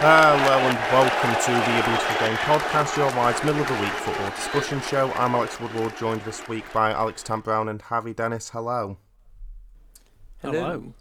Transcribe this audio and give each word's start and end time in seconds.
Hello 0.00 0.60
and 0.60 0.78
welcome 0.92 1.42
to 1.42 1.50
the 1.50 1.80
A 1.80 1.82
Beautiful 1.84 2.24
Game 2.24 2.36
podcast, 2.36 2.96
your 2.96 3.10
wide's 3.16 3.42
middle 3.42 3.62
of 3.62 3.66
the 3.66 3.74
week 3.74 3.90
football 3.90 4.30
discussion 4.30 4.80
show. 4.80 5.10
I'm 5.16 5.34
Alex 5.34 5.58
Woodward, 5.58 5.96
joined 5.96 6.20
this 6.20 6.46
week 6.46 6.72
by 6.72 6.92
Alex 6.92 7.24
Tant 7.24 7.42
Brown 7.42 7.68
and 7.68 7.82
Harry 7.82 8.14
Dennis. 8.14 8.50
Hello. 8.50 8.96
Hello. 10.40 10.94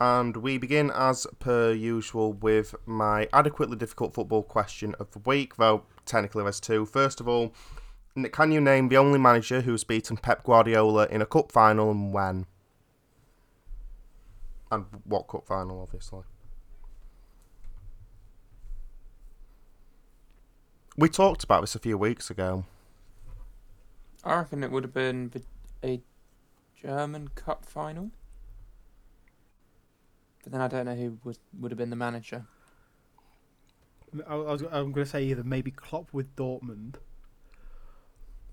And 0.00 0.38
we 0.38 0.56
begin 0.56 0.90
as 0.94 1.26
per 1.40 1.72
usual 1.72 2.32
with 2.32 2.74
my 2.86 3.28
adequately 3.34 3.76
difficult 3.76 4.14
football 4.14 4.44
question 4.44 4.94
of 4.98 5.10
the 5.10 5.18
week, 5.18 5.56
though 5.56 5.82
technically 6.06 6.42
there's 6.42 6.58
two. 6.58 6.86
First 6.86 7.20
of 7.20 7.28
all, 7.28 7.52
can 8.32 8.50
you 8.50 8.62
name 8.62 8.88
the 8.88 8.96
only 8.96 9.18
manager 9.18 9.60
who's 9.60 9.84
beaten 9.84 10.16
Pep 10.16 10.42
Guardiola 10.42 11.06
in 11.10 11.20
a 11.20 11.26
cup 11.26 11.52
final 11.52 11.90
and 11.90 12.14
when? 12.14 12.46
And 14.72 14.86
what 15.04 15.28
cup 15.28 15.46
final, 15.46 15.82
obviously. 15.82 16.22
We 21.00 21.08
talked 21.08 21.42
about 21.44 21.62
this 21.62 21.74
a 21.74 21.78
few 21.78 21.96
weeks 21.96 22.28
ago. 22.28 22.66
I 24.22 24.36
reckon 24.36 24.62
it 24.62 24.70
would 24.70 24.84
have 24.84 24.92
been 24.92 25.32
a 25.82 26.02
German 26.78 27.28
Cup 27.28 27.64
final. 27.64 28.10
But 30.42 30.52
then 30.52 30.60
I 30.60 30.68
don't 30.68 30.84
know 30.84 30.94
who 30.94 31.16
would 31.24 31.38
would 31.58 31.70
have 31.70 31.78
been 31.78 31.88
the 31.88 31.96
manager. 31.96 32.44
I, 34.28 34.34
I 34.34 34.36
was, 34.36 34.60
I'm 34.60 34.92
going 34.92 35.06
to 35.06 35.06
say 35.06 35.24
either 35.24 35.42
maybe 35.42 35.70
Klopp 35.70 36.12
with 36.12 36.36
Dortmund. 36.36 36.96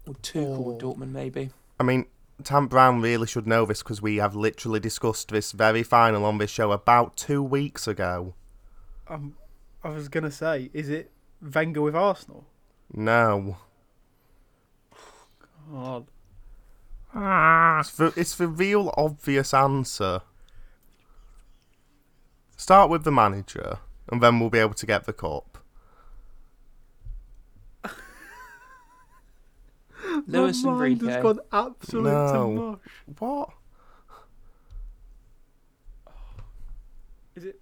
Or 0.07 0.13
Tuchel 0.13 0.57
or 0.57 0.77
Dortmund, 0.77 1.11
maybe. 1.11 1.49
I 1.81 1.83
mean, 1.83 2.05
Tam 2.45 2.67
Brown 2.67 3.01
really 3.01 3.27
should 3.27 3.45
know 3.45 3.65
this 3.65 3.83
because 3.83 4.01
we 4.01 4.17
have 4.17 4.37
literally 4.37 4.79
discussed 4.79 5.31
this 5.31 5.51
very 5.51 5.83
final 5.83 6.23
on 6.23 6.37
this 6.37 6.51
show 6.51 6.71
about 6.71 7.17
two 7.17 7.43
weeks 7.43 7.89
ago. 7.89 8.35
Um, 9.09 9.35
I 9.83 9.89
was 9.89 10.07
going 10.07 10.23
to 10.23 10.31
say, 10.31 10.69
is 10.71 10.87
it 10.87 11.11
Wenger 11.41 11.81
with 11.81 11.95
Arsenal? 11.95 12.45
No. 12.93 13.57
God. 15.71 16.07
Ah. 17.13 17.79
It's 17.79 17.91
the, 17.91 18.13
it's 18.15 18.35
the 18.35 18.47
real 18.47 18.93
obvious 18.97 19.53
answer. 19.53 20.21
Start 22.55 22.89
with 22.89 23.03
the 23.03 23.11
manager, 23.11 23.79
and 24.11 24.21
then 24.21 24.39
we'll 24.39 24.49
be 24.49 24.57
able 24.59 24.73
to 24.73 24.85
get 24.85 25.05
the 25.05 25.13
cup. 25.13 25.57
Lewis 30.27 30.63
My 30.63 30.71
mind 30.71 31.01
has 31.01 31.21
gone 31.21 31.39
absolute 31.51 32.03
No. 32.11 32.33
to 32.33 32.47
mush. 32.61 32.79
What? 33.19 33.49
Is 37.35 37.45
it 37.45 37.59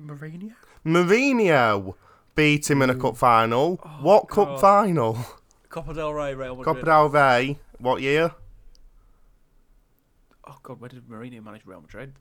Mourinho? 0.00 0.52
Mourinho 0.86 1.94
beat 2.38 2.70
him 2.70 2.82
in 2.82 2.88
a 2.88 2.94
cup 2.94 3.16
final. 3.16 3.80
Oh, 3.84 3.88
what 4.00 4.28
cup 4.28 4.60
final? 4.60 5.18
Copa 5.68 5.92
del 5.92 6.14
Rey, 6.14 6.34
Real 6.34 6.54
Madrid. 6.54 6.76
Copa 6.76 6.86
del 6.86 7.08
Rey. 7.08 7.58
What 7.78 8.00
year? 8.00 8.32
Oh 10.46 10.56
God, 10.62 10.80
where 10.80 10.88
did 10.88 11.08
Mourinho 11.08 11.42
manage 11.42 11.62
Real 11.66 11.80
Madrid? 11.80 12.14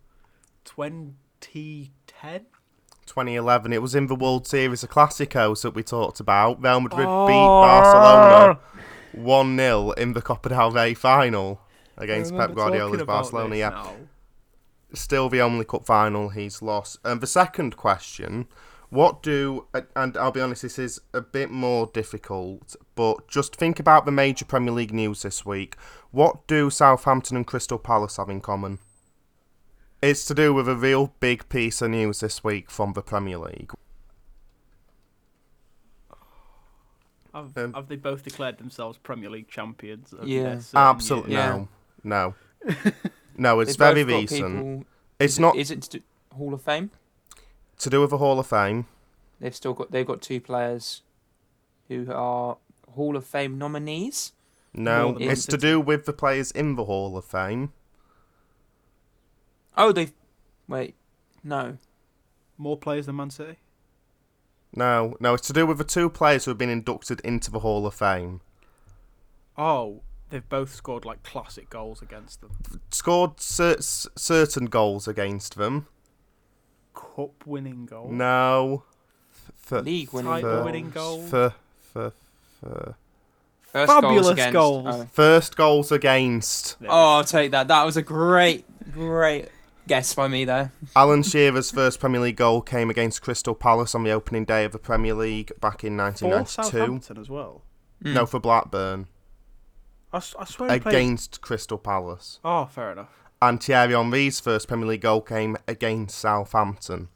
2010. 0.65 2.45
2011. 3.05 3.71
It 3.73 3.81
was 3.81 3.93
in 3.93 4.07
the 4.07 4.15
World 4.15 4.47
Series 4.47 4.83
of 4.83 4.89
Classicos 4.89 5.61
that 5.61 5.75
we 5.75 5.83
talked 5.83 6.19
about. 6.19 6.61
Real 6.61 6.81
Madrid 6.81 7.05
beat 7.05 7.07
Oh. 7.07 7.61
Barcelona 7.61 8.59
1 9.13 9.55
0 9.57 9.91
in 9.91 10.13
the 10.13 10.21
Copa 10.23 10.49
del 10.49 10.71
Rey 10.71 10.95
final 10.95 11.61
against 11.95 12.35
Pep 12.35 12.53
Guardiola's 12.55 13.03
Barcelona. 13.03 13.55
Yeah, 13.55 13.69
now. 13.69 13.93
still 14.93 15.29
the 15.29 15.41
only 15.41 15.63
cup 15.63 15.85
final 15.85 16.29
he's 16.29 16.61
lost. 16.63 16.97
And 17.05 17.21
the 17.21 17.27
second 17.27 17.77
question 17.77 18.47
what 18.89 19.21
do, 19.21 19.65
and 19.95 20.15
I'll 20.17 20.31
be 20.31 20.41
honest, 20.41 20.61
this 20.61 20.79
is 20.79 21.01
a 21.13 21.21
bit 21.21 21.49
more 21.51 21.87
difficult, 21.93 22.75
but 22.95 23.27
just 23.27 23.55
think 23.55 23.79
about 23.79 24.05
the 24.05 24.11
major 24.11 24.45
Premier 24.45 24.73
League 24.73 24.93
news 24.93 25.23
this 25.23 25.45
week. 25.45 25.75
What 26.11 26.47
do 26.47 26.69
Southampton 26.69 27.35
and 27.37 27.45
Crystal 27.45 27.77
Palace 27.77 28.17
have 28.17 28.29
in 28.29 28.39
common? 28.41 28.79
It's 30.01 30.25
to 30.25 30.33
do 30.33 30.53
with 30.53 30.69
a 30.69 30.75
real 30.75 31.13
big 31.19 31.49
piece 31.49 31.81
of 31.81 31.89
news 31.91 32.19
this 32.21 32.43
week 32.43 32.69
from 32.71 32.93
the 32.93 33.01
Premier 33.01 33.37
League. 33.39 33.71
Have, 37.33 37.57
Um, 37.57 37.73
have 37.73 37.87
they 37.87 37.95
both 37.97 38.23
declared 38.23 38.57
themselves 38.57 38.97
Premier 38.97 39.29
League 39.29 39.47
champions? 39.47 40.13
of 40.13 40.27
Yeah. 40.27 40.43
their 40.43 40.61
certain 40.61 40.79
Absolutely? 40.79 41.33
Yeah. 41.33 41.49
no, 42.03 42.35
no, 42.63 42.71
no. 43.37 43.59
It's 43.59 43.71
They've 43.75 43.77
very 43.93 44.03
recent. 44.03 44.55
people- 44.55 44.85
It's 45.19 45.33
is 45.33 45.39
not 45.39 45.55
It, 45.55 45.59
is 45.61 45.71
it 45.71 46.03
Hall 46.35 46.53
of 46.53 46.61
Fame? 46.61 46.91
To 47.79 47.89
do 47.89 48.01
with 48.01 48.09
the 48.09 48.17
Hall 48.17 48.39
of 48.39 48.47
Fame. 48.47 48.87
They've 49.39 49.55
still 49.55 49.73
got. 49.73 49.91
They've 49.91 50.05
got 50.05 50.21
two 50.21 50.41
players 50.41 51.03
who 51.87 52.11
are 52.11 52.57
Hall 52.91 53.15
of 53.15 53.25
Fame 53.25 53.57
nominees. 53.57 54.33
No, 54.73 55.13
More 55.13 55.21
it's 55.21 55.47
Man 55.47 55.59
to 55.59 55.65
do 55.65 55.79
with 55.79 56.05
the 56.05 56.13
players 56.13 56.51
in 56.51 56.75
the 56.75 56.85
Hall 56.85 57.17
of 57.17 57.25
Fame. 57.25 57.73
Oh, 59.75 59.91
they. 59.91 60.09
Wait. 60.67 60.95
No. 61.43 61.77
More 62.57 62.77
players 62.77 63.05
than 63.05 63.15
Man 63.15 63.29
City? 63.29 63.57
No, 64.75 65.15
no, 65.19 65.35
it's 65.35 65.47
to 65.47 65.53
do 65.53 65.65
with 65.65 65.77
the 65.77 65.83
two 65.83 66.09
players 66.09 66.45
who 66.45 66.51
have 66.51 66.57
been 66.57 66.69
inducted 66.69 67.19
into 67.21 67.49
the 67.51 67.59
Hall 67.59 67.85
of 67.85 67.93
Fame. 67.93 68.41
Oh, 69.57 70.01
they've 70.29 70.47
both 70.47 70.73
scored 70.73 71.05
like 71.05 71.23
classic 71.23 71.69
goals 71.69 72.01
against 72.01 72.41
them. 72.41 72.51
Scored 72.91 73.39
cer- 73.39 73.81
certain 73.81 74.65
goals 74.65 75.07
against 75.07 75.55
them. 75.55 75.87
Cup 77.15 77.45
winning 77.45 77.85
goal. 77.85 78.09
No. 78.09 78.83
F- 79.71 79.83
League 79.83 80.11
winning 80.13 80.31
Title 80.31 80.51
goals. 80.51 80.65
winning 80.65 80.89
goal. 80.89 81.23
f- 81.25 81.33
f- 81.95 82.13
f- 82.65 82.93
First 83.63 83.91
Fabulous 83.91 84.27
against. 84.29 84.53
goals. 84.53 84.85
oh. 84.87 85.07
first 85.11 85.57
goals 85.57 85.91
against. 85.91 86.77
Oh, 86.87 87.17
I'll 87.17 87.23
take 87.23 87.51
that. 87.51 87.67
That 87.67 87.83
was 87.83 87.97
a 87.97 88.01
great, 88.01 88.65
great 88.93 89.49
guess 89.87 90.13
by 90.15 90.27
me 90.27 90.45
there. 90.45 90.71
Alan 90.95 91.21
Shearer's 91.21 91.69
first 91.71 91.99
Premier 91.99 92.21
League 92.21 92.37
goal 92.37 92.61
came 92.61 92.89
against 92.89 93.21
Crystal 93.21 93.53
Palace 93.53 93.93
on 93.93 94.03
the 94.03 94.11
opening 94.11 94.45
day 94.45 94.63
of 94.63 94.71
the 94.71 94.79
Premier 94.79 95.13
League 95.13 95.51
back 95.59 95.83
in 95.83 95.97
For 95.97 96.03
1992. 96.03 96.47
Southampton 96.79 97.17
as 97.19 97.29
well. 97.29 97.61
Mm. 98.03 98.13
No, 98.13 98.25
for 98.25 98.39
Blackburn. 98.39 99.07
I, 100.13 100.17
s- 100.17 100.35
I 100.39 100.45
swear 100.45 100.71
he 100.71 100.79
played. 100.79 100.95
Against 100.95 101.41
Crystal 101.41 101.77
Palace. 101.77 102.39
Oh, 102.45 102.65
fair 102.65 102.93
enough. 102.93 103.26
And 103.41 103.61
Thierry 103.61 103.93
Henry's 103.93 104.39
first 104.39 104.67
Premier 104.67 104.87
League 104.87 105.01
goal 105.01 105.21
came 105.21 105.57
against 105.67 106.17
Southampton. 106.17 107.09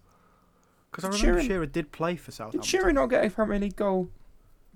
Because 0.92 1.06
I 1.06 1.10
Did 1.10 1.22
remember 1.22 1.42
Shearer- 1.42 1.48
Shearer 1.48 1.66
did 1.66 1.92
play 1.92 2.16
for 2.16 2.32
Southampton. 2.32 2.62
Did 2.62 2.68
Southampton. 2.68 2.80
Shearer 2.90 2.94
not 2.94 3.08
get 3.10 3.26
a 3.26 3.30
Premier 3.30 3.60
League 3.60 3.76
goal 3.76 4.10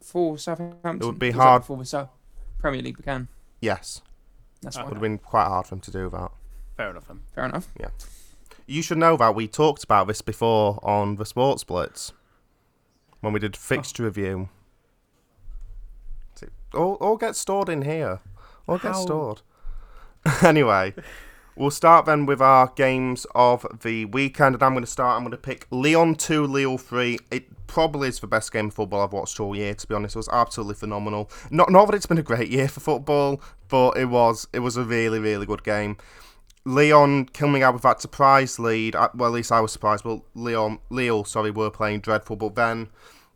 for 0.02 0.38
Southampton? 0.38 1.02
It 1.02 1.06
would 1.06 1.20
be 1.20 1.28
Was 1.28 1.36
that 1.36 1.42
hard- 1.42 1.62
before 1.62 1.78
the 1.78 1.86
South 1.86 2.10
Premier 2.58 2.82
League 2.82 2.98
began. 2.98 3.28
Yes, 3.62 4.02
That's 4.62 4.78
Ah. 4.78 4.82
why. 4.82 4.86
would 4.86 4.94
have 4.96 5.02
been 5.02 5.18
quite 5.20 5.46
hard 5.48 5.68
for 5.68 5.76
him 5.76 5.82
to 5.82 5.92
do 5.92 6.10
that. 6.10 6.32
Fair 6.78 6.90
enough 6.90 7.08
then. 7.08 7.22
Fair 7.36 7.46
enough. 7.46 7.68
Yeah. 7.80 7.90
You 8.66 8.82
should 8.82 8.98
know 8.98 9.16
that 9.18 9.36
we 9.36 9.48
talked 9.48 9.84
about 9.84 10.08
this 10.08 10.22
before 10.22 10.80
on 10.82 11.18
the 11.18 11.26
Sports 11.26 11.64
Blitz 11.64 12.14
when 13.22 13.32
we 13.34 13.40
did 13.40 13.56
fixture 13.56 14.04
review. 14.04 14.50
See, 16.36 16.48
All, 16.74 16.96
all 16.96 17.18
get 17.18 17.36
stored 17.36 17.70
in 17.70 17.84
here. 17.84 18.20
All 18.68 18.78
get 18.80 18.94
How- 18.94 19.02
stored. 19.06 19.42
anyway, 20.42 20.94
we'll 21.56 21.72
start 21.72 22.06
then 22.06 22.26
with 22.26 22.42
our 22.42 22.72
games 22.76 23.26
of 23.36 23.66
the 23.82 24.06
weekend, 24.06 24.56
and 24.56 24.64
I'm 24.64 24.74
going 24.74 24.84
to 24.84 24.90
start. 24.90 25.16
I'm 25.18 25.24
going 25.24 25.32
to 25.32 25.38
pick 25.38 25.68
Lyon 25.72 26.16
2, 26.16 26.46
Lille 26.46 26.78
3. 26.78 27.18
It 27.32 27.68
probably 27.68 28.08
is 28.08 28.20
the 28.20 28.28
best 28.28 28.52
game 28.52 28.68
of 28.68 28.74
football 28.74 29.02
I've 29.02 29.14
watched 29.14 29.40
all 29.40 29.56
year. 29.56 29.74
To 29.74 29.88
be 29.88 29.96
honest, 29.96 30.16
it 30.16 30.20
was 30.20 30.30
absolutely 30.30 30.76
phenomenal. 30.76 31.30
Not 31.50 31.72
not 31.72 31.86
that 31.86 31.96
it's 31.96 32.06
been 32.06 32.18
a 32.18 32.24
great 32.24 32.50
year 32.50 32.68
for 32.68 32.80
football, 32.80 33.42
but 33.68 33.98
it 33.98 34.06
was 34.06 34.48
it 34.54 34.60
was 34.60 34.78
a 34.78 34.84
really 34.84 35.20
really 35.20 35.46
good 35.46 35.64
game. 35.64 35.98
Lyon 36.66 37.26
coming 37.26 37.62
out 37.62 37.76
with 37.76 37.84
that 37.84 38.02
surprise 38.02 38.58
lead. 38.58 38.96
Well, 38.96 39.28
at 39.30 39.32
least 39.32 39.52
I 39.52 39.62
was 39.62 39.72
surprised. 39.72 40.04
Well, 40.04 40.26
Lyon, 40.34 40.80
Lille, 40.90 41.24
sorry, 41.24 41.52
were 41.52 41.70
playing 41.70 42.00
dreadful, 42.00 42.36
but 42.36 42.56
then 42.56 42.90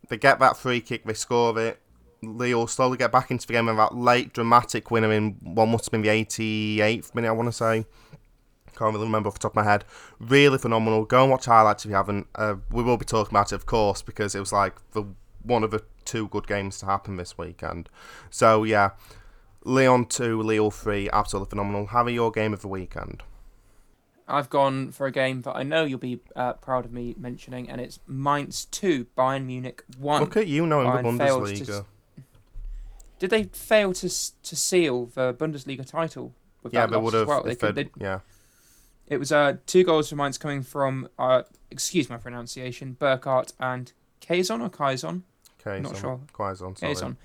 they 0.08 0.16
get 0.16 0.40
that 0.40 0.56
free 0.56 0.80
kick, 0.80 1.04
they 1.04 1.14
score 1.14 1.56
it. 1.58 1.80
Lille 2.22 2.66
slowly 2.66 2.96
get 2.96 3.12
back 3.12 3.30
into 3.30 3.46
the 3.46 3.52
game, 3.52 3.68
and 3.68 3.78
that 3.78 3.94
late 3.94 4.32
dramatic 4.32 4.90
winner 4.90 5.12
in 5.12 5.36
what 5.42 5.66
must 5.66 5.86
have 5.86 5.92
been 5.92 6.02
the 6.02 6.08
88th 6.08 7.14
minute, 7.14 7.28
I 7.28 7.32
want 7.32 7.48
to 7.48 7.52
say. 7.52 7.86
Can't 8.76 8.94
really 8.94 9.04
remember 9.06 9.28
off 9.28 9.34
the 9.34 9.40
top 9.40 9.52
of 9.52 9.56
my 9.56 9.64
head. 9.64 9.84
Really 10.18 10.56
phenomenal. 10.56 11.04
Go 11.04 11.22
and 11.22 11.30
watch 11.30 11.44
highlights 11.44 11.84
if 11.84 11.90
you 11.90 11.96
haven't. 11.96 12.28
Uh, 12.34 12.56
we 12.70 12.82
will 12.82 12.96
be 12.96 13.04
talking 13.04 13.32
about 13.32 13.52
it, 13.52 13.56
of 13.56 13.66
course, 13.66 14.00
because 14.00 14.34
it 14.34 14.40
was 14.40 14.52
like 14.52 14.74
the 14.92 15.04
one 15.42 15.64
of 15.64 15.70
the 15.70 15.82
two 16.04 16.28
good 16.28 16.46
games 16.46 16.78
to 16.78 16.86
happen 16.86 17.16
this 17.16 17.36
weekend. 17.36 17.88
So 18.30 18.64
yeah, 18.64 18.90
Lyon 19.64 20.06
2, 20.06 20.40
Leo 20.42 20.70
3, 20.70 21.10
absolutely 21.12 21.50
phenomenal. 21.50 21.86
Harry, 21.86 22.14
your 22.14 22.30
game 22.30 22.52
of 22.52 22.62
the 22.62 22.68
weekend. 22.68 23.22
I've 24.26 24.48
gone 24.48 24.92
for 24.92 25.06
a 25.06 25.12
game 25.12 25.42
that 25.42 25.56
I 25.56 25.64
know 25.64 25.84
you'll 25.84 25.98
be 25.98 26.20
uh, 26.36 26.52
proud 26.54 26.84
of 26.84 26.92
me 26.92 27.14
mentioning, 27.18 27.68
and 27.68 27.80
it's 27.80 27.98
Mainz 28.06 28.64
2, 28.66 29.06
Bayern 29.16 29.44
Munich 29.46 29.82
1. 29.98 30.20
Look 30.20 30.36
at 30.36 30.46
you 30.46 30.66
knowing 30.66 30.86
the 30.86 31.08
Bayern 31.08 31.18
to 31.18 31.24
Bundesliga. 31.24 31.84
Did 33.20 33.30
they 33.30 33.44
fail 33.44 33.92
to 33.92 34.08
to 34.08 34.56
seal 34.56 35.06
the 35.06 35.32
Bundesliga 35.32 35.86
title? 35.86 36.34
With 36.62 36.74
Yeah, 36.74 36.86
that 36.86 36.92
they 36.92 37.00
would 37.00 37.14
have. 37.14 37.28
Well? 37.28 37.44
They 37.44 37.54
could, 37.54 37.90
yeah. 37.96 38.20
It 39.06 39.18
was 39.18 39.30
uh, 39.30 39.56
two 39.66 39.84
goals 39.84 40.08
for 40.08 40.16
Mainz 40.16 40.38
coming 40.38 40.62
from, 40.62 41.08
uh, 41.18 41.42
excuse 41.70 42.08
my 42.08 42.16
pronunciation, 42.16 42.96
Burkardt 42.98 43.52
and 43.58 43.92
Kazon 44.20 44.62
or 44.62 44.70
Kaizon? 44.70 45.22
Not 45.66 45.96
sure. 45.96 46.20
Quaison, 46.32 46.76
sorry. 46.76 46.94
Kazon. 46.94 47.16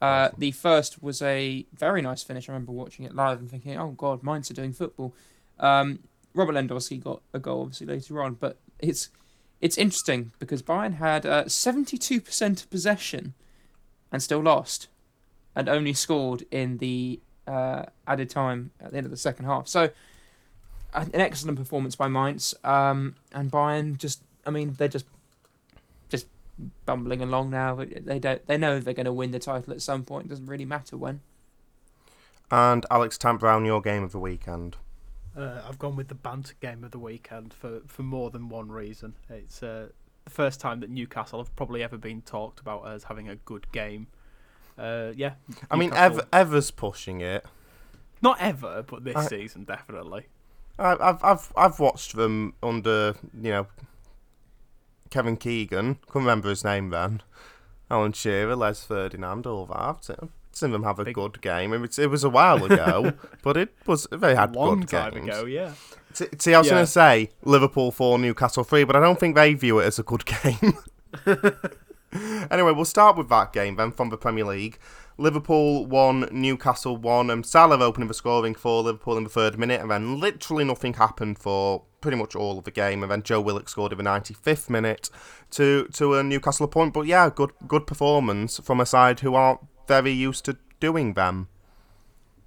Uh, 0.00 0.30
the 0.38 0.52
first 0.52 1.02
was 1.02 1.20
a 1.20 1.66
very 1.74 2.00
nice 2.00 2.22
finish. 2.22 2.48
I 2.48 2.52
remember 2.52 2.72
watching 2.72 3.04
it 3.04 3.14
live 3.14 3.40
and 3.40 3.50
thinking, 3.50 3.76
oh, 3.76 3.90
God, 3.90 4.22
Mainz 4.22 4.50
are 4.50 4.54
doing 4.54 4.72
football. 4.72 5.14
Um, 5.60 6.00
Robert 6.34 6.54
Lewandowski 6.54 7.02
got 7.02 7.20
a 7.34 7.38
goal, 7.38 7.62
obviously, 7.62 7.86
later 7.86 8.22
on. 8.22 8.34
But 8.34 8.58
it's 8.78 9.10
it's 9.60 9.78
interesting 9.78 10.32
because 10.38 10.62
Bayern 10.62 10.94
had 10.94 11.24
uh, 11.24 11.44
72% 11.44 12.62
of 12.62 12.70
possession 12.70 13.34
and 14.10 14.22
still 14.22 14.40
lost 14.40 14.88
and 15.54 15.68
only 15.68 15.92
scored 15.92 16.44
in 16.50 16.78
the 16.78 17.20
uh, 17.46 17.84
added 18.06 18.30
time 18.30 18.70
at 18.80 18.90
the 18.92 18.96
end 18.96 19.06
of 19.06 19.10
the 19.10 19.16
second 19.16 19.46
half. 19.46 19.68
So, 19.68 19.90
an 20.92 21.10
excellent 21.14 21.58
performance 21.58 21.96
by 21.96 22.08
Mainz. 22.08 22.54
Um, 22.64 23.16
and 23.32 23.50
Bayern 23.50 23.98
just, 23.98 24.22
I 24.46 24.50
mean, 24.50 24.74
they're 24.78 24.88
just 24.88 25.06
just 26.08 26.26
bumbling 26.86 27.20
along 27.20 27.50
now. 27.50 27.74
They 27.74 28.18
don't. 28.18 28.46
They 28.46 28.56
know 28.56 28.78
they're 28.78 28.94
going 28.94 29.06
to 29.06 29.12
win 29.12 29.32
the 29.32 29.38
title 29.38 29.72
at 29.72 29.82
some 29.82 30.04
point. 30.04 30.26
It 30.26 30.28
doesn't 30.28 30.46
really 30.46 30.64
matter 30.64 30.96
when. 30.96 31.20
And 32.50 32.86
Alex 32.90 33.18
Tant 33.18 33.40
Brown, 33.40 33.64
your 33.64 33.80
game 33.80 34.02
of 34.02 34.12
the 34.12 34.18
weekend. 34.18 34.76
Uh, 35.36 35.62
I've 35.66 35.78
gone 35.78 35.96
with 35.96 36.08
the 36.08 36.14
banter 36.14 36.54
game 36.60 36.84
of 36.84 36.92
the 36.92 36.98
weekend 36.98 37.52
for, 37.52 37.80
for 37.88 38.02
more 38.02 38.30
than 38.30 38.48
one 38.48 38.70
reason. 38.70 39.14
It's 39.28 39.62
uh, 39.62 39.88
the 40.24 40.30
first 40.30 40.60
time 40.60 40.80
that 40.80 40.90
Newcastle 40.90 41.40
have 41.40 41.54
probably 41.56 41.82
ever 41.82 41.98
been 41.98 42.22
talked 42.22 42.60
about 42.60 42.86
as 42.86 43.04
having 43.04 43.28
a 43.28 43.34
good 43.34 43.70
game. 43.72 44.06
Uh, 44.78 45.12
yeah. 45.16 45.34
I 45.70 45.76
mean, 45.76 45.90
Newcastle- 45.90 46.20
Ev- 46.20 46.28
Ever's 46.32 46.70
pushing 46.70 47.20
it. 47.20 47.44
not 48.22 48.40
ever, 48.40 48.82
but 48.86 49.04
this 49.04 49.16
I- 49.16 49.26
season 49.26 49.64
definitely. 49.64 50.26
I- 50.78 50.96
I've 51.00 51.22
I've 51.22 51.52
I've 51.56 51.78
watched 51.78 52.16
them 52.16 52.54
under 52.62 53.14
you 53.40 53.50
know 53.50 53.66
Kevin 55.10 55.36
Keegan. 55.36 55.96
Couldn't 56.06 56.22
remember 56.26 56.48
his 56.48 56.64
name 56.64 56.90
then. 56.90 57.22
Alan 57.90 58.12
Shearer, 58.12 58.56
Les 58.56 58.82
Ferdinand, 58.84 59.46
all 59.46 59.66
that. 59.66 59.76
I've 59.78 60.02
seen- 60.02 60.30
seen 60.52 60.70
them 60.72 60.82
have 60.84 60.98
a 60.98 61.04
Big- 61.04 61.14
good 61.14 61.40
game. 61.42 61.72
It 61.72 61.78
was, 61.78 61.98
it 61.98 62.10
was 62.10 62.24
a 62.24 62.30
while 62.30 62.64
ago, 62.64 63.12
but 63.42 63.56
it 63.56 63.74
was 63.86 64.06
they 64.10 64.34
had 64.34 64.56
Long 64.56 64.80
good 64.80 64.88
time 64.88 65.12
games. 65.14 65.28
ago, 65.28 65.44
yeah. 65.46 65.72
See, 66.12 66.26
see, 66.38 66.54
I 66.54 66.58
was 66.58 66.66
Yeah. 66.68 66.74
going 66.74 66.84
to 66.86 66.90
say 66.90 67.30
Liverpool 67.44 67.90
four, 67.92 68.18
Newcastle 68.18 68.64
three, 68.64 68.84
but 68.84 68.96
I 68.96 69.00
don't 69.00 69.18
think 69.20 69.34
they 69.36 69.54
view 69.54 69.78
it 69.80 69.84
as 69.86 69.98
a 69.98 70.02
good 70.04 70.24
game. 70.42 70.78
anyway, 72.50 72.72
we'll 72.72 72.84
start 72.84 73.16
with 73.16 73.28
that 73.28 73.52
game 73.52 73.76
then 73.76 73.90
from 73.92 74.10
the 74.10 74.16
Premier 74.16 74.44
League. 74.44 74.78
Liverpool 75.16 75.86
won, 75.86 76.28
Newcastle 76.32 76.96
won, 76.96 77.30
and 77.30 77.46
Salah 77.46 77.78
opening 77.78 78.08
the 78.08 78.14
scoring 78.14 78.54
for 78.54 78.82
Liverpool 78.82 79.16
in 79.16 79.24
the 79.24 79.30
third 79.30 79.58
minute, 79.58 79.80
and 79.80 79.90
then 79.90 80.18
literally 80.18 80.64
nothing 80.64 80.94
happened 80.94 81.38
for 81.38 81.82
pretty 82.00 82.16
much 82.16 82.34
all 82.34 82.58
of 82.58 82.64
the 82.64 82.70
game, 82.70 83.02
and 83.02 83.10
then 83.10 83.22
Joe 83.22 83.40
Willock 83.40 83.68
scored 83.68 83.92
in 83.92 83.98
the 83.98 84.04
95th 84.04 84.68
minute 84.68 85.10
to 85.52 85.88
to 85.92 86.14
a 86.14 86.22
Newcastle 86.22 86.68
point. 86.68 86.92
But 86.92 87.06
yeah, 87.06 87.30
good 87.34 87.52
good 87.66 87.86
performance 87.86 88.58
from 88.58 88.80
a 88.80 88.86
side 88.86 89.20
who 89.20 89.34
aren't 89.34 89.60
very 89.86 90.12
used 90.12 90.44
to 90.46 90.56
doing 90.80 91.14
them. 91.14 91.48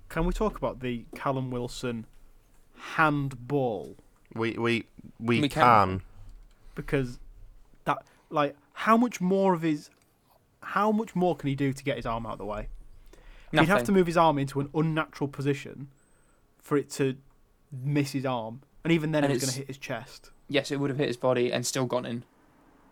Can 0.10 0.26
we 0.26 0.34
talk 0.34 0.58
about 0.58 0.82
the 0.82 1.06
Callum 1.16 1.52
Wilson 1.52 2.06
handball? 2.96 3.96
We 4.34 4.52
we 4.52 4.86
we, 5.20 5.42
We 5.42 5.50
can. 5.50 5.64
can. 5.64 6.02
Because 6.76 7.20
that, 7.86 8.04
like, 8.30 8.56
how 8.78 8.96
much 8.96 9.20
more 9.20 9.56
of 9.56 9.64
his, 9.64 9.90
how 10.62 10.92
much 10.92 11.16
more 11.16 11.36
can 11.36 11.50
he 11.50 11.56
do 11.56 11.74
to 11.74 11.84
get 11.84 11.96
his 11.98 12.06
arm 12.06 12.28
out 12.28 12.34
of 12.34 12.38
the 12.38 12.46
way? 12.46 12.68
He'd 13.52 13.66
have 13.66 13.84
to 13.86 13.92
move 13.92 14.06
his 14.06 14.18
arm 14.18 14.38
into 14.38 14.60
an 14.60 14.70
unnatural 14.72 15.28
position 15.28 15.88
for 16.60 16.78
it 16.78 16.92
to 16.92 17.16
miss 17.72 18.12
his 18.12 18.24
arm, 18.24 18.62
and 18.84 18.94
even 18.94 19.12
then 19.12 19.24
And 19.24 19.34
it 19.34 19.36
was 19.36 19.44
going 19.44 19.54
to 19.54 19.58
hit 19.58 19.68
his 19.68 19.80
chest. 19.80 20.30
Yes, 20.48 20.70
it 20.70 20.80
would 20.80 20.92
have 20.92 21.00
hit 21.00 21.08
his 21.08 21.18
body 21.18 21.52
and 21.52 21.66
still 21.66 21.86
gone 21.86 22.06
in. 22.06 22.24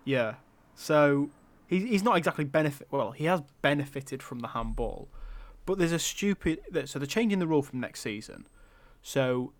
Yeah. 0.06 0.36
So 0.74 1.30
he's 1.68 1.84
he's 1.84 2.04
not 2.04 2.18
exactly 2.18 2.46
benefit. 2.46 2.88
Well, 2.90 3.12
he 3.12 3.26
has 3.26 3.44
benefited 3.62 4.24
from 4.24 4.40
the 4.40 4.50
handball, 4.50 5.08
but 5.68 5.78
there's 5.78 5.92
a 5.92 6.00
stupid. 6.00 6.62
So 6.86 6.98
they're 6.98 7.06
changing 7.06 7.38
the 7.38 7.48
rule 7.48 7.62
from 7.62 7.80
next 7.80 8.00
season. 8.00 8.48
So 9.04 9.54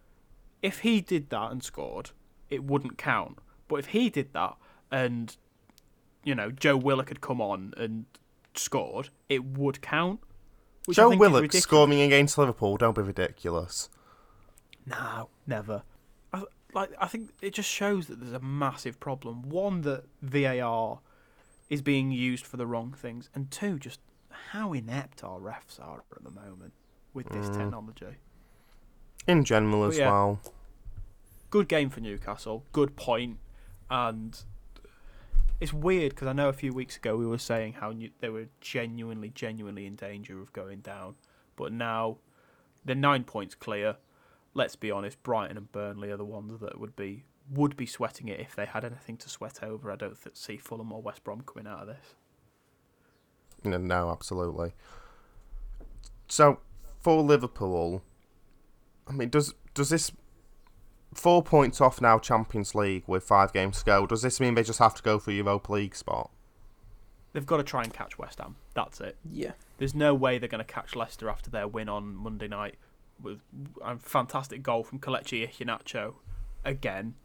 if 0.64 0.80
he 0.80 1.02
did 1.02 1.30
that 1.30 1.52
and 1.52 1.64
scored, 1.64 2.12
it 2.50 2.64
wouldn't 2.64 2.98
count. 2.98 3.38
But 3.68 3.76
if 3.76 3.88
he 3.88 4.10
did 4.10 4.34
that 4.34 4.56
and 4.92 5.38
you 6.26 6.36
know 6.36 6.52
Joe 6.52 6.76
Willock 6.76 7.08
had 7.08 7.22
come 7.22 7.40
on 7.40 7.74
and 7.78 8.06
scored, 8.56 9.10
it 9.30 9.46
would 9.46 9.82
count. 9.82 10.20
Joe 10.92 11.16
Willock 11.16 11.52
scoring 11.54 12.02
against 12.02 12.38
Liverpool, 12.38 12.76
don't 12.78 12.96
be 12.96 13.02
ridiculous. 13.02 13.90
No, 14.86 15.30
never. 15.48 15.84
I, 16.34 16.44
like 16.74 16.92
I 17.00 17.08
think 17.08 17.32
it 17.42 17.54
just 17.54 17.70
shows 17.70 18.08
that 18.08 18.20
there's 18.20 18.34
a 18.34 18.40
massive 18.40 19.00
problem. 19.00 19.50
One 19.50 19.82
that 19.82 20.04
VAR 20.22 21.00
is 21.70 21.82
being 21.82 22.12
used 22.12 22.46
for 22.46 22.58
the 22.58 22.68
wrong 22.68 22.94
things, 22.96 23.30
and 23.34 23.50
two, 23.50 23.80
just 23.80 24.00
how 24.52 24.74
inept 24.74 25.24
our 25.24 25.40
refs 25.40 25.80
are 25.80 26.04
at 26.16 26.24
the 26.24 26.30
moment 26.30 26.74
with 27.14 27.28
this 27.30 27.48
Mm. 27.50 27.58
technology. 27.58 28.18
In 29.28 29.44
general 29.44 29.82
But 29.82 29.88
as 29.94 29.98
yeah. 29.98 30.12
well. 30.12 30.40
Good 31.50 31.68
game 31.68 31.90
for 31.90 32.02
Newcastle. 32.02 32.64
Good 32.74 32.96
point, 32.96 33.40
and 33.90 34.44
it's 35.60 35.74
weird 35.74 36.12
because 36.12 36.28
I 36.28 36.34
know 36.34 36.50
a 36.50 36.54
few 36.54 36.74
weeks 36.74 36.98
ago 36.98 37.16
we 37.16 37.26
were 37.26 37.38
saying 37.38 37.74
how 37.74 37.92
new, 37.92 38.10
they 38.20 38.30
were 38.30 38.48
genuinely, 38.62 39.30
genuinely 39.30 39.86
in 39.86 39.96
danger 39.96 40.42
of 40.42 40.52
going 40.54 40.80
down, 40.80 41.16
but 41.56 41.72
now 41.72 42.18
they're 42.84 42.96
nine 42.96 43.24
points 43.24 43.56
clear. 43.56 43.98
Let's 44.54 44.76
be 44.76 44.92
honest, 44.92 45.22
Brighton 45.24 45.58
and 45.58 45.72
Burnley 45.72 46.12
are 46.12 46.18
the 46.18 46.26
ones 46.26 46.60
that 46.60 46.80
would 46.80 46.96
be 46.96 47.24
would 47.52 47.78
be 47.78 47.86
sweating 47.86 48.28
it 48.28 48.40
if 48.40 48.56
they 48.56 48.66
had 48.66 48.84
anything 48.84 49.18
to 49.18 49.30
sweat 49.30 49.60
over. 49.62 49.92
I 49.92 49.96
don't 49.96 50.22
th- 50.22 50.36
see 50.36 50.58
Fulham 50.58 50.92
or 50.92 51.02
West 51.02 51.24
Brom 51.24 51.42
coming 51.42 51.72
out 51.72 51.82
of 51.82 51.88
this. 51.88 52.16
No, 53.64 53.78
no, 53.78 54.10
absolutely. 54.10 54.74
So 56.28 56.60
for 57.02 57.22
Liverpool, 57.22 58.02
I 59.08 59.14
mean, 59.14 59.30
does 59.30 59.54
does 59.74 59.90
this 59.90 60.12
four 61.16 61.42
points 61.42 61.82
off 61.82 62.02
now 62.02 62.20
Champions 62.20 62.76
League 62.76 63.04
with 63.08 63.24
five 63.24 63.52
games 63.54 63.80
to 63.80 63.86
go? 63.86 64.06
Does 64.06 64.22
this 64.22 64.40
mean 64.40 64.54
they 64.54 64.64
just 64.64 64.80
have 64.80 64.94
to 64.96 65.02
go 65.02 65.18
for 65.18 65.32
Europa 65.32 65.74
League 65.74 65.96
spot? 65.96 66.30
They've 67.34 67.46
got 67.46 67.58
to 67.58 67.64
try 67.64 67.84
and 67.84 67.94
catch 67.94 68.18
West 68.18 68.40
Ham. 68.40 68.56
That's 68.74 69.02
it. 69.02 69.18
Yeah. 69.30 69.52
There's 69.78 69.96
no 69.96 70.14
way 70.14 70.38
they're 70.38 70.48
going 70.48 70.64
to 70.64 70.74
catch 70.74 70.96
Leicester 70.96 71.30
after 71.30 71.50
their 71.50 71.68
win 71.68 71.90
on 71.90 72.16
Monday 72.16 72.48
night 72.48 72.76
with 73.22 73.40
a 73.84 73.98
fantastic 73.98 74.64
goal 74.64 74.84
from 74.84 75.00
Kelechi 75.00 75.50
Iheanacho. 75.50 76.16
Again, 76.64 77.16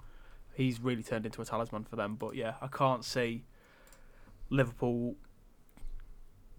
he's 0.54 0.81
really 0.81 1.02
turned 1.02 1.26
into 1.26 1.42
a 1.42 1.44
talisman 1.44 1.85
for 1.85 1.97
them. 1.97 2.16
But 2.16 2.35
yeah, 2.35 2.54
I 2.61 2.66
can't 2.66 3.04
see 3.04 3.44
Liverpool 4.49 5.14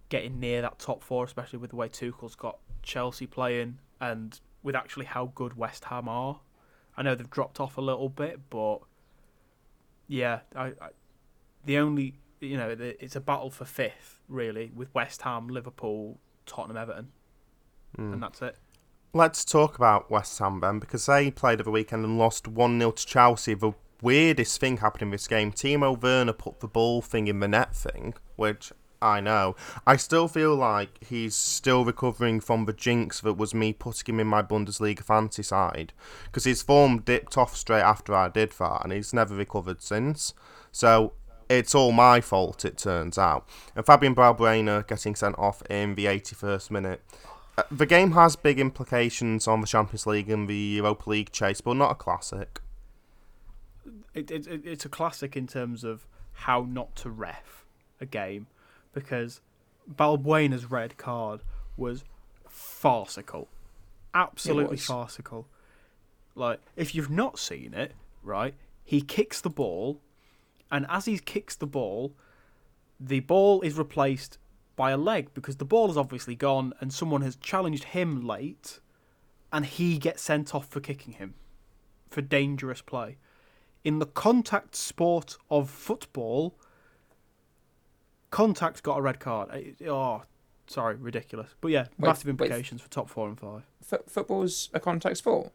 getting 0.09 0.39
near 0.39 0.61
that 0.61 0.79
top 0.79 1.03
four, 1.03 1.25
especially 1.25 1.59
with 1.59 1.71
the 1.71 1.75
way 1.75 1.87
Tuchel's 1.87 2.35
got 2.35 2.59
Chelsea 2.83 3.27
playing 3.27 3.79
and 3.99 4.39
with 4.63 4.75
actually 4.75 5.05
how 5.05 5.31
good 5.35 5.57
West 5.57 5.85
Ham 5.85 6.07
are. 6.07 6.39
I 6.97 7.03
know 7.03 7.15
they've 7.15 7.29
dropped 7.29 7.59
off 7.59 7.77
a 7.77 7.81
little 7.81 8.09
bit, 8.09 8.39
but 8.49 8.79
yeah, 10.07 10.39
I, 10.55 10.67
I 10.67 10.89
the 11.65 11.77
only 11.77 12.15
you 12.39 12.57
know 12.57 12.75
the, 12.75 13.01
it's 13.03 13.15
a 13.15 13.21
battle 13.21 13.49
for 13.49 13.65
fifth 13.65 14.19
really 14.27 14.71
with 14.75 14.93
West 14.93 15.21
Ham, 15.23 15.47
Liverpool, 15.47 16.19
Tottenham, 16.45 16.77
Everton, 16.77 17.11
Hmm. 17.95 18.13
and 18.13 18.23
that's 18.23 18.41
it. 18.41 18.57
Let's 19.13 19.43
talk 19.43 19.75
about 19.75 20.09
West 20.09 20.39
Ham 20.39 20.61
then, 20.61 20.79
because 20.79 21.05
they 21.05 21.31
played 21.31 21.55
over 21.55 21.63
the 21.63 21.71
weekend 21.71 22.05
and 22.05 22.17
lost 22.17 22.47
1 22.47 22.79
0 22.79 22.91
to 22.91 23.05
Chelsea. 23.05 23.53
The 23.53 23.73
weirdest 24.01 24.59
thing 24.59 24.77
happened 24.77 25.01
in 25.03 25.09
this 25.11 25.27
game 25.27 25.51
Timo 25.51 26.01
Werner 26.01 26.33
put 26.33 26.61
the 26.61 26.67
ball 26.67 27.01
thing 27.01 27.27
in 27.27 27.39
the 27.41 27.47
net 27.47 27.75
thing, 27.75 28.13
which 28.37 28.71
I 29.01 29.19
know. 29.19 29.55
I 29.87 29.95
still 29.95 30.27
feel 30.27 30.55
like 30.55 31.03
he's 31.03 31.35
still 31.35 31.83
recovering 31.83 32.39
from 32.39 32.65
the 32.65 32.73
jinx 32.73 33.21
that 33.21 33.33
was 33.33 33.53
me 33.53 33.73
putting 33.73 34.13
him 34.13 34.19
in 34.19 34.27
my 34.27 34.43
Bundesliga 34.43 35.03
fantasy 35.03 35.43
side, 35.43 35.93
because 36.25 36.43
his 36.43 36.61
form 36.61 36.99
dipped 36.99 37.37
off 37.37 37.57
straight 37.57 37.81
after 37.81 38.13
I 38.13 38.29
did 38.29 38.51
that, 38.51 38.83
and 38.83 38.93
he's 38.93 39.13
never 39.13 39.33
recovered 39.33 39.81
since. 39.81 40.33
So 40.71 41.13
it's 41.49 41.73
all 41.73 41.91
my 41.91 42.21
fault, 42.21 42.63
it 42.63 42.77
turns 42.77 43.17
out. 43.17 43.47
And 43.75 43.85
Fabian 43.85 44.15
Balbuena 44.15 44.87
getting 44.87 45.15
sent 45.15 45.37
off 45.39 45.63
in 45.69 45.95
the 45.95 46.05
81st 46.05 46.71
minute. 46.71 47.01
Uh, 47.57 47.63
The 47.71 47.85
game 47.85 48.11
has 48.11 48.35
big 48.35 48.59
implications 48.59 49.47
on 49.47 49.61
the 49.61 49.67
Champions 49.67 50.05
League 50.05 50.29
and 50.29 50.47
the 50.47 50.55
Europa 50.55 51.09
League 51.09 51.31
chase, 51.31 51.59
but 51.59 51.73
not 51.73 51.91
a 51.91 51.95
classic. 51.95 52.61
It, 54.13 54.29
it, 54.29 54.47
it 54.47 54.61
it's 54.65 54.85
a 54.85 54.89
classic 54.89 55.35
in 55.35 55.47
terms 55.47 55.83
of 55.83 56.07
how 56.33 56.65
not 56.69 56.95
to 56.97 57.09
ref 57.09 57.65
a 57.99 58.05
game 58.05 58.47
because 58.93 59.41
Balbuena's 59.89 60.69
red 60.69 60.97
card 60.97 61.41
was 61.77 62.03
farcical, 62.47 63.47
absolutely 64.13 64.77
farcical. 64.77 65.47
Like 66.35 66.59
if 66.75 66.93
you've 66.95 67.09
not 67.09 67.39
seen 67.39 67.73
it, 67.73 67.93
right? 68.23 68.53
He 68.83 69.01
kicks 69.01 69.41
the 69.41 69.49
ball, 69.49 69.99
and 70.71 70.85
as 70.89 71.05
he 71.05 71.17
kicks 71.19 71.55
the 71.55 71.67
ball, 71.67 72.13
the 72.99 73.19
ball 73.21 73.61
is 73.61 73.77
replaced 73.77 74.37
by 74.75 74.91
a 74.91 74.97
leg 74.97 75.33
because 75.33 75.57
the 75.57 75.65
ball 75.65 75.89
is 75.89 75.97
obviously 75.97 76.35
gone, 76.35 76.73
and 76.79 76.93
someone 76.93 77.21
has 77.21 77.35
challenged 77.35 77.85
him 77.85 78.25
late, 78.25 78.79
and 79.51 79.65
he 79.65 79.97
gets 79.97 80.21
sent 80.21 80.55
off 80.55 80.67
for 80.67 80.79
kicking 80.79 81.13
him. 81.13 81.35
for 82.11 82.21
dangerous 82.21 82.81
play. 82.81 83.17
In 83.83 83.99
the 83.99 84.05
contact 84.05 84.75
sport 84.75 85.37
of 85.49 85.69
football, 85.69 86.55
contact 88.31 88.81
got 88.83 88.97
a 88.97 89.01
red 89.01 89.19
card. 89.19 89.49
It- 89.53 89.87
oh, 89.87 90.23
sorry, 90.67 90.95
ridiculous. 90.95 91.49
But 91.61 91.69
yeah, 91.69 91.87
Wait, 91.97 92.07
massive 92.07 92.25
wait. 92.25 92.31
implications 92.31 92.81
for 92.81 92.89
top 92.89 93.09
four 93.09 93.27
and 93.27 93.39
five. 93.39 93.63
F- 93.91 94.01
football's 94.07 94.69
a 94.73 94.79
contact 94.79 95.17
sport. 95.17 95.51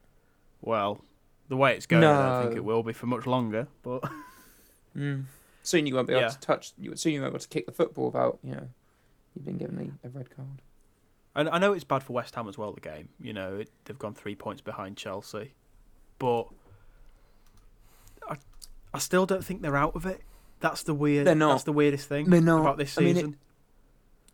Well, 0.62 1.00
the 1.49 1.56
way 1.56 1.75
it's 1.75 1.87
going, 1.87 2.04
I 2.04 2.33
don't 2.40 2.42
think 2.45 2.56
it 2.56 2.64
will 2.64 2.83
be 2.83 2.92
for 2.92 3.06
much 3.06 3.26
longer. 3.26 3.66
But 3.83 4.02
Mm. 4.97 5.25
Soon 5.62 5.85
you 5.87 5.95
won't 5.95 6.06
be 6.06 6.14
able 6.14 6.23
Yeah. 6.23 6.28
to 6.28 6.40
touch. 6.40 6.73
You 6.78 6.97
soon 6.97 7.12
you 7.12 7.21
won't 7.21 7.33
be 7.33 7.37
able 7.37 7.42
to 7.42 7.49
kick 7.49 7.66
the 7.66 7.73
football 7.73 8.06
without 8.06 8.38
you 8.42 8.52
know 8.52 8.68
you've 9.35 9.45
been 9.45 9.59
given 9.59 9.99
a, 10.02 10.06
a 10.06 10.11
red 10.11 10.35
card. 10.35 10.62
And 11.35 11.50
I 11.50 11.59
know 11.59 11.75
it's 11.75 11.85
bad 11.85 12.02
for 12.02 12.14
West 12.14 12.35
Ham 12.35 12.49
as 12.49 12.56
well. 12.56 12.73
The 12.73 12.80
game, 12.80 13.11
you 13.21 13.35
know, 13.35 13.56
it, 13.56 13.71
they've 13.85 13.99
gone 13.99 14.14
three 14.14 14.35
points 14.35 14.62
behind 14.62 14.97
Chelsea, 14.97 15.52
but 16.18 16.47
I, 18.26 18.37
I 18.95 18.99
still 18.99 19.26
don't 19.26 19.45
think 19.45 19.61
they're 19.61 19.76
out 19.76 19.95
of 19.95 20.06
it. 20.06 20.23
That's 20.61 20.83
the 20.83 20.95
weird. 20.95 21.27
They're 21.27 21.35
not. 21.35 21.53
That's 21.53 21.65
the 21.65 21.73
weirdest 21.73 22.09
thing 22.09 22.31
They're 22.31 22.41
not. 22.41 22.61
about 22.63 22.79
this 22.79 22.97
I 22.99 23.03
mean, 23.03 23.11
it- 23.11 23.15
season. 23.21 23.37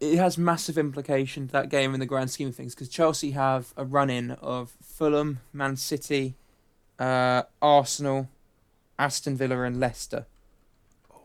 it 0.01 0.17
has 0.19 0.39
massive 0.39 0.79
implication 0.79 1.49
that 1.49 1.69
game 1.69 1.95
in 1.95 2.01
the 2.01 2.07
grand 2.07 2.31
scheme 2.31 2.49
of 2.49 2.55
things 2.57 2.75
because 2.75 2.89
Chelsea 2.89 3.33
have 3.33 3.73
a 3.77 3.85
run 3.85 4.09
in 4.11 4.33
of 4.33 4.77
Fulham, 4.83 5.41
Man 5.53 5.77
City, 5.77 6.35
uh, 6.99 7.43
Arsenal, 7.61 8.29
Aston 8.99 9.37
Villa, 9.37 9.63
and 9.63 9.81
Leicester. 9.81 10.27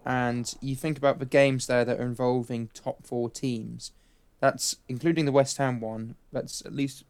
And 0.06 0.54
you 0.62 0.76
think 0.76 0.98
about 0.98 1.20
the 1.20 1.26
games 1.26 1.68
there 1.68 1.84
that 1.84 2.00
are 2.00 2.04
involving 2.06 2.70
top 2.74 3.06
four 3.06 3.30
teams. 3.30 3.92
That's 4.40 4.78
including 4.88 5.26
the 5.26 5.32
West 5.32 5.58
Ham 5.58 5.80
one. 5.82 6.16
That's 6.32 6.66
at 6.66 6.74
least 6.74 7.04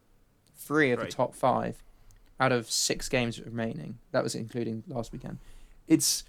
three 0.56 0.90
of 0.90 0.98
Right. 0.98 1.08
the 1.10 1.14
top 1.16 1.34
five 1.34 1.82
out 2.40 2.52
of 2.52 2.70
six 2.70 3.08
games 3.08 3.40
remaining. 3.40 3.98
That 4.12 4.24
was 4.24 4.34
including 4.34 4.82
last 4.88 5.12
weekend. 5.12 5.38
It's 5.86 6.24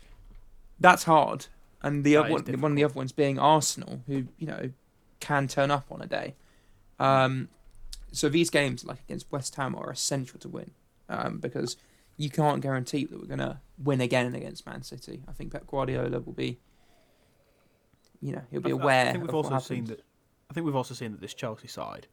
that's 0.79 1.03
hard. 1.03 1.48
And 1.81 2.03
the 2.03 2.13
That 2.15 2.25
other 2.25 2.33
one, 2.33 2.62
one 2.62 2.71
of 2.71 2.75
the 2.75 2.83
other 2.83 2.93
ones 2.93 3.12
being 3.12 3.39
Arsenal, 3.39 4.01
who 4.07 4.27
you 4.38 4.48
know 4.48 4.71
can 5.19 5.48
turn 5.48 5.71
up 5.71 5.86
on 5.91 6.01
a 6.01 6.07
day. 6.07 6.36
Um, 7.00 7.50
so 8.12 8.27
these 8.27 8.50
games, 8.50 8.83
like 8.83 9.00
against 9.01 9.31
West 9.31 9.55
Ham, 9.55 9.75
are 9.75 9.89
essential 9.89 10.39
to 10.39 10.50
win 10.50 10.71
um, 11.07 11.38
because 11.39 11.77
you 12.17 12.29
can't 12.29 12.62
guarantee 12.62 13.05
that 13.05 13.17
we're 13.19 13.27
going 13.27 13.39
to 13.39 13.59
win 13.81 14.01
again 14.01 14.33
against 14.36 14.65
Man 14.65 14.81
City. 14.83 15.21
I 15.27 15.31
think 15.31 15.53
Pep 15.53 15.65
Guardiola 15.67 16.19
will 16.19 16.33
be, 16.33 16.59
you 18.21 18.33
know, 18.33 18.41
he'll 18.51 18.59
be 18.62 18.71
I- 18.71 18.75
I 18.75 18.79
aware. 18.81 19.12
think 19.13 19.24
we've 19.24 19.33
also 19.36 19.59
seen 19.59 19.86
that. 19.86 20.03
I 20.50 20.53
think 20.53 20.65
we've 20.65 20.75
also 20.75 20.93
seen 20.95 21.12
that 21.12 21.21
this 21.21 21.33
Chelsea 21.33 21.67
side, 21.67 22.07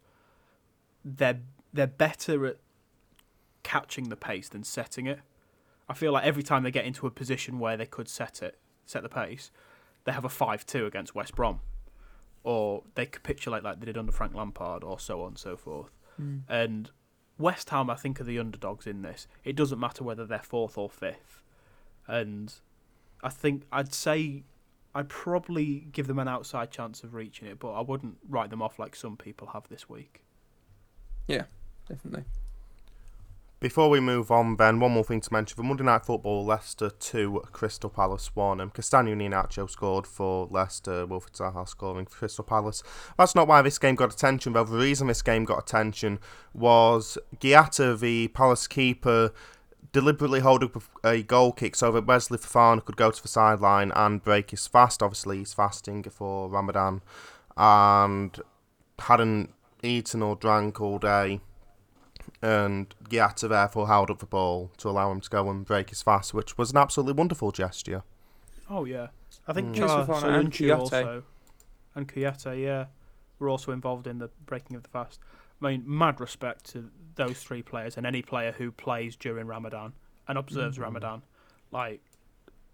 they're 1.04 1.40
they're 1.73 1.87
better 1.87 2.46
at 2.46 2.58
catching 3.62 4.08
the 4.11 4.16
pace 4.16 4.49
than 4.49 4.62
setting 4.62 5.06
it. 5.06 5.20
I 5.88 5.95
feel 5.95 6.12
like 6.12 6.25
every 6.25 6.43
time 6.43 6.62
they 6.62 6.71
get 6.71 6.85
into 6.85 7.07
a 7.07 7.11
position 7.11 7.59
where 7.59 7.76
they 7.76 7.87
could 7.87 8.09
set 8.09 8.43
it, 8.43 8.59
set 8.85 9.02
the 9.02 9.09
pace, 9.09 9.50
they 10.05 10.12
have 10.12 10.25
a 10.25 10.28
five-two 10.28 10.87
against 10.87 11.14
West 11.14 11.35
Brom, 11.35 11.61
or 12.43 12.83
they 12.95 13.07
capitulate 13.07 13.62
like 13.62 13.81
they 13.81 13.87
did 13.87 13.99
under 13.99 14.12
Frank 14.12 14.35
Lampard, 14.35 14.85
or 14.85 14.99
so 14.99 15.23
on 15.23 15.28
and 15.28 15.38
so 15.38 15.57
forth. 15.57 15.90
Mm. 16.21 16.43
And 16.49 16.90
West 17.38 17.71
Ham, 17.71 17.90
I 17.90 17.95
think, 17.95 18.21
are 18.21 18.25
the 18.25 18.38
underdogs 18.38 18.87
in 18.87 19.02
this. 19.02 19.28
It 19.45 19.57
doesn't 19.57 19.78
matter 19.78 20.05
whether 20.05 20.25
they're 20.25 20.38
fourth 20.38 20.78
or 20.78 20.88
fifth. 20.88 21.43
And 22.07 22.52
I 23.23 23.28
think 23.28 23.64
I'd 23.73 23.93
say 23.93 24.45
I'd 24.95 25.09
probably 25.09 25.88
give 25.93 26.07
them 26.07 26.19
an 26.19 26.28
outside 26.28 26.71
chance 26.71 27.05
of 27.05 27.14
reaching 27.14 27.49
it, 27.49 27.59
but 27.59 27.73
I 27.73 27.83
wouldn't 27.83 28.16
write 28.28 28.50
them 28.50 28.62
off 28.62 28.78
like 28.78 28.97
some 28.97 29.16
people 29.16 29.49
have 29.49 29.69
this 29.69 29.88
week. 29.88 30.23
Yeah, 31.28 31.45
definitely. 31.88 32.25
Before 33.58 33.88
we 33.88 34.00
move 34.00 34.30
on, 34.30 34.54
Ben, 34.54 34.80
one 34.80 34.92
more 34.92 35.02
thing 35.02 35.22
to 35.22 35.32
mention. 35.32 35.56
For 35.56 35.62
Monday 35.62 35.82
Night 35.82 36.04
Football, 36.04 36.44
Leicester 36.44 36.90
2, 36.90 37.44
Crystal 37.52 37.88
Palace 37.88 38.36
1. 38.36 38.60
Um, 38.60 38.70
Castagne 38.70 39.12
and 39.12 39.22
Iheanacho 39.22 39.70
scored 39.70 40.06
for 40.06 40.46
Leicester, 40.50 41.06
Wilfred 41.06 41.32
Zaha 41.32 41.66
scoring 41.66 42.04
for 42.04 42.18
Crystal 42.18 42.44
Palace. 42.44 42.82
That's 43.16 43.34
not 43.34 43.48
why 43.48 43.62
this 43.62 43.78
game 43.78 43.94
got 43.94 44.12
attention, 44.12 44.52
though. 44.52 44.64
The 44.64 44.76
reason 44.76 45.06
this 45.06 45.22
game 45.22 45.46
got 45.46 45.58
attention 45.58 46.18
was 46.52 47.16
Guaita, 47.40 47.98
the 47.98 48.28
Palace 48.28 48.66
keeper, 48.66 49.32
deliberately 49.90 50.40
holding 50.40 50.72
up 50.75 50.82
a 51.02 51.22
goal 51.22 51.52
kick 51.52 51.76
so 51.76 51.90
that 51.92 52.06
Wesley 52.06 52.36
Fofana 52.36 52.84
could 52.84 52.98
go 52.98 53.10
to 53.10 53.22
the 53.22 53.28
sideline 53.28 53.90
and 53.96 54.22
break 54.22 54.50
his 54.50 54.66
fast. 54.66 55.02
Obviously, 55.02 55.38
he's 55.38 55.54
fasting 55.54 56.02
for 56.02 56.50
Ramadan 56.50 57.00
and 57.56 58.38
hadn't 58.98 59.54
eaten 59.82 60.20
or 60.20 60.36
drank 60.36 60.78
all 60.78 60.98
day 60.98 61.40
and 62.47 62.95
Guaita 63.09 63.49
therefore 63.49 63.88
held 63.88 64.11
up 64.11 64.19
the 64.21 64.26
ball 64.26 64.71
to 64.79 64.88
allow 64.88 65.11
him 65.11 65.21
to 65.21 65.29
go 65.31 65.50
and 65.50 65.65
break 65.65 65.91
his 65.91 66.03
fast, 66.03 66.33
which 66.33 66.57
was 66.57 66.71
an 66.71 66.76
absolutely 66.76 67.15
wonderful 67.15 67.50
gesture. 67.50 68.03
Oh 68.71 68.85
yeah, 68.85 69.09
I 69.49 69.53
think 69.53 69.69
Mm. 69.75 69.76
Char 69.76 69.99
Yes, 70.00 70.09
Fofana 70.09 70.38
and 70.38 70.53
Soyuncu 70.53 70.79
also 70.79 71.23
and 71.95 72.07
Kouyaté, 72.09 72.62
yeah, 72.62 72.87
were 73.38 73.49
also 73.49 73.73
involved 73.73 74.07
in 74.07 74.19
the 74.19 74.29
breaking 74.45 74.76
of 74.76 74.83
the 74.83 74.88
fast. 74.88 75.19
I 75.62 75.71
mean, 75.71 75.83
mad 75.87 76.21
respect 76.21 76.65
to 76.73 76.91
those 77.15 77.38
three 77.43 77.62
players 77.62 77.97
and 77.97 78.07
any 78.07 78.23
player 78.23 78.53
who 78.53 78.71
plays 78.71 79.17
during 79.17 79.47
Ramadan 79.47 79.95
and 80.29 80.37
observes 80.38 80.76
Mhm. 80.79 80.83
Ramadan. 80.83 81.23
Like 81.73 82.03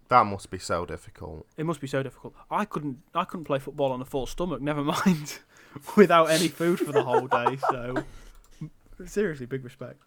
That 0.09 0.25
must 0.25 0.51
be 0.51 0.59
so 0.59 0.85
difficult. 0.85 1.47
it 1.57 1.65
must 1.65 1.79
be 1.81 1.87
so 1.87 2.03
difficult. 2.03 2.33
I 2.51 2.65
couldn't 2.65 3.01
I 3.15 3.23
couldn't 3.23 3.45
play 3.45 3.59
football 3.59 3.91
on 3.91 4.01
a 4.01 4.05
full 4.05 4.25
stomach, 4.27 4.61
never 4.61 4.83
mind 4.95 5.39
without 5.95 6.29
any 6.29 6.47
food 6.49 6.79
for 6.79 6.91
the 6.91 7.03
whole 7.03 7.27
day. 7.27 7.57
So 7.71 8.03
seriously, 9.05 9.45
big 9.45 9.63
respect. 9.63 10.01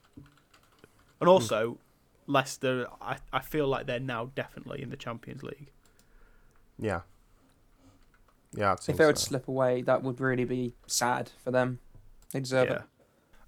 And 1.20 1.28
also, 1.28 1.78
Leicester, 2.26 2.86
I, 3.00 3.16
I 3.32 3.40
feel 3.40 3.66
like 3.66 3.86
they're 3.86 4.00
now 4.00 4.30
definitely 4.34 4.82
in 4.82 4.90
the 4.90 4.96
Champions 4.96 5.42
League. 5.42 5.70
Yeah. 6.78 7.00
Yeah, 8.54 8.72
it 8.72 8.78
If 8.78 8.84
seems 8.84 8.98
they 8.98 9.06
were 9.06 9.12
to 9.12 9.18
so. 9.18 9.28
slip 9.28 9.48
away, 9.48 9.82
that 9.82 10.02
would 10.02 10.20
really 10.20 10.44
be 10.44 10.74
sad 10.86 11.30
for 11.42 11.50
them. 11.50 11.78
They 12.32 12.40
deserve 12.40 12.68
yeah. 12.68 12.76
it. 12.76 12.82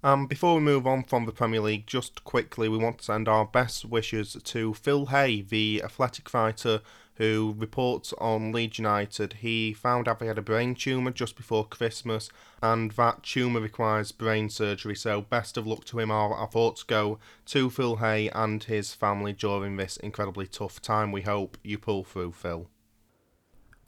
Um, 0.01 0.27
before 0.27 0.55
we 0.55 0.61
move 0.61 0.87
on 0.87 1.03
from 1.03 1.25
the 1.25 1.33
Premier 1.33 1.59
League, 1.59 1.85
just 1.85 2.23
quickly, 2.23 2.69
we 2.69 2.77
want 2.77 2.99
to 2.99 3.03
send 3.03 3.27
our 3.27 3.45
best 3.45 3.83
wishes 3.83 4.37
to 4.41 4.73
Phil 4.73 5.07
Hay, 5.07 5.41
the 5.41 5.81
athletic 5.83 6.29
fighter 6.29 6.81
who 7.19 7.53
reports 7.57 8.13
on 8.17 8.53
Leeds 8.53 8.79
United. 8.79 9.33
He 9.33 9.73
found 9.73 10.07
out 10.07 10.21
he 10.21 10.27
had 10.27 10.37
a 10.37 10.41
brain 10.41 10.73
tumour 10.73 11.11
just 11.11 11.35
before 11.35 11.67
Christmas, 11.67 12.29
and 12.63 12.91
that 12.91 13.23
tumour 13.23 13.59
requires 13.59 14.13
brain 14.13 14.49
surgery. 14.49 14.95
So, 14.95 15.21
best 15.21 15.57
of 15.57 15.67
luck 15.67 15.83
to 15.85 15.99
him. 15.99 16.11
Our, 16.11 16.33
our 16.33 16.47
thoughts 16.47 16.81
go 16.81 17.19
to 17.47 17.69
Phil 17.69 17.97
Hay 17.97 18.29
and 18.29 18.63
his 18.63 18.93
family 18.93 19.33
during 19.33 19.75
this 19.75 19.97
incredibly 19.97 20.47
tough 20.47 20.81
time. 20.81 21.11
We 21.11 21.21
hope 21.21 21.57
you 21.61 21.77
pull 21.77 22.05
through, 22.05 22.31
Phil. 22.31 22.69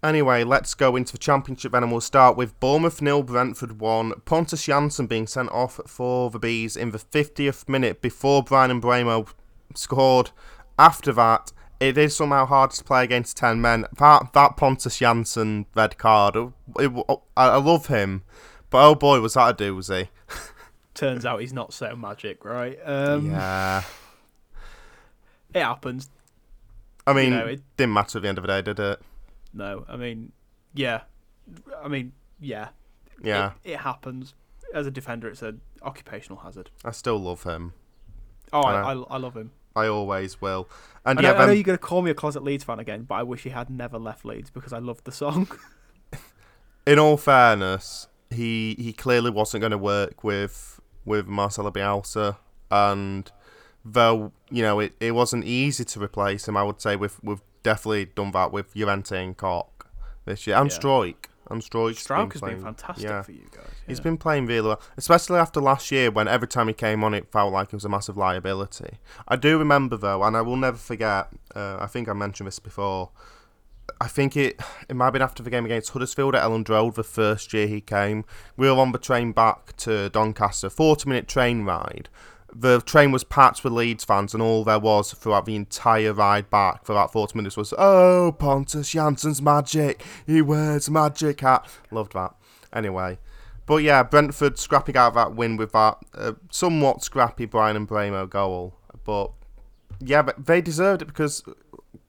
Anyway, 0.03 0.43
let's 0.43 0.73
go 0.73 0.97
into 0.97 1.13
the 1.13 1.17
championship 1.17 1.71
then, 1.71 1.83
and 1.83 1.91
we'll 1.91 2.01
start 2.01 2.35
with 2.35 2.59
Bournemouth 2.59 3.01
nil, 3.01 3.23
Brentford 3.23 3.79
one. 3.79 4.11
Pontus 4.25 4.65
Jansson 4.65 5.07
being 5.07 5.27
sent 5.27 5.49
off 5.51 5.79
for 5.87 6.29
the 6.31 6.39
bees 6.39 6.75
in 6.75 6.91
the 6.91 6.97
50th 6.97 7.69
minute 7.69 8.01
before 8.01 8.43
Bryan 8.43 8.81
Mbeumo 8.81 9.31
scored. 9.73 10.31
After 10.77 11.13
that, 11.13 11.53
it 11.81 11.97
is 11.97 12.15
somehow 12.15 12.45
hard 12.45 12.71
to 12.71 12.83
play 12.83 13.03
against 13.03 13.35
ten 13.35 13.59
men. 13.59 13.85
That 13.97 14.31
that 14.33 14.55
Pontus 14.55 14.97
Jansson 14.99 15.65
red 15.75 15.97
card, 15.97 16.35
it, 16.37 16.51
it- 16.79 17.07
I, 17.35 17.47
I 17.47 17.57
love 17.57 17.87
him, 17.87 18.23
but 18.69 18.87
oh 18.87 18.95
boy, 18.95 19.19
was 19.19 19.33
that 19.33 19.59
a 19.59 19.63
doozy! 19.63 20.07
Turns 20.93 21.25
out 21.25 21.41
he's 21.41 21.53
not 21.53 21.73
so 21.73 21.95
magic, 21.95 22.45
right? 22.45 22.77
Um, 22.85 23.31
yeah, 23.31 23.83
It 25.53 25.61
happens. 25.63 26.09
I 27.07 27.13
mean, 27.13 27.31
know, 27.31 27.47
it- 27.47 27.61
didn't 27.77 27.93
matter 27.93 28.19
at 28.19 28.21
the 28.21 28.29
end 28.29 28.37
of 28.37 28.43
the 28.43 28.47
day, 28.47 28.61
did 28.61 28.79
it? 28.79 29.01
No, 29.53 29.85
I 29.89 29.97
mean, 29.97 30.31
yeah. 30.73 31.01
I 31.83 31.87
mean, 31.87 32.13
yeah. 32.39 32.69
Yeah, 33.23 33.51
It, 33.63 33.71
it 33.73 33.77
happens. 33.79 34.33
As 34.73 34.87
a 34.87 34.91
defender, 34.91 35.27
it's 35.27 35.41
an 35.41 35.61
occupational 35.81 36.39
hazard. 36.43 36.69
I 36.85 36.91
still 36.91 37.17
love 37.17 37.43
him. 37.43 37.73
Oh, 38.53 38.61
I, 38.61 38.73
I 38.81 38.93
I, 38.93 39.03
I 39.11 39.17
love 39.17 39.35
him. 39.35 39.51
I 39.75 39.87
always 39.87 40.41
will. 40.41 40.69
And 41.05 41.19
I, 41.19 41.21
yeah, 41.21 41.29
know, 41.31 41.35
I 41.35 41.39
know 41.41 41.47
then- 41.47 41.55
you're 41.57 41.63
going 41.63 41.77
to 41.77 41.83
call 41.83 42.01
me 42.01 42.11
a 42.11 42.13
closet 42.13 42.43
Leeds 42.43 42.63
fan 42.63 42.79
again, 42.79 43.03
but 43.03 43.15
I 43.15 43.23
wish 43.23 43.43
he 43.43 43.49
had 43.49 43.69
never 43.69 43.97
left 43.97 44.25
Leeds 44.25 44.49
because 44.49 44.73
I 44.73 44.79
loved 44.79 45.05
the 45.05 45.11
song. 45.11 45.47
in 46.85 46.99
all 46.99 47.17
fairness, 47.17 48.07
he 48.29 48.75
he 48.79 48.93
clearly 48.93 49.29
wasn't 49.31 49.61
going 49.61 49.71
to 49.71 49.77
work 49.77 50.23
with 50.23 50.79
with 51.05 51.27
Marcelo 51.27 51.71
Bielsa, 51.71 52.37
and 52.69 53.31
though 53.83 54.31
you 54.49 54.61
know 54.61 54.79
it, 54.79 54.93
it 54.99 55.11
wasn't 55.11 55.45
easy 55.45 55.83
to 55.85 55.99
replace 56.03 56.47
him, 56.47 56.55
I 56.57 56.63
would 56.63 56.81
say 56.81 56.95
we've 56.95 57.17
we've 57.23 57.41
definitely 57.63 58.05
done 58.05 58.31
that 58.31 58.51
with 58.51 58.75
Llorente 58.75 59.23
and 59.23 59.35
Koch 59.37 59.87
this 60.25 60.45
year, 60.47 60.57
and 60.57 60.71
Yeah. 60.71 60.77
Struijk. 60.77 61.15
And 61.51 61.61
Struijk's 61.61 62.07
Struijk 62.07 62.31
has 62.33 62.41
been 62.41 62.49
playing- 62.49 62.63
fantastic 62.63 63.09
yeah. 63.09 63.21
for 63.21 63.31
you 63.31 63.45
guys. 63.51 63.65
He's 63.87 63.99
been 63.99 64.17
playing 64.17 64.45
really 64.45 64.69
well, 64.69 64.81
especially 64.97 65.37
after 65.37 65.59
last 65.59 65.91
year 65.91 66.09
when 66.09 66.27
every 66.27 66.47
time 66.47 66.67
he 66.67 66.73
came 66.73 67.03
on, 67.03 67.13
it 67.13 67.31
felt 67.31 67.51
like 67.51 67.71
he 67.71 67.75
was 67.75 67.85
a 67.85 67.89
massive 67.89 68.15
liability. 68.17 68.99
I 69.27 69.35
do 69.35 69.57
remember 69.57 69.97
though, 69.97 70.23
and 70.23 70.37
I 70.37 70.41
will 70.41 70.57
never 70.57 70.77
forget. 70.77 71.27
Uh, 71.55 71.77
I 71.79 71.87
think 71.87 72.07
I 72.07 72.13
mentioned 72.13 72.47
this 72.47 72.59
before. 72.59 73.09
I 73.99 74.07
think 74.07 74.37
it 74.37 74.59
it 74.87 74.95
might 74.95 75.05
have 75.05 75.13
been 75.13 75.21
after 75.21 75.43
the 75.43 75.49
game 75.49 75.65
against 75.65 75.91
Huddersfield 75.91 76.35
at 76.35 76.43
Elland 76.43 76.69
Road 76.69 76.95
the 76.95 77.03
first 77.03 77.53
year 77.53 77.67
he 77.67 77.81
came. 77.81 78.23
We 78.55 78.71
were 78.71 78.79
on 78.79 78.93
the 78.93 78.97
train 78.97 79.31
back 79.33 79.75
to 79.77 80.09
Doncaster, 80.09 80.69
forty 80.69 81.09
minute 81.09 81.27
train 81.27 81.65
ride, 81.65 82.07
the 82.53 82.81
train 82.81 83.11
was 83.11 83.23
packed 83.23 83.63
with 83.63 83.73
Leeds 83.73 84.03
fans, 84.03 84.33
and 84.33 84.41
all 84.41 84.63
there 84.63 84.79
was 84.79 85.13
throughout 85.13 85.45
the 85.45 85.55
entire 85.55 86.13
ride 86.13 86.49
back 86.49 86.85
for 86.85 86.93
about 86.93 87.11
40 87.11 87.37
minutes 87.37 87.57
was, 87.57 87.73
Oh, 87.77 88.35
Pontus 88.37 88.89
Jansson's 88.89 89.41
magic. 89.41 90.03
He 90.25 90.41
wears 90.41 90.89
magic 90.89 91.41
hat. 91.41 91.67
Loved 91.91 92.13
that. 92.13 92.35
Anyway. 92.73 93.19
But 93.65 93.83
yeah, 93.83 94.03
Brentford 94.03 94.59
scrapping 94.59 94.97
out 94.97 95.13
that 95.13 95.35
win 95.35 95.55
with 95.55 95.71
that 95.71 95.97
uh, 96.13 96.33
somewhat 96.49 97.03
scrappy 97.03 97.45
Bryan 97.45 97.87
Mbeumo 97.87 98.29
goal. 98.29 98.75
But 99.05 99.31
yeah, 99.99 100.21
but 100.21 100.45
they 100.45 100.61
deserved 100.61 101.01
it 101.01 101.05
because 101.05 101.43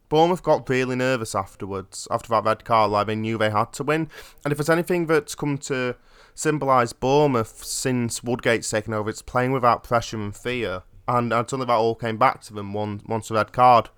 Bournemouth 0.08 0.42
got 0.42 0.68
really 0.68 0.96
nervous 0.96 1.34
afterwards, 1.34 2.08
after 2.10 2.30
that 2.30 2.44
red 2.44 2.64
card. 2.64 2.90
Like 2.90 3.06
they 3.06 3.16
knew 3.16 3.38
they 3.38 3.50
had 3.50 3.72
to 3.74 3.84
win. 3.84 4.08
And 4.44 4.50
if 4.50 4.58
there's 4.58 4.70
anything 4.70 5.06
that's 5.06 5.34
come 5.34 5.56
to 5.58 5.94
symbolise 6.34 6.92
Bournemouth 6.92 7.64
since 7.64 8.22
Woodgate's 8.22 8.70
taken 8.70 8.94
over, 8.94 9.10
it's 9.10 9.22
playing 9.22 9.52
without 9.52 9.84
pressure 9.84 10.16
and 10.16 10.34
fear. 10.34 10.82
And 11.08 11.32
I 11.32 11.38
don't 11.38 11.50
think 11.50 11.66
that 11.66 11.70
all 11.72 11.94
came 11.94 12.16
back 12.16 12.40
to 12.42 12.54
them 12.54 12.72
once, 12.72 13.02
once 13.06 13.28
the 13.28 13.34
red 13.34 13.52
card 13.52 13.90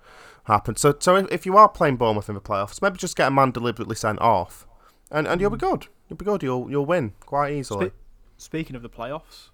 happened. 0.45 0.77
So, 0.79 0.95
so 0.99 1.15
if, 1.15 1.45
you 1.45 1.55
are 1.57 1.69
playing 1.69 1.97
Bournemouth 1.97 2.29
in 2.29 2.35
the 2.35 2.41
playoffs, 2.41 2.81
maybe 2.81 2.97
just 2.97 3.15
get 3.15 3.27
a 3.27 3.31
man 3.31 3.51
deliberately 3.51 3.95
sent 3.95 4.19
off, 4.19 4.65
and, 5.11 5.27
and 5.27 5.39
you'll 5.39 5.51
be 5.51 5.57
good. 5.57 5.87
You'll 6.09 6.17
be 6.17 6.25
good. 6.25 6.43
You'll 6.43 6.69
you'll 6.69 6.85
win 6.85 7.13
quite 7.19 7.53
easily. 7.53 7.87
Spe- 7.87 7.93
Speaking 8.37 8.75
of 8.75 8.81
the 8.81 8.89
playoffs, 8.89 9.49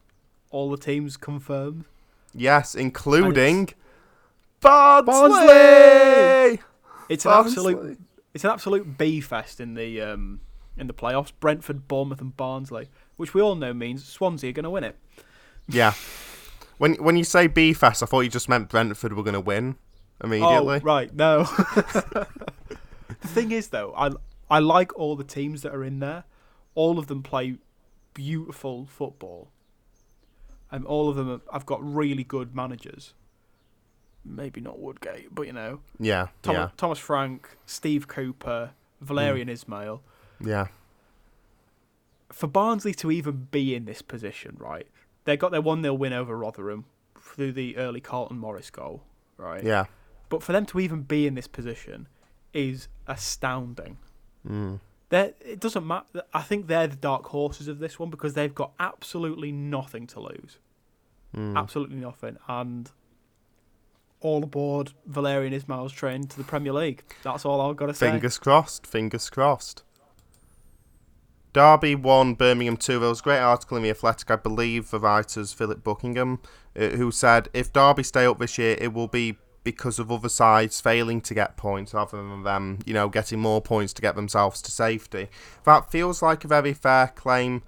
all 0.49 0.69
the 0.71 0.77
teams 0.77 1.17
confirmed. 1.17 1.85
yes, 2.33 2.73
including 2.73 3.69
Barnsley. 4.59 5.11
Barnsley! 5.11 6.59
It's 7.09 7.25
an 7.25 7.31
Barnsley. 7.31 7.73
absolute 7.73 7.99
it's 8.33 8.43
an 8.43 8.49
absolute 8.51 8.97
B 8.97 9.19
fest 9.21 9.59
in 9.59 9.73
the 9.75 10.01
um, 10.01 10.39
in 10.81 10.87
the 10.87 10.93
playoffs. 10.93 11.31
Brentford, 11.39 11.87
Bournemouth, 11.87 12.19
and 12.19 12.35
Barnsley, 12.35 12.89
which 13.15 13.33
we 13.33 13.41
all 13.41 13.55
know 13.55 13.73
means 13.73 14.03
Swansea 14.03 14.49
are 14.49 14.53
going 14.53 14.63
to 14.63 14.69
win 14.69 14.83
it. 14.83 14.97
Yeah. 15.69 15.93
When 16.77 16.95
when 16.95 17.15
you 17.15 17.23
say 17.23 17.47
B 17.47 17.73
Fest, 17.73 18.01
I 18.01 18.07
thought 18.07 18.21
you 18.21 18.29
just 18.29 18.49
meant 18.49 18.67
Brentford 18.67 19.13
were 19.13 19.23
going 19.23 19.35
to 19.35 19.39
win 19.39 19.75
immediately. 20.21 20.77
Oh, 20.77 20.79
right, 20.79 21.13
no. 21.13 21.43
the 21.43 22.27
thing 23.27 23.51
is, 23.51 23.67
though, 23.67 23.93
I 23.95 24.11
I 24.49 24.59
like 24.59 24.97
all 24.97 25.15
the 25.15 25.23
teams 25.23 25.61
that 25.61 25.73
are 25.73 25.83
in 25.83 25.99
there. 25.99 26.23
All 26.73 26.97
of 26.97 27.07
them 27.07 27.21
play 27.21 27.57
beautiful 28.13 28.85
football, 28.85 29.51
and 30.71 30.83
all 30.85 31.09
of 31.09 31.15
them 31.15 31.29
have, 31.29 31.41
have 31.53 31.65
got 31.65 31.79
really 31.83 32.23
good 32.23 32.55
managers. 32.55 33.13
Maybe 34.25 34.61
not 34.61 34.79
Woodgate, 34.79 35.33
but 35.33 35.47
you 35.47 35.53
know, 35.53 35.81
Yeah, 35.99 36.27
Tom, 36.41 36.55
yeah, 36.55 36.69
Thomas 36.77 36.99
Frank, 36.99 37.57
Steve 37.65 38.07
Cooper, 38.07 38.71
Valérien 39.03 39.43
hmm. 39.43 39.49
Ismail. 39.49 40.01
Yeah, 40.43 40.67
For 42.31 42.47
Barnsley 42.47 42.93
to 42.95 43.11
even 43.11 43.47
be 43.51 43.75
in 43.75 43.85
this 43.85 44.01
position, 44.01 44.55
right? 44.59 44.87
They 45.25 45.37
got 45.37 45.51
their 45.51 45.61
1 45.61 45.81
0 45.81 45.93
win 45.93 46.13
over 46.13 46.37
Rotherham 46.37 46.85
through 47.19 47.51
the 47.53 47.77
early 47.77 48.01
Carlton 48.01 48.37
Morris 48.37 48.69
goal, 48.69 49.03
right? 49.37 49.63
yeah. 49.63 49.85
But 50.29 50.41
for 50.41 50.53
them 50.53 50.65
to 50.67 50.79
even 50.79 51.01
be 51.01 51.27
in 51.27 51.35
this 51.35 51.47
position 51.47 52.07
is 52.53 52.87
astounding. 53.05 53.97
Mm. 54.47 54.79
They're, 55.09 55.33
it 55.41 55.59
doesn't 55.59 55.85
matter. 55.85 56.23
I 56.33 56.41
think 56.41 56.67
they're 56.67 56.87
the 56.87 56.95
dark 56.95 57.25
horses 57.25 57.67
of 57.67 57.79
this 57.79 57.99
one 57.99 58.09
because 58.09 58.33
they've 58.33 58.55
got 58.55 58.71
absolutely 58.79 59.51
nothing 59.51 60.07
to 60.07 60.21
lose. 60.21 60.57
Mm. 61.35 61.57
Absolutely 61.57 61.97
nothing. 61.97 62.37
And 62.47 62.89
all 64.21 64.43
aboard 64.43 64.93
Valérien 65.09 65.53
Ismaël's 65.53 65.91
train 65.91 66.27
to 66.27 66.37
the 66.37 66.43
Premier 66.43 66.73
League. 66.73 67.03
That's 67.23 67.43
all 67.43 67.59
I've 67.59 67.75
got 67.75 67.87
to 67.87 67.93
say. 67.93 68.11
Fingers 68.11 68.37
crossed. 68.37 68.87
Fingers 68.87 69.29
crossed. 69.29 69.83
Derby 71.53 71.95
won 71.95 72.33
Birmingham 72.33 72.77
2. 72.77 72.99
There 72.99 73.09
was 73.09 73.19
a 73.19 73.23
great 73.23 73.39
article 73.39 73.77
in 73.77 73.83
The 73.83 73.89
Athletic, 73.89 74.31
I 74.31 74.37
believe, 74.37 74.89
the 74.89 74.99
writer's 74.99 75.51
Philip 75.51 75.83
Buckingham, 75.83 76.39
uh, 76.79 76.89
who 76.89 77.11
said 77.11 77.49
if 77.53 77.73
Derby 77.73 78.03
stay 78.03 78.25
up 78.25 78.39
this 78.39 78.57
year, 78.57 78.77
it 78.79 78.93
will 78.93 79.07
be 79.07 79.37
because 79.63 79.99
of 79.99 80.11
other 80.11 80.29
sides 80.29 80.81
failing 80.81 81.21
to 81.21 81.33
get 81.33 81.57
points 81.57 81.93
rather 81.93 82.17
than 82.17 82.43
them, 82.43 82.79
you 82.85 82.93
know, 82.93 83.09
getting 83.09 83.39
more 83.39 83.61
points 83.61 83.93
to 83.93 84.01
get 84.01 84.15
themselves 84.15 84.61
to 84.61 84.71
safety. 84.71 85.27
That 85.65 85.91
feels 85.91 86.21
like 86.21 86.43
a 86.43 86.47
very 86.47 86.73
fair 86.73 87.07
claim. 87.07 87.61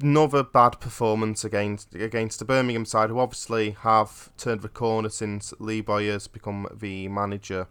Another 0.00 0.42
bad 0.42 0.80
performance 0.80 1.44
against 1.44 1.94
against 1.94 2.38
the 2.38 2.44
Birmingham 2.44 2.84
side, 2.84 3.10
who 3.10 3.20
obviously 3.20 3.72
have 3.82 4.30
turned 4.36 4.62
the 4.62 4.68
corner 4.68 5.10
since 5.10 5.52
Lee 5.58 5.80
Bowyer's 5.80 6.26
become 6.26 6.66
the 6.74 7.06
manager. 7.08 7.68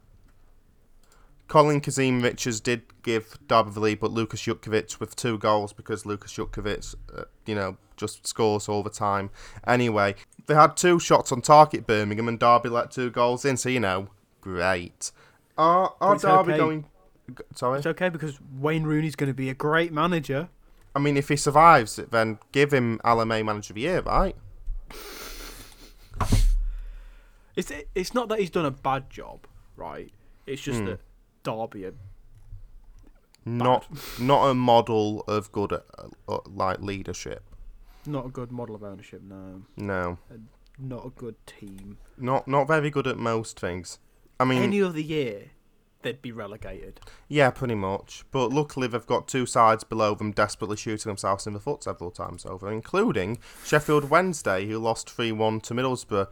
Colin 1.49 1.81
Kazim 1.81 2.21
Richards 2.21 2.61
did 2.61 2.83
give 3.03 3.37
Derby 3.47 3.71
the 3.71 3.79
lead, 3.79 3.99
but 3.99 4.11
Lukas 4.11 4.41
Jutkiewicz 4.41 4.99
with 4.99 5.15
two 5.15 5.37
goals 5.37 5.73
because 5.73 6.05
Lukas 6.05 6.31
Jutkiewicz, 6.31 6.95
uh, 7.17 7.23
you 7.45 7.55
know, 7.55 7.75
just 7.97 8.25
scores 8.25 8.69
all 8.69 8.83
the 8.83 8.89
time. 8.91 9.31
Anyway, 9.67 10.15
they 10.45 10.53
had 10.53 10.77
two 10.77 10.99
shots 10.99 11.31
on 11.31 11.41
target, 11.41 11.87
Birmingham, 11.87 12.27
and 12.27 12.39
Derby 12.39 12.69
let 12.69 12.91
two 12.91 13.09
goals 13.09 13.43
in, 13.45 13.57
so, 13.57 13.67
you 13.67 13.79
know, 13.79 14.09
great. 14.41 15.11
Are, 15.57 15.93
are 15.99 16.17
Derby 16.17 16.53
okay. 16.53 16.57
going. 16.57 16.85
Sorry? 17.55 17.79
It's 17.79 17.87
okay 17.87 18.09
because 18.09 18.39
Wayne 18.57 18.83
Rooney's 18.83 19.15
going 19.15 19.29
to 19.29 19.35
be 19.35 19.49
a 19.49 19.53
great 19.55 19.91
manager. 19.91 20.49
I 20.95 20.99
mean, 20.99 21.17
if 21.17 21.29
he 21.29 21.35
survives 21.35 21.99
it, 21.99 22.11
then 22.11 22.39
give 22.51 22.71
him 22.71 22.99
LMA 23.03 23.43
Manager 23.43 23.71
of 23.71 23.75
the 23.75 23.81
Year, 23.81 24.01
right? 24.01 24.35
It's 27.55 27.71
it's 27.93 28.13
not 28.13 28.29
that 28.29 28.39
he's 28.39 28.49
done 28.49 28.65
a 28.65 28.71
bad 28.71 29.09
job, 29.09 29.45
right? 29.75 30.11
It's 30.47 30.61
just 30.61 30.79
Hmm. 30.79 30.85
that 30.85 30.99
Derby 31.43 31.85
are 31.85 31.93
Not 33.45 33.87
not 34.19 34.49
a 34.49 34.53
model 34.53 35.21
of 35.27 35.51
good, 35.51 35.73
uh, 35.73 35.79
uh, 36.27 36.39
like, 36.45 36.79
leadership. 36.81 37.43
not 38.05 38.25
a 38.25 38.29
good 38.29 38.51
model 38.51 38.75
of 38.75 38.83
ownership. 38.83 39.21
No, 39.21 39.61
No. 39.77 40.17
not 40.77 41.05
a 41.05 41.09
good 41.09 41.35
team. 41.47 41.97
Not 42.17 42.47
not 42.47 42.67
very 42.67 42.89
good 42.89 43.07
at 43.07 43.17
most 43.17 43.59
things. 43.59 43.99
I 44.39 44.45
mean, 44.45 44.61
Any 44.63 44.81
other 44.81 44.99
year, 45.01 45.51
they'd 46.01 46.21
be 46.21 46.31
relegated. 46.31 47.01
Yeah, 47.27 47.49
pretty 47.51 47.75
much. 47.75 48.23
But 48.31 48.51
luckily, 48.53 48.87
they've 48.87 49.05
got 49.05 49.27
two 49.27 49.45
sides 49.45 49.83
below 49.83 50.15
them 50.15 50.31
desperately 50.31 50.77
shooting 50.77 51.09
themselves 51.09 51.45
in 51.45 51.53
the 51.53 51.59
foot 51.59 51.83
several 51.83 52.09
times 52.11 52.45
over, 52.45 52.71
including 52.71 53.37
Sheffield 53.65 54.09
Wednesday, 54.09 54.65
who 54.65 54.79
lost 54.79 55.09
3 55.09 55.33
1 55.33 55.59
to 55.61 55.73
Middlesbrough. 55.73 56.27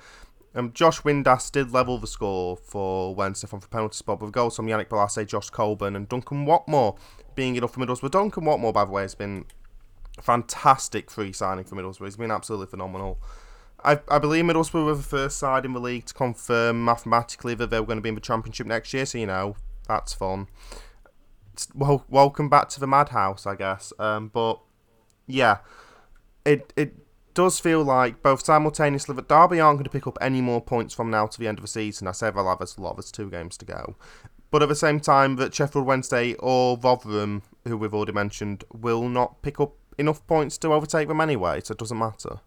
Um, 0.55 0.73
Josh 0.73 1.01
Windass 1.01 1.51
did 1.51 1.71
level 1.71 1.97
the 1.97 2.07
score 2.07 2.57
for 2.57 3.13
Wednesday 3.13 3.47
from 3.47 3.59
the 3.59 3.67
penalty 3.67 3.95
spot 3.95 4.21
with 4.21 4.31
goals 4.31 4.55
from 4.55 4.67
Yannick 4.67 4.87
Bolasie, 4.87 5.27
Josh 5.27 5.49
Coburn, 5.49 5.95
and 5.95 6.09
Duncan 6.09 6.45
Watmore 6.45 6.97
being 7.35 7.61
up 7.63 7.69
for 7.69 7.79
Middlesbrough. 7.79 8.11
Duncan 8.11 8.43
Watmore, 8.43 8.73
by 8.73 8.85
the 8.85 8.91
way, 8.91 9.03
has 9.03 9.15
been 9.15 9.45
fantastic 10.21 11.11
free 11.11 11.31
signing 11.31 11.65
for 11.65 11.75
Middlesbrough. 11.75 12.05
He's 12.05 12.17
been 12.17 12.31
absolutely 12.31 12.67
phenomenal. 12.67 13.19
I, 13.83 13.99
I 14.09 14.17
believe 14.17 14.43
Middlesbrough 14.45 14.85
were 14.85 14.95
the 14.95 15.03
first 15.03 15.37
side 15.37 15.63
in 15.63 15.73
the 15.73 15.79
league 15.79 16.05
to 16.05 16.13
confirm 16.13 16.83
mathematically 16.83 17.53
that 17.55 17.69
they 17.69 17.79
were 17.79 17.85
going 17.85 17.99
to 17.99 18.01
be 18.01 18.09
in 18.09 18.15
the 18.15 18.21
Championship 18.21 18.65
next 18.65 18.93
year, 18.93 19.05
so 19.05 19.17
you 19.19 19.27
know, 19.27 19.55
that's 19.87 20.13
fun. 20.13 20.47
Well, 21.73 22.05
welcome 22.09 22.49
back 22.49 22.69
to 22.69 22.79
the 22.79 22.87
madhouse, 22.87 23.45
I 23.45 23.55
guess. 23.55 23.93
Um, 23.99 24.29
but 24.29 24.59
yeah, 25.27 25.59
it 26.45 26.73
it 26.75 26.95
does 27.37 27.59
feel 27.59 27.83
like 27.83 28.23
both 28.23 28.43
simultaneously 28.43 29.13
that 29.13 29.27
Derby 29.27 29.59
aren't 29.59 29.77
going 29.77 29.83
to 29.83 29.91
pick 29.91 30.07
up 30.07 30.17
any 30.19 30.41
more 30.41 30.59
points 30.59 30.95
from 30.95 31.11
now 31.11 31.27
to 31.27 31.39
the 31.39 31.47
end 31.47 31.59
of 31.59 31.61
the 31.61 31.67
season. 31.67 32.07
I 32.07 32.11
say 32.11 32.31
they'll 32.31 32.49
have 32.49 32.59
a 32.59 32.81
lot, 32.81 32.95
there's 32.95 33.11
two 33.11 33.29
games 33.29 33.57
to 33.57 33.65
go. 33.65 33.95
But 34.49 34.63
at 34.63 34.69
the 34.69 34.75
same 34.75 34.99
time, 34.99 35.35
that 35.35 35.53
Sheffield 35.53 35.85
Wednesday 35.85 36.33
or 36.39 36.79
Rotherham, 36.79 37.43
who 37.67 37.77
we've 37.77 37.93
already 37.93 38.11
mentioned, 38.11 38.63
will 38.73 39.07
not 39.07 39.43
pick 39.43 39.59
up 39.59 39.73
enough 39.99 40.25
points 40.25 40.57
to 40.57 40.73
overtake 40.73 41.09
them 41.09 41.21
anyway, 41.21 41.61
so 41.63 41.73
it 41.73 41.77
doesn't 41.77 41.99
matter. 41.99 42.39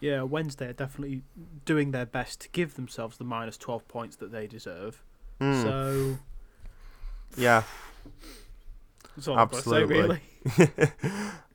Yeah, 0.00 0.22
Wednesday 0.22 0.66
are 0.66 0.72
definitely 0.72 1.22
doing 1.64 1.92
their 1.92 2.06
best 2.06 2.40
to 2.40 2.48
give 2.48 2.74
themselves 2.74 3.18
the 3.18 3.24
minus 3.24 3.56
twelve 3.56 3.86
points 3.86 4.16
that 4.16 4.32
they 4.32 4.48
deserve. 4.48 5.04
Hmm, 5.40 5.62
So 5.62 6.18
yeah. 7.36 7.62
that's 9.16 9.28
all 9.28 9.38
I've 9.38 9.52
got 9.52 9.62
to 9.62 9.68
say, 9.70 9.82
Absolutely. 9.82 10.20
really. 10.58 10.90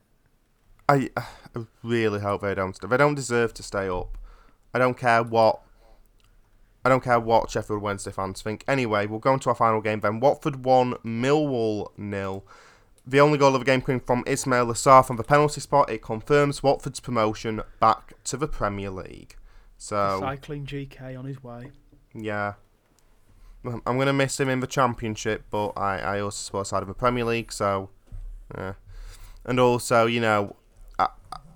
I, 0.88 1.10
I 1.16 1.64
really 1.82 2.20
hope 2.20 2.42
they 2.42 2.54
don't. 2.54 2.78
They 2.80 2.96
don't 2.96 3.14
deserve 3.14 3.52
to 3.54 3.62
stay 3.62 3.88
up. 3.88 4.16
I 4.72 4.78
don't 4.78 4.96
care 4.96 5.22
what. 5.22 5.60
I 6.84 6.88
don't 6.88 7.02
care 7.02 7.20
what 7.20 7.50
Sheffield 7.50 7.82
Wednesday 7.82 8.12
fans 8.12 8.40
think. 8.40 8.64
Anyway, 8.66 9.06
we'll 9.06 9.18
go 9.18 9.34
into 9.34 9.48
our 9.50 9.54
final 9.54 9.80
game 9.80 10.00
then. 10.00 10.20
Watford 10.20 10.64
won, 10.64 10.94
Millwall 11.04 11.88
nil. 11.98 12.44
The 13.06 13.20
only 13.20 13.38
goal 13.38 13.54
of 13.54 13.60
the 13.60 13.64
game 13.64 13.80
came 13.80 14.00
from 14.00 14.22
Ismaila 14.24 14.72
Sarr 14.72 15.04
from 15.04 15.16
the 15.16 15.24
penalty 15.24 15.60
spot. 15.60 15.90
It 15.90 16.02
confirms 16.02 16.62
Watford's 16.62 17.00
promotion 17.00 17.62
back 17.80 18.14
to 18.24 18.36
the 18.36 18.46
Premier 18.46 18.90
League. 18.90 19.36
So 19.76 20.18
Cycling 20.20 20.66
GK 20.66 21.18
on 21.18 21.24
his 21.24 21.42
way. 21.42 21.70
yeah. 22.14 22.54
I'm 23.64 23.82
I'm 23.86 23.98
gonna 23.98 24.12
miss 24.12 24.38
him 24.38 24.48
in 24.48 24.60
the 24.60 24.66
championship, 24.66 25.44
but 25.50 25.68
I, 25.70 25.98
I 25.98 26.20
also 26.20 26.36
support 26.36 26.66
side 26.68 26.82
of 26.82 26.88
the 26.88 26.94
Premier 26.94 27.24
League, 27.24 27.52
so 27.52 27.90
yeah. 28.56 28.74
And 29.44 29.58
also, 29.58 30.06
you 30.06 30.20
know, 30.20 30.56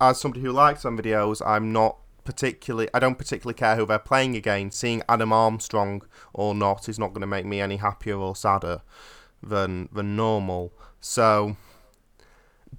as 0.00 0.20
somebody 0.20 0.42
who 0.42 0.52
likes 0.52 0.82
some 0.82 0.98
videos, 0.98 1.44
I'm 1.44 1.72
not 1.72 1.98
particularly 2.24 2.88
I 2.94 3.00
don't 3.00 3.18
particularly 3.18 3.54
care 3.54 3.76
who 3.76 3.86
they're 3.86 3.98
playing 3.98 4.36
against. 4.36 4.78
Seeing 4.78 5.02
Adam 5.08 5.32
Armstrong 5.32 6.02
or 6.32 6.54
not 6.54 6.88
is 6.88 6.98
not 6.98 7.12
gonna 7.12 7.26
make 7.26 7.46
me 7.46 7.60
any 7.60 7.76
happier 7.76 8.16
or 8.16 8.36
sadder 8.36 8.82
than 9.42 9.88
than 9.92 10.16
normal. 10.16 10.72
So 11.00 11.56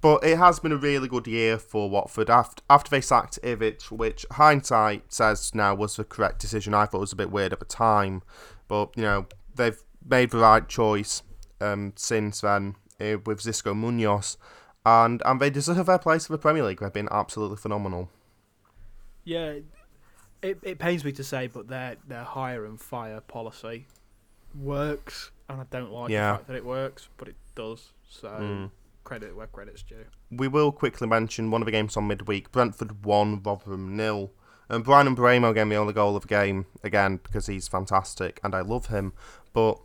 but 0.00 0.24
it 0.24 0.38
has 0.38 0.58
been 0.58 0.72
a 0.72 0.76
really 0.76 1.08
good 1.08 1.26
year 1.26 1.58
for 1.58 1.88
Watford 1.88 2.28
after 2.28 2.62
after 2.68 2.90
they 2.90 3.00
sacked 3.00 3.38
Ivic, 3.42 3.90
which 3.90 4.26
hindsight 4.32 5.12
says 5.12 5.54
now 5.54 5.74
was 5.74 5.96
the 5.96 6.04
correct 6.04 6.40
decision. 6.40 6.74
I 6.74 6.86
thought 6.86 6.98
it 6.98 7.00
was 7.00 7.12
a 7.12 7.16
bit 7.16 7.30
weird 7.30 7.52
at 7.52 7.60
the 7.60 7.64
time, 7.64 8.22
but 8.68 8.90
you 8.96 9.02
know 9.02 9.26
they've 9.54 9.80
made 10.06 10.30
the 10.30 10.38
right 10.38 10.68
choice 10.68 11.22
um, 11.60 11.92
since 11.96 12.40
then 12.40 12.76
uh, 13.00 13.18
with 13.24 13.40
Xisco 13.40 13.74
Muñoz, 13.74 14.36
and 14.84 15.22
and 15.24 15.40
they 15.40 15.50
deserve 15.50 15.86
their 15.86 15.98
place 15.98 16.28
in 16.28 16.32
the 16.32 16.38
Premier 16.38 16.64
League. 16.64 16.80
They've 16.80 16.92
been 16.92 17.08
absolutely 17.10 17.56
phenomenal. 17.56 18.10
Yeah, 19.24 19.58
it 20.42 20.58
it 20.62 20.78
pains 20.78 21.04
me 21.04 21.12
to 21.12 21.24
say, 21.24 21.46
but 21.46 21.68
their 21.68 21.96
their 22.06 22.24
hire 22.24 22.64
and 22.64 22.80
fire 22.80 23.20
policy 23.20 23.86
works, 24.54 25.30
and 25.48 25.60
I 25.60 25.64
don't 25.70 25.90
like 25.90 26.10
Yeah. 26.10 26.32
the 26.32 26.36
fact 26.38 26.46
that 26.48 26.56
it 26.56 26.64
works, 26.64 27.08
but 27.16 27.28
it 27.28 27.36
does. 27.54 27.92
So 28.08 28.28
Mm. 28.28 28.70
credit 29.02 29.34
where 29.36 29.46
credit's 29.46 29.82
due. 29.82 30.04
We 30.30 30.48
will 30.48 30.72
quickly 30.72 31.06
mention 31.08 31.50
one 31.50 31.60
of 31.62 31.66
the 31.66 31.72
games 31.72 31.96
on 31.96 32.06
midweek. 32.06 32.52
Brentford 32.52 33.04
won, 33.04 33.42
Rotherham 33.42 33.96
nil. 33.96 34.30
And 34.68 34.82
Bryan 34.82 35.14
Mbeumo 35.14 35.54
gave 35.54 35.66
me 35.66 35.76
only 35.76 35.92
goal 35.92 36.16
of 36.16 36.22
the 36.22 36.28
game 36.28 36.64
again 36.82 37.18
because 37.22 37.46
he's 37.46 37.68
fantastic 37.68 38.40
and 38.42 38.54
I 38.54 38.62
love 38.62 38.86
him. 38.86 39.12
But 39.52 39.78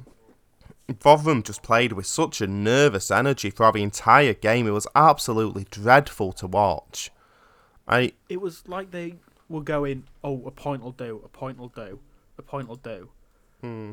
Rotherham 1.03 1.43
just 1.43 1.63
played 1.63 1.93
with 1.93 2.05
such 2.05 2.41
a 2.41 2.47
nervous 2.47 3.11
energy 3.11 3.49
throughout 3.49 3.73
the 3.73 3.83
entire 3.83 4.33
game. 4.33 4.67
It 4.67 4.71
was 4.71 4.87
absolutely 4.95 5.65
dreadful 5.69 6.33
to 6.33 6.47
watch. 6.47 7.11
I 7.87 8.13
It 8.27 8.41
was 8.41 8.67
like 8.67 8.91
they 8.91 9.15
were 9.47 9.61
going, 9.61 10.03
"Oh, 10.23 10.45
a 10.45 10.51
point 10.51 10.83
will 10.83 10.91
do, 10.91 11.21
a 11.23 11.29
point 11.29 11.57
will 11.57 11.69
do, 11.69 11.99
a 12.37 12.41
point 12.41 12.67
will 12.67 12.75
do," 12.75 13.09
hmm. 13.61 13.91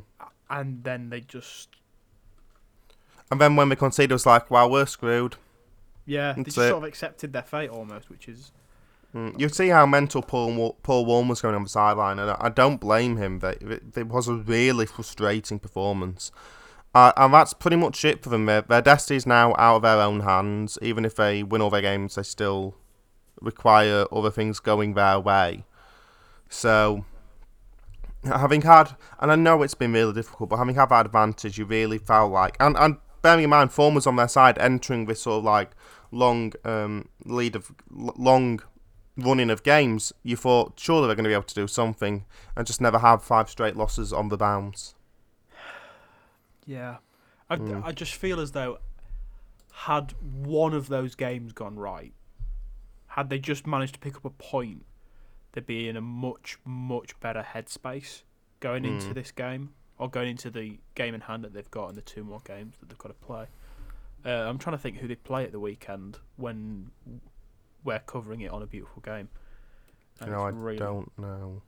and 0.51 0.85
then 0.85 1.11
they 1.11 1.21
just 1.21 1.69
and 3.31 3.41
then 3.41 3.57
when 3.57 3.69
we 3.69 3.77
conceded, 3.77 4.13
it 4.13 4.15
was 4.15 4.27
like, 4.27 4.51
"Wow, 4.51 4.69
we're 4.69 4.87
screwed." 4.87 5.37
yeah, 6.09 6.35
they 6.35 6.45
just 6.45 6.59
it. 6.59 6.69
sort 6.69 6.85
of 6.85 6.85
accepted 6.85 7.33
their 7.33 7.43
fate 7.43 7.69
almost, 7.71 8.09
which 8.09 8.29
is 8.29 8.53
Mm, 9.15 9.39
You 9.41 9.49
see 9.49 9.69
how 9.69 9.87
mental 9.87 10.21
Paul 10.23 10.77
Paul 10.83 11.07
Warne 11.07 11.29
was 11.29 11.41
going 11.41 11.55
on 11.55 11.63
the 11.63 11.69
sideline, 11.69 12.19
and 12.19 12.31
I 12.31 12.37
I 12.41 12.49
don't 12.51 12.79
blame 12.79 13.17
him. 13.17 13.39
That 13.39 13.63
it 13.63 14.09
was 14.09 14.29
a 14.29 14.35
really 14.35 14.85
frustrating 14.85 15.59
performance, 15.59 16.31
uh, 16.97 17.13
and 17.19 17.35
that's 17.35 17.53
pretty 17.53 17.77
much 17.77 18.07
it 18.07 18.23
for 18.23 18.31
them. 18.31 18.47
Their, 18.47 18.63
their 18.63 18.97
is 19.11 19.27
now 19.27 19.55
out 19.59 19.77
of 19.77 19.83
their 19.83 20.01
own 20.01 20.21
hands. 20.21 20.79
Even 20.81 21.05
if 21.05 21.15
they 21.15 21.43
win 21.43 21.61
all 21.61 21.69
their 21.69 21.83
games, 21.83 22.15
they 22.15 22.23
still 22.23 22.75
require 23.39 24.07
other 24.11 24.31
things 24.31 24.61
going 24.61 24.95
their 24.95 25.21
way. 25.21 25.67
So, 26.49 27.05
having 28.25 28.63
had, 28.63 28.97
and 29.21 29.31
I 29.31 29.37
know 29.37 29.63
it's 29.63 29.75
been 29.75 29.93
really 29.93 30.15
difficult, 30.15 30.49
but 30.49 30.57
having 30.57 30.75
had 30.75 30.89
that 30.89 31.05
advantage, 31.05 31.59
you 31.59 31.67
really 31.67 31.99
felt 31.99 32.33
like, 32.33 32.57
and 32.59 32.79
and 32.79 32.97
bearing 33.21 33.45
in 33.45 33.51
mind, 33.51 33.73
form 33.73 33.95
was 33.95 34.07
on 34.07 34.17
their 34.17 34.27
side, 34.27 34.57
entering 34.57 35.05
this 35.05 35.21
sort 35.21 35.41
of 35.41 35.45
like 35.45 35.73
long 36.11 36.55
um, 36.65 37.11
lead 37.27 37.57
of 37.57 37.73
long 37.91 38.63
running 39.19 39.51
of 39.51 39.63
games, 39.63 40.15
you 40.23 40.37
thought 40.37 40.81
surely 40.81 41.09
they're 41.09 41.17
going 41.17 41.25
to 41.25 41.29
be 41.29 41.35
able 41.35 41.43
to 41.43 41.55
do 41.55 41.69
something 41.69 42.25
and 42.57 42.67
just 42.67 42.81
never 42.81 43.01
have 43.01 43.23
five 43.23 43.51
straight 43.51 43.77
losses 43.77 44.15
on 44.15 44.31
the 44.31 44.39
bounce. 44.39 44.95
Yeah. 46.66 46.98
I 47.48 47.57
Mm. 47.57 47.85
I 47.85 47.92
just 47.92 48.14
feel 48.14 48.40
as 48.40 48.52
though 48.52 48.79
had 49.72 50.12
one 50.22 50.72
of 50.74 50.88
those 50.88 51.14
games 51.14 51.52
gone 51.52 51.76
right, 51.79 52.12
had 53.09 53.31
they 53.31 53.38
just 53.38 53.66
managed 53.66 53.94
to 53.94 54.00
pick 54.00 54.16
up 54.16 54.24
a 54.24 54.31
point, 54.31 54.85
they'd 55.52 55.64
be 55.66 55.88
in 55.88 55.96
a 55.96 56.00
much 56.00 56.59
much 56.64 57.18
better 57.20 57.42
headspace 57.55 58.22
going 58.61 58.85
into 58.85 59.09
Mm. 59.11 59.14
this 59.14 59.31
game 59.31 59.74
or 59.98 60.09
going 60.11 60.29
into 60.31 60.50
the 60.50 60.79
game 60.94 61.14
in 61.14 61.20
hand 61.22 61.44
that 61.44 61.52
they've 61.52 61.70
got 61.70 61.88
and 61.88 61.96
the 61.96 62.02
two 62.02 62.24
more 62.24 62.40
games 62.44 62.76
that 62.79 62.88
they've 62.88 62.98
got 62.98 63.09
to 63.09 63.14
play. 63.14 63.46
Uh, 64.24 64.31
I'm 64.48 64.59
trying 64.59 64.76
to 64.76 64.83
think 64.83 64.96
who 64.98 65.07
they 65.09 65.14
play 65.14 65.44
at 65.44 65.52
the 65.52 65.61
weekend 65.61 66.18
when 66.37 66.90
we're 67.85 68.00
covering 68.00 68.40
it 68.40 68.50
on 68.50 68.61
a 68.62 68.66
beautiful 68.66 69.00
game. 69.02 69.29
And 70.20 70.33
know, 70.33 70.42
I 70.42 70.48
really- 70.48 70.79
don't 70.79 71.16
know. 71.18 71.62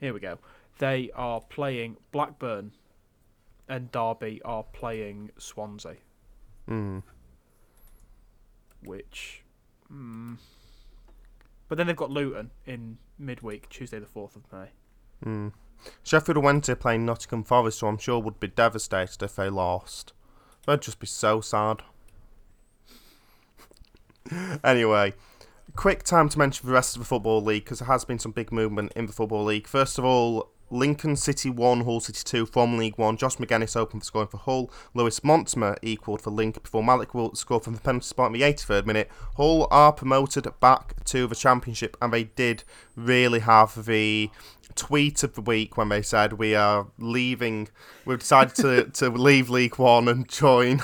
Here 0.00 0.14
we 0.14 0.20
go. 0.20 0.38
They 0.78 1.10
are 1.14 1.40
playing 1.40 1.98
Blackburn, 2.12 2.72
and 3.68 3.90
Derby 3.92 4.40
are 4.44 4.62
playing 4.64 5.30
Swansea, 5.38 5.96
Mm. 6.68 7.02
which. 8.82 9.42
Mm, 9.92 10.36
but 11.68 11.78
then 11.78 11.86
they've 11.86 11.96
got 11.96 12.10
Luton 12.10 12.50
in 12.66 12.98
midweek, 13.18 13.68
Tuesday 13.68 13.98
the 13.98 14.06
fourth 14.06 14.36
of 14.36 14.50
May. 14.52 14.68
Mm. 15.24 15.52
Sheffield 16.02 16.38
Wednesday 16.38 16.74
playing 16.74 17.04
Nottingham 17.06 17.44
Forest, 17.44 17.78
so 17.78 17.86
I'm 17.86 17.98
sure 17.98 18.18
would 18.18 18.40
be 18.40 18.48
devastated 18.48 19.22
if 19.22 19.36
they 19.36 19.48
lost. 19.48 20.12
They'd 20.66 20.82
just 20.82 20.98
be 20.98 21.06
so 21.06 21.40
sad. 21.40 21.82
anyway, 24.64 25.14
quick 25.76 26.02
time 26.02 26.28
to 26.28 26.38
mention 26.38 26.66
the 26.66 26.72
rest 26.72 26.96
of 26.96 27.00
the 27.00 27.06
Football 27.06 27.42
League 27.42 27.64
because 27.64 27.78
there 27.78 27.86
has 27.88 28.04
been 28.04 28.18
some 28.18 28.32
big 28.32 28.52
movement 28.52 28.92
in 28.94 29.06
the 29.06 29.12
Football 29.12 29.44
League. 29.44 29.66
First 29.66 29.98
of 29.98 30.04
all, 30.04 30.50
Lincoln 30.70 31.16
City 31.16 31.50
1, 31.50 31.82
Hull 31.82 32.00
City 32.00 32.20
2 32.24 32.46
from 32.46 32.76
League 32.76 32.98
1. 32.98 33.16
Josh 33.16 33.36
Magennis 33.36 33.76
opened 33.76 34.02
for 34.02 34.06
scoring 34.06 34.28
for 34.28 34.38
Hull. 34.38 34.70
Lewis 34.94 35.20
Montsma 35.20 35.76
equalled 35.82 36.20
for 36.20 36.30
Lincoln 36.30 36.62
before 36.62 36.82
Mallik 36.82 37.14
Wilks 37.14 37.40
scored 37.40 37.64
from 37.64 37.74
the 37.74 37.80
penalty 37.80 38.06
spot 38.06 38.26
in 38.26 38.32
the 38.32 38.42
83rd 38.42 38.86
minute. 38.86 39.10
Hull 39.36 39.66
are 39.70 39.92
promoted 39.92 40.46
back 40.60 41.04
to 41.04 41.26
the 41.26 41.34
Championship 41.34 41.96
and 42.00 42.12
they 42.12 42.24
did 42.24 42.64
really 42.96 43.40
have 43.40 43.86
the 43.86 44.30
tweet 44.74 45.22
of 45.22 45.34
the 45.34 45.40
week 45.40 45.76
when 45.76 45.88
they 45.88 46.02
said 46.02 46.34
we 46.34 46.54
are 46.54 46.86
leaving 46.98 47.68
we've 48.04 48.20
decided 48.20 48.54
to, 48.54 48.84
to 48.92 49.10
leave 49.10 49.50
League 49.50 49.76
One 49.76 50.06
and 50.06 50.28
join 50.28 50.80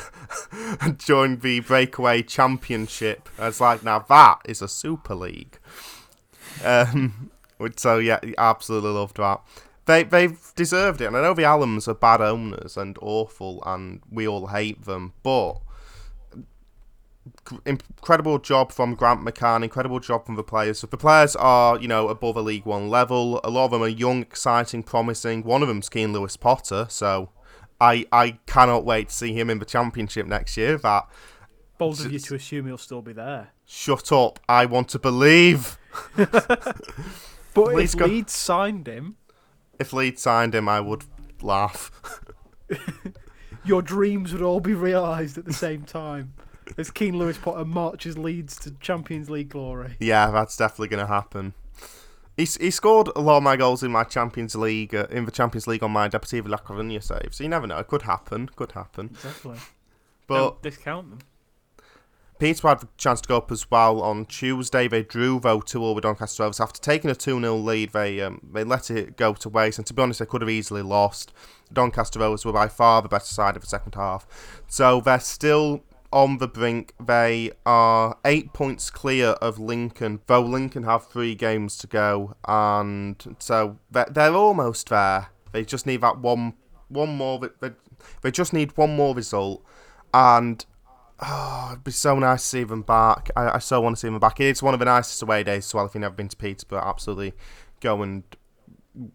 and 0.80 0.98
join 0.98 1.38
the 1.38 1.60
breakaway 1.60 2.22
championship. 2.22 3.28
It's 3.38 3.60
like 3.60 3.84
now 3.84 4.00
that 4.00 4.40
is 4.46 4.62
a 4.62 4.68
super 4.68 5.14
league. 5.14 5.58
Um 6.64 7.30
so 7.76 7.98
yeah, 7.98 8.20
absolutely 8.36 8.90
loved 8.90 9.16
that. 9.18 9.40
They 9.86 10.02
they've 10.04 10.38
deserved 10.56 11.00
it, 11.00 11.06
and 11.06 11.16
I 11.16 11.22
know 11.22 11.34
the 11.34 11.42
Allams 11.42 11.86
are 11.88 11.94
bad 11.94 12.20
owners 12.20 12.76
and 12.76 12.96
awful, 13.02 13.62
and 13.66 14.00
we 14.10 14.26
all 14.26 14.46
hate 14.48 14.84
them. 14.84 15.12
But 15.22 15.60
incredible 17.64 18.38
job 18.38 18.72
from 18.72 18.94
Grant 18.94 19.20
McCann, 19.20 19.62
incredible 19.62 20.00
job 20.00 20.26
from 20.26 20.36
the 20.36 20.42
players. 20.42 20.78
So 20.80 20.86
the 20.86 20.96
players 20.96 21.36
are 21.36 21.78
you 21.78 21.88
know 21.88 22.08
above 22.08 22.36
a 22.36 22.40
League 22.40 22.64
One 22.66 22.88
level. 22.88 23.40
A 23.44 23.50
lot 23.50 23.66
of 23.66 23.70
them 23.72 23.82
are 23.82 23.88
young, 23.88 24.22
exciting, 24.22 24.82
promising. 24.82 25.42
One 25.42 25.62
of 25.62 25.68
them's 25.68 25.88
Keane 25.88 26.12
Lewis 26.12 26.36
Potter, 26.36 26.86
so 26.88 27.30
I 27.80 28.06
I 28.12 28.38
cannot 28.46 28.84
wait 28.84 29.08
to 29.10 29.14
see 29.14 29.32
him 29.32 29.50
in 29.50 29.58
the 29.58 29.64
Championship 29.66 30.26
next 30.26 30.56
year. 30.56 30.78
That 30.78 31.08
Bold 31.76 32.00
of 32.00 32.12
you 32.12 32.20
to 32.20 32.34
assume 32.36 32.66
he'll 32.66 32.78
still 32.78 33.02
be 33.02 33.12
there. 33.12 33.48
shut 33.66 34.12
up, 34.12 34.38
I 34.48 34.64
want 34.66 34.88
to 34.90 34.98
believe. 34.98 35.76
But 37.54 37.74
Leeds 37.74 37.94
if 37.94 38.00
go- 38.00 38.06
Leeds 38.06 38.32
signed 38.32 38.88
him, 38.88 39.14
If 39.78 39.92
Leeds 39.92 40.22
signed 40.22 40.54
him, 40.54 40.68
I 40.68 40.80
would 40.80 41.04
laugh. 41.42 41.90
your 43.64 43.82
dreams 43.82 44.32
would 44.32 44.42
all 44.42 44.60
be 44.60 44.74
realised 44.74 45.38
at 45.38 45.44
the 45.44 45.52
same 45.52 45.82
time. 45.82 46.34
As 46.78 46.90
Keane 46.90 47.18
Lewis 47.18 47.38
Potter 47.38 47.64
marches 47.64 48.16
Leeds 48.16 48.56
to 48.60 48.70
Champions 48.72 49.28
League 49.28 49.50
glory. 49.50 49.96
Yeah, 50.00 50.30
that's 50.30 50.56
definitely 50.56 50.88
going 50.88 51.06
to 51.06 51.12
happen. 51.12 51.54
He, 52.36 52.44
he 52.44 52.70
scored 52.70 53.10
a 53.14 53.20
lot 53.20 53.36
of 53.36 53.42
my 53.42 53.56
goals 53.56 53.82
in 53.82 53.92
my 53.92 54.02
Champions 54.02 54.56
League 54.56 54.94
uh, 54.94 55.06
in 55.10 55.24
the 55.24 55.30
Champions 55.30 55.66
League 55.66 55.82
on 55.82 55.92
my 55.92 56.08
Deportivo 56.08 56.48
La 56.48 56.56
Coruña 56.56 57.02
save, 57.02 57.32
so 57.32 57.44
you 57.44 57.50
never 57.50 57.66
know. 57.66 57.78
It 57.78 57.86
could 57.86 58.02
happen. 58.02 58.48
Could 58.48 58.72
happen. 58.72 59.10
Exactly. 59.12 59.58
But 60.26 60.38
Don't 60.38 60.62
discount 60.62 61.10
them. 61.10 61.18
Peterborough 62.38 62.70
had 62.70 62.80
the 62.80 62.88
chance 62.96 63.20
to 63.20 63.28
go 63.28 63.36
up 63.36 63.52
as 63.52 63.70
well 63.70 64.02
on 64.02 64.26
Tuesday. 64.26 64.88
They 64.88 65.02
drew 65.02 65.38
though 65.38 65.60
two 65.60 65.82
all 65.82 65.94
with 65.94 66.02
Doncaster 66.02 66.42
Rovers 66.42 66.60
after 66.60 66.80
taking 66.80 67.10
a 67.10 67.14
two 67.14 67.40
0 67.40 67.56
lead. 67.56 67.92
They 67.92 68.20
um, 68.20 68.40
they 68.52 68.64
let 68.64 68.90
it 68.90 69.16
go 69.16 69.34
to 69.34 69.48
waste, 69.48 69.78
and 69.78 69.86
to 69.86 69.94
be 69.94 70.02
honest, 70.02 70.18
they 70.18 70.26
could 70.26 70.42
have 70.42 70.50
easily 70.50 70.82
lost. 70.82 71.32
Doncaster 71.72 72.18
Rovers 72.18 72.44
were 72.44 72.52
by 72.52 72.68
far 72.68 73.02
the 73.02 73.08
better 73.08 73.24
side 73.24 73.56
of 73.56 73.62
the 73.62 73.68
second 73.68 73.94
half, 73.94 74.26
so 74.66 75.00
they're 75.00 75.20
still 75.20 75.84
on 76.12 76.38
the 76.38 76.48
brink. 76.48 76.92
They 77.04 77.52
are 77.64 78.18
eight 78.24 78.52
points 78.52 78.90
clear 78.90 79.30
of 79.40 79.58
Lincoln, 79.58 80.20
though 80.26 80.42
Lincoln 80.42 80.82
have 80.84 81.06
three 81.06 81.34
games 81.34 81.76
to 81.78 81.86
go, 81.86 82.36
and 82.46 83.36
so 83.38 83.78
they're, 83.90 84.08
they're 84.10 84.34
almost 84.34 84.88
there. 84.88 85.28
They 85.52 85.64
just 85.64 85.86
need 85.86 86.00
that 86.00 86.18
one 86.18 86.54
one 86.88 87.16
more. 87.16 87.40
They, 87.60 87.70
they 88.22 88.30
just 88.32 88.52
need 88.52 88.76
one 88.76 88.96
more 88.96 89.14
result, 89.14 89.64
and 90.12 90.64
Oh, 91.26 91.68
it'd 91.72 91.84
be 91.84 91.90
so 91.90 92.18
nice 92.18 92.42
to 92.42 92.48
see 92.48 92.64
them 92.64 92.82
back. 92.82 93.30
I, 93.34 93.56
I 93.56 93.58
so 93.58 93.80
want 93.80 93.96
to 93.96 94.00
see 94.00 94.08
them 94.08 94.18
back. 94.18 94.40
It's 94.40 94.62
one 94.62 94.74
of 94.74 94.80
the 94.80 94.86
nicest 94.86 95.22
away 95.22 95.42
days 95.42 95.66
as 95.66 95.74
well. 95.74 95.86
If 95.86 95.94
you've 95.94 96.02
never 96.02 96.14
been 96.14 96.28
to 96.28 96.36
Peterborough, 96.36 96.82
absolutely 96.84 97.32
go 97.80 98.02
and 98.02 98.24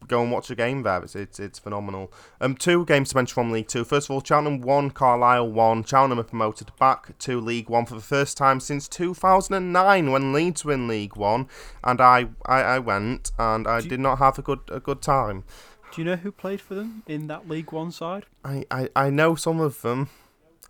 go 0.07 0.21
and 0.21 0.31
watch 0.31 0.49
a 0.49 0.55
game 0.55 0.83
there. 0.83 1.03
It's 1.03 1.15
it's, 1.15 1.39
it's 1.39 1.59
phenomenal. 1.59 2.11
Um, 2.41 2.55
two 2.55 2.85
games 2.85 3.09
to 3.09 3.15
mention 3.15 3.33
from 3.33 3.51
League 3.51 3.67
Two. 3.67 3.83
First 3.83 4.07
of 4.07 4.11
all, 4.11 4.23
Cheltenham 4.23 4.61
one, 4.61 4.89
Carlisle 4.89 5.51
one. 5.51 5.83
Cheltenham 5.83 6.19
are 6.19 6.23
promoted 6.23 6.71
back 6.79 7.17
to 7.19 7.39
League 7.39 7.69
One 7.69 7.85
for 7.85 7.95
the 7.95 8.01
first 8.01 8.37
time 8.37 8.59
since 8.59 8.87
2009 8.87 10.11
when 10.11 10.33
Leeds 10.33 10.65
were 10.65 10.73
in 10.73 10.87
League 10.87 11.15
One, 11.15 11.47
and 11.83 12.01
I, 12.01 12.29
I, 12.45 12.61
I 12.61 12.79
went 12.79 13.31
and 13.37 13.67
I 13.67 13.81
did 13.81 13.99
not 13.99 14.17
have 14.17 14.39
a 14.39 14.41
good 14.41 14.61
a 14.69 14.79
good 14.79 15.01
time. 15.01 15.43
Do 15.91 16.01
you 16.01 16.05
know 16.05 16.17
who 16.17 16.31
played 16.31 16.61
for 16.61 16.75
them 16.75 17.03
in 17.07 17.27
that 17.27 17.47
League 17.47 17.71
One 17.71 17.91
side? 17.91 18.25
I, 18.43 18.65
I, 18.69 18.89
I 18.95 19.09
know 19.09 19.35
some 19.35 19.59
of 19.59 19.81
them. 19.81 20.09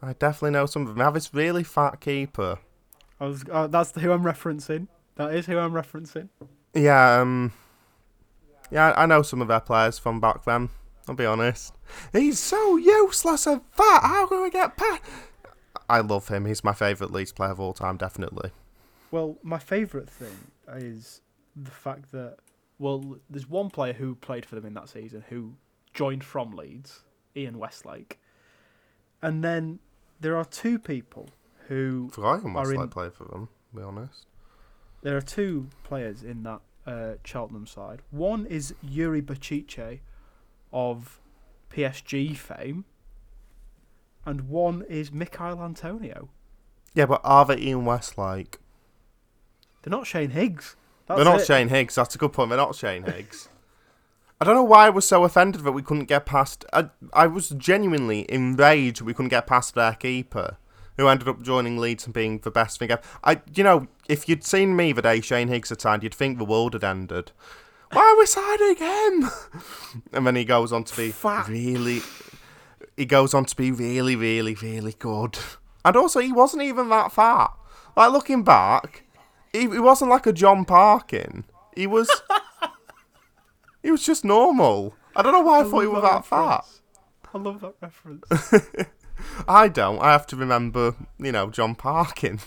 I 0.01 0.13
definitely 0.13 0.51
know 0.51 0.65
some 0.65 0.83
of 0.83 0.89
them. 0.89 0.97
They 0.97 1.03
have 1.03 1.13
this 1.13 1.33
really 1.33 1.63
fat 1.63 1.99
keeper. 1.99 2.59
I 3.19 3.25
was. 3.25 3.43
Uh, 3.51 3.67
that's 3.67 3.91
who 3.99 4.11
I'm 4.11 4.23
referencing. 4.23 4.87
That 5.15 5.33
is 5.33 5.45
who 5.45 5.57
I'm 5.57 5.73
referencing. 5.73 6.29
Yeah, 6.73 7.19
um, 7.19 7.51
yeah, 8.71 8.93
I 8.95 9.05
know 9.05 9.21
some 9.21 9.41
of 9.41 9.47
their 9.47 9.59
players 9.59 9.99
from 9.99 10.19
back 10.19 10.45
then. 10.45 10.69
I'll 11.07 11.15
be 11.15 11.25
honest. 11.25 11.73
He's 12.13 12.39
so 12.39 12.77
useless 12.77 13.47
and 13.47 13.61
fat. 13.71 14.01
How 14.03 14.27
can 14.27 14.43
we 14.43 14.49
get 14.51 14.77
past? 14.77 15.01
I 15.89 16.01
love 16.01 16.27
him. 16.27 16.45
He's 16.45 16.63
my 16.63 16.73
favourite 16.73 17.11
Leeds 17.11 17.31
player 17.33 17.51
of 17.51 17.59
all 17.59 17.73
time, 17.73 17.97
definitely. 17.97 18.51
Well, 19.09 19.37
my 19.41 19.57
favourite 19.57 20.07
thing 20.07 20.51
is 20.67 21.21
the 21.55 21.71
fact 21.71 22.11
that 22.11 22.37
well, 22.77 23.17
there's 23.29 23.49
one 23.49 23.69
player 23.69 23.93
who 23.93 24.15
played 24.15 24.45
for 24.45 24.55
them 24.55 24.65
in 24.65 24.73
that 24.75 24.87
season 24.87 25.25
who 25.29 25.55
joined 25.93 26.23
from 26.23 26.51
Leeds, 26.51 27.01
Ian 27.35 27.59
Westlake, 27.59 28.19
and 29.21 29.43
then 29.43 29.79
there 30.19 30.35
are 30.37 30.45
two 30.45 30.79
people 30.79 31.29
who 31.67 32.09
Are 32.17 32.39
was 32.39 32.69
in- 32.71 32.77
like 32.77 32.89
play 32.91 33.09
for 33.09 33.25
them. 33.25 33.49
To 33.71 33.75
be 33.77 33.83
honest. 33.83 34.25
there 35.03 35.15
are 35.15 35.21
two 35.21 35.67
players 35.83 36.23
in 36.23 36.43
that 36.43 36.61
uh, 36.87 37.13
Cheltenham 37.23 37.67
side. 37.67 38.01
One 38.11 38.45
is 38.47 38.73
Yuri 38.81 39.21
Bacice 39.21 39.99
of 40.73 41.19
PSG 41.71 42.35
fame, 42.35 42.85
and 44.25 44.49
one 44.49 44.83
is 44.89 45.11
Michail 45.11 45.61
Antonio. 45.61 46.29
Yeah, 46.95 47.05
but 47.05 47.21
are 47.23 47.45
they 47.45 47.57
Ian 47.57 47.85
Westlake? 47.85 48.57
They're 49.83 49.91
not 49.91 50.07
Shane 50.07 50.31
Higgs. 50.31 50.75
That's 51.05 51.17
They're 51.19 51.25
not 51.25 51.41
it. 51.41 51.45
Shane 51.45 51.69
Higgs. 51.69 51.95
That's 51.95 52.15
a 52.15 52.17
good 52.17 52.33
point. 52.33 52.49
They're 52.49 52.57
not 52.57 52.75
Shane 52.75 53.03
Higgs. 53.03 53.49
I 54.41 54.45
don't 54.45 54.55
know 54.55 54.63
why 54.63 54.87
I 54.87 54.89
was 54.89 55.05
so 55.05 55.25
offended 55.25 55.63
that 55.63 55.73
we 55.73 55.81
couldn't 55.81 56.05
get 56.05 56.25
past. 56.25 56.63
I, 56.71 56.89
I 57.11 57.27
was 57.27 57.49
genuinely 57.49 58.25
enraged 58.31 59.01
we 59.01 59.13
couldn't 59.13 59.29
get 59.29 59.47
past 59.47 59.75
their 59.75 59.93
keeper, 59.93 60.57
who 60.95 61.07
ended 61.09 61.27
up 61.27 61.41
joining 61.41 61.77
Leeds 61.77 62.05
and 62.05 62.13
being 62.13 62.39
the 62.39 62.51
best 62.51 62.79
thing 62.79 62.89
ever. 62.89 63.01
I, 63.21 63.41
you 63.53 63.65
know, 63.65 63.87
if 64.07 64.29
you'd 64.29 64.45
seen 64.45 64.77
me 64.77 64.93
the 64.93 65.01
day 65.01 65.19
Shane 65.19 65.49
Higgs 65.49 65.69
had 65.69 65.81
signed, 65.81 66.03
you'd 66.03 66.15
think 66.15 66.37
the 66.37 66.45
world 66.45 66.73
had 66.73 66.85
ended. 66.85 67.31
Why 67.91 68.01
are 68.01 68.17
we 68.17 68.25
signing 68.25 68.77
him? 68.77 69.29
and 70.13 70.25
then 70.25 70.35
he 70.37 70.45
goes 70.45 70.71
on 70.71 70.85
to 70.85 70.95
be 70.95 71.11
Fat. 71.11 71.47
really. 71.49 72.01
He 72.95 73.05
goes 73.05 73.33
on 73.33 73.43
to 73.45 73.55
be 73.55 73.71
really, 73.71 74.15
really, 74.15 74.55
really 74.55 74.93
good. 74.97 75.37
And 75.83 75.97
also, 75.97 76.19
he 76.19 76.31
wasn't 76.31 76.63
even 76.63 76.87
that 76.89 77.11
fat. 77.11 77.51
Like 77.97 78.11
looking 78.11 78.43
back, 78.43 79.03
he, 79.51 79.61
he 79.61 79.79
wasn't 79.79 80.11
like 80.11 80.27
a 80.27 80.33
John 80.33 80.63
Parkin. 80.63 81.43
He 81.75 81.87
was. 81.87 82.09
he 83.81 83.91
was 83.91 84.05
just 84.05 84.25
normal. 84.25 84.95
I 85.15 85.21
don't 85.21 85.33
know 85.33 85.41
why 85.41 85.61
I, 85.61 85.63
thought 85.63 85.81
he 85.81 85.87
was 85.87 86.01
that 86.03 86.25
fat. 86.25 86.65
I 87.33 87.37
love 87.37 87.61
that 87.61 87.75
reference. 87.81 88.25
I 89.47 89.67
don't. 89.67 89.99
I 89.99 90.11
have 90.11 90.27
to 90.27 90.35
remember, 90.35 90.95
you 91.17 91.31
know, 91.31 91.49
John 91.49 91.75
Parkin. 91.75 92.39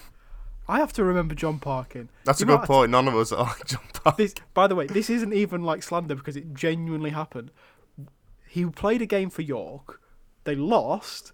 I 0.69 0.79
have 0.79 0.93
to 0.95 1.05
remember 1.05 1.35
John 1.35 1.59
Parkin. 1.59 2.09
That's 2.25 2.41
You 2.41 2.45
a 2.45 2.57
good 2.57 2.67
point. 2.67 2.91
None 2.91 3.09
of 3.09 3.15
us 3.15 3.33
are 3.33 3.45
like 3.45 3.67
John 3.67 3.83
Parkin. 3.93 4.25
This, 4.25 4.35
by 4.55 4.67
the 4.67 4.75
way, 4.75 4.87
this 4.87 5.11
isn't 5.11 5.33
even 5.33 5.63
like 5.63 5.83
slander 5.83 6.15
because 6.15 6.37
it 6.37 6.55
genuinely 6.55 7.11
happened. 7.11 7.51
He 8.49 8.65
played 8.67 9.03
a 9.03 9.07
game 9.07 9.31
for 9.31 9.43
York. 9.43 10.01
They 10.45 10.55
lost, 10.55 11.33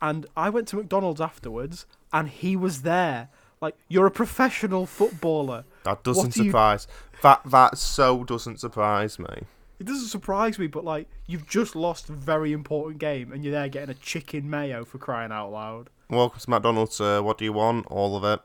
and 0.00 0.26
I 0.36 0.50
went 0.50 0.68
to 0.68 0.76
McDonald's 0.76 1.20
afterwards, 1.20 1.86
and 2.12 2.28
he 2.28 2.56
was 2.56 2.82
there. 2.82 3.28
Like 3.60 3.76
you're 3.88 4.06
a 4.06 4.10
professional 4.10 4.86
footballer. 4.86 5.64
That 5.84 6.02
doesn't 6.02 6.34
do 6.34 6.44
you- 6.44 6.50
surprise. 6.50 6.86
That 7.22 7.40
that 7.46 7.78
so 7.78 8.24
doesn't 8.24 8.60
surprise 8.60 9.18
me. 9.18 9.44
It 9.78 9.86
doesn't 9.86 10.08
surprise 10.08 10.58
me, 10.58 10.66
but 10.66 10.84
like 10.84 11.08
you've 11.26 11.46
just 11.48 11.74
lost 11.74 12.08
a 12.08 12.12
very 12.12 12.52
important 12.52 12.98
game, 12.98 13.32
and 13.32 13.44
you're 13.44 13.52
there 13.52 13.68
getting 13.68 13.90
a 13.90 13.94
chicken 13.94 14.48
mayo 14.48 14.84
for 14.84 14.98
crying 14.98 15.32
out 15.32 15.50
loud. 15.50 15.90
Welcome 16.10 16.40
to 16.40 16.50
McDonald's. 16.50 17.00
Uh, 17.00 17.20
what 17.22 17.38
do 17.38 17.44
you 17.44 17.52
want? 17.52 17.86
All 17.86 18.16
of 18.16 18.24
it. 18.24 18.40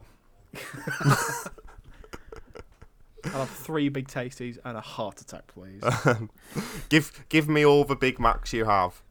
I'll 3.26 3.42
have 3.42 3.50
three 3.50 3.90
big 3.90 4.08
tasties 4.08 4.58
and 4.64 4.78
a 4.78 4.82
heart 4.82 5.20
attack, 5.22 5.48
please. 5.48 5.84
Give 6.90 7.26
give 7.30 7.50
me 7.50 7.66
all 7.66 7.84
the 7.84 7.96
Big 7.96 8.18
Macs 8.20 8.54
you 8.54 8.66
have. 8.66 9.02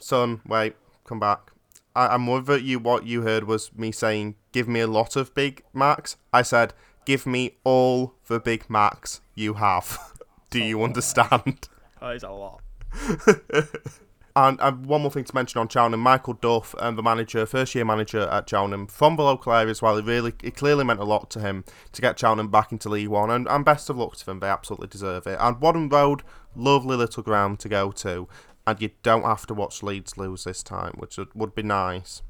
Son, 0.00 0.40
wait, 0.46 0.74
come 1.04 1.20
back. 1.20 1.52
I, 1.94 2.08
I'm 2.08 2.26
with 2.26 2.48
you 2.62 2.78
what 2.78 3.06
you 3.06 3.22
heard 3.22 3.44
was 3.44 3.70
me 3.76 3.92
saying 3.92 4.36
give 4.52 4.68
me 4.68 4.80
a 4.80 4.86
lot 4.86 5.16
of 5.16 5.34
Big 5.34 5.62
Macs. 5.74 6.16
I 6.32 6.42
said 6.42 6.72
give 7.08 7.24
me 7.24 7.56
all 7.64 8.12
the 8.26 8.38
Big 8.38 8.68
Macs 8.68 9.22
you 9.34 9.54
have. 9.54 9.98
do 10.50 10.62
you 10.62 10.82
understand? 10.82 11.66
that 12.02 12.14
is 12.14 12.22
a 12.22 12.30
lot. 12.30 12.60
And, 14.36 14.60
and 14.60 14.86
one 14.86 15.02
more 15.02 15.10
thing 15.10 15.24
to 15.24 15.34
mention 15.34 15.58
on 15.58 15.68
Cheltenham, 15.68 15.98
Michael 15.98 16.34
Duff, 16.34 16.72
um, 16.78 16.94
the 16.94 17.02
manager, 17.02 17.44
first 17.44 17.74
year 17.74 17.84
manager 17.84 18.20
at 18.20 18.48
Cheltenham, 18.48 18.86
from 18.86 19.16
the 19.16 19.24
local 19.24 19.52
area 19.52 19.68
as 19.68 19.82
well. 19.82 19.96
It 19.96 20.04
really, 20.04 20.32
it 20.44 20.54
clearly 20.54 20.84
meant 20.84 21.00
a 21.00 21.04
lot 21.04 21.28
to 21.30 21.40
him 21.40 21.64
to 21.90 22.00
get 22.00 22.20
Cheltenham 22.20 22.48
back 22.48 22.70
into 22.70 22.88
League 22.88 23.08
One, 23.08 23.30
and, 23.30 23.48
and 23.48 23.64
best 23.64 23.90
of 23.90 23.96
luck 23.96 24.14
to 24.18 24.24
them. 24.24 24.38
They 24.38 24.46
absolutely 24.46 24.86
deserve 24.86 25.26
it. 25.26 25.38
And 25.40 25.56
Whaddon 25.56 25.88
Road, 25.90 26.22
lovely 26.54 26.96
little 26.96 27.24
ground 27.24 27.58
to 27.60 27.68
go 27.68 27.90
to, 27.90 28.28
and 28.64 28.80
you 28.80 28.90
don't 29.02 29.24
have 29.24 29.44
to 29.48 29.54
watch 29.54 29.82
Leeds 29.82 30.16
lose 30.16 30.44
this 30.44 30.62
time, 30.62 30.92
which 30.98 31.18
would, 31.18 31.34
would 31.34 31.56
be 31.56 31.64
nice. 31.64 32.22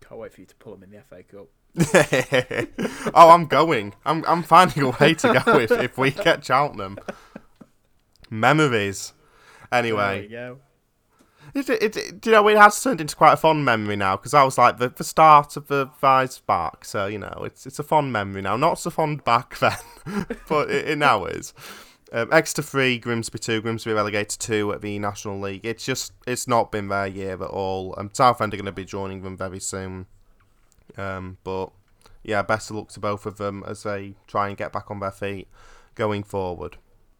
Can't 0.00 0.20
wait 0.20 0.32
for 0.32 0.42
you 0.42 0.46
to 0.46 0.54
pull 0.54 0.74
them 0.76 0.84
in 0.84 0.90
the 0.90 1.02
FA 1.02 1.24
Cup. 1.24 1.48
oh, 3.14 3.30
I'm 3.30 3.46
going. 3.46 3.94
I'm 4.04 4.24
I'm 4.26 4.42
finding 4.42 4.82
a 4.82 4.90
way 4.90 5.14
to 5.14 5.42
go 5.44 5.58
if, 5.58 5.70
if 5.70 5.98
we 5.98 6.10
get 6.10 6.44
Cheltenham. 6.44 6.98
Memories. 8.28 9.12
Anyway, 9.72 10.26
There 10.28 10.52
we 10.52 10.56
go. 10.56 10.60
It, 11.52 11.68
it, 11.68 11.96
it, 11.96 12.26
you 12.26 12.32
know, 12.32 12.46
it 12.48 12.56
has 12.56 12.80
turned 12.80 13.00
into 13.00 13.16
quite 13.16 13.32
a 13.32 13.36
fond 13.36 13.64
memory 13.64 13.96
now 13.96 14.16
because 14.16 14.34
I 14.34 14.44
was 14.44 14.56
like 14.56 14.78
the, 14.78 14.88
the 14.88 15.02
start 15.04 15.56
of 15.56 15.66
the 15.66 15.90
Vice 16.00 16.38
back, 16.38 16.84
so 16.84 17.06
you 17.06 17.18
know 17.18 17.42
it's 17.44 17.66
it's 17.66 17.78
a 17.78 17.82
fond 17.82 18.12
memory 18.12 18.42
now. 18.42 18.56
Not 18.56 18.78
so 18.78 18.90
fond 18.90 19.24
back 19.24 19.58
then, 19.60 20.26
but 20.48 20.70
it, 20.70 20.88
it 20.88 20.98
now 20.98 21.24
is. 21.24 21.52
Um, 22.12 22.28
Exeter 22.32 22.62
three, 22.62 22.98
Grimsby 22.98 23.38
two, 23.38 23.60
Grimsby 23.60 23.92
relegated 23.92 24.40
two 24.40 24.72
at 24.72 24.80
the 24.80 24.98
National 24.98 25.40
League. 25.40 25.64
It's 25.64 25.84
just 25.84 26.12
it's 26.26 26.46
not 26.46 26.72
been 26.72 26.88
their 26.88 27.06
year 27.06 27.34
at 27.34 27.50
all. 27.50 27.94
Um, 27.96 28.10
Southend 28.12 28.54
are 28.54 28.56
going 28.56 28.66
to 28.66 28.72
be 28.72 28.84
joining 28.84 29.22
them 29.22 29.36
very 29.36 29.60
soon. 29.60 30.06
Um, 31.00 31.38
but 31.42 31.70
yeah, 32.22 32.42
best 32.42 32.70
of 32.70 32.76
luck 32.76 32.90
to 32.90 33.00
both 33.00 33.26
of 33.26 33.38
them 33.38 33.64
as 33.66 33.82
they 33.82 34.14
try 34.26 34.48
and 34.48 34.56
get 34.56 34.72
back 34.72 34.90
on 34.90 35.00
their 35.00 35.10
feet 35.10 35.48
going 35.94 36.22
forward. 36.22 36.76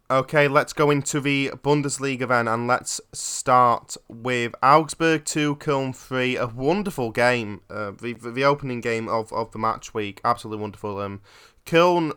Okay, 0.09 0.49
let's 0.49 0.73
go 0.73 0.91
into 0.91 1.21
the 1.21 1.51
Bundesliga 1.63 2.27
then, 2.27 2.45
and 2.45 2.67
let's 2.67 2.99
start 3.13 3.95
with 4.09 4.53
Augsburg 4.61 5.23
2, 5.23 5.55
Köln 5.55 5.95
3. 5.95 6.35
A 6.35 6.47
wonderful 6.47 7.11
game, 7.11 7.61
uh, 7.69 7.91
the, 7.91 8.11
the 8.11 8.43
opening 8.43 8.81
game 8.81 9.07
of, 9.07 9.31
of 9.31 9.53
the 9.53 9.59
match 9.59 9.93
week. 9.93 10.19
Absolutely 10.25 10.61
wonderful. 10.61 10.99
Um, 10.99 11.21
Köln 11.65 12.11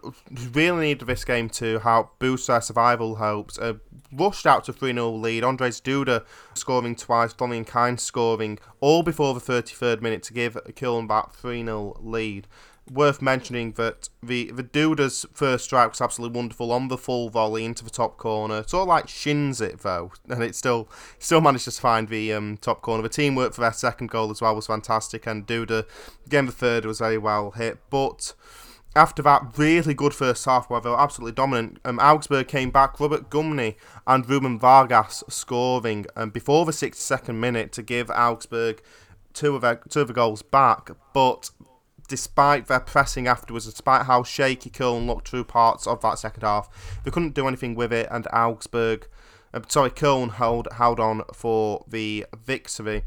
really 0.54 0.88
needed 0.88 1.06
this 1.06 1.24
game 1.24 1.48
to 1.50 1.78
help 1.80 2.18
boost 2.18 2.46
their 2.46 2.60
survival 2.60 3.16
hopes. 3.16 3.58
Uh, 3.58 3.74
rushed 4.12 4.46
out 4.46 4.64
to 4.64 4.72
3 4.72 4.92
0 4.92 5.10
lead. 5.12 5.42
Ondrej 5.42 5.82
Duda 5.82 6.24
scoring 6.54 6.96
twice, 6.96 7.32
Florian 7.32 7.64
Kainz 7.64 8.00
scoring, 8.00 8.58
all 8.80 9.02
before 9.02 9.34
the 9.34 9.40
33rd 9.40 10.00
minute 10.00 10.22
to 10.24 10.32
give 10.32 10.54
Köln 10.54 11.08
that 11.08 11.32
3 11.34 11.64
0 11.64 11.96
lead 12.00 12.46
worth 12.90 13.22
mentioning 13.22 13.72
that 13.72 14.08
the 14.22 14.50
the 14.50 14.62
Duda's 14.62 15.24
first 15.32 15.64
strike 15.64 15.90
was 15.90 16.00
absolutely 16.00 16.36
wonderful 16.36 16.70
on 16.70 16.88
the 16.88 16.98
full 16.98 17.30
volley 17.30 17.64
into 17.64 17.84
the 17.84 17.90
top 17.90 18.16
corner. 18.18 18.64
Sort 18.66 18.82
of 18.82 18.88
like 18.88 19.08
shins 19.08 19.60
it 19.60 19.80
though, 19.80 20.12
and 20.28 20.42
it 20.42 20.54
still 20.54 20.88
still 21.18 21.40
managed 21.40 21.64
to 21.64 21.70
find 21.70 22.08
the 22.08 22.32
um, 22.32 22.58
top 22.58 22.82
corner. 22.82 23.02
The 23.02 23.08
teamwork 23.08 23.54
for 23.54 23.62
their 23.62 23.72
second 23.72 24.10
goal 24.10 24.30
as 24.30 24.40
well 24.40 24.54
was 24.54 24.66
fantastic, 24.66 25.26
and 25.26 25.46
Duda 25.46 25.84
again 26.26 26.46
the 26.46 26.52
third 26.52 26.84
was 26.84 26.98
very 26.98 27.18
well 27.18 27.52
hit, 27.52 27.78
but. 27.90 28.34
After 28.96 29.22
that 29.22 29.58
really 29.58 29.92
good 29.92 30.14
first 30.14 30.44
half, 30.44 30.70
where 30.70 30.80
they 30.80 30.88
were 30.88 31.00
absolutely 31.00 31.32
dominant, 31.32 31.80
um, 31.84 31.98
Augsburg 31.98 32.46
came 32.46 32.70
back. 32.70 33.00
Robert 33.00 33.28
Gumny 33.28 33.74
and 34.06 34.28
Ruben 34.28 34.58
Vargas 34.58 35.24
scoring 35.28 36.06
um, 36.14 36.30
before 36.30 36.64
the 36.64 36.72
62nd 36.72 37.34
minute 37.34 37.72
to 37.72 37.82
give 37.82 38.08
Augsburg 38.10 38.80
two 39.32 39.56
of 39.56 39.62
their, 39.62 39.80
two 39.88 40.02
of 40.02 40.08
the 40.08 40.14
goals 40.14 40.42
back. 40.42 40.90
But 41.12 41.50
despite 42.08 42.66
their 42.66 42.80
pressing 42.80 43.26
afterwards, 43.26 43.66
despite 43.66 44.06
how 44.06 44.22
shaky 44.22 44.70
Köln 44.70 45.06
looked 45.06 45.28
through 45.28 45.44
parts 45.44 45.86
of 45.86 46.00
that 46.02 46.18
second 46.18 46.42
half, 46.42 46.68
they 47.02 47.10
couldn't 47.10 47.34
do 47.34 47.48
anything 47.48 47.74
with 47.74 47.92
it, 47.92 48.08
and 48.10 48.28
Augsburg, 48.32 49.08
uh, 49.52 49.60
sorry, 49.68 49.90
Köln 49.90 50.34
held 50.34 50.68
held 50.76 51.00
on 51.00 51.22
for 51.32 51.84
the 51.88 52.26
victory. 52.44 53.02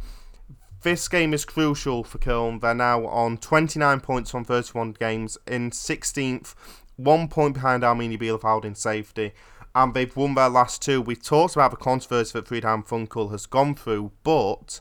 This 0.84 1.08
game 1.08 1.34
is 1.34 1.44
crucial 1.44 2.04
for 2.04 2.18
Köln. 2.20 2.62
They're 2.62 2.74
now 2.74 3.06
on 3.08 3.38
29 3.38 4.00
points 4.02 4.32
from 4.32 4.46
31 4.46 4.94
games 4.94 5.38
in 5.48 5.72
16th, 5.72 6.54
one 6.96 7.28
point 7.28 7.56
behind 7.56 7.84
Arminia 7.84 8.20
Bielefeld 8.22 8.64
in 8.64 8.76
safety, 8.76 9.34
and 9.74 9.94
they've 9.94 10.16
won 10.16 10.36
their 10.36 10.50
last 10.50 10.82
two. 10.82 11.02
We've 11.02 11.22
talked 11.22 11.56
about 11.56 11.72
the 11.72 11.78
controversy 11.78 12.32
that 12.34 12.46
Friedhelm 12.46 12.88
Funkel 12.88 13.32
has 13.32 13.46
gone 13.46 13.76
through, 13.76 14.12
but 14.24 14.80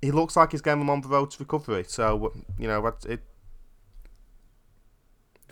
he 0.00 0.10
looks 0.10 0.36
like 0.36 0.52
he's 0.52 0.60
getting 0.62 0.80
them 0.80 0.90
on 0.90 1.00
the 1.00 1.08
road 1.08 1.30
to 1.32 1.38
recovery. 1.40 1.84
So, 1.86 2.32
you 2.58 2.68
know, 2.68 2.86
it 3.06 3.20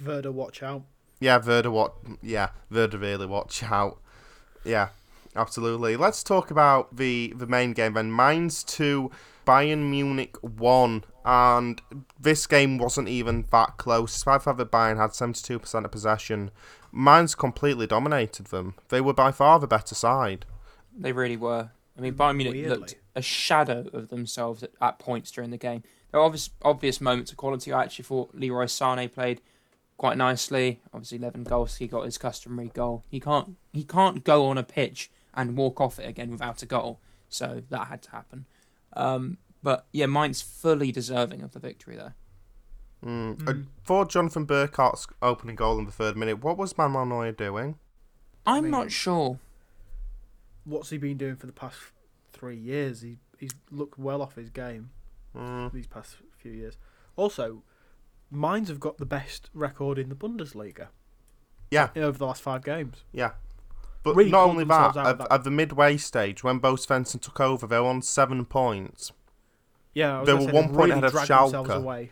Werder, 0.05 0.33
watch 0.33 0.63
out. 0.63 0.83
yeah, 1.21 1.39
Werder, 1.45 1.71
what? 1.71 1.95
Yeah, 2.23 2.51
Werder, 2.71 2.99
really 2.99 3.27
watch 3.27 3.63
out. 3.63 4.01
Yeah, 4.65 4.89
absolutely. 5.37 5.97
Let's 5.97 6.23
talk 6.23 6.51
about 6.51 6.97
the 6.97 7.33
the 7.37 7.47
main 7.47 7.73
game 7.73 7.95
then. 7.95 8.15
Mainz 8.15 8.65
two, 8.65 9.11
Bayern 9.47 9.91
Munich 9.91 10.37
won, 10.43 11.05
and 11.25 11.81
this 12.19 12.47
game 12.47 12.79
wasn't 12.79 13.09
even 13.09 13.47
that 13.51 13.77
close. 13.77 14.13
Despite 14.13 14.41
the 14.41 14.45
fact 14.45 14.59
that 14.59 14.71
Bayern 14.71 14.97
had 14.97 15.11
72% 15.11 15.85
of 15.85 15.91
possession, 15.91 16.51
Mainz 16.93 17.35
completely 17.35 17.87
dominated 17.87 18.47
them. 18.47 18.75
They 18.89 19.01
were 19.01 19.15
by 19.15 19.33
far 19.33 19.59
the 19.59 19.67
better 19.67 19.95
side. 19.95 20.45
They 20.97 21.13
really 21.13 21.37
were. 21.37 21.71
I 21.97 22.01
mean, 22.01 22.15
Bayern 22.15 22.37
Munich 22.37 22.55
Weirdly. 22.55 22.77
looked 22.77 22.95
a 23.15 23.23
shadow 23.23 23.87
of 23.93 24.09
themselves 24.09 24.63
at, 24.63 24.71
at 24.81 24.99
points 24.99 25.31
during 25.31 25.51
the 25.51 25.59
game. 25.59 25.83
There 26.11 26.21
were 26.21 26.27
obvious, 26.27 26.51
obvious 26.63 27.01
moments 27.01 27.31
of 27.31 27.37
quality. 27.37 27.73
I 27.73 27.85
actually 27.85 28.05
thought 28.05 28.35
Leroy 28.35 28.67
Sane 28.67 29.09
played 29.09 29.41
quite 29.97 30.17
nicely. 30.17 30.81
Obviously, 30.93 31.19
Lewandowski 31.19 31.91
got 31.91 32.05
his 32.05 32.19
customary 32.19 32.71
goal. 32.75 33.05
He 33.09 33.21
can't 33.21 33.57
he 33.73 33.85
can't 33.85 34.25
go 34.25 34.47
on 34.47 34.59
a 34.59 34.63
pitch 34.63 35.11
and 35.35 35.57
walk 35.57 35.81
off 35.81 35.99
it 35.99 36.09
again 36.09 36.31
without 36.31 36.63
a 36.63 36.67
goal. 36.67 37.01
So 37.29 37.63
that 37.71 37.87
had 37.87 38.03
to 38.03 38.11
happen. 38.11 38.47
Um, 38.95 39.39
but 39.63 39.87
yeah, 39.93 40.07
Mainz 40.07 40.43
fully 40.43 40.91
deserving 40.93 41.43
of 41.43 41.53
the 41.53 41.59
victory 41.61 41.97
there. 41.97 42.15
Mm. 43.05 43.37
Mm. 43.37 43.49
Uh, 43.49 43.67
for 43.83 44.05
Jonathan 44.07 44.45
Burkardt's 44.47 45.07
opening 45.21 45.57
goal 45.57 45.79
in 45.79 45.85
the 45.87 45.93
third 45.93 46.17
minute, 46.17 46.43
what 46.43 46.57
was 46.57 46.77
Manuel 46.79 47.07
Neuer 47.07 47.33
doing? 47.33 47.77
I'm 48.47 48.65
mean- 48.65 48.71
not 48.71 48.91
sure. 48.93 49.39
What's 50.65 50.91
he 50.91 50.99
been 50.99 51.17
doing 51.17 51.37
for 51.37 51.47
the 51.47 51.53
past 51.53 51.79
three 52.33 52.57
years? 52.57 53.01
He 53.01 53.19
he's 53.39 53.55
looked 53.71 53.99
well 53.99 54.23
off 54.23 54.37
his 54.37 54.51
game 54.51 54.91
Mm. 55.35 55.73
these 55.73 55.87
past 55.89 56.17
few 56.37 56.53
years. 56.53 56.77
Also, 57.17 57.63
Mainz 58.31 58.69
have 58.69 58.79
got 58.81 58.99
the 58.99 59.07
best 59.07 59.51
record 59.55 59.99
in 59.99 60.09
the 60.09 60.15
Bundesliga. 60.15 60.89
Yeah. 61.71 61.89
over 61.97 62.19
the 62.19 62.27
last 62.27 62.43
five 62.43 62.63
games. 62.65 63.03
Yeah. 63.13 63.31
But 64.03 64.17
Really 64.17 64.31
not 64.31 64.49
only 64.49 64.65
that, 64.65 64.97
at, 64.97 65.19
that. 65.19 65.29
at 65.33 65.45
the 65.45 65.51
midway 65.51 65.97
stage, 65.97 66.43
when 66.43 66.59
Bo 66.59 66.75
Svensson 66.75 67.21
took 67.21 67.41
over, 67.41 67.67
they 67.67 67.79
were 67.79 67.87
on 67.87 68.03
seven 68.03 68.45
points. 68.45 69.13
Yeah, 69.95 70.25
They 70.25 70.33
were 70.35 70.41
say, 70.41 70.51
one 70.53 70.67
point 70.69 70.77
really 70.77 70.91
ahead 70.93 71.05
of 71.05 71.13
Schalke. 71.13 71.69
away 71.75 72.11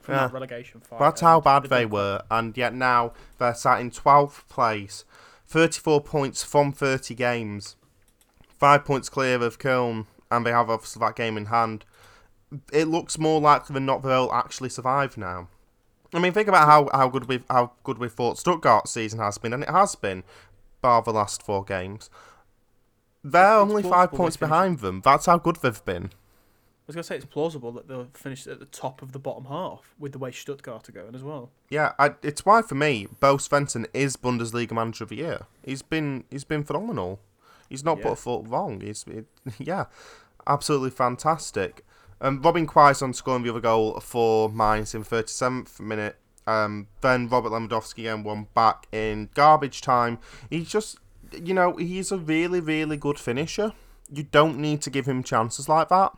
from 0.00 0.14
Yeah. 0.14 0.20
that 0.26 0.32
relegation 0.32 0.80
fight. 0.80 1.00
That's 1.00 1.20
how 1.20 1.40
bad 1.40 1.64
they've 1.64 1.90
were, 1.90 2.22
and 2.30 2.56
yet 2.56 2.74
now 2.74 3.12
they're 3.38 3.54
sat 3.54 3.80
in 3.80 3.90
12th 3.90 4.46
place, 4.48 5.04
34 5.46 6.00
points 6.02 6.44
from 6.44 6.70
30 6.72 7.14
games, 7.14 7.74
five 8.58 8.84
points 8.84 9.08
clear 9.08 9.42
of 9.42 9.58
Köln, 9.58 10.06
and 10.30 10.46
they 10.46 10.52
have 10.52 10.70
obviously 10.70 11.00
that 11.00 11.16
game 11.16 11.36
in 11.36 11.46
hand. 11.46 11.84
It 12.72 12.86
looks 12.86 13.18
more 13.18 13.40
likely 13.40 13.74
than 13.74 13.86
not 13.86 14.02
they'll 14.02 14.30
actually 14.32 14.68
survive 14.68 15.16
now. 15.16 15.48
I 16.14 16.20
mean, 16.20 16.32
think 16.32 16.48
about 16.48 16.66
how, 16.66 16.88
how 16.96 17.08
good 17.08 17.28
we 17.28 17.42
how 17.50 17.72
good 17.84 17.98
we 17.98 18.08
thought 18.08 18.38
Stuttgart's 18.38 18.90
season 18.90 19.18
has 19.20 19.36
been, 19.36 19.52
and 19.52 19.62
it 19.62 19.68
has 19.68 19.94
been, 19.94 20.22
bar 20.80 21.02
the 21.02 21.12
last 21.12 21.42
four 21.42 21.64
games. 21.64 22.10
They're 23.24 23.60
It's 23.62 23.70
only 23.70 23.82
five 23.82 24.12
points 24.12 24.36
behind 24.36 24.78
them. 24.78 25.00
That's 25.04 25.26
how 25.26 25.38
good 25.38 25.56
they've 25.56 25.84
been. 25.84 26.04
I 26.04 26.86
was 26.88 26.94
gonna 26.94 27.02
say 27.02 27.16
it's 27.16 27.26
plausible 27.26 27.70
that 27.72 27.86
they'll 27.86 28.08
finish 28.14 28.46
at 28.46 28.60
the 28.60 28.64
top 28.64 29.02
of 29.02 29.12
the 29.12 29.18
bottom 29.18 29.44
half 29.46 29.94
with 29.98 30.12
the 30.12 30.18
way 30.18 30.30
Stuttgart 30.30 30.88
are 30.88 30.92
going 30.92 31.14
as 31.14 31.22
well. 31.22 31.50
Yeah, 31.68 31.92
I, 31.98 32.14
it's 32.22 32.46
why 32.46 32.62
for 32.62 32.76
me, 32.76 33.08
Bo 33.20 33.36
Svensson 33.36 33.84
is 33.92 34.16
Bundesliga 34.16 34.72
Manager 34.72 35.04
of 35.04 35.10
the 35.10 35.16
Year. 35.16 35.40
He's 35.62 35.82
been 35.82 36.24
he's 36.30 36.44
been 36.44 36.64
phenomenal. 36.64 37.20
He's 37.68 37.84
not 37.84 37.98
Yeah. 37.98 38.04
put 38.04 38.12
a 38.12 38.16
foot 38.16 38.44
wrong. 38.46 38.80
He's 38.80 39.04
it, 39.06 39.26
yeah, 39.58 39.84
absolutely 40.46 40.88
fantastic. 40.90 41.84
Um, 42.22 42.40
Robin 42.40 42.66
Quaison 42.66 43.12
scoring 43.12 43.42
the 43.42 43.50
other 43.50 43.60
goal 43.60 44.00
for 44.00 44.48
Mainz 44.48 44.94
in 44.94 45.04
37th 45.04 45.78
minute. 45.80 46.16
Um, 46.48 46.86
then 47.02 47.28
Robert 47.28 47.50
Lewandowski 47.50 48.12
and 48.12 48.24
one 48.24 48.46
back 48.54 48.86
in 48.90 49.28
garbage 49.34 49.82
time. 49.82 50.18
He's 50.48 50.70
just, 50.70 50.96
you 51.32 51.52
know, 51.52 51.76
he's 51.76 52.10
a 52.10 52.16
really 52.16 52.60
really 52.60 52.96
good 52.96 53.18
finisher. 53.18 53.74
You 54.10 54.22
don't 54.22 54.58
need 54.58 54.80
to 54.82 54.90
give 54.90 55.06
him 55.06 55.22
chances 55.22 55.68
like 55.68 55.90
that. 55.90 56.12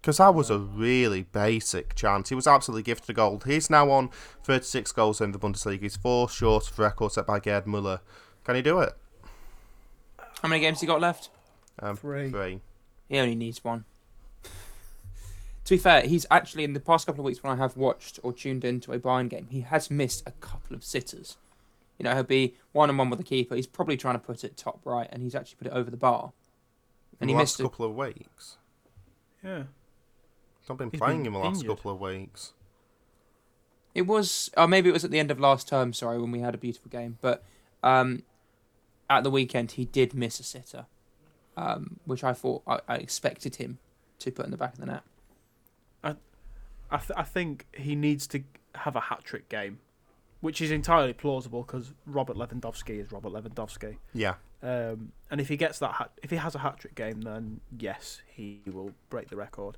Because 0.00 0.18
that 0.18 0.34
was 0.34 0.48
a 0.48 0.58
really 0.58 1.24
basic 1.24 1.94
chance. 1.94 2.28
He 2.28 2.34
was 2.34 2.46
absolutely 2.46 2.84
gifted 2.84 3.10
a 3.10 3.12
goal. 3.14 3.42
He's 3.44 3.68
now 3.68 3.90
on 3.90 4.10
36 4.44 4.92
goals 4.92 5.20
in 5.20 5.32
the 5.32 5.38
Bundesliga. 5.40 5.82
He's 5.82 5.96
four 5.96 6.28
short 6.28 6.70
of 6.70 6.76
the 6.76 6.82
record 6.82 7.12
set 7.12 7.26
by 7.26 7.40
Gerd 7.40 7.66
Muller. 7.66 8.00
Can 8.44 8.54
he 8.54 8.62
do 8.62 8.78
it? 8.78 8.94
How 10.40 10.48
many 10.48 10.60
games 10.60 10.80
he 10.80 10.86
got 10.86 11.00
left? 11.00 11.30
Um, 11.80 11.96
Three. 11.96 12.30
Three. 12.30 12.60
He 13.08 13.18
only 13.18 13.34
needs 13.34 13.64
one. 13.64 13.84
To 15.68 15.74
be 15.74 15.78
fair, 15.78 16.00
he's 16.00 16.24
actually 16.30 16.64
in 16.64 16.72
the 16.72 16.80
past 16.80 17.04
couple 17.04 17.20
of 17.20 17.26
weeks 17.26 17.42
when 17.42 17.52
I 17.52 17.56
have 17.56 17.76
watched 17.76 18.18
or 18.22 18.32
tuned 18.32 18.64
into 18.64 18.90
a 18.94 18.98
Bayern 18.98 19.28
game, 19.28 19.48
he 19.50 19.60
has 19.60 19.90
missed 19.90 20.22
a 20.26 20.30
couple 20.30 20.74
of 20.74 20.82
sitters. 20.82 21.36
You 21.98 22.04
know, 22.04 22.14
he'll 22.14 22.22
be 22.22 22.54
one 22.72 22.88
on 22.88 22.96
one 22.96 23.10
with 23.10 23.18
the 23.18 23.24
keeper. 23.24 23.54
He's 23.54 23.66
probably 23.66 23.98
trying 23.98 24.14
to 24.14 24.18
put 24.18 24.44
it 24.44 24.56
top 24.56 24.80
right, 24.86 25.06
and 25.12 25.22
he's 25.22 25.34
actually 25.34 25.56
put 25.58 25.66
it 25.66 25.74
over 25.74 25.90
the 25.90 25.98
bar. 25.98 26.32
And 27.20 27.28
In 27.28 27.28
he 27.28 27.34
the 27.34 27.42
missed 27.42 27.58
last 27.60 27.66
it. 27.66 27.70
couple 27.70 27.84
of 27.84 27.94
weeks. 27.96 28.56
Yeah. 29.44 29.64
I've 30.70 30.78
been 30.78 30.90
He's 30.90 31.00
playing 31.00 31.18
been 31.18 31.26
him 31.26 31.32
the 31.34 31.38
last 31.40 31.56
injured. 31.56 31.76
couple 31.76 31.90
of 31.90 32.00
weeks. 32.00 32.54
It 33.94 34.02
was, 34.06 34.50
or 34.56 34.66
maybe 34.68 34.88
it 34.88 34.92
was 34.92 35.04
at 35.04 35.10
the 35.10 35.18
end 35.18 35.30
of 35.30 35.38
last 35.38 35.68
term. 35.68 35.92
Sorry, 35.92 36.18
when 36.18 36.30
we 36.30 36.40
had 36.40 36.54
a 36.54 36.58
beautiful 36.58 36.88
game, 36.88 37.18
but 37.20 37.44
um, 37.82 38.22
at 39.10 39.22
the 39.22 39.30
weekend 39.30 39.72
he 39.72 39.84
did 39.84 40.14
miss 40.14 40.40
a 40.40 40.44
sitter, 40.44 40.86
um, 41.58 42.00
which 42.06 42.24
I 42.24 42.32
thought 42.32 42.62
I, 42.66 42.80
I 42.88 42.94
expected 42.96 43.56
him 43.56 43.78
to 44.20 44.30
put 44.30 44.46
in 44.46 44.50
the 44.50 44.56
back 44.56 44.72
of 44.72 44.80
the 44.80 44.86
net. 44.86 45.02
I, 46.04 46.96
th- 46.96 47.10
I 47.16 47.22
think 47.22 47.66
he 47.76 47.94
needs 47.94 48.26
to 48.28 48.42
have 48.74 48.96
a 48.96 49.00
hat 49.00 49.22
trick 49.22 49.48
game, 49.50 49.80
which 50.40 50.62
is 50.62 50.70
entirely 50.70 51.12
plausible 51.12 51.62
because 51.62 51.92
Robert 52.06 52.34
Lewandowski 52.36 52.98
is 52.98 53.12
Robert 53.12 53.30
Lewandowski. 53.32 53.98
Yeah. 54.14 54.36
Um, 54.62 55.12
and 55.30 55.38
if 55.40 55.48
he 55.48 55.56
gets 55.58 55.78
that, 55.80 55.92
hat- 55.96 56.12
if 56.22 56.30
he 56.30 56.36
has 56.36 56.54
a 56.54 56.60
hat 56.60 56.78
trick 56.78 56.94
game, 56.94 57.20
then 57.20 57.60
yes, 57.78 58.22
he 58.26 58.62
will 58.66 58.92
break 59.10 59.28
the 59.28 59.36
record. 59.36 59.76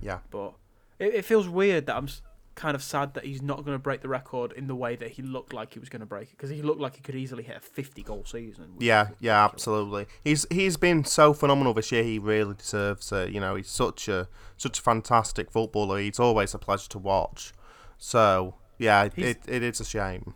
Yeah. 0.00 0.18
But 0.30 0.52
it, 0.98 1.14
it 1.14 1.24
feels 1.24 1.48
weird 1.48 1.86
that 1.86 1.96
I'm 1.96 2.04
s- 2.04 2.20
kind 2.60 2.74
of 2.74 2.82
sad 2.82 3.14
that 3.14 3.24
he's 3.24 3.40
not 3.40 3.64
going 3.64 3.74
to 3.74 3.78
break 3.78 4.02
the 4.02 4.08
record 4.08 4.52
in 4.52 4.66
the 4.66 4.74
way 4.74 4.94
that 4.94 5.12
he 5.12 5.22
looked 5.22 5.54
like 5.54 5.72
he 5.72 5.78
was 5.80 5.88
going 5.88 6.00
to 6.00 6.06
break 6.06 6.28
it 6.28 6.36
because 6.36 6.50
he 6.50 6.60
looked 6.60 6.80
like 6.80 6.94
he 6.96 7.00
could 7.00 7.14
easily 7.14 7.42
hit 7.42 7.56
a 7.56 7.60
50 7.60 8.02
goal 8.02 8.22
season. 8.26 8.74
Yeah, 8.78 9.08
yeah, 9.18 9.42
absolutely. 9.44 10.06
He's 10.22 10.46
he's 10.50 10.76
been 10.76 11.04
so 11.06 11.32
phenomenal 11.32 11.72
this 11.72 11.90
year. 11.90 12.02
He 12.02 12.18
really 12.18 12.54
deserves 12.54 13.10
it. 13.12 13.30
You 13.30 13.40
know, 13.40 13.54
he's 13.54 13.70
such 13.70 14.08
a 14.08 14.28
such 14.58 14.78
a 14.78 14.82
fantastic 14.82 15.50
footballer. 15.50 15.98
He's 15.98 16.20
always 16.20 16.52
a 16.52 16.58
pleasure 16.58 16.88
to 16.90 16.98
watch. 16.98 17.52
So 17.98 18.56
yeah, 18.78 19.08
He's- 19.14 19.36
it, 19.36 19.38
it 19.48 19.62
is 19.62 19.80
a 19.80 19.84
shame. 19.84 20.34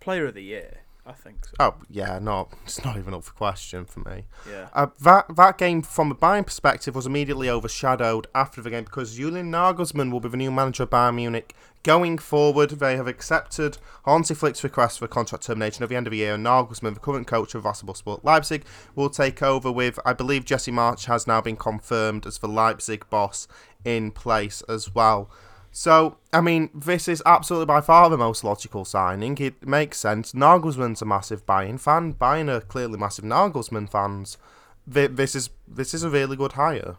Player 0.00 0.26
of 0.26 0.34
the 0.34 0.42
year, 0.42 0.78
I 1.06 1.12
think 1.12 1.44
so. 1.46 1.52
Oh 1.60 1.74
yeah, 1.88 2.18
no, 2.18 2.48
it's 2.64 2.84
not 2.84 2.96
even 2.96 3.14
up 3.14 3.22
for 3.22 3.32
question 3.32 3.84
for 3.84 4.00
me. 4.00 4.24
Yeah. 4.50 4.68
Uh, 4.72 4.88
that 5.02 5.36
that 5.36 5.56
game, 5.56 5.82
from 5.82 6.10
a 6.10 6.14
Bayern 6.14 6.44
perspective, 6.44 6.96
was 6.96 7.06
immediately 7.06 7.48
overshadowed 7.48 8.26
after 8.34 8.60
the 8.60 8.70
game 8.70 8.84
because 8.84 9.14
Julian 9.16 9.52
Nagelsmann 9.52 10.10
will 10.10 10.20
be 10.20 10.28
the 10.28 10.36
new 10.36 10.50
manager 10.50 10.82
of 10.82 10.90
Bayern 10.90 11.14
Munich. 11.14 11.54
Going 11.84 12.18
forward, 12.18 12.70
they 12.70 12.96
have 12.96 13.06
accepted 13.06 13.78
Hansi 14.04 14.34
Flick's 14.34 14.64
request 14.64 14.98
for 14.98 15.06
contract 15.06 15.44
termination 15.44 15.84
at 15.84 15.88
the 15.88 15.94
end 15.94 16.08
of 16.08 16.10
the 16.10 16.16
year, 16.16 16.34
and 16.34 16.44
Nagelsmann, 16.44 16.94
the 16.94 17.00
current 17.00 17.28
coach 17.28 17.54
of 17.54 17.62
Wassersport 17.62 18.24
Leipzig, 18.24 18.64
will 18.96 19.08
take 19.08 19.40
over 19.40 19.70
with, 19.70 20.00
I 20.04 20.12
believe, 20.12 20.44
Jesse 20.44 20.72
Marsch 20.72 21.04
has 21.04 21.28
now 21.28 21.40
been 21.40 21.56
confirmed 21.56 22.26
as 22.26 22.38
the 22.38 22.48
Leipzig 22.48 23.08
boss 23.08 23.46
in 23.84 24.10
place 24.10 24.62
as 24.68 24.92
well. 24.92 25.30
So, 25.78 26.16
I 26.32 26.40
mean, 26.40 26.70
this 26.74 27.06
is 27.06 27.22
absolutely 27.26 27.66
by 27.66 27.82
far 27.82 28.08
the 28.08 28.16
most 28.16 28.42
logical 28.42 28.86
signing. 28.86 29.36
It 29.36 29.66
makes 29.66 29.98
sense. 29.98 30.32
Nagelsmann's 30.32 31.02
a 31.02 31.04
massive 31.04 31.44
Bayern 31.44 31.78
fan. 31.78 32.14
Bayern 32.14 32.48
are 32.48 32.62
clearly 32.62 32.96
massive 32.98 33.26
Nagelsmann 33.26 33.90
fans. 33.90 34.38
This 34.86 35.34
is 35.34 35.50
this 35.68 35.92
is 35.92 36.02
a 36.02 36.08
really 36.08 36.34
good 36.34 36.52
hire. 36.52 36.96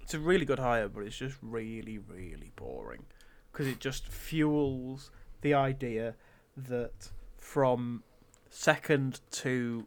It's 0.00 0.14
a 0.14 0.20
really 0.20 0.44
good 0.44 0.60
hire, 0.60 0.86
but 0.86 1.00
it's 1.00 1.16
just 1.16 1.36
really, 1.42 1.98
really 1.98 2.52
boring 2.54 3.06
because 3.50 3.66
it 3.66 3.80
just 3.80 4.06
fuels 4.06 5.10
the 5.40 5.54
idea 5.54 6.14
that 6.56 7.10
from 7.38 8.04
second 8.50 9.18
to 9.32 9.84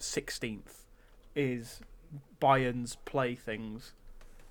16th 0.00 0.86
is 1.36 1.82
Bayern's 2.40 2.96
playthings 3.04 3.92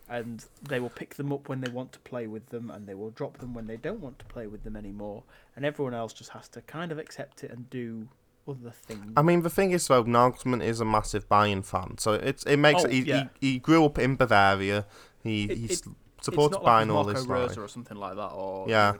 and 0.09 0.45
they 0.61 0.79
will 0.79 0.89
pick 0.89 1.15
them 1.15 1.31
up 1.31 1.47
when 1.49 1.61
they 1.61 1.71
want 1.71 1.91
to 1.93 1.99
play 1.99 2.25
with 2.27 2.49
them 2.49 2.69
and 2.71 2.87
they 2.87 2.95
will 2.95 3.11
drop 3.11 3.37
them 3.37 3.53
when 3.53 3.67
they 3.67 3.77
don't 3.77 3.99
want 4.01 4.17
to 4.19 4.25
play 4.25 4.47
with 4.47 4.63
them 4.63 4.75
anymore 4.75 5.23
and 5.55 5.65
everyone 5.65 5.93
else 5.93 6.13
just 6.13 6.31
has 6.31 6.47
to 6.49 6.61
kind 6.61 6.91
of 6.91 6.97
accept 6.97 7.43
it 7.43 7.51
and 7.51 7.69
do 7.69 8.07
other 8.47 8.71
things. 8.71 9.13
I 9.15 9.21
mean, 9.21 9.43
the 9.43 9.49
thing 9.49 9.71
is, 9.71 9.87
though, 9.87 10.03
Nagelsmann 10.03 10.63
is 10.63 10.79
a 10.81 10.85
massive 10.85 11.29
Bayern 11.29 11.63
fan, 11.63 11.97
so 11.99 12.13
it's 12.13 12.43
it 12.45 12.57
makes 12.57 12.83
Oh, 12.83 12.89
he, 12.89 13.01
yeah. 13.01 13.27
he 13.39 13.51
he 13.53 13.59
grew 13.59 13.85
up 13.85 13.99
in 13.99 14.15
Bavaria. 14.15 14.85
He 15.23 15.43
It- 15.43 15.57
he's 15.57 15.81
it- 15.81 15.87
supported 16.21 16.55
it's 16.57 16.63
not 16.63 16.63
like 16.63 16.89
all 16.89 17.03
Marco 17.03 17.09
his 17.13 17.27
life. 17.27 17.57
or 17.57 17.67
something 17.67 17.97
like 17.97 18.15
that 18.15 18.29
or 18.29 18.67
Yeah. 18.67 18.95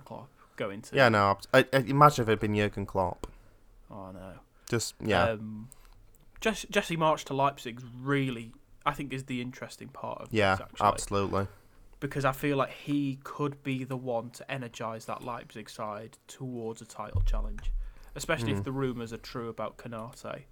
Going 0.56 0.82
to 0.84 0.96
Yeah, 0.96 1.10
no, 1.10 1.38
I, 1.54 1.66
I, 1.74 1.78
imagine 1.78 2.24
if 2.24 2.28
it 2.30 2.32
had 2.34 2.40
been 2.42 2.54
Jurgen 2.56 2.86
Klopp. 2.86 3.28
Oh 3.90 4.12
no. 4.12 4.34
Just 4.70 4.94
yeah, 5.04 5.30
Um, 5.32 5.70
Jesse 6.42 6.96
Marsch 6.96 7.24
to 7.26 7.34
Leipzig's 7.34 7.84
really, 8.00 8.52
I 8.86 8.94
think, 8.94 9.14
is 9.14 9.26
the 9.26 9.42
interesting 9.42 9.90
part 9.90 10.22
of 10.22 10.28
yeah, 10.32 10.56
this, 10.56 10.62
actually. 10.72 10.88
absolutely. 10.88 11.48
Because 12.00 12.24
I 12.26 12.32
feel 12.32 12.56
like 12.58 12.72
he 12.72 13.20
could 13.24 13.62
be 13.62 13.84
the 13.84 13.98
one 13.98 14.30
to 14.32 14.50
energise 14.52 15.06
that 15.06 15.24
Leipzig 15.24 15.70
side 15.70 16.18
towards 16.28 16.82
a 16.82 16.86
title 16.86 17.22
challenge. 17.26 17.72
Especially 18.16 18.54
Mm. 18.54 18.58
if 18.60 18.64
the 18.64 18.72
rumours 18.72 19.12
are 19.14 19.18
true 19.18 19.50
about 19.50 19.78
Konate 19.78 20.44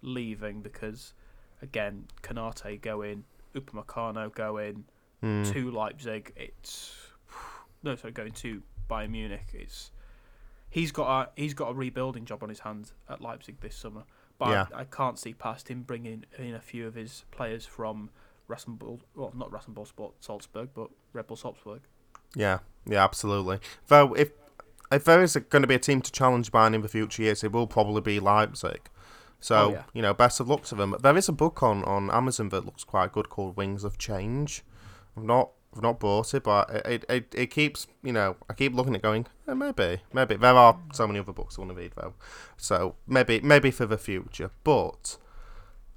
leaving, 0.00 0.62
because, 0.62 1.12
again, 1.60 2.06
Konate 2.22 2.80
going, 2.80 3.24
Upamecano 3.54 4.32
going 4.34 4.84
Mm. 5.22 5.52
to 5.52 5.70
Leipzig, 5.70 6.32
it's. 6.36 6.96
no, 7.82 7.94
sorry, 7.96 8.12
going 8.12 8.32
to 8.32 8.62
Bayern 8.88 9.10
Munich. 9.10 9.50
It's 9.52 9.90
he's 10.70 10.90
got 10.92 11.28
a 11.28 11.40
he's 11.40 11.54
got 11.54 11.68
a 11.70 11.74
rebuilding 11.74 12.24
job 12.24 12.42
on 12.42 12.48
his 12.48 12.60
hands 12.60 12.92
at 13.08 13.20
Leipzig 13.20 13.60
this 13.60 13.74
summer. 13.76 14.04
But 14.42 14.50
Yeah. 14.50 14.66
I, 14.76 14.80
I 14.80 14.84
can't 14.84 15.18
see 15.18 15.32
past 15.34 15.68
him 15.68 15.82
bringing 15.82 16.24
in 16.38 16.54
a 16.54 16.60
few 16.60 16.86
of 16.86 16.94
his 16.94 17.24
players 17.30 17.64
from 17.66 18.10
Rasenball, 18.48 19.00
well, 19.14 19.32
not 19.36 19.50
Rasenball 19.50 19.86
Sport 19.86 20.14
Salzburg, 20.20 20.70
but 20.74 20.88
Red 21.12 21.26
Bull 21.28 21.36
Salzburg. 21.36 21.80
Yeah, 22.34 22.58
yeah, 22.86 23.04
absolutely. 23.04 23.58
Though 23.88 24.14
if 24.14 24.30
if 24.90 25.04
there 25.04 25.22
is 25.22 25.36
going 25.36 25.62
to 25.62 25.68
be 25.68 25.74
a 25.76 25.78
team 25.78 26.02
to 26.02 26.10
challenge 26.12 26.50
Bayern 26.52 26.74
in 26.74 26.82
the 26.82 26.88
future 26.88 27.22
years, 27.22 27.44
it 27.44 27.52
will 27.52 27.66
probably 27.66 28.00
be 28.00 28.18
Leipzig. 28.20 28.88
So 29.40 29.56
Oh, 29.56 29.72
yeah. 29.72 29.82
you 29.94 30.02
know, 30.02 30.12
best 30.14 30.38
of 30.40 30.48
luck 30.48 30.64
to 30.64 30.74
them. 30.74 30.94
There 31.02 31.16
is 31.16 31.28
a 31.28 31.32
book 31.32 31.62
on, 31.62 31.82
on 31.84 32.10
Amazon 32.10 32.48
that 32.50 32.64
looks 32.66 32.84
quite 32.84 33.12
good 33.12 33.28
called 33.28 33.56
Wings 33.56 33.84
of 33.84 33.96
Change. 33.96 34.62
I've 35.16 35.24
not 35.24 35.50
I've 35.74 35.82
not 35.82 36.00
bought 36.00 36.34
it, 36.34 36.42
but 36.42 36.70
it 36.84 37.04
it, 37.08 37.34
it, 37.34 37.46
keeps 37.50 37.86
you 38.02 38.12
know 38.12 38.36
I 38.48 38.54
keep 38.54 38.74
looking 38.74 38.94
at 38.94 39.02
going 39.02 39.26
eh, 39.48 39.54
maybe 39.54 40.02
maybe 40.12 40.36
there 40.36 40.54
are 40.54 40.78
so 40.92 41.06
many 41.06 41.18
other 41.18 41.32
books 41.32 41.56
I 41.56 41.62
want 41.62 41.70
to 41.70 41.76
read 41.76 41.92
though, 41.96 42.14
so 42.56 42.94
maybe 43.06 43.40
maybe 43.40 43.70
for 43.70 43.86
the 43.86 43.98
future. 43.98 44.50
But 44.64 45.16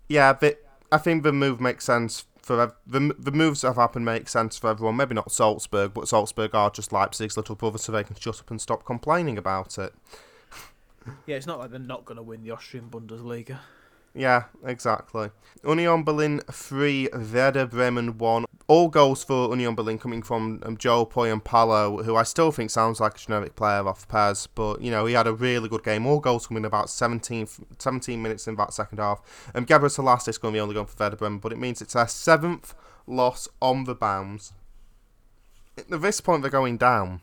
yeah, 0.07 0.33
the, 0.33 0.57
I 0.91 0.97
think 0.97 1.23
the 1.23 1.33
move 1.33 1.59
makes 1.59 1.83
sense 1.83 2.25
for 2.41 2.73
the 2.85 3.15
the 3.17 3.31
moves 3.31 3.61
that 3.61 3.69
have 3.69 3.75
happened 3.75 4.05
make 4.05 4.29
sense 4.29 4.57
for 4.57 4.69
everyone. 4.69 4.95
Maybe 4.95 5.15
not 5.15 5.31
Salzburg, 5.31 5.93
but 5.93 6.07
Salzburg 6.07 6.53
are 6.53 6.69
just 6.69 6.93
Leipzig's 6.93 7.35
little 7.35 7.55
brother, 7.55 7.77
so 7.77 7.91
they 7.91 8.03
can 8.03 8.15
shut 8.15 8.39
up 8.39 8.51
and 8.51 8.61
stop 8.61 8.85
complaining 8.85 9.37
about 9.37 9.77
it. 9.77 9.93
Yeah, 11.27 11.35
it's 11.35 11.45
not 11.45 11.59
like 11.59 11.69
they're 11.69 11.79
not 11.79 12.03
going 12.03 12.17
to 12.17 12.23
win 12.23 12.41
the 12.41 12.49
Austrian 12.49 12.89
Bundesliga. 12.89 13.59
Yeah, 14.15 14.45
exactly. 14.65 15.29
Union 15.67 16.03
Berlin 16.03 16.41
3, 16.49 17.09
Werder 17.33 17.65
Bremen 17.65 18.17
1. 18.17 18.45
All 18.67 18.87
goals 18.87 19.25
for 19.25 19.49
Union 19.49 19.75
Berlin 19.75 19.99
coming 19.99 20.23
from 20.23 20.61
um, 20.63 20.77
Pohjanpalo, 20.77 22.05
who 22.05 22.15
I 22.15 22.23
still 22.23 22.51
think 22.51 22.69
sounds 22.69 23.01
like 23.01 23.15
a 23.15 23.17
generic 23.17 23.57
player 23.57 23.85
off 23.85 24.07
PES, 24.07 24.47
but, 24.47 24.81
you 24.81 24.89
know, 24.89 25.05
he 25.05 25.13
had 25.13 25.27
a 25.27 25.33
really 25.33 25.67
good 25.67 25.83
game. 25.83 26.05
All 26.05 26.21
goals 26.21 26.47
coming 26.47 26.63
about 26.63 26.89
17, 26.89 27.47
17 27.77 28.21
minutes 28.21 28.47
in 28.47 28.55
that 28.55 28.73
second 28.73 28.99
half. 28.99 29.21
Um, 29.53 29.65
Gabriel 29.65 29.89
Salas 29.89 30.27
is 30.29 30.37
going 30.37 30.53
to 30.53 30.57
be 30.57 30.61
only 30.61 30.75
going 30.75 30.87
for 30.87 30.95
Werder 30.97 31.17
Bremen, 31.17 31.39
but 31.39 31.51
it 31.51 31.59
means 31.59 31.81
it's 31.81 31.93
their 31.93 32.07
seventh 32.07 32.73
loss 33.05 33.49
on 33.61 33.83
the 33.83 33.95
bounce. 33.95 34.53
At 35.77 36.01
this 36.01 36.21
point, 36.21 36.41
they're 36.41 36.49
going 36.49 36.77
down. 36.77 37.19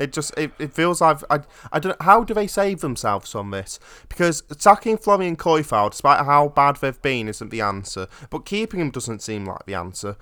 It 0.00 0.12
just 0.12 0.36
it, 0.36 0.52
it 0.58 0.72
feels 0.72 1.00
like 1.00 1.18
I 1.28 1.40
I 1.70 1.78
don't 1.78 2.00
how 2.02 2.24
do 2.24 2.32
they 2.34 2.46
save 2.46 2.80
themselves 2.80 3.30
from 3.30 3.50
this? 3.50 3.78
Because 4.08 4.42
attacking 4.50 4.96
Florian 4.96 5.28
and 5.28 5.38
Kohfeldt, 5.38 5.90
despite 5.90 6.24
how 6.24 6.48
bad 6.48 6.76
they've 6.76 7.02
been, 7.02 7.28
isn't 7.28 7.50
the 7.50 7.60
answer. 7.60 8.08
But 8.30 8.46
keeping 8.46 8.80
him 8.80 8.90
doesn't 8.90 9.22
seem 9.22 9.44
like 9.44 9.66
the 9.66 9.74
answer. 9.74 10.16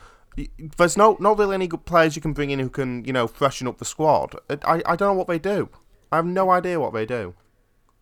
There's 0.76 0.96
no 0.96 1.16
not 1.20 1.38
really 1.38 1.54
any 1.54 1.68
good 1.68 1.84
players 1.84 2.16
you 2.16 2.22
can 2.22 2.32
bring 2.32 2.50
in 2.50 2.58
who 2.58 2.68
can 2.68 3.04
you 3.04 3.12
know 3.12 3.28
freshen 3.28 3.68
up 3.68 3.78
the 3.78 3.84
squad. 3.84 4.34
I 4.50 4.82
I 4.84 4.96
don't 4.96 5.00
know 5.00 5.12
what 5.14 5.28
they 5.28 5.38
do. 5.38 5.68
I 6.10 6.16
have 6.16 6.26
no 6.26 6.50
idea 6.50 6.80
what 6.80 6.92
they 6.92 7.06
do. 7.06 7.34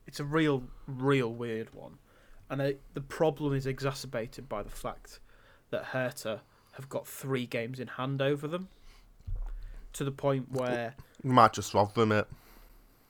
It's 0.07 0.21
a 0.21 0.25
real, 0.25 0.63
real 0.87 1.33
weird 1.33 1.75
one, 1.75 1.99
and 2.49 2.63
uh, 2.63 2.71
the 2.95 3.01
problem 3.01 3.53
is 3.53 3.67
exacerbated 3.67 4.49
by 4.49 4.63
the 4.63 4.71
fact 4.71 5.19
that 5.71 5.87
Hertha 5.87 6.43
have 6.75 6.89
got 6.89 7.07
three 7.07 7.47
games 7.47 7.81
in 7.81 7.89
hand 7.89 8.23
over 8.23 8.47
them, 8.47 8.69
to 9.95 10.05
the 10.05 10.13
point 10.13 10.53
where 10.53 10.95
might 11.33 11.53
just 11.53 11.75
rob 11.75 11.95
them 11.95 12.13
it. 12.13 12.27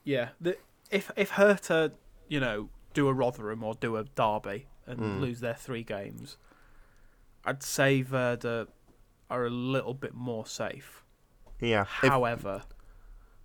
yeah, 0.04 0.30
the, 0.40 0.56
if 0.90 1.10
if 1.16 1.30
Hertha 1.30 1.92
you 2.28 2.40
know 2.40 2.68
do 2.94 3.08
a 3.08 3.12
Rotherham 3.12 3.62
or 3.62 3.74
do 3.74 3.96
a 3.96 4.04
Derby 4.04 4.66
and 4.86 5.00
Mm. 5.00 5.20
lose 5.20 5.40
their 5.40 5.54
three 5.54 5.82
games, 5.82 6.36
I'd 7.44 7.62
say 7.62 8.02
Werder 8.02 8.68
are 9.28 9.44
a 9.46 9.50
little 9.50 9.94
bit 9.94 10.14
more 10.14 10.46
safe. 10.46 11.02
Yeah. 11.60 11.84
However, 11.84 12.62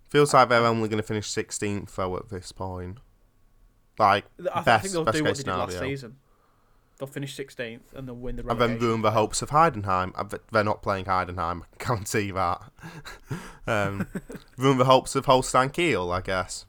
feels 0.08 0.32
like 0.34 0.48
they're 0.48 0.64
only 0.64 0.88
going 0.88 1.00
to 1.02 1.06
finish 1.06 1.28
16th 1.30 1.94
though 1.94 2.16
at 2.16 2.28
this 2.28 2.52
point. 2.52 2.98
Like 3.98 4.24
I, 4.54 4.62
best 4.62 4.82
think 4.84 4.92
they'll 4.94 5.04
best 5.04 5.16
do 5.18 5.24
what 5.24 5.28
case 5.30 5.38
they 5.38 5.42
did 5.44 5.56
last 5.58 5.78
season. 5.80 6.16
They'll 7.02 7.08
finish 7.08 7.36
16th 7.36 7.94
and 7.96 8.06
they'll 8.06 8.14
win 8.14 8.36
the 8.36 8.42
And 8.42 8.50
then 8.50 8.58
relegation. 8.58 8.86
ruin 8.86 9.02
the 9.02 9.10
hopes 9.10 9.42
of 9.42 9.50
Heidenheim. 9.50 10.38
They're 10.52 10.62
not 10.62 10.82
playing 10.82 11.06
Heidenheim. 11.06 11.62
I 11.62 11.64
can 11.76 11.96
guarantee 11.96 12.30
that. 12.30 12.62
um, 13.66 14.06
ruin 14.56 14.78
the 14.78 14.84
hopes 14.84 15.16
of 15.16 15.24
Holstein 15.26 15.70
Kiel, 15.70 16.12
I 16.12 16.20
guess. 16.20 16.64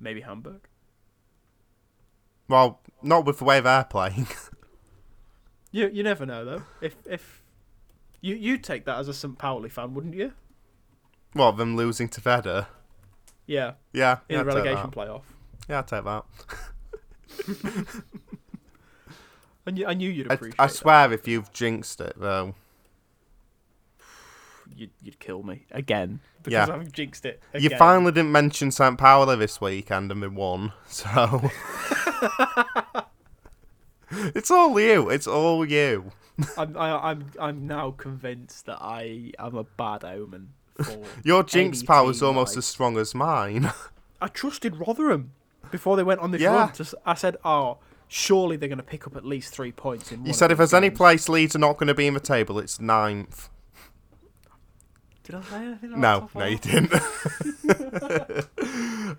Maybe 0.00 0.22
Hamburg. 0.22 0.62
Well, 2.48 2.80
not 3.00 3.24
with 3.24 3.38
the 3.38 3.44
way 3.44 3.60
they're 3.60 3.84
playing. 3.84 4.26
You 5.70 5.88
you 5.88 6.02
never 6.02 6.26
know 6.26 6.44
though. 6.44 6.62
If 6.80 6.96
if 7.06 7.44
you 8.20 8.34
you'd 8.34 8.64
take 8.64 8.86
that 8.86 8.98
as 8.98 9.06
a 9.06 9.14
St. 9.14 9.38
Pauli 9.38 9.68
fan, 9.68 9.94
wouldn't 9.94 10.14
you? 10.16 10.32
well, 11.32 11.52
them 11.52 11.76
losing 11.76 12.08
to 12.08 12.20
Werder. 12.26 12.66
Yeah, 13.46 13.74
Yeah, 13.92 14.18
in 14.28 14.38
yeah, 14.38 14.42
the 14.42 14.44
relegation 14.46 14.90
playoff. 14.90 15.22
Yeah, 15.68 15.78
I'd 15.78 15.86
take 15.86 16.02
that. 16.02 16.24
I 19.66 19.70
knew, 19.72 19.86
I 19.86 19.94
knew 19.94 20.08
you'd 20.10 20.30
I, 20.30 20.34
appreciate. 20.34 20.60
I 20.60 20.66
that. 20.66 20.72
swear, 20.74 21.12
if 21.12 21.28
you've 21.28 21.52
jinxed 21.52 22.00
it, 22.00 22.14
though. 22.18 22.54
you'd, 24.76 24.90
you'd 25.02 25.18
kill 25.20 25.42
me 25.42 25.66
again 25.70 26.20
because 26.42 26.68
Yeah. 26.68 26.74
I've 26.74 26.92
jinxed 26.92 27.26
it. 27.26 27.40
You 27.54 27.70
finally 27.76 28.12
didn't 28.12 28.32
mention 28.32 28.70
St. 28.70 28.96
Pauli 28.98 29.36
this 29.36 29.60
weekend 29.60 30.10
and 30.10 30.20
we 30.22 30.28
won, 30.28 30.72
so. 30.88 31.50
it's 34.10 34.50
all 34.50 34.78
you. 34.80 35.10
It's 35.10 35.26
all 35.26 35.64
you. 35.66 36.12
I'm 36.56 36.76
I, 36.76 37.10
I'm 37.10 37.26
I'm 37.38 37.66
now 37.66 37.90
convinced 37.90 38.64
that 38.66 38.78
I 38.80 39.32
am 39.38 39.54
a 39.56 39.64
bad 39.64 40.04
omen. 40.04 40.54
Your 41.24 41.42
jinx 41.42 41.82
power 41.82 42.10
is 42.10 42.22
almost 42.22 42.56
I- 42.56 42.58
as 42.58 42.66
strong 42.66 42.96
as 42.96 43.14
mine. 43.14 43.70
I 44.22 44.28
trusted 44.28 44.76
Rotherham 44.86 45.32
before 45.70 45.96
they 45.96 46.02
went 46.02 46.20
on 46.20 46.30
this 46.30 46.40
Yeah. 46.40 46.54
run. 46.54 46.72
To, 46.72 46.82
s- 46.82 46.94
I 47.06 47.14
said, 47.14 47.36
oh, 47.44 47.78
surely 48.12 48.56
they're 48.56 48.68
going 48.68 48.76
to 48.78 48.82
pick 48.84 49.06
up 49.06 49.14
at 49.16 49.24
least 49.24 49.54
three 49.54 49.70
points 49.72 50.10
in. 50.10 50.18
One 50.20 50.26
You 50.26 50.30
of 50.30 50.36
said 50.36 50.50
if 50.50 50.56
these 50.56 50.70
there's 50.70 50.74
any 50.74 50.90
place 50.90 51.28
Leeds 51.28 51.54
are 51.54 51.60
not 51.60 51.78
going 51.78 51.86
to 51.86 51.94
be 51.94 52.06
in 52.08 52.14
the 52.14 52.20
table, 52.20 52.58
it's 52.58 52.80
ninth. 52.80 53.48
Did 55.22 55.36
I 55.36 55.42
say 55.42 55.56
anything? 55.64 55.90
Like 55.92 56.00
No, 56.00 56.28
that? 56.34 56.38
no, 56.38 56.44
you 56.46 56.58
didn't. 56.58 56.92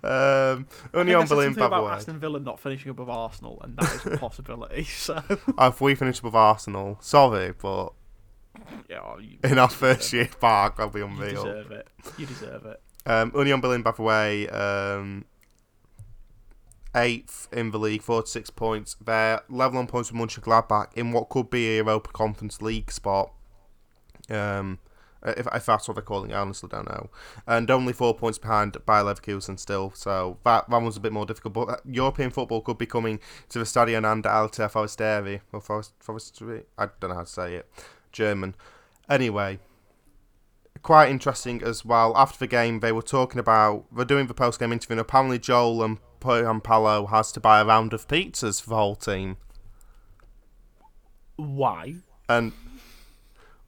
um, 0.04 0.66
I 0.92 0.98
only 0.98 1.12
think 1.12 1.22
on 1.22 1.26
said 1.26 1.28
Berlin, 1.28 1.28
something 1.28 1.54
by 1.54 1.60
the 1.60 1.66
about 1.66 1.84
way. 1.84 1.92
Aston 1.92 2.18
Villa 2.18 2.40
not 2.40 2.60
finishing 2.60 2.90
above 2.90 3.08
Arsenal, 3.08 3.60
and 3.62 3.76
that 3.76 3.94
is 3.94 4.06
a 4.06 4.16
possibility. 4.18 4.84
So 4.84 5.22
If 5.58 5.80
we 5.80 5.94
finish 5.94 6.18
above 6.20 6.34
Arsenal, 6.34 6.98
sorry, 7.00 7.52
but 7.60 7.90
yeah, 8.90 8.98
oh, 9.02 9.18
you, 9.18 9.38
in 9.44 9.58
our 9.58 9.68
first 9.70 10.10
deserve 10.10 10.12
year 10.12 10.28
back, 10.40 10.78
I'll 10.78 10.90
be 10.90 11.00
it. 11.00 11.04
you 11.04 11.08
unreal. 11.08 11.44
deserve 11.44 11.70
it. 11.70 11.88
You 12.18 12.26
deserve 12.26 12.66
it. 12.66 12.80
Um, 13.06 13.32
Union 13.34 13.60
Berlin, 13.60 13.82
by 13.82 13.92
the 13.92 14.02
way, 14.02 14.48
um, 14.48 15.24
eighth 16.94 17.48
in 17.52 17.70
the 17.70 17.78
league, 17.78 18.02
46 18.02 18.50
points. 18.50 18.96
They're 19.04 19.40
level 19.48 19.78
on 19.78 19.86
points 19.86 20.12
with 20.12 20.20
Mönchengladbach 20.20 20.92
in 20.94 21.12
what 21.12 21.28
could 21.28 21.50
be 21.50 21.78
a 21.78 21.82
Europa 21.82 22.10
Conference 22.12 22.60
League 22.60 22.90
spot. 22.90 23.32
Um, 24.30 24.78
if, 25.24 25.46
if 25.54 25.66
that's 25.66 25.86
what 25.86 25.94
they're 25.94 26.02
calling 26.02 26.30
it, 26.30 26.34
I 26.34 26.40
honestly 26.40 26.68
don't 26.68 26.88
know. 26.88 27.08
And 27.46 27.70
only 27.70 27.92
four 27.92 28.14
points 28.14 28.38
behind 28.38 28.76
by 28.84 29.02
Leverkusen 29.02 29.58
still, 29.58 29.92
so 29.94 30.38
that, 30.44 30.68
that 30.68 30.82
one's 30.82 30.96
a 30.96 31.00
bit 31.00 31.12
more 31.12 31.26
difficult. 31.26 31.54
But 31.54 31.80
European 31.86 32.30
football 32.30 32.60
could 32.60 32.78
be 32.78 32.86
coming 32.86 33.20
to 33.50 33.58
the 33.58 33.66
Stadion 33.66 34.04
and 34.04 34.26
Alte 34.26 34.68
Forestieri, 34.68 35.40
or 35.52 35.60
Forest, 35.60 35.92
Forestieri, 36.00 36.64
I 36.76 36.88
don't 37.00 37.10
know 37.10 37.16
how 37.16 37.22
to 37.22 37.26
say 37.26 37.54
it, 37.54 37.70
German. 38.10 38.54
Anyway, 39.08 39.58
quite 40.82 41.10
interesting 41.10 41.62
as 41.62 41.84
well. 41.84 42.16
After 42.16 42.38
the 42.38 42.46
game, 42.46 42.80
they 42.80 42.92
were 42.92 43.02
talking 43.02 43.38
about 43.38 43.84
they're 43.94 44.04
doing 44.04 44.26
the 44.26 44.34
post 44.34 44.58
game 44.58 44.72
interview. 44.72 44.94
And 44.94 45.00
apparently, 45.00 45.38
Joel 45.38 45.82
and 45.84 45.98
Palo 46.22 47.06
has 47.06 47.32
to 47.32 47.40
buy 47.40 47.60
a 47.60 47.64
round 47.64 47.92
of 47.92 48.08
pizzas 48.08 48.62
for 48.62 48.70
the 48.70 48.76
whole 48.76 48.96
team, 48.96 49.36
Why? 51.36 51.96
and 52.28 52.52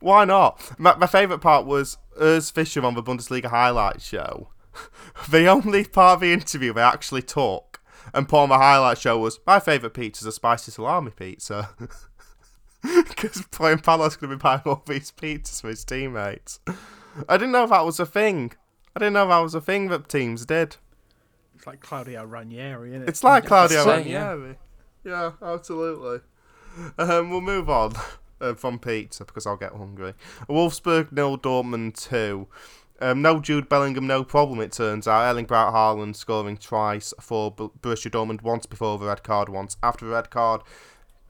why 0.00 0.24
not? 0.24 0.78
My, 0.78 0.94
my 0.96 1.06
favourite 1.06 1.40
part 1.40 1.66
was 1.66 1.96
Urs 2.20 2.52
Fischer 2.52 2.84
on 2.84 2.94
the 2.94 3.02
Bundesliga 3.02 3.46
highlight 3.46 4.02
show. 4.02 4.50
the 5.30 5.46
only 5.46 5.84
part 5.84 6.16
of 6.16 6.20
the 6.20 6.32
interview 6.32 6.72
they 6.72 6.82
actually 6.82 7.22
took 7.22 7.80
and 8.12 8.28
put 8.28 8.42
on 8.42 8.48
the 8.50 8.58
highlight 8.58 8.98
show 8.98 9.18
was 9.18 9.40
my 9.46 9.58
favourite 9.58 9.94
pizza 9.94 10.22
is 10.22 10.26
a 10.26 10.32
spicy 10.32 10.70
salami 10.72 11.10
pizza. 11.10 11.70
Because 13.08 13.40
Pohjanpalo's 13.50 14.16
going 14.16 14.30
to 14.30 14.36
be 14.36 14.42
buying 14.42 14.60
all 14.66 14.82
these 14.86 15.10
pizzas 15.10 15.62
for 15.62 15.68
his 15.68 15.86
teammates. 15.86 16.60
I 17.26 17.38
didn't 17.38 17.52
know 17.52 17.66
that 17.66 17.86
was 17.86 17.98
a 17.98 18.04
thing. 18.04 18.52
I 18.94 18.98
didn't 18.98 19.14
know 19.14 19.26
that 19.26 19.38
was 19.38 19.54
a 19.54 19.60
thing 19.62 19.88
that 19.88 20.06
teams 20.06 20.44
did. 20.44 20.76
It's 21.64 21.66
like 21.66 21.80
Claudio 21.80 22.24
Ranieri, 22.26 22.90
isn't 22.90 23.04
it? 23.04 23.08
It's 23.08 23.24
like 23.24 23.46
Claudio 23.46 23.86
Ranieri. 23.86 24.56
Yeah, 25.02 25.32
absolutely. 25.40 26.20
Um, 26.98 27.30
we'll 27.30 27.40
move 27.40 27.70
on 27.70 27.94
uh, 28.38 28.52
from 28.52 28.78
pizza 28.78 29.24
because 29.24 29.46
I'll 29.46 29.56
get 29.56 29.72
hungry. 29.72 30.12
Wolfsburg 30.46 31.10
nil, 31.10 31.38
Dortmund 31.38 31.94
two. 31.98 32.48
Um, 33.00 33.22
no 33.22 33.40
Jude 33.40 33.70
Bellingham, 33.70 34.06
no 34.06 34.24
problem. 34.24 34.60
It 34.60 34.72
turns 34.72 35.08
out 35.08 35.22
Erling 35.22 35.46
Braut 35.46 35.72
Haaland 35.72 36.16
scoring 36.16 36.58
twice 36.58 37.14
for 37.18 37.50
Borussia 37.50 38.10
Dortmund 38.10 38.42
once 38.42 38.66
before 38.66 38.98
the 38.98 39.06
red 39.06 39.22
card, 39.22 39.48
once 39.48 39.78
after 39.82 40.04
the 40.04 40.12
red 40.12 40.28
card. 40.28 40.60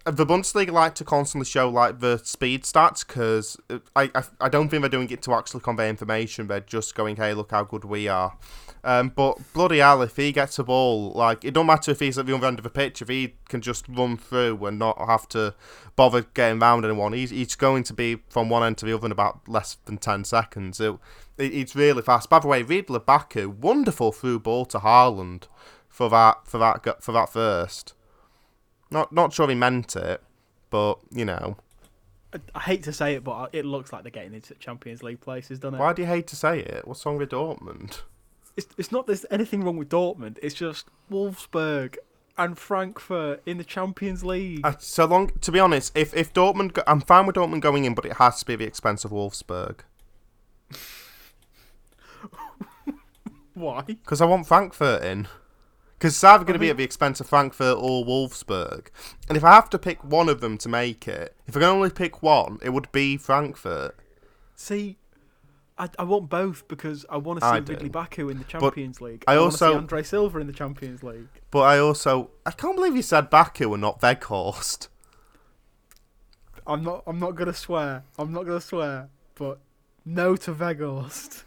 The 0.06 0.26
Bundesliga 0.26 0.70
like 0.70 0.94
to 0.96 1.04
constantly 1.04 1.46
show 1.46 1.70
like 1.70 2.00
the 2.00 2.18
speed 2.18 2.64
stats 2.64 3.06
because 3.06 3.56
I, 3.96 4.10
I 4.14 4.22
I 4.38 4.48
don't 4.50 4.68
think 4.68 4.82
they're 4.82 4.90
doing 4.90 5.08
it 5.10 5.22
to 5.22 5.32
actually 5.32 5.60
convey 5.60 5.88
information. 5.88 6.46
They're 6.46 6.60
just 6.60 6.94
going, 6.94 7.16
"Hey, 7.16 7.32
look 7.32 7.52
how 7.52 7.64
good 7.64 7.86
we 7.86 8.06
are." 8.06 8.36
Um, 8.84 9.08
but 9.08 9.38
bloody 9.54 9.78
hell, 9.78 10.02
if 10.02 10.16
he 10.16 10.30
gets 10.30 10.58
a 10.58 10.64
ball, 10.64 11.12
like 11.12 11.42
it 11.42 11.54
don't 11.54 11.64
matter 11.64 11.90
if 11.90 12.00
he's 12.00 12.18
at 12.18 12.26
the 12.26 12.34
other 12.36 12.46
end 12.46 12.58
of 12.58 12.64
the 12.64 12.70
pitch, 12.70 13.00
if 13.00 13.08
he 13.08 13.36
can 13.48 13.62
just 13.62 13.88
run 13.88 14.18
through 14.18 14.62
and 14.66 14.78
not 14.78 14.98
have 14.98 15.26
to 15.30 15.54
bother 15.96 16.20
getting 16.34 16.58
round 16.58 16.84
anyone, 16.84 17.14
he's, 17.14 17.30
he's 17.30 17.56
going 17.56 17.82
to 17.84 17.94
be 17.94 18.18
from 18.28 18.50
one 18.50 18.62
end 18.62 18.76
to 18.78 18.84
the 18.84 18.92
other 18.92 19.06
in 19.06 19.12
about 19.12 19.48
less 19.48 19.78
than 19.86 19.96
ten 19.96 20.22
seconds. 20.22 20.80
It, 20.80 20.94
it, 21.38 21.54
it's 21.54 21.74
really 21.74 22.02
fast. 22.02 22.28
By 22.28 22.40
the 22.40 22.46
way, 22.46 22.62
Ridle 22.62 23.02
Baku, 23.02 23.48
wonderful 23.48 24.12
through 24.12 24.40
ball 24.40 24.66
to 24.66 24.80
Haaland 24.80 25.44
for 25.88 26.10
that 26.10 26.46
for 26.46 26.58
that 26.58 27.02
for 27.02 27.12
that 27.12 27.32
first. 27.32 27.94
Not 28.94 29.12
not 29.12 29.32
sure 29.32 29.48
he 29.48 29.56
meant 29.56 29.96
it, 29.96 30.22
but 30.70 30.98
you 31.10 31.24
know. 31.24 31.56
I, 32.32 32.38
I 32.54 32.60
hate 32.60 32.84
to 32.84 32.92
say 32.92 33.14
it, 33.14 33.24
but 33.24 33.50
it 33.52 33.64
looks 33.64 33.92
like 33.92 34.04
they're 34.04 34.10
getting 34.12 34.34
into 34.34 34.54
Champions 34.54 35.02
League 35.02 35.20
places, 35.20 35.58
doesn't 35.58 35.74
it? 35.74 35.78
Why 35.78 35.92
do 35.92 36.02
you 36.02 36.08
hate 36.08 36.28
to 36.28 36.36
say 36.36 36.60
it? 36.60 36.86
What's 36.86 37.04
wrong 37.04 37.18
with 37.18 37.30
Dortmund? 37.30 38.02
It's, 38.56 38.68
it's 38.78 38.92
not 38.92 39.08
there's 39.08 39.26
anything 39.32 39.64
wrong 39.64 39.76
with 39.76 39.88
Dortmund. 39.88 40.38
It's 40.40 40.54
just 40.54 40.86
Wolfsburg 41.10 41.96
and 42.38 42.56
Frankfurt 42.56 43.42
in 43.44 43.58
the 43.58 43.64
Champions 43.64 44.22
League. 44.24 44.64
Uh, 44.64 44.74
so 44.78 45.06
long. 45.06 45.32
To 45.40 45.50
be 45.50 45.58
honest, 45.58 45.96
if 45.96 46.14
if 46.14 46.32
Dortmund, 46.32 46.74
go- 46.74 46.84
I'm 46.86 47.00
fine 47.00 47.26
with 47.26 47.34
Dortmund 47.34 47.62
going 47.62 47.84
in, 47.84 47.94
but 47.94 48.06
it 48.06 48.14
has 48.18 48.38
to 48.40 48.46
be 48.46 48.52
at 48.52 48.58
the 48.60 48.64
expense 48.64 49.04
of 49.04 49.10
Wolfsburg 49.10 49.80
Why? 53.54 53.82
because 53.82 54.20
I 54.20 54.26
want 54.26 54.46
Frankfurt 54.46 55.02
in. 55.02 55.26
Because 55.98 56.14
it's 56.14 56.24
either 56.24 56.44
going 56.44 56.54
to 56.54 56.58
be 56.58 56.70
at 56.70 56.76
the 56.76 56.84
expense 56.84 57.20
of 57.20 57.28
Frankfurt 57.28 57.78
or 57.78 58.04
Wolfsburg, 58.04 58.88
and 59.28 59.36
if 59.36 59.44
I 59.44 59.52
have 59.52 59.70
to 59.70 59.78
pick 59.78 60.02
one 60.04 60.28
of 60.28 60.40
them 60.40 60.58
to 60.58 60.68
make 60.68 61.08
it, 61.08 61.34
if 61.46 61.56
I 61.56 61.60
can 61.60 61.68
only 61.68 61.90
pick 61.90 62.22
one, 62.22 62.58
it 62.62 62.70
would 62.70 62.90
be 62.92 63.16
Frankfurt. 63.16 63.96
See, 64.54 64.98
I, 65.78 65.88
I 65.98 66.04
want 66.04 66.28
both 66.28 66.66
because 66.68 67.04
I 67.10 67.16
want 67.16 67.40
to 67.40 67.46
I 67.46 67.58
see 67.58 67.72
Ridley 67.72 67.88
do. 67.88 67.90
Baku 67.90 68.28
in 68.28 68.38
the 68.38 68.44
Champions 68.44 69.00
League. 69.00 69.24
I 69.26 69.36
also 69.36 69.66
wanna 69.66 69.74
see 69.74 69.78
Andre 69.78 70.02
Silva 70.02 70.38
in 70.38 70.46
the 70.46 70.52
Champions 70.52 71.02
League. 71.02 71.28
But 71.50 71.62
I 71.62 71.78
also, 71.78 72.30
I 72.46 72.52
can't 72.52 72.76
believe 72.76 72.94
you 72.94 73.02
said 73.02 73.30
Baku 73.30 73.72
and 73.72 73.80
not 73.80 74.00
Weghorst. 74.00 74.88
I'm 76.66 76.82
not. 76.82 77.02
I'm 77.06 77.18
not 77.18 77.34
gonna 77.34 77.52
swear. 77.52 78.04
I'm 78.18 78.32
not 78.32 78.46
gonna 78.46 78.60
swear. 78.60 79.08
But 79.34 79.58
no 80.04 80.36
to 80.36 80.54
Weghorst. 80.54 81.42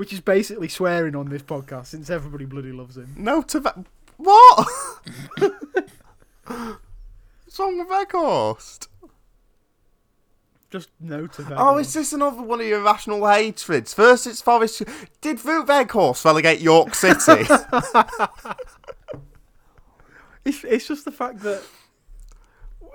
Which 0.00 0.14
is 0.14 0.20
basically 0.22 0.68
swearing 0.68 1.14
on 1.14 1.28
this 1.28 1.42
podcast 1.42 1.88
since 1.88 2.08
everybody 2.08 2.46
bloody 2.46 2.72
loves 2.72 2.96
him. 2.96 3.12
No 3.18 3.42
to 3.42 3.60
Ve- 3.60 3.84
what? 4.16 4.66
What's 6.46 7.58
wrong 7.58 7.78
with 7.78 7.86
Weghorst? 7.86 8.88
Just 10.70 10.88
no 11.00 11.26
to 11.26 11.42
Weghorst. 11.42 11.54
Oh, 11.58 11.76
is 11.76 11.92
this 11.92 12.14
another 12.14 12.40
one 12.40 12.62
of 12.62 12.66
your 12.66 12.80
irrational 12.80 13.26
hatreds? 13.26 13.92
First 13.92 14.26
it's 14.26 14.40
Forest. 14.40 14.84
Did 15.20 15.36
Wout 15.40 15.66
Weghorst 15.66 16.24
relegate 16.24 16.62
York 16.62 16.94
City? 16.94 17.44
It's 20.46 20.64
it's 20.64 20.88
just 20.88 21.04
the 21.04 21.12
fact 21.12 21.40
that 21.40 21.62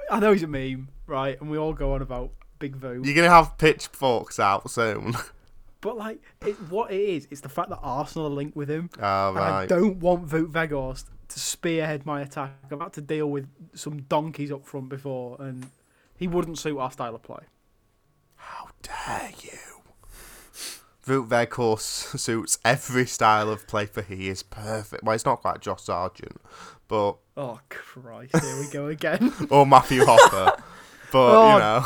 I 0.09 0.19
know 0.19 0.31
he's 0.31 0.41
a 0.41 0.47
meme, 0.47 0.87
right? 1.05 1.39
And 1.39 1.51
we 1.51 1.59
all 1.59 1.73
go 1.73 1.93
on 1.93 2.01
about 2.01 2.31
Big 2.57 2.75
Vo. 2.75 2.93
You're 2.93 3.13
gonna 3.15 3.29
have 3.29 3.59
pitchforks 3.59 4.39
out 4.39 4.71
soon. 4.71 5.13
But 5.85 5.97
like, 5.97 6.19
it, 6.43 6.55
what 6.71 6.89
it 6.91 6.99
is, 6.99 7.27
it's 7.29 7.41
the 7.41 7.49
fact 7.49 7.69
that 7.69 7.77
Arsenal 7.83 8.25
are 8.25 8.31
linked 8.31 8.55
with 8.55 8.71
him. 8.71 8.89
Oh 8.99 9.29
And 9.29 9.37
I 9.37 9.67
don't 9.67 9.97
want 9.97 10.29
Wout 10.29 10.51
Weghorst 10.51 11.05
to 11.27 11.39
spearhead 11.39 12.07
my 12.07 12.21
attack. 12.21 12.53
I've 12.71 12.79
had 12.79 12.91
to 12.93 13.01
deal 13.01 13.29
with 13.29 13.47
some 13.75 14.01
donkeys 14.01 14.51
up 14.51 14.65
front 14.65 14.89
before, 14.89 15.37
and 15.39 15.67
he 16.17 16.27
wouldn't 16.27 16.57
suit 16.57 16.79
our 16.79 16.89
style 16.89 17.13
of 17.13 17.21
play. 17.21 17.43
How 18.35 18.69
dare 18.81 19.29
you? 19.43 19.59
Wout 21.05 21.27
Weghorst 21.29 22.17
suits 22.19 22.57
every 22.65 23.05
style 23.05 23.51
of 23.51 23.67
play 23.67 23.85
for 23.85 24.01
he 24.01 24.27
is 24.27 24.41
perfect. 24.41 25.03
Well, 25.03 25.13
it's 25.13 25.23
not 25.23 25.41
quite 25.41 25.61
Josh 25.61 25.83
Sargent, 25.83 26.41
but 26.87 27.17
Oh 27.37 27.59
Christ! 27.69 28.35
Here 28.43 28.59
we 28.59 28.67
go 28.71 28.87
again. 28.87 29.31
or 29.51 29.67
Matthew 29.67 30.01
Hoppe, 30.01 30.31
but 31.11 31.35
Oh. 31.35 31.53
you 31.53 31.59
know. 31.59 31.85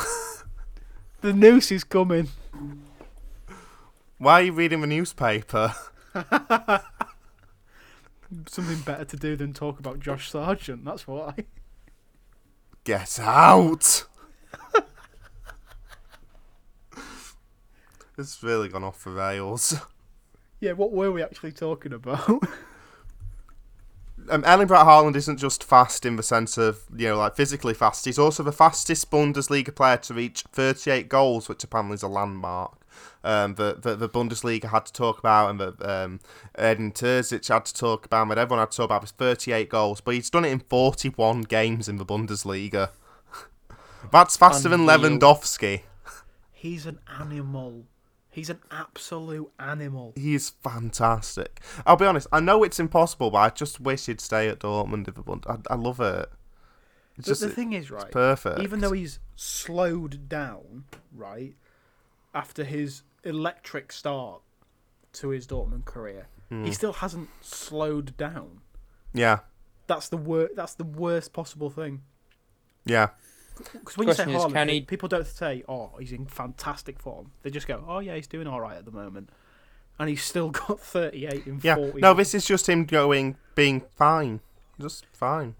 the 1.19 1.33
noose 1.33 1.69
is 1.73 1.83
coming. 1.83 2.29
Why 4.19 4.41
are 4.41 4.43
you 4.43 4.51
reading 4.51 4.81
the 4.81 4.87
newspaper? 4.87 5.73
Something 8.47 8.81
better 8.81 9.05
to 9.05 9.15
do 9.15 9.37
than 9.37 9.53
talk 9.53 9.79
about 9.79 10.01
Josh 10.01 10.29
Sargent. 10.29 10.83
That's 10.83 11.07
why. 11.07 11.45
Get 12.83 13.17
out! 13.21 14.05
it's 18.17 18.43
really 18.43 18.67
gone 18.67 18.83
off 18.83 19.05
the 19.05 19.11
rails. 19.11 19.77
Yeah, 20.59 20.73
what 20.73 20.91
were 20.91 21.13
we 21.13 21.23
actually 21.23 21.53
talking 21.53 21.93
about? 21.93 22.43
Um, 24.31 24.43
Erling 24.45 24.67
Braut 24.67 24.85
Haaland 24.85 25.15
isn't 25.15 25.37
just 25.37 25.63
fast 25.63 26.05
in 26.05 26.15
the 26.15 26.21
sense 26.21 26.55
of, 26.55 26.83
you 26.95 27.07
know, 27.07 27.17
like 27.17 27.35
physically 27.35 27.73
fast. 27.73 28.05
He's 28.05 28.19
also 28.19 28.43
the 28.43 28.51
fastest 28.51 29.09
Bundesliga 29.09 29.73
player 29.73 29.97
to 29.97 30.13
reach 30.13 30.43
38 30.51 31.09
goals, 31.09 31.49
which 31.49 31.63
apparently 31.63 31.95
is 31.95 32.03
a 32.03 32.07
landmark. 32.07 32.78
Um, 33.21 33.55
that, 33.55 33.81
that 33.83 33.99
the 33.99 34.07
Bundesliga 34.07 34.69
had 34.69 34.85
to 34.85 34.93
talk 34.93 35.19
about, 35.19 35.49
and 35.49 35.59
that 35.59 35.81
um, 35.85 36.21
Edin 36.55 36.93
Terzic 36.93 37.47
had 37.49 37.65
to 37.65 37.73
talk 37.73 38.05
about, 38.05 38.21
and 38.21 38.31
that 38.31 38.37
everyone 38.37 38.59
had 38.61 38.71
to 38.71 38.77
talk 38.77 38.85
about 38.85 39.01
was 39.01 39.11
38 39.11 39.67
goals. 39.69 39.99
But 39.99 40.15
he's 40.15 40.29
done 40.29 40.45
it 40.45 40.51
in 40.51 40.59
41 40.61 41.41
games 41.41 41.89
in 41.89 41.97
the 41.97 42.05
Bundesliga. 42.05 42.91
That's 44.11 44.37
faster 44.37 44.69
than 44.69 44.85
Lewandowski. 44.85 45.81
He's 46.53 46.85
an 46.85 46.99
animal. 47.19 47.85
He's 48.31 48.49
an 48.49 48.59
absolute 48.71 49.51
animal. 49.59 50.13
He's 50.15 50.49
fantastic. 50.49 51.59
I'll 51.85 51.95
be 51.97 52.05
honest. 52.05 52.27
I 52.31 52.39
know 52.39 52.63
it's 52.63 52.79
impossible, 52.79 53.31
but 53.31 53.37
I 53.39 53.49
just 53.49 53.79
wish 53.81 54.05
he'd 54.05 54.21
stay 54.21 54.47
at 54.49 54.59
Dortmund. 54.59 55.13
Bund- 55.25 55.45
I, 55.49 55.73
I 55.73 55.75
love 55.75 55.99
it. 55.99 56.29
It's 57.17 57.25
The, 57.27 57.31
just 57.31 57.41
the 57.41 57.49
thing 57.49 57.73
is, 57.73 57.91
right? 57.91 58.11
perfect. 58.11 58.59
Even 58.59 58.79
though 58.79 58.91
he's 58.91 59.19
slowed 59.35 60.29
down, 60.29 60.85
right, 61.13 61.55
after 62.33 62.63
his 62.63 63.01
electric 63.23 63.91
start 63.91 64.41
to 65.13 65.29
his 65.29 65.47
Dortmund 65.47 65.85
career, 65.85 66.27
Hmm. 66.49 66.65
he 66.65 66.71
still 66.71 66.93
hasn't 66.93 67.29
slowed 67.41 68.15
down. 68.17 68.61
yeah, 69.13 69.39
That's 69.87 70.07
the 70.09 70.17
wor- 70.17 70.49
That's 70.55 70.75
the 70.75 70.83
worst 70.83 71.33
possible 71.33 71.69
thing. 71.71 72.03
yeah. 72.85 73.09
Because 73.73 73.97
when 73.97 74.07
you 74.07 74.13
say 74.13 74.23
Question 74.25 74.51
Haaland, 74.53 74.69
he- 74.69 74.81
people 74.81 75.09
don't 75.09 75.27
say, 75.27 75.63
"Oh, 75.67 75.91
he's 75.99 76.11
in 76.13 76.27
fantastic 76.27 76.97
form." 76.99 77.31
They 77.41 77.49
just 77.49 77.67
go, 77.67 77.83
"Oh 77.87 77.99
yeah, 77.99 78.15
he's 78.15 78.27
doing 78.27 78.47
all 78.47 78.61
right 78.61 78.77
at 78.77 78.85
the 78.85 78.91
moment," 78.91 79.29
and 79.99 80.07
he's 80.09 80.23
still 80.23 80.49
got 80.67 80.79
38 80.79 81.45
in 81.45 81.59
Yeah, 81.61 81.75
40. 81.75 81.99
no, 81.99 82.13
this 82.13 82.33
is 82.33 82.45
just 82.45 82.69
him 82.69 82.85
going, 82.85 83.35
being 83.55 83.81
fine, 83.81 84.39
just 84.79 85.05
fine. 85.11 85.55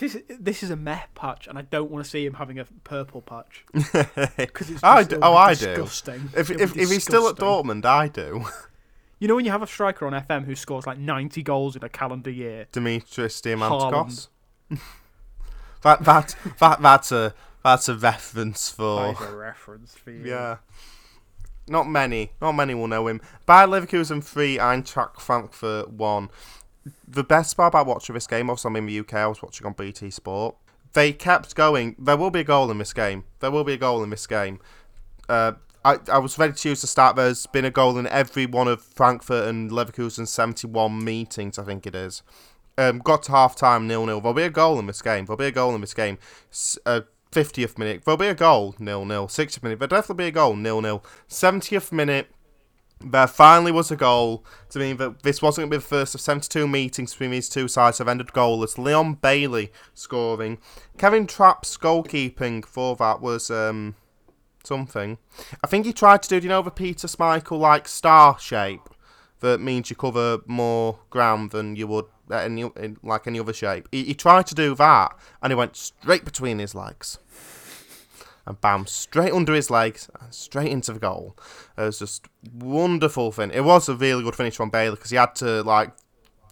If 0.00 0.12
this 0.12 0.38
this 0.38 0.62
is 0.62 0.70
a 0.70 0.76
meh 0.76 1.00
patch, 1.14 1.46
and 1.48 1.58
I 1.58 1.62
don't 1.62 1.90
want 1.90 2.04
to 2.04 2.10
see 2.10 2.24
him 2.24 2.34
having 2.34 2.58
a 2.58 2.64
purple 2.84 3.20
patch 3.20 3.64
because 3.72 4.70
it's 4.70 4.84
I 4.84 5.02
do- 5.02 5.18
oh, 5.20 5.34
I 5.34 5.54
do. 5.54 5.66
disgusting. 5.66 6.30
if 6.36 6.50
if, 6.50 6.76
if 6.76 6.90
he's 6.90 7.02
still 7.02 7.28
at. 7.28 7.36
Dortmund, 7.36 7.84
I 7.84 8.08
do. 8.08 8.44
You 9.18 9.26
know 9.26 9.34
when 9.34 9.44
you 9.44 9.50
have 9.50 9.62
a 9.62 9.66
striker 9.66 10.06
on 10.06 10.12
FM 10.12 10.44
who 10.44 10.54
scores 10.54 10.86
like 10.86 10.98
90 10.98 11.42
goals 11.42 11.74
in 11.74 11.82
a 11.82 11.88
calendar 11.88 12.30
year? 12.30 12.68
Dimitris 12.72 13.42
Diamantakos. 13.42 14.28
that 15.82 16.04
that 16.04 16.36
that 16.60 16.80
that's 16.80 17.10
a 17.10 17.34
that's 17.64 17.88
a 17.88 17.96
reference 17.96 18.70
for 18.70 19.14
That 19.14 19.22
is 19.22 19.28
a 19.28 19.36
reference 19.36 19.94
for 19.96 20.12
you. 20.12 20.24
Yeah. 20.24 20.58
Not 21.66 21.88
many, 21.88 22.30
not 22.40 22.52
many 22.52 22.74
will 22.74 22.86
know 22.86 23.08
him. 23.08 23.20
Bayer 23.44 23.66
Leverkusen 23.66 24.22
three, 24.22 24.56
Eintracht 24.56 25.20
Frankfurt 25.20 25.90
one. 25.90 26.30
The 27.06 27.24
best 27.24 27.56
part 27.56 27.72
about 27.72 27.86
watching 27.86 28.14
this 28.14 28.26
game, 28.26 28.50
also 28.50 28.68
I'm 28.68 28.76
in 28.76 28.86
the 28.86 28.98
UK, 29.00 29.14
I 29.14 29.26
was 29.26 29.42
watching 29.42 29.66
on 29.66 29.72
BT 29.72 30.10
Sport. 30.10 30.56
They 30.92 31.12
kept 31.12 31.54
going. 31.54 31.96
There 31.98 32.16
will 32.16 32.30
be 32.30 32.40
a 32.40 32.44
goal 32.44 32.70
in 32.70 32.78
this 32.78 32.92
game. 32.92 33.24
There 33.40 33.50
will 33.50 33.64
be 33.64 33.74
a 33.74 33.78
goal 33.78 34.02
in 34.02 34.10
this 34.10 34.26
game. 34.26 34.58
Uh, 35.28 35.52
I, 35.84 35.98
I 36.10 36.18
was 36.18 36.38
ready 36.38 36.54
to 36.54 36.68
use 36.70 36.80
the 36.80 36.86
start. 36.86 37.16
There's 37.16 37.46
been 37.46 37.64
a 37.64 37.70
goal 37.70 37.98
in 37.98 38.06
every 38.06 38.46
one 38.46 38.68
of 38.68 38.82
Frankfurt 38.82 39.48
and 39.48 39.70
Leverkusen's 39.70 40.30
71 40.30 41.04
meetings, 41.04 41.58
I 41.58 41.64
think 41.64 41.86
it 41.86 41.94
is. 41.94 42.22
Um, 42.76 42.98
got 42.98 43.24
to 43.24 43.32
half 43.32 43.56
time, 43.56 43.86
nil 43.86 44.06
nil. 44.06 44.20
There'll 44.20 44.34
be 44.34 44.42
a 44.42 44.50
goal 44.50 44.78
in 44.78 44.86
this 44.86 45.02
game. 45.02 45.26
There'll 45.26 45.36
be 45.36 45.46
a 45.46 45.52
goal 45.52 45.74
in 45.74 45.80
this 45.80 45.94
game. 45.94 46.18
Uh, 46.86 47.02
50th 47.32 47.76
minute, 47.76 48.04
there'll 48.04 48.16
be 48.16 48.28
a 48.28 48.34
goal, 48.34 48.74
nil 48.78 49.04
nil. 49.04 49.28
60th 49.28 49.62
minute, 49.62 49.78
there'll 49.78 49.88
definitely 49.90 50.24
be 50.24 50.28
a 50.28 50.32
goal, 50.32 50.56
nil 50.56 50.80
nil. 50.80 51.04
70th 51.28 51.92
minute, 51.92 52.28
there 53.00 53.26
finally 53.26 53.72
was 53.72 53.90
a 53.90 53.96
goal 53.96 54.44
to 54.70 54.78
mean 54.78 54.96
that 54.96 55.22
this 55.22 55.40
wasn't 55.40 55.62
going 55.62 55.70
to 55.70 55.76
be 55.78 55.82
the 55.82 55.88
first 55.88 56.14
of 56.14 56.20
72 56.20 56.66
meetings 56.66 57.12
between 57.12 57.30
these 57.30 57.48
two 57.48 57.68
sides 57.68 57.98
have 57.98 58.08
ended 58.08 58.28
goalless. 58.28 58.76
Leon 58.78 59.14
Bailey 59.14 59.72
scoring. 59.94 60.58
Kevin 60.96 61.26
Trapp's 61.26 61.76
goalkeeping 61.76 62.64
for 62.64 62.96
that 62.96 63.20
was 63.20 63.50
um, 63.50 63.94
something. 64.64 65.18
I 65.62 65.66
think 65.66 65.86
he 65.86 65.92
tried 65.92 66.22
to 66.22 66.28
do, 66.28 66.40
do 66.40 66.44
you 66.44 66.48
know, 66.48 66.62
the 66.62 66.70
Peter 66.70 67.06
Schmeichel 67.06 67.58
like 67.58 67.86
star 67.86 68.38
shape 68.38 68.88
that 69.40 69.60
means 69.60 69.90
you 69.90 69.96
cover 69.96 70.38
more 70.46 70.98
ground 71.10 71.52
than 71.52 71.76
you 71.76 71.86
would 71.86 72.06
any 72.30 72.70
like 73.02 73.26
any 73.26 73.40
other 73.40 73.52
shape. 73.52 73.88
He, 73.92 74.04
he 74.04 74.14
tried 74.14 74.46
to 74.48 74.54
do 74.54 74.74
that, 74.74 75.16
and 75.42 75.50
he 75.50 75.54
went 75.54 75.76
straight 75.76 76.24
between 76.24 76.58
his 76.58 76.74
legs, 76.74 77.18
and 78.48 78.60
bam, 78.60 78.86
straight 78.86 79.32
under 79.32 79.52
his 79.54 79.70
legs, 79.70 80.10
straight 80.30 80.72
into 80.72 80.92
the 80.94 80.98
goal. 80.98 81.36
It 81.76 81.82
was 81.82 81.98
just 81.98 82.26
wonderful 82.52 83.30
thing. 83.30 83.50
It 83.52 83.64
was 83.64 83.88
a 83.88 83.94
really 83.94 84.22
good 84.22 84.34
finish 84.34 84.56
from 84.56 84.70
Bailey 84.70 84.96
because 84.96 85.10
he 85.10 85.16
had 85.16 85.34
to 85.36 85.62
like 85.62 85.92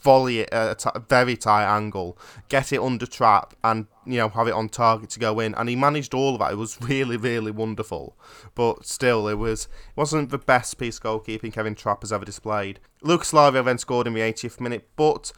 volley 0.03 0.40
it 0.40 0.53
at 0.53 0.84
a 0.94 1.01
very 1.01 1.36
tight 1.36 1.64
angle, 1.64 2.16
get 2.49 2.72
it 2.72 2.80
under 2.80 3.07
Trapp, 3.07 3.55
and 3.64 3.86
you 4.05 4.18
know 4.18 4.28
have 4.28 4.47
it 4.47 4.55
on 4.55 4.68
target 4.68 5.11
to 5.11 5.18
go 5.18 5.40
in. 5.40 5.55
And 5.55 5.68
he 5.68 5.74
managed 5.74 6.14
all 6.14 6.34
of 6.34 6.40
that. 6.40 6.53
It 6.53 6.57
was 6.57 6.80
really, 6.80 7.16
really 7.16 7.51
wonderful. 7.51 8.16
But 8.55 8.86
still, 8.86 9.26
it 9.26 9.34
was 9.34 9.64
it 9.64 9.97
wasn't 9.97 10.30
the 10.30 10.38
best 10.38 10.78
piece 10.78 10.99
of 10.99 11.05
goalkeeping 11.05 11.53
Kevin 11.53 11.74
Trapp 11.74 12.03
has 12.03 12.12
ever 12.12 12.24
displayed. 12.24 12.78
Lucas 13.03 13.32
Alario 13.32 13.64
then 13.64 13.78
scored 13.78 14.07
in 14.07 14.14
the 14.14 14.20
80th 14.20 14.61
minute, 14.61 14.88
but 14.97 15.32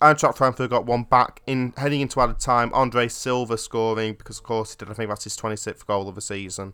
Eintracht 0.00 0.38
Frankfurt 0.38 0.70
got 0.70 0.86
one 0.86 1.02
back 1.02 1.42
in 1.46 1.74
heading 1.76 2.00
into 2.00 2.20
added 2.20 2.40
time. 2.40 2.72
Andre 2.72 3.06
Silva 3.08 3.58
scoring 3.58 4.14
because, 4.14 4.38
of 4.38 4.44
course, 4.44 4.72
he 4.72 4.78
did. 4.78 4.90
I 4.90 4.94
think 4.94 5.10
that's 5.10 5.24
his 5.24 5.36
26th 5.36 5.86
goal 5.86 6.08
of 6.08 6.14
the 6.14 6.20
season. 6.22 6.72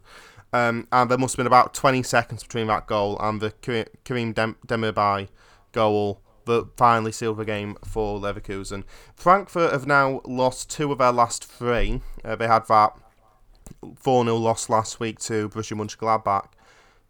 Um, 0.53 0.87
and 0.93 1.11
there 1.11 1.19
must 1.19 1.35
have 1.35 1.39
been 1.39 1.47
about 1.49 1.75
20 1.75 2.03
seconds 2.05 2.43
between 2.45 2.69
that 2.69 2.87
goal 2.87 3.19
and 3.21 3.41
the 3.41 3.51
Kerem 3.51 4.35
Dem- 4.35 4.57
Demirbay 4.67 5.29
goal 5.73 6.23
that 6.45 6.69
finally 6.77 7.11
sealed 7.11 7.39
the 7.39 7.45
game 7.45 7.77
for 7.85 8.21
Leverkusen. 8.21 8.85
Frankfurt 9.17 9.73
have 9.73 9.87
now 9.87 10.21
lost 10.25 10.71
two 10.71 10.93
of 10.93 10.99
their 10.99 11.13
last 11.13 11.45
three. 11.45 12.01
Uh, 12.25 12.37
they 12.37 12.47
had 12.47 12.67
that 12.69 12.93
4 13.97 14.25
0 14.25 14.37
loss 14.37 14.69
last 14.69 15.01
week 15.01 15.19
to 15.21 15.49
Borussia 15.49 15.77
Mönchengladbach. 15.77 16.47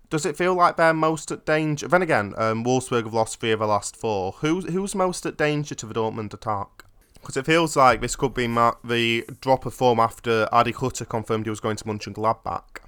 Does 0.08 0.24
it 0.24 0.36
feel 0.36 0.54
like 0.54 0.76
they're 0.76 0.94
most 0.94 1.30
at 1.32 1.44
danger? 1.44 1.88
Then 1.88 2.02
again, 2.02 2.34
um, 2.36 2.64
Wolfsburg 2.64 3.04
have 3.04 3.14
lost 3.14 3.40
three 3.40 3.52
of 3.52 3.58
their 3.58 3.68
last 3.68 3.96
four. 3.96 4.32
Who's 4.38 4.66
who's 4.72 4.94
most 4.94 5.26
at 5.26 5.36
danger 5.36 5.74
to 5.74 5.86
the 5.86 5.94
Dortmund 5.94 6.32
attack? 6.32 6.84
Because 7.20 7.36
it 7.36 7.46
feels 7.46 7.76
like 7.76 8.00
this 8.00 8.14
could 8.14 8.34
be 8.34 8.46
ma- 8.46 8.74
the 8.84 9.24
drop 9.40 9.66
of 9.66 9.74
form 9.74 9.98
after 9.98 10.48
Adi 10.52 10.70
Hutter 10.70 11.04
confirmed 11.04 11.46
he 11.46 11.50
was 11.50 11.58
going 11.58 11.76
to 11.76 11.84
Mönchengladbach. 11.84 12.78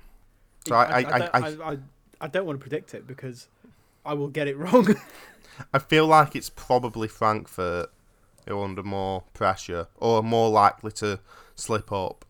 So 0.69 0.77
I, 0.77 0.85
I, 0.85 0.85
I, 0.85 0.99
I, 0.99 1.01
don't, 1.01 1.61
I, 1.61 1.71
I, 1.73 1.79
I 2.21 2.27
don't 2.29 2.47
want 2.47 2.61
to 2.61 2.63
predict 2.63 2.95
it 2.95 3.07
because 3.07 3.49
I 4.05 4.15
will 4.15 4.29
get 4.29 4.47
it 4.47 4.57
wrong. 4.57 4.95
I 5.75 5.81
feel 5.81 6.07
like 6.07 6.37
it's 6.37 6.51
probably 6.51 7.09
Frankfurt 7.09 7.91
who 8.47 8.59
are 8.59 8.65
under 8.65 8.83
more 8.83 9.25
pressure 9.35 9.89
or 9.97 10.23
more 10.23 10.51
likely 10.51 10.93
to 10.93 11.21
slip 11.57 11.91
up. 11.91 12.25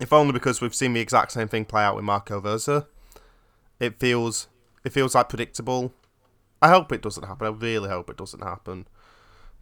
If 0.00 0.12
only 0.12 0.32
because 0.32 0.60
we've 0.60 0.74
seen 0.74 0.92
the 0.92 1.00
exact 1.00 1.32
same 1.32 1.48
thing 1.48 1.64
play 1.64 1.82
out 1.82 1.96
with 1.96 2.04
Marco 2.04 2.40
Rose. 2.40 2.68
It 3.80 3.98
feels 3.98 4.48
it 4.84 4.92
feels 4.92 5.14
like 5.14 5.28
predictable. 5.28 5.92
I 6.60 6.68
hope 6.68 6.92
it 6.92 7.02
doesn't 7.02 7.26
happen. 7.26 7.46
I 7.46 7.50
really 7.50 7.88
hope 7.88 8.08
it 8.08 8.16
doesn't 8.16 8.42
happen. 8.42 8.86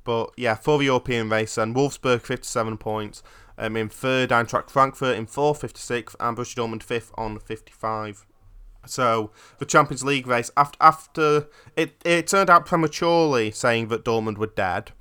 But 0.05 0.33
yeah, 0.37 0.55
for 0.55 0.79
the 0.79 0.85
European 0.87 1.29
race, 1.29 1.57
and 1.57 1.75
Wolfsburg 1.75 2.23
57 2.23 2.77
points. 2.79 3.23
Um, 3.59 3.77
in 3.77 3.89
third, 3.89 4.31
Eintracht 4.31 4.71
Frankfurt 4.71 5.17
in 5.17 5.27
fourth, 5.27 5.61
56, 5.61 6.17
and 6.19 6.37
Borussia 6.37 6.57
Dortmund 6.57 6.83
fifth 6.83 7.13
on 7.17 7.39
55. 7.39 8.27
So 8.87 9.31
the 9.59 9.67
Champions 9.67 10.03
League 10.03 10.27
race 10.27 10.51
after 10.57 10.77
after 10.81 11.47
it 11.77 12.01
it 12.05 12.27
turned 12.27 12.51
out 12.51 12.67
prematurely 12.67 13.51
saying 13.51 13.89
that 13.89 14.05
Dortmund 14.05 14.39
were 14.39 14.49
dead. 14.49 14.93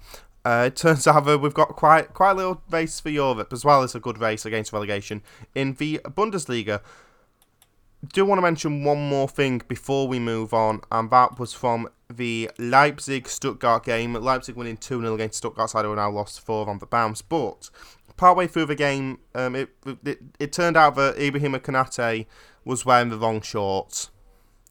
Uh, 0.46 0.66
it 0.68 0.76
turns 0.76 1.08
out 1.08 1.26
that 1.26 1.40
we've 1.40 1.54
got 1.54 1.70
quite 1.70 2.14
quite 2.14 2.32
a 2.32 2.36
little 2.36 2.62
race 2.70 3.00
for 3.00 3.10
Europe 3.10 3.52
as 3.52 3.66
well 3.66 3.82
as 3.82 3.96
a 3.96 4.00
good 4.00 4.20
race 4.20 4.46
against 4.46 4.74
relegation 4.74 5.24
in 5.56 5.74
the 5.76 6.00
Bundesliga. 6.06 6.82
Do 8.08 8.26
want 8.26 8.40
to 8.40 8.42
mention 8.42 8.84
one 8.84 9.10
more 9.10 9.28
thing 9.28 9.62
before 9.68 10.08
we 10.08 10.18
move 10.18 10.56
on, 10.56 10.82
and 10.92 11.12
that 11.12 11.38
was 11.38 11.54
from 11.54 11.88
the 12.10 12.50
Leipzig 12.58 13.28
Stuttgart 13.28 13.86
game. 13.86 14.14
Leipzig 14.16 14.56
winning 14.56 14.78
2 14.78 15.02
0 15.02 15.14
against 15.14 15.38
Stuttgart, 15.38 15.70
side 15.70 15.86
who 15.86 15.96
now 15.96 16.10
lost 16.10 16.42
4 16.42 16.68
on 16.68 16.80
the 16.80 16.88
bounce. 16.88 17.22
But 17.22 17.70
partway 18.18 18.48
through 18.48 18.66
the 18.66 18.76
game, 18.76 19.20
um, 19.36 19.56
it, 19.56 19.70
it, 20.04 20.20
it 20.40 20.52
turned 20.52 20.78
out 20.78 20.96
that 20.96 21.20
Ibrahim 21.20 21.54
Konate 21.54 22.26
was 22.66 22.86
wearing 22.88 23.10
the 23.10 23.18
wrong 23.18 23.40
shorts. 23.40 24.10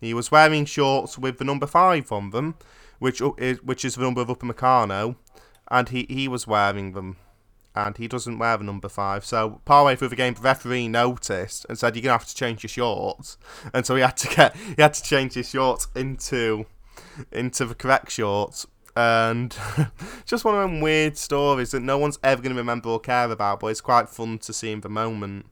He 0.01 0.13
was 0.13 0.33
wearing 0.33 0.65
shorts 0.65 1.17
with 1.17 1.39
the 1.39 1.45
number 1.45 1.69
five 1.69 2.11
on 2.11 2.31
them, 2.31 2.57
which 2.99 3.23
is 3.39 3.63
which 3.63 3.85
is 3.85 3.95
the 3.95 4.03
number 4.03 4.23
of 4.23 4.29
Upamecano, 4.29 5.15
and 5.71 5.89
he, 5.91 6.05
he 6.09 6.27
was 6.27 6.49
wearing 6.49 6.95
them, 6.95 7.17
and 7.75 7.97
he 7.97 8.09
doesn't 8.09 8.39
wear 8.39 8.57
the 8.57 8.65
number 8.65 8.89
five. 8.89 9.25
So 9.25 9.61
partway 9.65 9.97
through 9.97 10.09
the 10.09 10.17
game, 10.17 10.35
the 10.35 10.41
referee 10.41 10.89
noticed 10.89 11.67
and 11.69 11.79
said, 11.79 11.95
"You're 11.95 12.03
gonna 12.03 12.19
have 12.19 12.29
to 12.29 12.35
change 12.35 12.63
your 12.63 12.69
shorts," 12.69 13.39
and 13.73 13.87
so 13.87 13.95
he 13.97 14.03
had 14.03 14.17
to 14.19 14.29
get 14.29 14.57
he 14.57 14.83
had 14.83 14.95
to 14.95 15.03
change 15.03 15.35
his 15.35 15.51
shorts 15.51 15.89
into 15.95 16.67
into 17.33 17.65
the 17.65 17.75
correct 17.75 18.11
shorts. 18.11 18.67
And 18.97 19.57
just 20.25 20.45
one 20.45 20.55
of 20.57 20.63
them 20.63 20.81
weird 20.81 21.17
stories 21.17 21.71
that 21.71 21.81
no 21.81 21.97
one's 21.97 22.19
ever 22.25 22.43
to 22.43 22.53
remember 22.53 22.89
or 22.89 23.01
care 23.01 23.31
about, 23.31 23.61
but 23.61 23.69
it's 23.69 23.81
quite 23.81 24.09
fun 24.09 24.39
to 24.39 24.53
see 24.53 24.73
in 24.73 24.81
the 24.81 24.89
moment. 24.89 25.47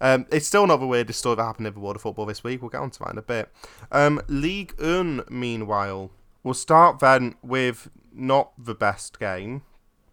Um, 0.00 0.26
it's 0.30 0.46
still 0.46 0.66
not 0.66 0.78
the 0.78 0.86
weirdest 0.86 1.18
story 1.18 1.36
that 1.36 1.44
happened 1.44 1.66
in 1.66 1.74
the 1.74 1.80
world 1.80 1.96
of 1.96 2.02
football 2.02 2.24
this 2.24 2.42
week. 2.42 2.62
We'll 2.62 2.70
get 2.70 2.80
on 2.80 2.90
to 2.90 2.98
that 3.00 3.12
in 3.12 3.18
a 3.18 3.22
bit. 3.22 3.50
Um, 3.92 4.20
League 4.28 4.74
Un, 4.80 5.22
meanwhile, 5.28 6.10
we'll 6.42 6.54
start 6.54 7.00
then 7.00 7.34
with 7.42 7.90
not 8.12 8.52
the 8.56 8.74
best 8.74 9.20
game. 9.20 9.62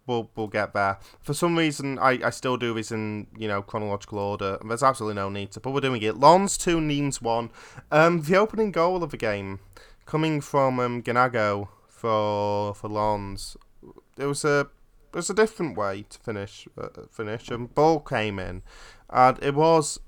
We'll, 0.08 0.30
we'll 0.34 0.48
get 0.48 0.72
there. 0.72 0.98
For 1.20 1.34
some 1.34 1.56
reason, 1.56 1.98
I, 1.98 2.18
I 2.24 2.30
still 2.30 2.56
do 2.56 2.72
this 2.72 2.90
in 2.90 3.26
you 3.36 3.46
know 3.46 3.60
chronological 3.60 4.18
order. 4.18 4.58
There's 4.66 4.82
absolutely 4.82 5.16
no 5.16 5.28
need 5.28 5.52
to, 5.52 5.60
but 5.60 5.72
we're 5.72 5.80
doing 5.80 6.02
it. 6.02 6.18
Lens 6.18 6.56
two, 6.56 6.80
Nimes 6.80 7.20
one. 7.20 7.50
Um, 7.92 8.22
the 8.22 8.36
opening 8.36 8.72
goal 8.72 9.02
of 9.02 9.10
the 9.10 9.18
game 9.18 9.60
coming 10.06 10.40
from 10.40 10.80
um, 10.80 11.02
Ganago 11.02 11.68
for 11.86 12.74
for 12.74 12.88
Lens. 12.88 13.56
It 14.16 14.24
was 14.24 14.44
a 14.44 14.60
it 15.12 15.16
was 15.16 15.28
a 15.28 15.34
different 15.34 15.76
way 15.76 16.06
to 16.08 16.18
finish 16.18 16.66
uh, 16.80 16.88
finish. 17.10 17.50
And 17.50 17.74
ball 17.74 18.00
came 18.00 18.38
in, 18.38 18.62
and 19.10 19.38
it 19.42 19.54
was 19.54 20.00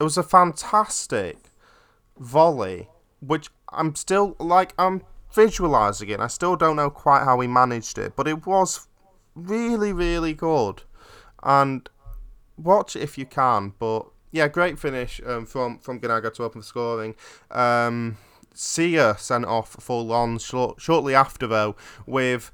it 0.00 0.02
was 0.02 0.18
a 0.18 0.24
fantastic 0.24 1.36
volley, 2.18 2.88
which 3.20 3.50
I'm 3.72 3.94
still 3.94 4.34
like 4.40 4.74
I'm 4.78 5.02
visualizing 5.32 6.08
it. 6.08 6.20
I 6.20 6.26
still 6.26 6.56
don't 6.56 6.76
know 6.76 6.90
quite 6.90 7.24
how 7.24 7.38
he 7.40 7.48
managed 7.48 7.98
it, 7.98 8.14
but 8.16 8.26
it 8.26 8.46
was 8.46 8.88
really 9.34 9.92
really 9.92 10.34
good, 10.34 10.82
and 11.42 11.88
watch 12.56 12.96
it 12.96 13.02
if 13.02 13.18
you 13.18 13.26
can. 13.26 13.74
But 13.78 14.06
yeah, 14.32 14.48
great 14.48 14.78
finish 14.78 15.20
um, 15.26 15.46
from 15.46 15.78
from 15.78 16.00
Ganago 16.00 16.32
to 16.34 16.44
open 16.44 16.60
the 16.60 16.66
scoring. 16.66 17.14
Um, 17.50 18.18
Sia 18.52 19.16
sent 19.18 19.44
off 19.44 19.76
for 19.80 20.02
Lens 20.02 20.44
short, 20.44 20.80
shortly 20.80 21.14
after 21.14 21.46
though 21.46 21.76
with 22.06 22.52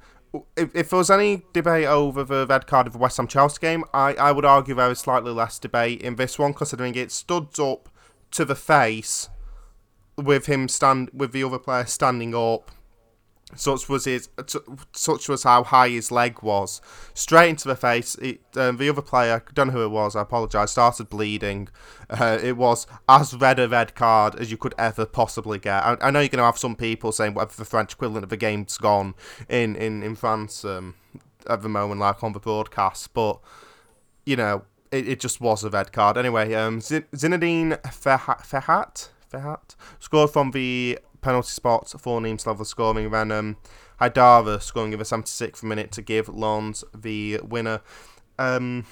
if, 0.56 0.74
if 0.74 0.90
there 0.90 0.98
was 0.98 1.10
any 1.10 1.42
debate 1.52 1.86
over 1.86 2.24
the 2.24 2.46
red 2.48 2.66
card 2.66 2.86
of 2.86 2.92
the 2.92 2.98
West 2.98 3.16
Ham 3.16 3.26
Chelsea 3.26 3.58
game, 3.60 3.84
I, 3.92 4.14
I 4.14 4.32
would 4.32 4.44
argue 4.44 4.74
there 4.74 4.88
was 4.88 5.00
slightly 5.00 5.32
less 5.32 5.58
debate 5.58 6.02
in 6.02 6.16
this 6.16 6.38
one, 6.38 6.54
considering 6.54 6.94
it 6.94 7.10
stood 7.10 7.58
up 7.58 7.88
to 8.30 8.44
the 8.44 8.54
face 8.54 9.28
with 10.16 10.46
him 10.46 10.68
stand 10.68 11.10
with 11.12 11.32
the 11.32 11.42
other 11.42 11.58
player 11.58 11.86
standing 11.86 12.34
up 12.34 12.70
such 13.56 13.88
was 13.88 14.04
his, 14.04 14.28
such 14.92 15.28
was 15.28 15.42
how 15.42 15.64
high 15.64 15.88
his 15.88 16.10
leg 16.10 16.42
was. 16.42 16.80
Straight 17.14 17.50
into 17.50 17.68
the 17.68 17.76
face. 17.76 18.14
It, 18.16 18.40
um, 18.56 18.76
the 18.76 18.88
other 18.88 19.02
player, 19.02 19.42
I 19.46 19.52
don't 19.52 19.68
know 19.68 19.72
who 19.72 19.84
it 19.84 19.90
was. 19.90 20.16
I 20.16 20.22
apologise. 20.22 20.70
Started 20.70 21.08
bleeding. 21.08 21.68
Uh, 22.08 22.38
it 22.42 22.56
was 22.56 22.86
as 23.08 23.34
red 23.34 23.58
a 23.58 23.68
red 23.68 23.94
card 23.94 24.36
as 24.36 24.50
you 24.50 24.56
could 24.56 24.74
ever 24.78 25.06
possibly 25.06 25.58
get. 25.58 25.82
I, 25.84 25.96
I 26.00 26.10
know 26.10 26.20
you're 26.20 26.28
going 26.28 26.38
to 26.38 26.44
have 26.44 26.58
some 26.58 26.76
people 26.76 27.12
saying 27.12 27.34
whatever 27.34 27.56
the 27.56 27.64
French 27.64 27.94
equivalent 27.94 28.24
of 28.24 28.30
the 28.30 28.36
game's 28.36 28.78
gone 28.78 29.14
in 29.48 29.76
in 29.76 30.02
in 30.02 30.16
France 30.16 30.64
um, 30.64 30.94
at 31.48 31.62
the 31.62 31.68
moment, 31.68 32.00
like 32.00 32.22
on 32.22 32.32
the 32.32 32.40
broadcast, 32.40 33.12
but 33.14 33.40
you 34.24 34.36
know. 34.36 34.62
It, 34.92 35.06
it 35.06 35.20
just 35.20 35.40
was 35.40 35.62
a 35.62 35.70
red 35.70 35.92
card. 35.92 36.18
Anyway, 36.18 36.52
um, 36.54 36.80
Zinedine 36.80 37.80
Ferhat, 37.82 38.44
Ferhat, 38.44 39.10
Ferhat 39.32 39.76
scored 40.00 40.30
from 40.30 40.50
the 40.50 40.98
penalty 41.20 41.50
spot 41.50 41.88
for 41.98 42.20
Nimes 42.20 42.46
level 42.46 42.64
scoring. 42.64 43.10
Then 43.10 43.30
um, 43.30 43.56
scoring 44.00 44.92
in 44.92 44.98
the 44.98 45.04
76th 45.04 45.62
minute 45.62 45.92
to 45.92 46.02
give 46.02 46.28
Lens 46.28 46.84
the 46.94 47.40
winner. 47.42 47.80
Um, 48.38 48.86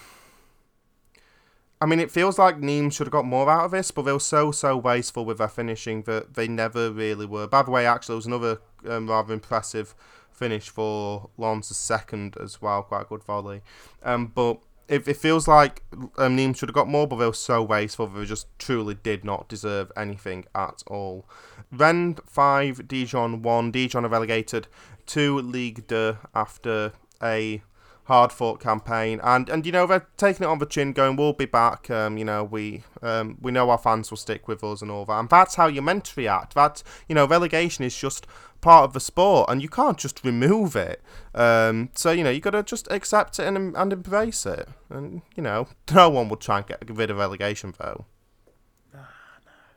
I 1.81 1.87
mean, 1.87 2.01
it 2.01 2.11
feels 2.11 2.39
like 2.39 2.59
Nimes 2.59 2.95
should 2.95 3.07
have 3.07 3.13
got 3.13 3.25
more 3.25 3.49
out 3.49 3.67
of 3.67 3.71
this, 3.71 3.91
but 3.91 4.03
they 4.03 4.13
were 4.13 4.19
so, 4.19 4.51
so 4.51 4.77
wasteful 4.77 5.25
with 5.25 5.39
their 5.39 5.49
finishing 5.49 6.03
that 6.03 6.35
they 6.35 6.49
never 6.49 6.91
really 6.91 7.25
were. 7.25 7.47
By 7.47 7.63
the 7.63 7.71
way, 7.71 7.87
actually, 7.87 8.15
there 8.15 8.17
was 8.17 8.27
another 8.27 8.61
um, 8.87 9.09
rather 9.09 9.33
impressive 9.33 9.95
finish 10.31 10.69
for 10.69 11.31
Lens' 11.37 11.77
second 11.77 12.37
as 12.41 12.61
well, 12.61 12.83
quite 12.83 13.03
a 13.03 13.05
good 13.05 13.23
volley. 13.23 13.63
Um, 14.03 14.27
but 14.27 14.59
it, 14.89 15.07
it 15.07 15.17
feels 15.17 15.47
like 15.47 15.83
um, 16.17 16.37
Nimes 16.37 16.59
should 16.59 16.69
have 16.69 16.75
got 16.75 16.89
more, 16.89 17.07
but 17.07 17.17
they 17.17 17.27
were 17.27 17.33
so 17.33 17.63
wasteful. 17.63 18.07
They 18.07 18.25
just 18.25 18.47
truly 18.59 18.95
did 18.95 19.25
not 19.25 19.49
deserve 19.49 19.93
anything 19.97 20.47
at 20.55 20.83
all. 20.87 21.29
Rennes 21.71 22.19
5, 22.27 22.89
Dijon 22.89 23.43
1. 23.43 23.71
Dijon 23.71 24.05
are 24.07 24.09
relegated 24.09 24.67
to 25.07 25.39
Ligue 25.41 25.87
2 25.87 26.17
after 26.35 26.93
a 27.23 27.63
hard 28.05 28.33
fought 28.33 28.59
campaign 28.59 29.21
and 29.23 29.51
and 29.51 29.67
you 29.67 29.71
know 29.73 29.87
they're 29.87 30.07
taking 30.17 30.43
it 30.43 30.49
on 30.49 30.59
the 30.61 30.65
chin 30.65 30.95
going 30.95 31.15
we'll 31.15 31.35
be 31.35 31.45
back 31.45 31.91
um 31.91 32.17
you 32.17 32.25
know 32.25 32.43
we 32.43 32.83
um 33.03 33.37
we 33.39 33.53
know 33.53 33.69
our 33.69 33.77
fans 33.77 34.09
will 34.09 34.17
stick 34.17 34.49
with 34.49 34.65
us 34.65 34.81
and 34.81 34.91
all 34.91 35.05
that 35.05 35.21
and 35.21 35.29
that's 35.29 35.57
how 35.57 35.67
you're 35.67 35.83
meant 35.83 36.07
to 36.07 36.15
react 36.17 36.55
that 36.55 36.83
you 37.07 37.15
know 37.15 37.27
relegation 37.27 37.85
is 37.85 37.95
just 37.95 38.27
part 38.61 38.85
of 38.85 38.93
the 38.93 39.01
sport, 39.01 39.49
and 39.49 39.63
you 39.63 39.69
can't 39.69 39.99
just 39.99 40.25
remove 40.25 40.77
it. 40.77 41.03
Um, 41.35 41.91
so 41.95 42.11
you 42.11 42.25
know 42.25 42.31
you 42.31 42.41
got 42.41 42.51
to 42.51 42.63
just 42.63 42.91
accept 42.91 43.39
it 43.39 43.47
and 43.47 43.77
and 43.77 43.93
embrace 43.93 44.47
it. 44.47 44.69
And 44.91 45.23
you 45.37 45.43
know 45.43 45.69
no 45.95 46.11
one 46.11 46.29
would 46.29 46.41
try 46.41 46.59
and 46.59 46.67
get 46.67 46.91
rid 46.91 47.11
of 47.11 47.19
relegation 47.19 47.75
though. 47.79 48.07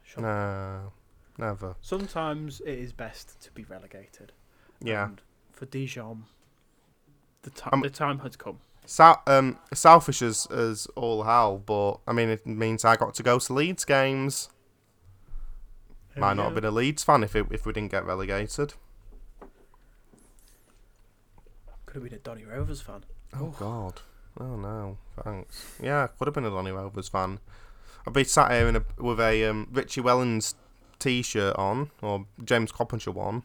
Sure. 0.04 0.24
No, 0.24 0.92
never. 1.38 1.76
Sometimes 1.80 2.60
it 2.62 2.78
is 2.78 2.92
best 2.92 3.40
to 3.44 3.52
be 3.52 3.64
relegated. 3.64 4.34
Yeah. 4.82 5.06
And 5.06 5.22
for 5.54 5.66
Dijon, 5.68 6.26
the, 7.44 7.50
ti 7.50 7.64
Um, 7.72 7.82
the 7.82 7.90
time 7.90 8.20
has 8.20 8.36
come. 8.36 8.60
Sou- 8.86 9.22
um, 9.28 9.58
selfish 9.74 10.22
as, 10.22 10.48
as 10.48 10.86
all 10.98 11.24
hell, 11.24 11.60
but 11.66 12.00
I 12.06 12.12
mean, 12.12 12.28
it 12.28 12.46
means 12.46 12.84
I 12.84 12.98
got 12.98 13.14
to 13.16 13.24
go 13.24 13.40
to 13.40 13.54
Leeds 13.54 13.86
games. 13.86 14.50
Might 16.16 16.34
not 16.36 16.46
have 16.46 16.56
been 16.56 16.66
a 16.66 16.72
Leeds 16.72 17.04
fan 17.04 17.24
if 17.24 17.36
it, 17.36 17.46
if 17.52 17.66
we 17.66 17.74
didn't 17.74 17.92
get 17.92 18.06
relegated. 18.06 18.74
Could 21.86 21.96
have 22.02 22.04
been 22.04 22.14
a 22.14 22.22
Donny 22.22 22.46
Rovers 22.46 22.82
fan. 22.82 23.04
Oh 23.38 23.54
God! 23.60 24.02
Oh 24.40 24.56
no! 24.56 24.98
Thanks. 25.24 25.76
Yeah, 25.82 26.08
could 26.08 26.28
have 26.28 26.34
been 26.36 26.46
a 26.46 26.50
Donny 26.50 26.72
Rovers 26.72 27.10
fan. 27.10 27.40
I'd 28.08 28.14
be 28.14 28.24
sat 28.24 28.52
here 28.52 28.68
in 28.68 28.76
a, 28.78 28.86
with 28.98 29.20
a 29.20 29.46
um, 29.46 29.68
Richie 29.72 30.02
Wellens 30.02 30.56
t-shirt 31.00 31.56
on, 31.56 31.92
or 32.02 32.26
James 32.44 32.72
Coppinger 32.72 33.12
one. 33.12 33.44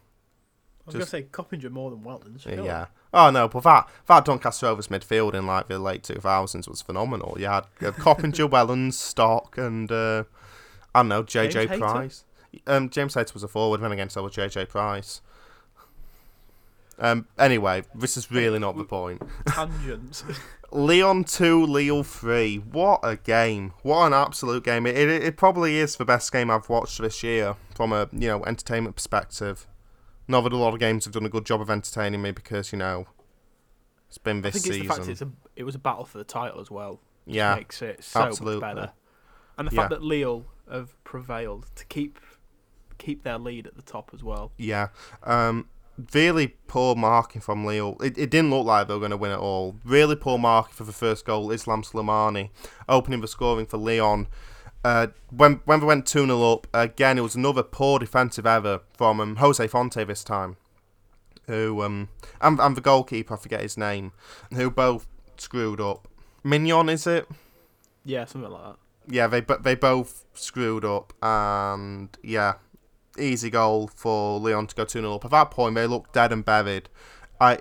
I 0.86 0.86
was 0.86 0.94
Just- 0.94 1.12
going 1.12 1.22
to 1.22 1.28
say 1.28 1.30
Coppinger 1.32 1.70
more 1.70 1.90
than 1.90 2.38
surely. 2.38 2.64
Yeah. 2.64 2.86
Oh 3.12 3.30
no, 3.30 3.48
but 3.48 3.62
that 3.64 3.88
that 4.06 4.24
Doncaster 4.24 4.66
Rovers 4.66 4.88
midfield 4.88 5.34
in 5.34 5.46
like 5.46 5.68
the 5.68 5.78
late 5.78 6.02
two 6.02 6.14
thousands 6.16 6.68
was 6.68 6.82
phenomenal. 6.82 7.36
You 7.38 7.46
had 7.46 7.66
uh, 7.82 7.90
Coppinger, 7.92 8.46
Wellens, 8.48 8.94
Stock, 8.94 9.56
and 9.58 9.90
uh, 9.90 10.24
I 10.94 11.00
don't 11.00 11.08
know 11.08 11.22
JJ 11.22 11.68
James? 11.68 11.78
Price. 11.80 12.24
Um, 12.66 12.88
James 12.90 13.14
Hayter 13.14 13.32
was 13.34 13.42
a 13.42 13.48
forward, 13.48 13.80
then 13.80 13.92
again 13.92 14.08
so 14.10 14.22
was 14.22 14.32
JJ 14.32 14.68
Price. 14.68 15.20
Um. 16.98 17.26
Anyway, 17.38 17.82
this 17.94 18.16
is 18.16 18.30
really 18.30 18.58
not 18.58 18.76
the 18.76 18.84
point. 18.84 19.22
Tangents. 19.46 20.24
Lyon 20.72 21.22
2, 21.24 21.64
Lille 21.64 22.02
3. 22.02 22.56
What 22.56 23.00
a 23.04 23.16
game. 23.16 23.72
What 23.82 24.06
an 24.06 24.12
absolute 24.12 24.64
game. 24.64 24.84
It, 24.86 24.96
it, 24.96 25.08
it 25.22 25.36
probably 25.36 25.76
is 25.78 25.96
the 25.96 26.04
best 26.04 26.32
game 26.32 26.50
I've 26.50 26.68
watched 26.68 27.00
this 27.00 27.22
year 27.22 27.54
from 27.74 27.92
a, 27.92 28.08
you 28.12 28.26
know, 28.28 28.44
entertainment 28.44 28.96
perspective. 28.96 29.66
Not 30.26 30.40
that 30.42 30.52
a 30.52 30.56
lot 30.56 30.74
of 30.74 30.80
games 30.80 31.04
have 31.04 31.14
done 31.14 31.24
a 31.24 31.28
good 31.28 31.46
job 31.46 31.60
of 31.60 31.70
entertaining 31.70 32.20
me 32.20 32.32
because, 32.32 32.72
you 32.72 32.78
know, 32.78 33.06
it's 34.08 34.18
been 34.18 34.38
I 34.38 34.40
this 34.40 34.54
think 34.54 34.66
it's 34.74 34.82
the 34.82 34.88
fact 34.88 34.98
season. 35.06 35.12
it's 35.12 35.22
a 35.22 35.28
it 35.54 35.64
was 35.64 35.76
a 35.76 35.78
battle 35.78 36.04
for 36.04 36.18
the 36.18 36.24
title 36.24 36.60
as 36.60 36.70
well. 36.70 37.00
yeah. 37.26 37.54
makes 37.54 37.80
it 37.80 38.02
so 38.02 38.22
absolutely. 38.22 38.60
much 38.60 38.74
better. 38.74 38.92
And 39.58 39.68
the 39.68 39.74
Yeah. 39.74 39.82
fact 39.82 39.90
that 39.90 40.02
Lille 40.02 40.46
have 40.70 41.02
prevailed 41.04 41.68
to 41.76 41.84
keep 41.86 42.18
keep 42.98 43.22
their 43.22 43.38
lead 43.38 43.66
at 43.66 43.76
the 43.76 43.82
top 43.82 44.10
as 44.14 44.22
well. 44.22 44.52
Yeah. 44.56 44.88
Um, 45.22 45.68
really 46.12 46.48
poor 46.66 46.94
marking 46.94 47.40
from 47.40 47.64
Lille. 47.64 47.96
It, 48.00 48.18
it 48.18 48.30
didn't 48.30 48.50
look 48.50 48.66
like 48.66 48.88
they 48.88 48.94
were 48.94 49.00
going 49.00 49.10
to 49.10 49.16
win 49.16 49.32
at 49.32 49.38
all. 49.38 49.76
Really 49.84 50.16
poor 50.16 50.38
marking 50.38 50.74
for 50.74 50.84
the 50.84 50.92
first 50.92 51.24
goal. 51.24 51.50
Islam 51.50 51.82
Slimani 51.82 52.50
opening 52.88 53.20
the 53.20 53.28
scoring 53.28 53.66
for 53.66 53.78
Lyon. 53.78 54.28
Uh, 54.84 55.08
when 55.30 55.60
when 55.64 55.80
we 55.80 55.86
went 55.86 56.06
2 56.06 56.26
0 56.26 56.52
up, 56.52 56.66
again, 56.72 57.18
it 57.18 57.22
was 57.22 57.34
another 57.34 57.62
poor 57.62 57.98
defensive 57.98 58.46
error 58.46 58.82
from 58.96 59.20
um, 59.20 59.36
Jose 59.36 59.66
Fonte 59.66 60.06
this 60.06 60.22
time. 60.22 60.56
Who, 61.46 61.82
um, 61.82 62.08
and, 62.40 62.58
and 62.60 62.76
the 62.76 62.80
goalkeeper, 62.80 63.34
I 63.34 63.36
forget 63.36 63.62
his 63.62 63.76
name, 63.76 64.12
who 64.52 64.70
both 64.70 65.06
screwed 65.38 65.80
up. 65.80 66.08
Maignan, 66.44 66.88
is 66.88 67.06
it? 67.06 67.28
Yeah, 68.04 68.24
something 68.24 68.50
like 68.50 68.62
that. 68.62 68.76
yeah, 69.08 69.26
they 69.26 69.40
they 69.40 69.74
both 69.74 70.24
screwed 70.34 70.84
up, 70.84 71.12
and 71.22 72.08
yeah, 72.22 72.54
easy 73.18 73.50
goal 73.50 73.90
for 73.94 74.38
Lyon 74.38 74.66
to 74.66 74.74
go 74.74 74.84
two 74.84 75.00
0 75.00 75.14
up. 75.14 75.24
At 75.24 75.30
that 75.30 75.50
point, 75.50 75.74
they 75.74 75.86
looked 75.86 76.12
dead 76.12 76.32
and 76.32 76.44
buried. 76.44 76.88
I 77.40 77.58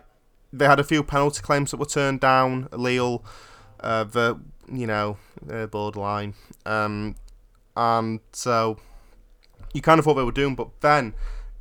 they 0.52 0.66
had 0.66 0.80
a 0.80 0.84
few 0.84 1.04
penalty 1.04 1.42
claims 1.42 1.72
that 1.72 1.78
were 1.78 1.86
turned 1.86 2.20
down. 2.20 2.70
Lille, 2.72 3.24
uh, 3.80 4.06
the 4.06 4.40
you 4.72 4.88
know, 4.88 5.18
uh, 5.52 5.68
borderline, 5.68 6.34
um, 6.66 7.16
and 7.76 8.20
so 8.32 8.78
you 9.74 9.82
kind 9.82 10.00
of 10.00 10.06
thought 10.06 10.16
they 10.16 10.24
were 10.24 10.32
doomed, 10.32 10.58
but 10.58 10.70
then. 10.82 11.14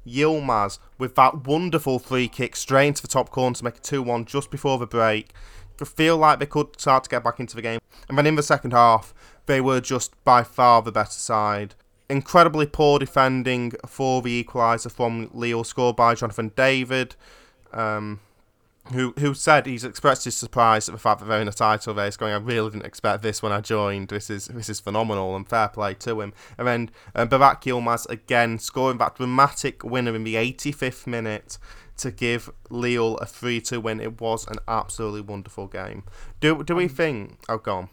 Yilmaz 0.06 0.78
with 0.98 1.14
that 1.14 1.46
wonderful 1.46 1.98
free 1.98 2.28
kick 2.28 2.56
straight 2.56 2.88
into 2.88 3.00
the 3.00 3.08
top 3.08 3.30
corner 3.30 3.54
to 3.54 3.64
make 3.64 3.76
it 3.76 3.82
2 3.82 4.02
1 4.02 4.26
just 4.26 4.50
before 4.50 4.76
the 4.76 4.86
break. 4.86 5.32
Feel 5.82 6.18
like 6.18 6.38
they 6.38 6.46
could 6.46 6.78
start 6.78 7.04
to 7.04 7.10
get 7.10 7.24
back 7.24 7.40
into 7.40 7.56
the 7.56 7.62
game. 7.62 7.80
And 8.08 8.18
then 8.18 8.26
in 8.26 8.34
the 8.34 8.42
second 8.42 8.72
half, 8.72 9.14
they 9.46 9.60
were 9.60 9.80
just 9.80 10.12
by 10.24 10.42
far 10.42 10.82
the 10.82 10.92
better 10.92 11.10
side. 11.10 11.74
Incredibly 12.08 12.66
poor 12.66 12.98
defending 12.98 13.72
for 13.86 14.20
the 14.20 14.44
equaliser 14.44 14.90
from 14.90 15.30
Lille, 15.32 15.64
scored 15.64 15.96
by 15.96 16.14
Jonathan 16.14 16.52
David, 16.54 17.16
um, 17.72 18.20
who 18.92 19.14
who 19.18 19.32
said 19.32 19.64
he's 19.64 19.84
expressed 19.84 20.26
his 20.26 20.36
surprise 20.36 20.88
at 20.88 20.92
the 20.92 20.98
fact 20.98 21.20
that 21.20 21.26
they're 21.26 21.40
in 21.40 21.48
a 21.48 21.52
title 21.52 21.94
race. 21.94 22.16
Going, 22.16 22.34
I 22.34 22.36
really 22.36 22.70
didn't 22.70 22.84
expect 22.84 23.22
this 23.22 23.42
when 23.42 23.52
I 23.52 23.62
joined. 23.62 24.08
This 24.08 24.28
is 24.28 24.46
this 24.48 24.68
is 24.68 24.80
phenomenal 24.80 25.34
and 25.34 25.48
fair 25.48 25.68
play 25.68 25.94
to 25.94 26.20
him. 26.20 26.34
And 26.58 26.68
then 26.68 26.90
uh, 27.14 27.24
Burak 27.24 27.62
Yilmaz 27.62 28.08
again 28.10 28.58
scoring 28.58 28.98
that 28.98 29.16
dramatic 29.16 29.82
winner 29.82 30.14
in 30.14 30.24
the 30.24 30.34
85th 30.34 31.06
minute 31.06 31.58
to 31.96 32.10
give 32.10 32.50
Lille 32.70 33.16
a 33.18 33.24
3-2 33.24 33.82
win. 33.82 34.00
It 34.00 34.20
was 34.20 34.46
an 34.48 34.56
absolutely 34.66 35.20
wonderful 35.22 35.68
game. 35.68 36.04
Do 36.40 36.62
do 36.62 36.74
we 36.74 36.88
think? 36.88 37.38
Oh, 37.48 37.58
go 37.58 37.76
on. 37.76 37.88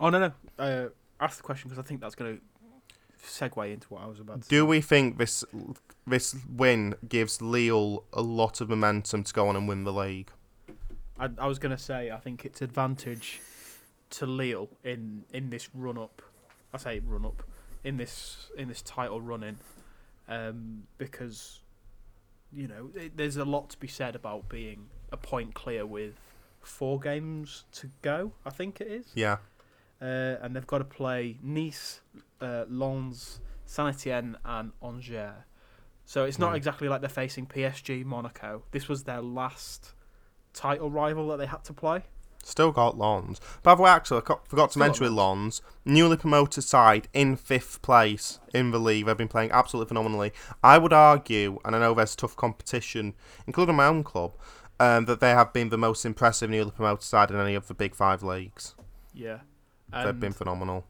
Oh 0.00 0.10
no 0.10 0.18
no. 0.18 0.32
Uh, 0.58 0.88
ask 1.20 1.36
the 1.36 1.42
question 1.42 1.68
because 1.68 1.82
I 1.82 1.86
think 1.86 2.00
that's 2.00 2.14
going 2.14 2.36
to 2.36 2.42
segue 3.24 3.72
into 3.72 3.86
what 3.88 4.02
I 4.02 4.06
was 4.06 4.20
about 4.20 4.42
to 4.42 4.48
Do 4.48 4.60
say. 4.60 4.66
we 4.66 4.80
think 4.80 5.18
this 5.18 5.44
this 6.06 6.36
win 6.48 6.94
gives 7.08 7.40
Lille 7.40 8.04
a 8.12 8.22
lot 8.22 8.60
of 8.60 8.68
momentum 8.68 9.24
to 9.24 9.32
go 9.32 9.48
on 9.48 9.56
and 9.56 9.66
win 9.68 9.84
the 9.84 9.92
league? 9.92 10.30
I, 11.18 11.28
I 11.38 11.46
was 11.46 11.58
going 11.58 11.74
to 11.76 11.82
say 11.82 12.10
I 12.10 12.18
think 12.18 12.44
it's 12.44 12.60
advantage 12.62 13.40
to 14.10 14.26
Lille 14.26 14.68
in 14.82 15.24
in 15.32 15.50
this 15.50 15.68
run 15.74 15.98
up. 15.98 16.22
I 16.72 16.78
say 16.78 17.00
run 17.04 17.24
up 17.24 17.42
in 17.84 17.96
this 17.96 18.50
in 18.56 18.68
this 18.68 18.82
title 18.82 19.20
running, 19.20 19.58
um, 20.28 20.84
because 20.98 21.60
you 22.52 22.68
know 22.68 22.90
it, 22.94 23.16
there's 23.16 23.36
a 23.36 23.44
lot 23.44 23.70
to 23.70 23.78
be 23.78 23.88
said 23.88 24.14
about 24.14 24.48
being 24.48 24.86
a 25.12 25.16
point 25.16 25.54
clear 25.54 25.86
with 25.86 26.14
four 26.62 26.98
games 26.98 27.64
to 27.72 27.90
go. 28.02 28.32
I 28.44 28.50
think 28.50 28.80
it 28.80 28.88
is. 28.88 29.06
Yeah, 29.14 29.36
uh, 30.04 30.36
and 30.42 30.54
they've 30.54 30.66
got 30.66 30.78
to 30.78 30.84
play 30.84 31.38
Nice, 31.42 32.00
uh, 32.40 32.64
Lens, 32.68 33.40
Saint 33.64 33.94
Etienne, 33.96 34.36
and 34.44 34.72
Angers. 34.82 35.32
So 36.04 36.24
it's 36.26 36.38
not 36.38 36.52
Mm. 36.52 36.56
exactly 36.56 36.88
like 36.88 37.00
they're 37.00 37.08
facing 37.08 37.46
PSG, 37.46 38.04
Monaco. 38.04 38.64
This 38.72 38.88
was 38.88 39.04
their 39.04 39.22
last 39.22 39.94
title 40.52 40.90
rival 40.90 41.28
that 41.28 41.38
they 41.38 41.46
had 41.46 41.64
to 41.64 41.72
play. 41.72 42.02
still 42.46 42.72
got 42.72 42.98
Lens. 42.98 43.40
By 43.62 43.74
the 43.74 43.80
way, 43.80 43.90
actually, 43.90 44.18
I 44.18 44.20
forgot 44.20 44.44
to 44.68 44.70
Still 44.72 44.80
mention 44.80 45.04
with 45.04 45.14
Lens, 45.14 45.62
newly 45.86 46.18
promoted 46.18 46.62
side 46.62 47.08
in 47.14 47.36
fifth 47.36 47.80
place 47.80 48.38
in 48.52 48.70
the 48.70 48.78
league. 48.78 49.06
They've 49.06 49.16
been 49.16 49.28
playing 49.28 49.50
absolutely 49.50 49.88
phenomenally. 49.88 50.30
I 50.62 50.76
would 50.76 50.92
argue, 50.92 51.58
and 51.64 51.74
I 51.74 51.78
know 51.78 51.94
there's 51.94 52.14
tough 52.14 52.36
competition, 52.36 53.14
including 53.46 53.76
my 53.76 53.86
own 53.86 54.04
club, 54.04 54.34
um, 54.78 55.06
that 55.06 55.20
they 55.20 55.30
have 55.30 55.54
been 55.54 55.70
the 55.70 55.78
most 55.78 56.04
impressive 56.04 56.50
newly 56.50 56.70
promoted 56.70 57.02
side 57.04 57.30
in 57.30 57.40
any 57.40 57.54
of 57.54 57.66
the 57.66 57.72
big 57.72 57.94
five 57.94 58.22
leagues. 58.22 58.74
Yeah, 59.14 59.38
They've 60.02 60.18
been 60.18 60.32
phenomenal. 60.32 60.86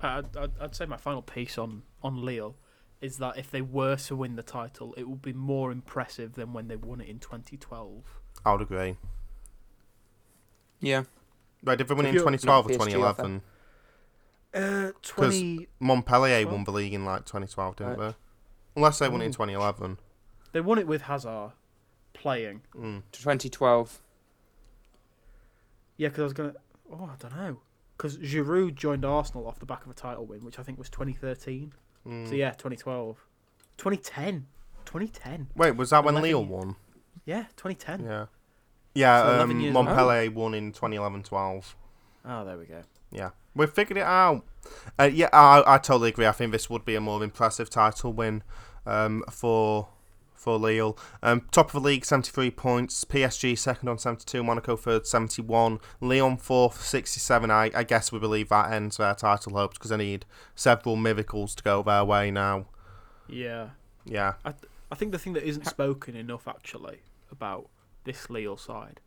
I'd, 0.00 0.36
I'd, 0.36 0.50
I'd 0.60 0.74
say 0.74 0.84
my 0.86 0.96
final 0.98 1.22
piece 1.22 1.56
on 1.56 1.82
on 2.02 2.22
Lille 2.24 2.56
is 3.00 3.18
that 3.18 3.38
if 3.38 3.50
they 3.50 3.62
were 3.62 3.96
to 3.96 4.16
win 4.16 4.36
the 4.36 4.42
title, 4.42 4.94
it 4.96 5.08
would 5.08 5.22
be 5.22 5.32
more 5.32 5.70
impressive 5.72 6.34
than 6.34 6.52
when 6.52 6.68
they 6.68 6.76
won 6.76 7.00
it 7.00 7.08
in 7.08 7.18
2012. 7.18 8.02
I 8.44 8.52
would 8.52 8.62
agree. 8.62 8.96
Yeah. 10.80 11.04
Right, 11.62 11.78
did 11.78 11.88
they 11.88 11.94
win 11.94 12.06
If 12.06 12.12
in 12.14 12.18
2012 12.20 12.66
or 12.66 12.68
Not 12.68 12.78
PSG, 12.78 12.84
2011? 12.92 13.42
Uh, 14.54 14.92
20. 15.02 15.68
Montpellier 15.80 16.42
Twelve? 16.42 16.52
won 16.54 16.64
the 16.64 16.72
league 16.72 16.94
in 16.94 17.04
like 17.04 17.24
2012, 17.24 17.76
didn't 17.76 17.98
Right. 17.98 18.08
they? 18.10 18.14
Unless 18.76 18.98
they 18.98 19.08
won 19.08 19.22
it 19.22 19.26
in 19.26 19.32
2011. 19.32 19.98
They 20.52 20.60
won 20.60 20.78
it 20.78 20.86
with 20.86 21.02
Hazard 21.02 21.52
playing. 22.12 22.62
Mm. 22.76 23.02
2012. 23.12 24.00
Yeah, 25.96 26.08
because 26.08 26.20
I 26.20 26.24
was 26.24 26.32
gonna. 26.32 26.54
Oh, 26.92 27.04
I 27.12 27.16
don't 27.18 27.36
know. 27.36 27.60
Because 28.04 28.18
Giroud 28.18 28.74
joined 28.74 29.02
Arsenal 29.02 29.46
off 29.46 29.58
the 29.58 29.64
back 29.64 29.82
of 29.86 29.90
a 29.90 29.94
title 29.94 30.26
win, 30.26 30.44
which 30.44 30.58
I 30.58 30.62
think 30.62 30.76
was 30.76 30.90
2013. 30.90 31.72
Mm. 32.06 32.28
So 32.28 32.34
yeah, 32.34 32.50
2012, 32.50 33.16
2010, 33.78 34.46
2010. 34.84 35.46
Wait, 35.56 35.74
was 35.74 35.88
that 35.88 36.04
when 36.04 36.12
11 36.12 36.30
Lille 36.30 36.44
won? 36.44 36.76
Yeah, 37.24 37.44
2010. 37.56 38.04
Yeah. 38.04 38.26
Yeah, 38.94 39.22
So 39.22 39.40
um, 39.40 39.72
Montpellier 39.72 40.30
won 40.30 40.52
in 40.52 40.72
2011-12. 40.72 41.74
Oh, 42.26 42.44
there 42.44 42.58
we 42.58 42.66
go. 42.66 42.82
Yeah, 43.10 43.30
we've 43.54 43.70
figured 43.70 43.96
it 43.96 44.04
out. 44.04 44.44
Uh, 44.98 45.04
yeah, 45.04 45.30
I, 45.32 45.62
I 45.64 45.78
totally 45.78 46.10
agree. 46.10 46.26
I 46.26 46.32
think 46.32 46.52
this 46.52 46.68
would 46.68 46.84
be 46.84 46.96
a 46.96 47.00
more 47.00 47.24
impressive 47.24 47.70
title 47.70 48.12
win 48.12 48.42
um, 48.84 49.24
for 49.30 49.88
for 50.44 50.58
Lille. 50.58 50.96
Um, 51.22 51.46
top 51.50 51.66
of 51.68 51.72
the 51.72 51.80
league, 51.80 52.04
73 52.04 52.50
points. 52.50 53.04
PSG 53.04 53.56
second 53.58 53.88
on 53.88 53.98
72. 53.98 54.44
Monaco 54.44 54.76
third, 54.76 55.06
71. 55.06 55.80
Lyon 56.00 56.36
fourth, 56.36 56.82
67. 56.82 57.50
I, 57.50 57.70
I 57.74 57.82
guess 57.82 58.12
we 58.12 58.18
believe 58.18 58.50
that 58.50 58.70
ends 58.72 58.98
their 58.98 59.14
title 59.14 59.54
hopes 59.54 59.78
because 59.78 59.90
they 59.90 59.96
need 59.96 60.26
several 60.54 60.96
miracles 60.96 61.54
to 61.56 61.62
go 61.62 61.82
their 61.82 62.04
way 62.04 62.30
now. 62.30 62.66
Yeah, 63.26 63.70
Yeah. 64.04 64.34
I 64.44 64.96
think 64.96 65.10
the 65.10 65.18
thing 65.18 65.32
that 65.32 65.42
isn't 65.42 65.66
spoken 65.66 66.14
enough 66.14 66.46
actually 66.46 66.98
about 67.32 67.68
this 68.04 68.30
Lille 68.30 68.56
side 68.56 69.00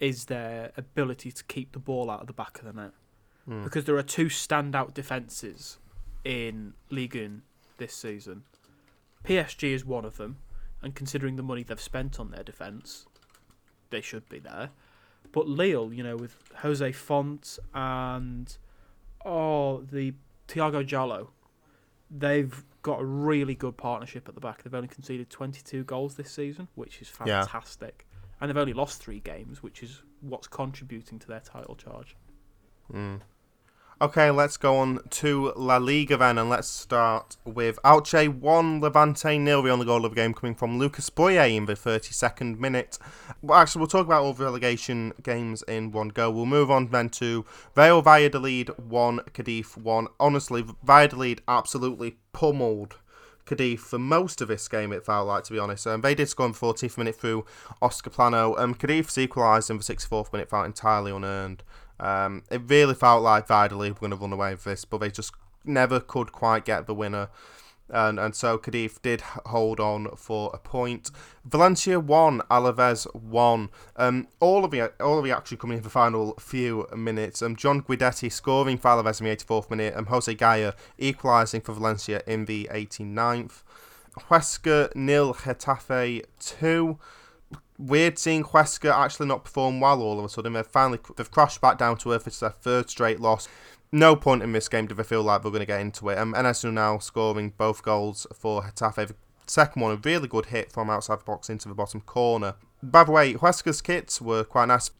is 0.00 0.24
their 0.24 0.72
ability 0.76 1.30
to 1.30 1.44
keep 1.44 1.72
the 1.72 1.78
ball 1.78 2.10
out 2.10 2.22
of 2.22 2.26
the 2.26 2.32
back 2.32 2.58
of 2.58 2.64
the 2.64 2.72
net. 2.72 2.92
Hmm. 3.44 3.62
Because 3.62 3.84
there 3.84 3.96
are 3.96 4.02
two 4.02 4.26
standout 4.26 4.94
defences 4.94 5.78
in 6.24 6.72
Ligue 6.88 7.14
1 7.14 7.42
this 7.76 7.94
season. 7.94 8.42
PSG 9.24 9.72
is 9.74 9.84
one 9.84 10.04
of 10.04 10.16
them, 10.16 10.38
and 10.82 10.94
considering 10.94 11.36
the 11.36 11.42
money 11.42 11.62
they've 11.62 11.80
spent 11.80 12.18
on 12.20 12.30
their 12.30 12.42
defence, 12.42 13.06
they 13.90 14.00
should 14.00 14.28
be 14.28 14.38
there. 14.38 14.70
But 15.32 15.46
Lille, 15.48 15.92
you 15.92 16.02
know, 16.02 16.16
with 16.16 16.36
Jose 16.56 16.92
Fonte 16.92 17.58
and 17.74 18.56
oh 19.24 19.82
the 19.82 20.14
Tiago 20.48 20.82
Djaló, 20.82 21.28
they've 22.10 22.64
got 22.82 23.00
a 23.00 23.04
really 23.04 23.54
good 23.54 23.76
partnership 23.76 24.28
at 24.28 24.34
the 24.34 24.40
back. 24.40 24.62
They've 24.62 24.74
only 24.74 24.88
conceded 24.88 25.28
22 25.30 25.84
goals 25.84 26.14
this 26.16 26.30
season, 26.30 26.68
which 26.74 27.00
is 27.02 27.12
Yeah. 27.24 27.42
fantastic. 27.42 28.06
And 28.40 28.48
they've 28.48 28.56
only 28.56 28.72
lost 28.72 29.02
three 29.02 29.20
games, 29.20 29.62
which 29.62 29.82
is 29.82 30.02
what's 30.22 30.48
contributing 30.48 31.18
to 31.18 31.28
their 31.28 31.40
title 31.40 31.76
charge. 31.76 32.16
Mm. 32.90 33.20
Okay, 34.02 34.30
let's 34.30 34.56
go 34.56 34.78
on 34.78 35.00
to 35.10 35.52
La 35.56 35.76
Liga 35.76 36.16
then, 36.16 36.38
and 36.38 36.48
let's 36.48 36.68
start 36.68 37.36
with 37.44 37.78
Elche 37.84 38.34
1, 38.34 38.80
Levante 38.80 39.36
nil. 39.36 39.60
The 39.60 39.68
only 39.68 39.84
goal 39.84 40.06
of 40.06 40.12
the 40.12 40.16
game 40.16 40.32
coming 40.32 40.54
from 40.54 40.78
Lucas 40.78 41.10
Boye 41.10 41.44
in 41.44 41.66
the 41.66 41.74
32nd 41.74 42.58
minute. 42.58 42.96
Well, 43.42 43.58
actually, 43.58 43.80
we'll 43.80 43.88
talk 43.88 44.06
about 44.06 44.22
all 44.22 44.32
the 44.32 44.44
relegation 44.44 45.12
games 45.22 45.62
in 45.68 45.92
one 45.92 46.08
go. 46.08 46.30
We'll 46.30 46.46
move 46.46 46.70
on 46.70 46.88
then 46.88 47.10
to 47.10 47.44
Real 47.76 48.00
Valladolid 48.00 48.70
1, 48.78 49.20
Cadiz 49.34 49.76
1. 49.76 50.08
Honestly, 50.18 50.64
Valladolid 50.82 51.42
absolutely 51.46 52.16
pummeled 52.32 52.96
Cadiz 53.44 53.80
for 53.80 53.98
most 53.98 54.40
of 54.40 54.48
this 54.48 54.66
game, 54.68 54.92
it 54.92 55.04
felt 55.04 55.26
like, 55.26 55.44
to 55.44 55.52
be 55.52 55.58
honest. 55.58 55.86
Um, 55.86 56.00
they 56.00 56.14
did 56.14 56.28
score 56.28 56.46
in 56.46 56.52
the 56.52 56.58
14th 56.58 56.96
minute 56.96 57.16
through 57.16 57.44
Oscar 57.82 58.08
Plano. 58.08 58.56
Um, 58.56 58.74
Cadiz 58.74 59.18
equalised 59.18 59.68
in 59.68 59.76
the 59.76 59.82
64th 59.82 60.32
minute, 60.32 60.48
felt 60.48 60.66
entirely 60.66 61.12
unearned. 61.12 61.64
Um, 62.00 62.42
it 62.50 62.62
really 62.66 62.94
felt 62.94 63.22
like 63.22 63.46
Valladolid 63.46 63.92
were 63.92 64.00
going 64.00 64.10
to 64.10 64.16
run 64.16 64.32
away 64.32 64.52
with 64.52 64.64
this, 64.64 64.84
but 64.84 64.98
they 64.98 65.10
just 65.10 65.32
never 65.64 66.00
could 66.00 66.32
quite 66.32 66.64
get 66.64 66.86
the 66.86 66.94
winner. 66.94 67.28
And 67.92 68.20
and 68.20 68.34
so 68.36 68.56
Cadiz 68.56 69.00
did 69.02 69.20
hold 69.20 69.80
on 69.80 70.08
for 70.16 70.50
a 70.54 70.58
point. 70.58 71.10
Valencia 71.44 71.98
won, 71.98 72.40
Alaves 72.50 73.12
won. 73.14 73.68
Um, 73.96 74.28
all 74.38 74.64
of 74.64 74.70
the 74.70 74.92
all 75.00 75.18
of 75.18 75.24
the 75.24 75.32
action 75.32 75.58
coming 75.58 75.78
in 75.78 75.82
the 75.82 75.90
final 75.90 76.34
few 76.38 76.86
minutes. 76.96 77.42
Um, 77.42 77.56
John 77.56 77.82
Guidetti 77.82 78.30
scoring 78.30 78.78
for 78.78 78.90
Alaves 78.90 79.20
in 79.20 79.26
the 79.26 79.36
84th 79.36 79.70
minute, 79.70 79.94
and 79.96 80.06
Jose 80.06 80.32
Gaya 80.34 80.74
equalising 80.98 81.62
for 81.62 81.72
Valencia 81.72 82.22
in 82.26 82.44
the 82.44 82.68
89th. 82.72 83.62
Huesca 84.28 84.94
nil, 84.94 85.34
Getafe 85.34 86.24
two 86.38 86.98
weird 87.78 88.18
seeing 88.18 88.44
Huesca 88.44 88.92
actually 88.94 89.26
not 89.26 89.44
perform 89.44 89.80
well 89.80 90.02
all 90.02 90.18
of 90.18 90.24
a 90.24 90.28
sudden. 90.28 90.52
They've 90.52 90.66
finally 90.66 90.98
they've 91.16 91.30
crashed 91.30 91.60
back 91.60 91.78
down 91.78 91.96
to 91.98 92.12
earth. 92.12 92.26
It's 92.26 92.40
their 92.40 92.50
third 92.50 92.90
straight 92.90 93.20
loss. 93.20 93.48
No 93.92 94.14
point 94.14 94.42
in 94.42 94.52
this 94.52 94.68
game 94.68 94.86
do 94.86 94.94
they 94.94 95.02
feel 95.02 95.22
like 95.22 95.42
they're 95.42 95.50
going 95.50 95.60
to 95.60 95.66
get 95.66 95.80
into 95.80 96.08
it. 96.10 96.18
Um, 96.18 96.30
now 96.30 96.98
scoring 96.98 97.52
both 97.56 97.82
goals 97.82 98.26
for 98.32 98.62
Getafe. 98.62 99.08
The 99.08 99.14
second 99.46 99.82
one, 99.82 99.92
a 99.92 99.96
really 99.96 100.28
good 100.28 100.46
hit 100.46 100.70
from 100.70 100.90
outside 100.90 101.20
the 101.20 101.24
box 101.24 101.50
into 101.50 101.68
the 101.68 101.74
bottom 101.74 102.00
corner. 102.02 102.54
By 102.82 103.02
the 103.04 103.10
way, 103.10 103.34
Huesca's 103.34 103.82
kits 103.82 104.20
were 104.20 104.44
quite 104.44 104.66
nice. 104.66 104.92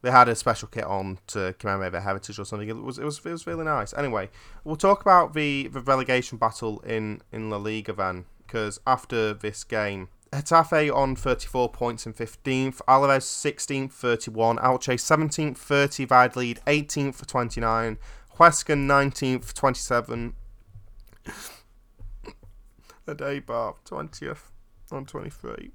They 0.00 0.10
had 0.10 0.28
a 0.28 0.34
special 0.34 0.66
kit 0.66 0.84
on 0.84 1.18
to 1.28 1.54
commemorate 1.58 1.92
their 1.92 2.00
heritage 2.00 2.38
or 2.38 2.44
something. 2.44 2.68
It 2.68 2.76
was 2.76 2.98
it 2.98 3.04
was 3.04 3.18
it 3.18 3.30
was 3.30 3.46
really 3.46 3.64
nice. 3.64 3.92
Anyway, 3.94 4.30
we'll 4.64 4.76
talk 4.76 5.02
about 5.02 5.34
the, 5.34 5.68
the 5.68 5.80
relegation 5.80 6.38
battle 6.38 6.80
in, 6.80 7.20
in 7.30 7.50
La 7.50 7.58
Liga 7.58 7.92
then, 7.92 8.24
because 8.44 8.80
after 8.86 9.34
this 9.34 9.62
game, 9.62 10.08
Getafe 10.32 10.94
on 10.94 11.14
34 11.14 11.68
points 11.68 12.06
in 12.06 12.14
15th, 12.14 12.80
Alaves 12.88 13.26
16th, 13.26 13.92
31, 13.92 14.56
Elche 14.56 14.94
17th, 14.94 15.58
30, 15.58 16.06
Valladolid 16.06 16.60
18th, 16.66 17.26
29, 17.26 17.98
Huesca 18.38 18.74
19th, 18.74 19.52
27, 19.52 20.34
and 23.06 23.18
Eibar 23.18 23.74
20th 23.84 24.38
on 24.90 25.04
23. 25.04 25.70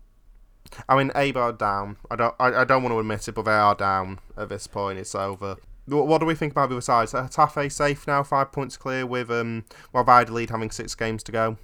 I 0.89 0.97
mean, 0.97 1.11
Eibar 1.11 1.57
down. 1.57 1.97
I 2.09 2.15
don't. 2.15 2.35
I, 2.39 2.61
I 2.61 2.63
don't 2.65 2.83
want 2.83 2.93
to 2.93 2.99
admit 2.99 3.27
it, 3.27 3.33
but 3.33 3.43
they 3.43 3.51
are 3.51 3.75
down 3.75 4.19
at 4.35 4.49
this 4.49 4.67
point. 4.67 4.99
It's 4.99 5.15
over. 5.15 5.57
What, 5.85 6.07
what 6.07 6.17
do 6.19 6.25
we 6.25 6.35
think 6.35 6.51
about 6.51 6.69
the 6.69 6.75
other 6.75 6.81
sides? 6.81 7.13
Getafe 7.13 7.71
safe 7.71 8.07
now, 8.07 8.23
five 8.23 8.51
points 8.51 8.75
clear, 8.75 9.05
with 9.05 9.31
um, 9.31 9.65
while 9.91 10.03
Valladolid 10.03 10.49
having 10.49 10.71
six 10.71 10.95
games 10.95 11.23
to 11.23 11.31
go. 11.31 11.57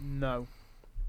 No. 0.00 0.48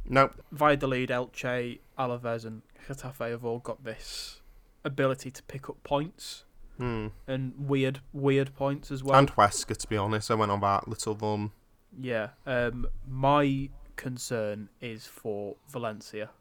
Nope. 0.06 0.36
Valladolid, 0.52 1.10
Elche, 1.10 1.80
Alaves, 1.98 2.46
and 2.46 2.62
Getafe 2.88 3.30
have 3.32 3.46
all 3.46 3.60
got 3.60 3.84
this 3.84 4.42
ability 4.84 5.32
to 5.32 5.44
pick 5.44 5.70
up 5.70 5.82
points 5.84 6.44
Hmm. 6.78 7.08
and 7.28 7.54
weird, 7.58 8.02
weird 8.12 8.54
points 8.56 8.92
as 8.92 9.04
well. 9.04 9.18
and 9.18 9.32
Huesca, 9.32 9.78
to 9.78 9.88
be 9.88 9.96
honest. 9.96 10.30
I 10.32 10.36
went 10.36 10.52
on 10.52 10.60
that 10.62 10.88
little 10.88 11.16
run. 11.16 11.52
yeah. 11.98 12.30
Um, 12.46 12.88
my 13.08 13.70
concern 13.96 14.70
is 14.82 15.06
for 15.06 15.56
Valencia 15.70 16.32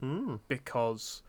Hmm. 0.00 0.36
because 0.48 1.22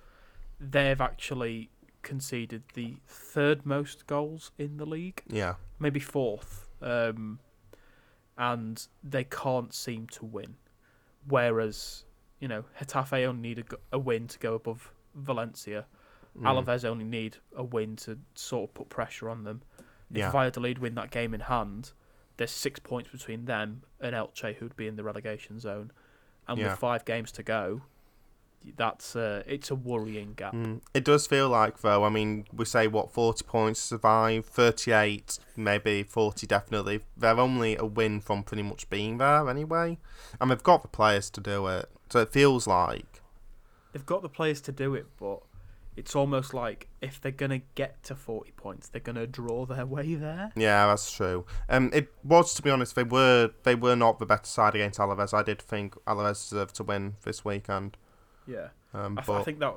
they've 0.59 0.99
actually 0.99 1.69
conceded 2.01 2.63
the 2.73 2.97
third 3.07 3.65
most 3.65 4.07
goals 4.07 4.51
in 4.57 4.77
the 4.77 4.85
league, 4.85 5.21
Yeah. 5.27 5.55
maybe 5.79 5.99
fourth, 5.99 6.67
um, 6.81 7.39
and 8.37 8.85
they 9.03 9.23
can't 9.23 9.73
seem 9.73 10.07
to 10.07 10.25
win. 10.25 10.57
Whereas, 11.27 12.05
you 12.39 12.47
know, 12.47 12.63
Getafe 12.79 13.25
only 13.25 13.41
need 13.41 13.59
a, 13.59 13.63
a 13.95 13.99
win 13.99 14.27
to 14.27 14.39
go 14.39 14.55
above 14.55 14.91
Valencia. 15.15 15.85
Hmm. 16.37 16.47
Alaves 16.47 16.83
only 16.85 17.05
need 17.05 17.37
a 17.55 17.63
win 17.63 17.95
to 17.97 18.17
sort 18.35 18.69
of 18.69 18.73
put 18.73 18.89
pressure 18.89 19.29
on 19.29 19.43
them. 19.43 19.61
If 20.11 20.17
Yeah. 20.17 20.31
Valladolid 20.31 20.79
win 20.79 20.95
that 20.95 21.11
game 21.11 21.33
in 21.33 21.41
hand, 21.41 21.91
there's 22.37 22.51
six 22.51 22.79
points 22.79 23.09
between 23.11 23.45
them 23.45 23.83
and 23.99 24.15
Elche, 24.15 24.55
who'd 24.55 24.75
be 24.75 24.87
in 24.87 24.95
the 24.95 25.03
relegation 25.03 25.59
zone. 25.59 25.91
And 26.47 26.59
Yeah. 26.59 26.71
with 26.71 26.79
five 26.79 27.05
games 27.05 27.31
to 27.33 27.43
go, 27.43 27.83
that's 28.75 29.15
uh, 29.15 29.43
it's 29.45 29.71
a 29.71 29.75
worrying 29.75 30.33
gap. 30.35 30.53
Mm. 30.53 30.81
It 30.93 31.03
does 31.05 31.27
feel 31.27 31.49
like, 31.49 31.81
though, 31.81 32.03
I 32.03 32.09
mean, 32.09 32.45
we 32.53 32.65
say, 32.65 32.87
what, 32.87 33.11
40 33.11 33.43
points 33.45 33.79
survive, 33.79 34.45
38, 34.45 35.39
maybe 35.55 36.03
40 36.03 36.47
definitely. 36.47 37.01
They're 37.17 37.39
only 37.39 37.75
a 37.75 37.85
win 37.85 38.21
from 38.21 38.43
pretty 38.43 38.63
much 38.63 38.89
being 38.89 39.17
there 39.17 39.49
anyway. 39.49 39.97
And 40.39 40.49
they've 40.49 40.63
got 40.63 40.81
the 40.81 40.87
players 40.87 41.29
to 41.31 41.41
do 41.41 41.67
it. 41.67 41.89
So 42.09 42.19
it 42.19 42.29
feels 42.29 42.67
like. 42.67 43.21
They've 43.91 44.05
got 44.05 44.21
the 44.21 44.29
players 44.29 44.61
to 44.61 44.71
do 44.71 44.95
it, 44.95 45.05
but 45.19 45.41
it's 45.95 46.15
almost 46.15 46.53
like 46.53 46.87
if 47.01 47.21
they're 47.21 47.31
gonna 47.31 47.61
get 47.75 48.03
to 48.03 48.15
forty 48.15 48.51
points, 48.51 48.89
they're 48.89 49.01
gonna 49.01 49.27
draw 49.27 49.65
their 49.65 49.85
way 49.95 50.15
there. 50.15 50.51
Yeah, 50.55 50.87
that's 50.87 51.11
true. 51.11 51.45
Um, 51.69 51.91
it 51.93 52.11
was, 52.23 52.53
to 52.55 52.61
be 52.61 52.69
honest, 52.69 52.95
they 52.95 53.03
were 53.03 53.51
they 53.63 53.75
were 53.75 53.95
not 53.95 54.19
the 54.19 54.25
better 54.25 54.45
side 54.45 54.75
against 54.75 54.99
Alaves. 54.99 55.33
I 55.33 55.43
did 55.43 55.61
think 55.61 55.95
Alaves 56.05 56.49
deserved 56.49 56.75
to 56.75 56.83
win 56.83 57.15
this 57.23 57.45
weekend. 57.45 57.97
Yeah, 58.47 58.69
Um, 58.93 59.17
I, 59.17 59.21
th- 59.21 59.27
but 59.27 59.33
I 59.39 59.43
think 59.43 59.59
that 59.59 59.75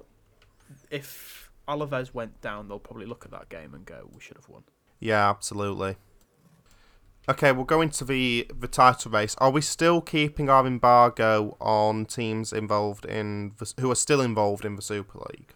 if 0.91 1.51
Alaves 1.69 2.13
went 2.15 2.41
down, 2.41 2.69
they'll 2.69 2.79
probably 2.79 3.07
look 3.07 3.25
at 3.25 3.31
that 3.31 3.49
game 3.49 3.75
and 3.75 3.85
go, 3.85 4.09
"We 4.13 4.21
should 4.21 4.37
have 4.37 4.49
won." 4.49 4.65
Yeah, 5.01 5.29
absolutely. 5.31 5.97
Okay, 7.29 7.51
we'll 7.53 7.65
go 7.65 7.81
into 7.81 8.05
the 8.05 8.47
the 8.59 8.69
title 8.69 9.11
race. 9.11 9.35
Are 9.39 9.51
we 9.51 9.61
still 9.61 10.01
keeping 10.01 10.49
our 10.49 10.67
embargo 10.67 11.57
on 11.61 12.07
teams 12.07 12.53
involved 12.53 13.05
in 13.05 13.53
the, 13.59 13.73
who 13.81 13.91
are 13.91 13.97
still 13.97 14.21
involved 14.21 14.65
in 14.65 14.77
the 14.77 14.83
Super 14.83 15.19
League? 15.31 15.53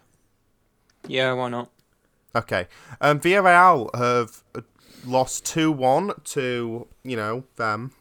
Yeah, 1.07 1.33
why 1.33 1.49
not? 1.49 1.71
Okay, 2.35 2.67
um, 2.99 3.19
Villarreal 3.19 3.93
have 3.95 4.43
uh, 4.55 4.61
lost 5.05 5.45
two 5.45 5.71
one 5.71 6.13
to 6.25 6.87
you 7.03 7.15
know 7.15 7.43
them. 7.55 7.91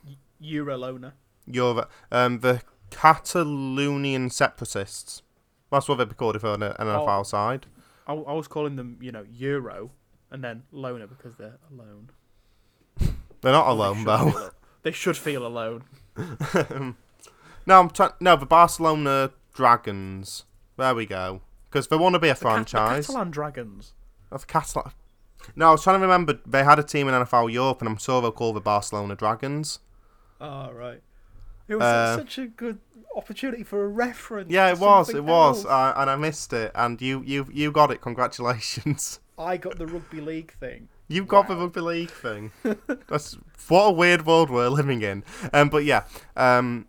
Eurolona. 0.42 1.12
Your 1.46 1.86
um 2.10 2.40
the 2.40 2.62
Catalonian 2.90 4.30
separatists. 4.30 5.22
That's 5.70 5.88
what 5.88 5.96
they'd 5.98 6.08
be 6.08 6.14
called 6.14 6.36
if 6.36 6.42
they're 6.42 6.50
on 6.52 6.62
an 6.62 6.72
NFL 6.78 7.20
Oh. 7.20 7.22
side. 7.22 7.66
I, 8.06 8.12
I 8.14 8.32
was 8.32 8.48
calling 8.48 8.76
them, 8.76 8.98
you 9.00 9.12
know, 9.12 9.24
Euro, 9.30 9.90
and 10.30 10.42
then 10.42 10.64
Lona 10.72 11.06
because 11.06 11.36
they're 11.36 11.58
alone. 11.70 12.10
They're 13.40 13.52
not 13.52 13.68
alone 13.68 14.04
though. 14.04 14.50
They 14.82 14.92
should 14.92 15.16
feel 15.16 15.46
alone. 15.46 15.84
no, 17.66 17.80
I'm 17.80 17.90
trying. 17.90 18.12
No, 18.20 18.36
the 18.36 18.46
Barcelona 18.46 19.30
Dragons. 19.54 20.44
There 20.76 20.94
we 20.94 21.06
go. 21.06 21.42
Because 21.68 21.88
they 21.88 21.96
want 21.96 22.14
to 22.14 22.18
be 22.18 22.28
a 22.28 22.34
The 22.34 22.40
franchise. 22.40 23.06
the 23.06 23.12
Catalan 23.12 23.30
Dragons. 23.30 23.94
Of 24.30 24.46
Catalan. 24.46 24.92
No, 25.56 25.68
I 25.68 25.72
was 25.72 25.82
trying 25.82 25.96
to 25.98 26.02
remember. 26.02 26.38
They 26.46 26.64
had 26.64 26.78
a 26.78 26.82
team 26.82 27.08
in 27.08 27.14
NFL 27.14 27.52
Europe, 27.52 27.80
and 27.80 27.88
I'm 27.88 27.96
sure 27.96 28.20
they'll 28.20 28.32
call 28.32 28.52
the 28.52 28.60
Barcelona 28.60 29.14
Dragons. 29.14 29.78
Oh 30.40 30.70
right. 30.72 31.02
It 31.70 31.76
was 31.76 31.82
Uh, 31.84 32.16
such 32.16 32.38
a 32.38 32.46
good 32.48 32.78
opportunity 33.16 33.62
for 33.62 33.84
a 33.84 33.88
reference. 33.88 34.50
Yeah, 34.50 34.70
it 34.70 34.78
was. 34.78 35.08
It 35.10 35.22
was. 35.24 35.64
Uh, 35.64 35.94
and 35.96 36.10
I 36.10 36.16
missed 36.16 36.52
it. 36.52 36.72
And 36.74 37.00
you, 37.00 37.22
you, 37.24 37.46
you 37.52 37.70
got 37.70 37.90
it. 37.92 38.00
Congratulations. 38.00 39.20
I 39.38 39.56
got 39.56 39.78
the 39.78 39.86
rugby 39.86 40.20
league 40.20 40.52
thing. 40.58 40.88
You 41.06 41.24
got 41.24 41.46
the 41.48 41.56
rugby 41.56 41.80
league 41.80 42.10
thing. 42.10 42.50
That's 43.08 43.38
what 43.68 43.84
a 43.84 43.92
weird 43.92 44.26
world 44.26 44.50
we're 44.50 44.68
living 44.68 45.02
in. 45.02 45.22
Um, 45.52 45.68
but 45.68 45.84
yeah, 45.84 46.04
um, 46.36 46.88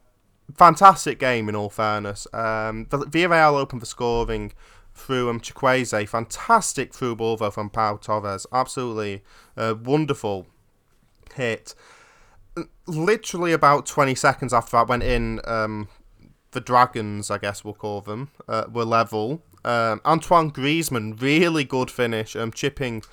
fantastic 0.56 1.20
game 1.20 1.48
in 1.48 1.56
all 1.56 1.70
fairness. 1.70 2.28
Um, 2.34 2.88
the- 2.90 3.06
Villarreal 3.06 3.54
open 3.60 3.80
for 3.80 3.86
scoring 3.86 4.52
through 4.94 5.30
um, 5.30 5.40
Chukwueze. 5.40 6.08
Fantastic 6.10 6.94
through 6.94 7.16
ball 7.18 7.38
though 7.38 7.52
from 7.52 7.70
Pau 7.70 7.98
Torres. 7.98 8.46
Absolutely 8.52 9.24
uh, 9.56 9.76
wonderful 9.82 10.48
hit. 11.36 11.76
Literally 12.88 13.54
about 13.54 13.86
20 13.86 14.16
seconds 14.16 14.54
after 14.54 14.72
that 14.78 14.88
went 14.88 15.04
in, 15.04 15.40
um, 15.46 15.88
the 16.52 16.62
Dragons, 16.62 17.32
I 17.32 17.38
guess 17.38 17.64
we'll 17.64 17.74
call 17.74 18.02
them, 18.02 18.30
uh, 18.48 18.66
were 18.72 18.86
level. 18.86 19.42
Um, 19.64 20.02
Antoine 20.06 20.52
Griezmann, 20.52 21.22
really 21.22 21.64
good 21.64 21.90
finish, 21.90 22.36
um, 22.36 22.52
chipping, 22.52 23.04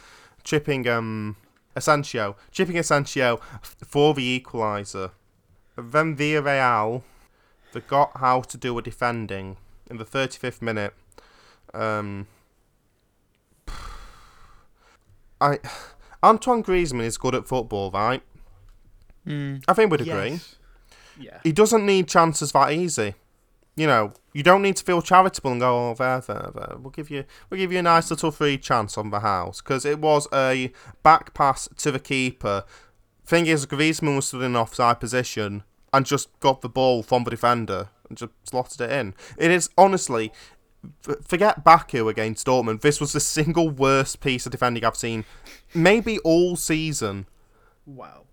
chipping 0.44 0.88
um, 0.88 1.36
Asenjo, 1.76 2.34
chipping 2.50 2.76
Asenjo 2.76 3.40
for 3.62 4.14
the 4.14 4.40
equaliser. 4.40 5.12
Then 5.76 6.16
Villarreal 6.16 7.02
forgot 7.70 8.12
how 8.16 8.40
to 8.40 8.56
do 8.56 8.76
a 8.78 8.82
defending 8.82 9.56
in 9.88 9.98
the 9.98 10.04
35th 10.04 10.60
minute. 10.60 10.94
Um, 11.72 12.26
I 15.40 15.58
Antoine 16.24 16.64
Griezmann 16.64 17.04
is 17.04 17.16
good 17.16 17.36
at 17.36 17.46
football, 17.46 17.92
right? 17.92 18.22
Mm. 19.28 19.62
I 19.68 19.72
think 19.74 19.90
we'd 19.90 20.00
agree. 20.00 20.30
Yes. 20.30 20.56
Yeah. 21.18 21.40
He 21.42 21.52
doesn't 21.52 21.84
need 21.84 22.08
chances 22.08 22.52
that 22.52 22.72
easy. 22.72 23.14
You 23.76 23.86
know, 23.86 24.12
you 24.32 24.42
don't 24.42 24.62
need 24.62 24.76
to 24.76 24.84
feel 24.84 25.02
charitable 25.02 25.52
and 25.52 25.60
go, 25.60 25.90
oh, 25.90 25.94
there, 25.94 26.20
there, 26.20 26.50
there. 26.54 26.76
We'll 26.78 26.90
give 26.90 27.10
you, 27.10 27.24
we'll 27.48 27.58
give 27.58 27.70
you 27.72 27.78
a 27.78 27.82
nice 27.82 28.10
little 28.10 28.32
free 28.32 28.58
chance 28.58 28.98
on 28.98 29.10
the 29.10 29.20
house 29.20 29.60
because 29.60 29.84
it 29.84 30.00
was 30.00 30.26
a 30.32 30.72
back 31.02 31.32
pass 31.34 31.68
to 31.76 31.92
the 31.92 32.00
keeper. 32.00 32.64
Thing 33.24 33.46
is, 33.46 33.66
Griezmann 33.66 34.16
was 34.16 34.28
stood 34.28 34.40
in 34.40 34.52
an 34.52 34.56
offside 34.56 34.98
position 34.98 35.62
and 35.92 36.06
just 36.06 36.28
got 36.40 36.60
the 36.60 36.68
ball 36.68 37.02
from 37.02 37.24
the 37.24 37.30
defender 37.30 37.90
and 38.08 38.18
just 38.18 38.32
slotted 38.44 38.80
it 38.80 38.90
in. 38.90 39.14
It 39.36 39.50
is 39.50 39.70
honestly, 39.78 40.32
f- 41.06 41.16
forget 41.24 41.62
Baku 41.62 42.08
against 42.08 42.46
Dortmund. 42.46 42.80
This 42.80 43.00
was 43.00 43.12
the 43.12 43.20
single 43.36 43.68
worst 43.70 44.20
piece 44.20 44.44
of 44.46 44.52
defending 44.52 44.84
I've 44.84 44.96
seen, 44.96 45.24
maybe 45.74 46.18
all 46.20 46.56
season. 46.56 47.26
Wow. 47.86 48.24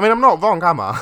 I 0.00 0.02
mean, 0.02 0.12
I'm 0.12 0.20
not 0.22 0.40
wrong, 0.40 0.62
am 0.64 0.80
I? 0.80 0.98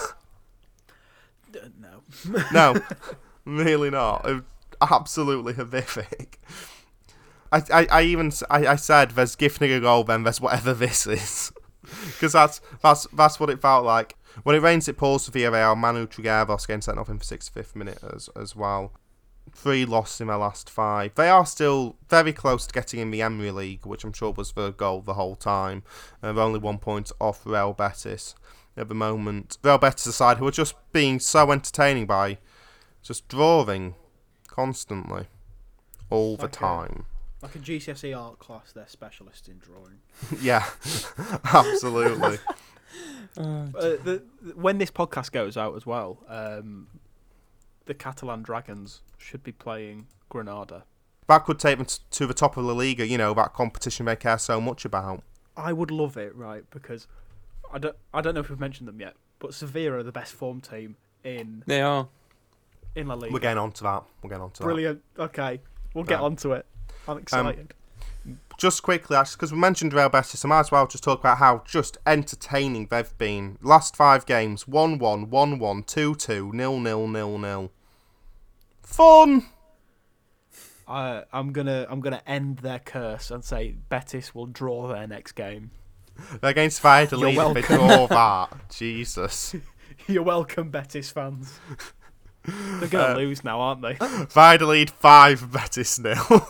No. 1.78 2.42
No, 2.52 2.80
really 3.44 3.90
not. 3.90 4.28
It- 4.28 4.42
Absolutely 4.80 5.54
horrific. 5.54 6.40
I, 7.50 7.62
I, 7.72 7.86
I 7.90 8.02
even 8.02 8.30
I, 8.50 8.66
I 8.68 8.76
said 8.76 9.12
there's 9.12 9.34
gifting 9.34 9.72
a 9.72 9.80
goal, 9.80 10.04
then 10.04 10.22
there's 10.22 10.40
whatever 10.40 10.72
this 10.72 11.04
is, 11.06 11.52
because 12.06 12.32
that's 12.32 12.60
that's 12.80 13.06
that's 13.12 13.40
what 13.40 13.50
it 13.50 13.60
felt 13.60 13.84
like. 13.84 14.16
When 14.44 14.54
it 14.54 14.62
rains, 14.62 14.86
it 14.86 14.96
pours 14.96 15.26
for 15.26 15.32
Villarreal. 15.32 15.76
Manu 15.76 16.06
Trigueros 16.06 16.66
getting 16.66 16.80
sent 16.80 16.98
off 16.98 17.08
in 17.08 17.18
for 17.18 17.24
65th 17.24 17.74
minute 17.74 17.98
as 18.04 18.28
as 18.36 18.54
well. 18.54 18.92
Three 19.52 19.84
losses 19.84 20.20
in 20.20 20.26
their 20.28 20.36
last 20.36 20.70
five. 20.70 21.12
They 21.16 21.28
are 21.28 21.46
still 21.46 21.96
very 22.08 22.32
close 22.32 22.66
to 22.68 22.72
getting 22.72 23.00
in 23.00 23.10
the 23.10 23.22
Emery 23.22 23.50
League, 23.50 23.84
which 23.84 24.04
I'm 24.04 24.12
sure 24.12 24.30
was 24.32 24.52
the 24.52 24.70
goal 24.70 25.00
the 25.00 25.14
whole 25.14 25.34
time. 25.34 25.82
Uh, 26.22 26.32
they're 26.32 26.44
only 26.44 26.60
one 26.60 26.78
point 26.78 27.10
off 27.20 27.44
Real 27.44 27.72
Betis 27.72 28.36
at 28.78 28.88
the 28.88 28.94
moment. 28.94 29.58
Real 29.62 29.78
Betis 29.78 30.06
aside, 30.06 30.38
who 30.38 30.46
are 30.46 30.50
just 30.52 30.74
being 30.92 31.18
so 31.20 31.50
entertaining 31.52 32.06
by 32.06 32.38
just 33.02 33.28
drawing 33.28 33.94
constantly 34.46 35.26
all 36.10 36.36
the 36.36 36.44
Like 36.44 36.52
a- 36.52 36.58
time. 36.58 37.04
Like 37.42 37.54
a 37.54 37.58
GCSE 37.60 38.18
art 38.18 38.38
class, 38.40 38.72
they're 38.72 38.88
specialists 38.88 39.46
in 39.48 39.58
drawing. 39.58 40.00
yeah, 40.42 40.64
absolutely. 41.52 42.38
Uh, 43.36 43.66
the, 43.72 44.22
the- 44.42 44.54
when 44.56 44.78
this 44.78 44.90
podcast 44.90 45.30
goes 45.30 45.56
out 45.56 45.76
as 45.76 45.86
well, 45.86 46.18
um, 46.28 46.88
the 47.84 47.94
Catalan 47.94 48.42
Dragons 48.42 49.02
should 49.18 49.44
be 49.44 49.52
playing 49.52 50.06
Granada. 50.28 50.84
that 51.28 51.44
could 51.44 51.60
take 51.60 51.78
them 51.78 51.86
to 52.10 52.26
the 52.26 52.34
top 52.34 52.56
of 52.56 52.64
the 52.64 52.74
Liga, 52.74 53.06
you 53.06 53.16
know, 53.18 53.34
that 53.34 53.52
competition 53.52 54.06
they 54.06 54.16
care 54.16 54.38
so 54.38 54.60
much 54.60 54.84
about. 54.84 55.22
I 55.56 55.72
would 55.72 55.90
love 55.92 56.16
it, 56.16 56.34
right? 56.34 56.64
Because 56.70 57.06
I 57.72 57.78
don't, 57.78 57.96
I 58.14 58.20
don't 58.20 58.34
know 58.34 58.40
if 58.40 58.50
we've 58.50 58.60
mentioned 58.60 58.88
them 58.88 59.00
yet, 59.00 59.14
but 59.38 59.54
Sevilla 59.54 59.98
are 59.98 60.02
the 60.02 60.12
best 60.12 60.32
form 60.32 60.60
team 60.60 60.96
in 61.24 61.62
they 61.66 61.80
are. 61.80 62.08
in 62.94 63.06
La 63.06 63.14
Liga. 63.14 63.32
We're 63.32 63.40
getting 63.40 63.58
on 63.58 63.72
to 63.72 63.82
that. 63.84 64.04
We're 64.22 64.30
getting 64.30 64.44
on 64.44 64.50
to 64.52 64.58
that. 64.58 64.64
Brilliant. 64.64 65.02
Okay, 65.18 65.60
we'll 65.94 66.04
get 66.04 66.16
Right. 66.16 66.24
on 66.24 66.36
to 66.36 66.52
it. 66.52 66.66
I'm 67.06 67.12
um, 67.12 67.18
excited. 67.18 67.68
that. 67.68 67.74
Just 68.58 68.82
quickly, 68.82 69.16
actually, 69.16 69.36
because 69.36 69.52
we 69.52 69.58
mentioned 69.58 69.92
Real 69.92 70.08
Betis, 70.08 70.44
I 70.44 70.48
might 70.48 70.60
as 70.60 70.72
well 70.72 70.86
just 70.86 71.04
talk 71.04 71.20
about 71.20 71.38
how 71.38 71.62
just 71.64 71.96
entertaining 72.06 72.88
they've 72.90 73.16
been. 73.16 73.56
Last 73.62 73.94
five 73.94 74.26
games 74.26 74.66
1 74.66 74.98
1, 74.98 75.30
1 75.30 75.58
1, 75.58 75.82
2 75.84 76.14
2, 76.16 76.52
0 76.54 76.82
0, 76.82 77.12
0 77.12 77.38
0. 77.40 77.70
Fun! 78.82 79.46
I, 80.88 81.24
I'm 81.32 81.52
gonna, 81.52 81.86
I'm 81.88 82.00
gonna 82.00 82.22
end 82.26 82.58
their 82.58 82.78
curse 82.78 83.30
and 83.30 83.44
say 83.44 83.76
Betis 83.88 84.34
will 84.34 84.46
draw 84.46 84.88
their 84.88 85.06
next 85.06 85.32
game. 85.32 85.70
They're 86.40 86.50
against 86.50 86.80
Valladolid. 86.80 87.34
You're 87.34 87.54
They 87.54 87.62
draw 87.62 88.06
that. 88.06 88.70
Jesus. 88.70 89.54
You're 90.06 90.22
welcome, 90.22 90.70
Betis 90.70 91.10
fans. 91.10 91.58
They're 92.44 92.88
gonna 92.88 93.14
Uh, 93.14 93.16
lose 93.16 93.44
now, 93.44 93.60
aren't 93.60 93.82
they? 93.82 93.94
Valladolid 94.00 94.90
5, 94.90 95.52
Betis 95.52 95.98
nil. 95.98 96.48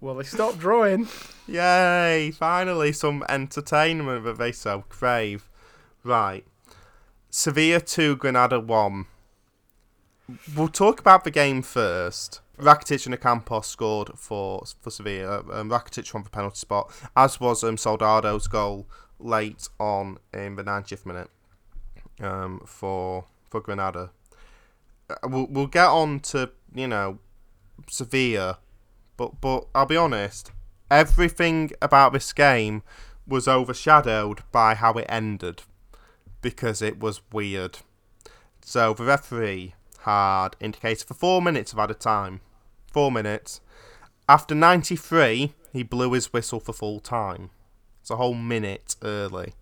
Well, 0.00 0.16
they 0.16 0.24
stopped 0.24 0.58
drawing. 0.58 1.06
Yay! 1.46 2.32
Finally, 2.36 2.92
some 2.92 3.24
entertainment 3.28 4.24
that 4.24 4.36
they 4.38 4.50
so 4.50 4.84
crave. 4.88 5.48
Right. 6.02 6.44
Sevilla 7.30 7.80
2, 7.80 8.16
Granada 8.16 8.58
1. 8.58 9.06
We'll 10.56 10.68
talk 10.68 10.98
about 11.00 11.24
the 11.24 11.30
game 11.30 11.62
first. 11.62 12.40
Rakitic 12.58 13.06
and 13.06 13.18
Ocampos 13.18 13.64
scored 13.64 14.10
for 14.16 14.64
for 14.80 14.90
Sevilla. 14.90 15.38
Um, 15.50 15.70
Rakitic 15.70 16.06
from 16.08 16.22
the 16.22 16.30
penalty 16.30 16.56
spot, 16.56 16.92
as 17.16 17.40
was 17.40 17.64
um, 17.64 17.76
Soldado's 17.76 18.46
goal 18.46 18.86
late 19.18 19.68
on 19.78 20.18
in 20.34 20.56
the 20.56 20.64
90th 20.64 21.06
minute 21.06 21.30
um, 22.20 22.60
for 22.66 23.24
for 23.48 23.60
Granada. 23.60 24.10
Uh, 25.08 25.14
We'll, 25.24 25.46
we'll 25.46 25.66
get 25.66 25.86
on 25.86 26.20
to, 26.20 26.50
you 26.74 26.88
know, 26.88 27.18
Sevilla, 27.88 28.58
but 29.16 29.40
but 29.40 29.66
I'll 29.74 29.86
be 29.86 29.96
honest, 29.96 30.50
everything 30.90 31.70
about 31.80 32.12
this 32.12 32.32
game 32.32 32.82
was 33.26 33.46
overshadowed 33.48 34.42
by 34.50 34.74
how 34.74 34.94
it 34.94 35.06
ended 35.08 35.62
because 36.40 36.82
it 36.82 36.98
was 37.00 37.20
weird. 37.32 37.78
So 38.62 38.94
the 38.94 39.04
referee 39.04 39.74
had 40.02 40.50
indicated 40.60 41.06
for 41.06 41.14
four 41.14 41.42
minutes 41.42 41.72
of 41.72 41.78
added 41.78 42.00
time. 42.00 42.40
Four 42.92 43.10
minutes. 43.10 43.60
After 44.28 44.54
93, 44.54 45.54
he 45.72 45.82
blew 45.82 46.12
his 46.12 46.32
whistle 46.32 46.60
for 46.60 46.72
full 46.72 47.00
time. 47.00 47.50
It's 48.00 48.10
a 48.10 48.16
whole 48.16 48.34
minute 48.34 48.96
early. 49.02 49.54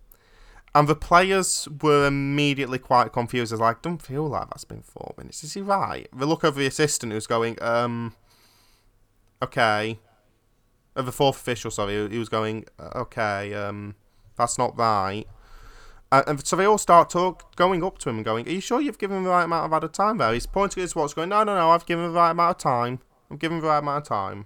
And 0.73 0.87
the 0.87 0.95
players 0.95 1.67
were 1.81 2.07
immediately 2.07 2.79
quite 2.79 3.11
confused. 3.11 3.51
It's 3.51 3.61
like, 3.61 3.81
don't 3.81 4.01
feel 4.01 4.27
like 4.27 4.49
that's 4.49 4.63
been 4.63 4.81
four 4.81 5.13
minutes. 5.17 5.43
Is 5.43 5.53
he 5.53 5.61
right? 5.61 6.07
They 6.15 6.25
look 6.25 6.43
over 6.43 6.59
the 6.59 6.67
assistant 6.67 7.11
who's 7.11 7.27
going, 7.27 7.61
um, 7.61 8.13
okay. 9.41 9.99
Uh, 10.95 11.01
the 11.01 11.11
fourth 11.11 11.37
official, 11.37 11.71
sorry, 11.71 12.09
he 12.09 12.17
was 12.17 12.29
going, 12.29 12.65
"Uh, 12.77 12.89
okay, 12.95 13.53
um, 13.53 13.95
that's 14.35 14.57
not 14.57 14.77
right. 14.77 15.25
Uh, 16.11 16.23
and 16.27 16.45
so 16.45 16.55
they 16.55 16.65
all 16.65 16.77
start 16.77 17.09
talk, 17.09 17.55
going 17.55 17.83
up 17.83 17.97
to 17.99 18.09
him 18.09 18.17
and 18.17 18.25
going, 18.25 18.45
"Are 18.47 18.51
you 18.51 18.59
sure 18.59 18.81
you've 18.81 18.97
given 18.97 19.17
him 19.17 19.23
the 19.23 19.29
right 19.29 19.45
amount 19.45 19.65
of 19.65 19.73
added 19.73 19.93
time 19.93 20.17
there?" 20.17 20.33
He's 20.33 20.45
pointing 20.45 20.81
at 20.81 20.83
his 20.83 20.95
watch, 20.95 21.15
going, 21.15 21.29
"No, 21.29 21.43
no, 21.43 21.55
no, 21.55 21.71
I've 21.71 21.85
given 21.85 22.05
the 22.05 22.11
right 22.11 22.31
amount 22.31 22.57
of 22.57 22.57
time. 22.57 22.99
I'm 23.29 23.37
giving 23.37 23.61
the 23.61 23.67
right 23.67 23.77
amount 23.77 24.03
of 24.03 24.09
time." 24.09 24.45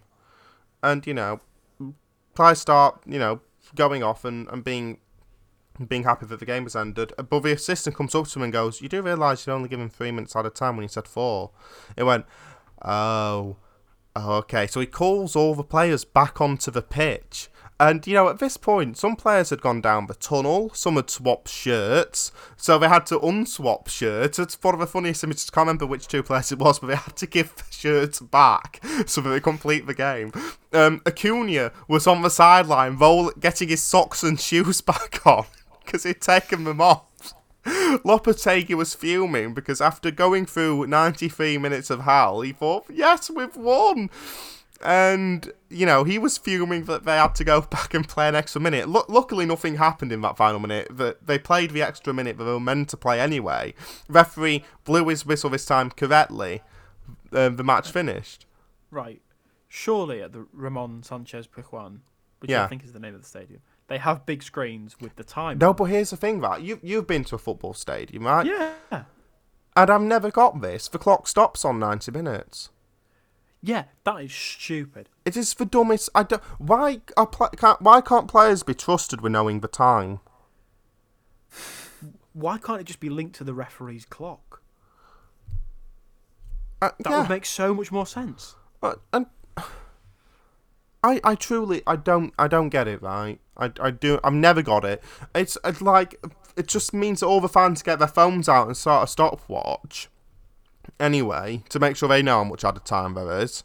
And 0.84 1.06
you 1.08 1.14
know, 1.16 1.40
players 2.36 2.60
start, 2.60 3.02
you 3.08 3.18
know, 3.18 3.42
going 3.74 4.04
off 4.04 4.26
and, 4.26 4.48
and 4.50 4.64
being 4.64 5.00
being 5.88 6.04
happy 6.04 6.26
that 6.28 6.40
the 6.40 6.46
game 6.46 6.64
was 6.64 6.76
ended. 6.76 7.14
But 7.18 7.42
the 7.42 7.52
assistant 7.52 7.96
comes 7.96 8.16
up 8.16 8.28
to 8.28 8.40
him 8.40 8.44
and 8.44 8.54
goes, 8.54 8.82
"You 8.82 8.88
do 8.90 9.02
realise 9.02 9.48
you're 9.48 9.56
only 9.56 9.70
given 9.70 9.90
three 9.90 10.12
minutes 10.12 10.36
at 10.36 10.46
a 10.46 10.52
time 10.52 10.78
when 10.78 10.84
you 10.84 10.90
said 10.90 11.08
four. 11.08 11.52
It 11.98 12.04
went, 12.04 12.26
"Oh, 12.84 13.58
oh, 14.16 14.34
okay." 14.34 14.68
So 14.68 14.80
he 14.80 14.86
calls 14.86 15.36
all 15.36 15.56
the 15.56 15.64
players 15.64 16.06
back 16.06 16.40
onto 16.40 16.70
the 16.70 16.84
pitch. 16.84 17.50
And 17.78 18.08
you 18.08 18.14
know, 18.14 18.30
at 18.30 18.40
this 18.40 18.56
point, 18.56 18.98
some 18.98 19.18
players 19.18 19.50
had 19.50 19.62
gone 19.62 19.82
down 19.82 20.08
the 20.08 20.16
tunnel. 20.16 20.72
Some 20.74 20.96
had 20.96 21.10
swapped 21.10 21.50
shirts, 21.50 22.32
so 22.56 22.80
they 22.80 22.88
had 22.88 23.06
to 23.08 23.20
unswap 23.20 23.90
shirts. 23.90 24.40
It's 24.40 24.58
one 24.62 24.76
of 24.76 24.80
the 24.80 24.88
funniest 24.88 25.24
images. 25.26 25.50
I 25.52 25.56
can't 25.56 25.68
remember 25.68 25.86
which 25.86 26.08
two 26.08 26.24
players 26.24 26.54
it 26.54 26.60
was, 26.60 26.80
but 26.80 26.88
they 26.88 26.96
had 26.96 27.18
to 27.18 27.28
give 27.28 27.54
the 27.56 27.64
shirts 27.70 28.22
back 28.22 28.82
so 29.06 29.20
that 29.22 29.30
they 29.30 29.42
complete 29.42 29.88
the 29.88 29.94
game. 29.94 30.32
Um, 30.72 31.02
Acuna 31.06 31.72
was 31.90 32.08
on 32.08 32.22
the 32.22 32.30
sideline, 32.30 32.98
roll, 32.98 33.32
getting 33.32 33.68
his 33.68 33.84
socks 33.84 34.24
and 34.24 34.40
shoes 34.40 34.80
back 34.82 35.26
on 35.26 35.46
because 35.84 36.04
he'd 36.04 36.22
taken 36.22 36.64
them 36.64 36.80
off. 36.80 37.34
Lopetegui 37.66 38.76
was 38.76 38.94
fuming 38.94 39.54
because 39.54 39.82
after 39.82 40.12
going 40.12 40.46
through 40.46 40.88
93 40.88 41.58
minutes 41.58 41.90
of 41.90 42.02
hell, 42.02 42.42
he 42.42 42.54
thought, 42.54 42.86
yes, 42.90 43.30
we've 43.30 43.56
won. 43.56 44.10
And, 44.84 45.52
you 45.70 45.86
know, 45.86 46.04
he 46.04 46.18
was 46.20 46.38
fuming 46.38 46.86
that 46.86 47.06
they 47.06 47.16
had 47.18 47.34
to 47.36 47.44
go 47.44 47.62
back 47.70 47.94
and 47.94 48.08
play 48.08 48.28
an 48.28 48.36
extra 48.36 48.62
minute. 48.62 48.88
Lu 48.90 49.02
luckily, 49.08 49.46
nothing 49.46 49.76
happened 49.76 50.12
in 50.12 50.22
that 50.22 50.38
final 50.38 50.60
minute. 50.60 50.88
That 50.92 51.26
They 51.26 51.40
played 51.40 51.72
the 51.72 51.82
extra 51.82 52.14
minute 52.14 52.38
that 52.38 52.44
they 52.44 52.52
were 52.52 52.60
meant 52.60 52.90
to 52.90 52.98
play 52.98 53.20
anyway. 53.20 53.74
Referee 54.08 54.64
blew 54.84 55.08
his 55.08 55.26
whistle 55.26 55.50
this 55.50 55.66
time 55.66 55.92
correctly. 55.92 56.62
Um, 57.32 57.56
the 57.56 57.64
match 57.64 57.90
finished. 57.92 58.46
Right. 58.92 59.22
Surely 59.68 60.22
at 60.22 60.34
the 60.34 60.46
Ramon 60.54 61.04
Sanchez 61.04 61.48
Pizjuan, 61.48 62.00
which 62.40 62.52
Yeah. 62.52 62.64
I 62.66 62.68
think 62.68 62.84
is 62.84 62.94
the 62.94 63.00
name 63.00 63.16
of 63.16 63.22
the 63.22 63.28
stadium, 63.28 63.62
they 63.88 63.98
have 63.98 64.26
big 64.26 64.42
screens 64.44 64.96
with 65.00 65.16
the 65.16 65.24
time. 65.24 65.58
No, 65.58 65.74
but 65.74 65.86
here's 65.86 66.10
the 66.12 66.18
thing, 66.18 66.40
right? 66.40 66.62
You, 66.62 66.80
you've 66.82 67.08
been 67.08 67.24
to 67.26 67.36
a 67.36 67.38
football 67.40 67.74
stadium, 67.74 68.26
right? 68.26 68.46
Yeah. 68.46 69.04
And 69.78 69.90
I've 69.90 70.02
never 70.02 70.32
got 70.32 70.62
this. 70.62 70.88
The 70.88 70.98
clock 70.98 71.28
stops 71.28 71.66
on 71.66 71.80
90 71.80 72.12
minutes. 72.12 72.70
Yeah, 73.66 73.86
that 74.04 74.18
is 74.22 74.32
stupid. 74.32 75.10
It 75.26 75.36
is 75.36 75.56
the 75.56 75.66
dumbest. 75.66 76.10
I 76.14 76.22
don't. 76.22 76.44
Why 76.60 77.02
are 77.18 77.26
pla- 77.26 77.50
can't, 77.50 77.82
Why 77.82 78.00
can't 78.00 78.28
players 78.28 78.62
be 78.62 78.76
trusted 78.76 79.22
with 79.22 79.32
knowing 79.32 79.62
the 79.62 79.68
time? 79.68 80.20
Why 82.34 82.60
can't 82.60 82.82
it 82.82 82.84
just 82.84 83.00
be 83.00 83.10
linked 83.10 83.36
to 83.38 83.44
the 83.44 83.56
referee's 83.56 84.06
clock? 84.06 84.62
Uh, 86.80 86.92
That 87.00 87.10
yeah. 87.10 87.20
would 87.22 87.30
make 87.30 87.46
so 87.46 87.74
much 87.74 87.92
more 87.92 88.06
sense. 88.06 88.56
Uh, 88.84 88.96
and 89.12 89.26
I, 91.04 91.20
I 91.24 91.34
truly, 91.34 91.82
I 91.88 91.96
don't, 91.96 92.34
I 92.38 92.48
don't 92.48 92.70
get 92.70 92.88
it. 92.88 93.02
Right? 93.02 93.40
I, 93.58 93.72
I 93.80 93.90
do. 93.90 94.20
I've 94.24 94.34
never 94.34 94.62
got 94.62 94.86
it. 94.86 95.02
It's, 95.34 95.58
it's 95.66 95.82
like 95.82 96.24
it 96.56 96.68
just 96.68 96.94
means 96.94 97.22
that 97.22 97.26
all 97.26 97.42
the 97.42 97.50
fans 97.50 97.82
get 97.82 97.98
their 97.98 98.08
phones 98.08 98.48
out 98.48 98.68
and 98.68 98.78
start 98.78 99.10
a 99.10 99.12
stopwatch. 99.12 100.08
Anyway, 101.00 101.64
to 101.70 101.80
make 101.80 101.96
sure 101.96 102.08
they 102.08 102.22
know 102.22 102.38
how 102.38 102.44
much 102.46 102.64
out 102.64 102.78
of 102.78 102.84
time 102.84 103.14
there 103.14 103.40
is. 103.40 103.64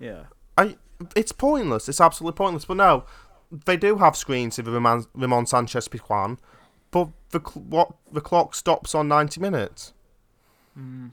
Yeah. 0.00 0.24
I, 0.58 0.76
it's 1.14 1.32
pointless. 1.32 1.88
It's 1.88 2.00
absolutely 2.00 2.36
pointless. 2.36 2.64
But 2.64 2.78
no, 2.78 3.04
they 3.50 3.76
do 3.76 3.96
have 3.98 4.16
screens 4.16 4.58
in 4.58 4.64
the 4.64 4.70
Ramon, 4.70 5.06
Ramon 5.14 5.46
Sanchez 5.46 5.88
Pizjuan, 5.88 6.38
but 6.90 7.08
the 7.30 7.40
cl- 7.40 7.64
what 7.64 7.92
the 8.10 8.20
clock 8.20 8.54
stops 8.54 8.94
on 8.94 9.08
ninety 9.08 9.40
minutes. 9.40 9.92
Mm. 10.78 11.12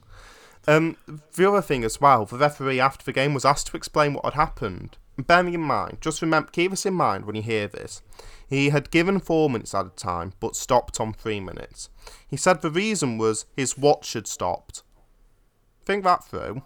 Um, 0.68 0.97
the 1.34 1.47
other 1.47 1.62
thing 1.62 1.84
as 1.84 1.99
well, 1.99 2.26
the 2.26 2.38
referee 2.38 2.80
after 2.80 3.03
the 3.03 3.14
game 3.14 3.34
was 3.34 3.45
asked 3.45 3.68
to 3.68 3.78
explain 3.78 4.14
what 4.14 4.26
had 4.26 4.34
happened. 4.36 4.97
Bearing 5.18 5.53
in 5.53 5.62
mind, 5.62 5.97
just 6.01 6.22
remember, 6.22 6.49
keep 6.51 6.72
this 6.72 6.86
in 6.86 6.93
mind 6.93 7.26
when 7.26 7.36
you 7.36 7.41
hear 7.41 7.68
this. 7.68 8.01
He 8.47 8.70
had 8.70 8.91
given 8.91 9.20
four 9.20 9.49
minutes 9.49 9.74
at 9.74 9.86
a 9.86 9.89
time, 9.89 10.34
but 10.39 10.55
stopped 10.55 10.99
on 10.99 11.14
three 11.14 11.39
minutes. 11.39 11.89
He 12.28 12.38
said 12.38 12.62
the 12.62 12.72
reason 12.72 13.18
was 13.18 13.45
his 13.55 13.78
watch 13.78 14.14
had 14.14 14.28
stopped. 14.28 14.84
Think 15.86 16.04
that 16.04 16.24
through. 16.24 16.64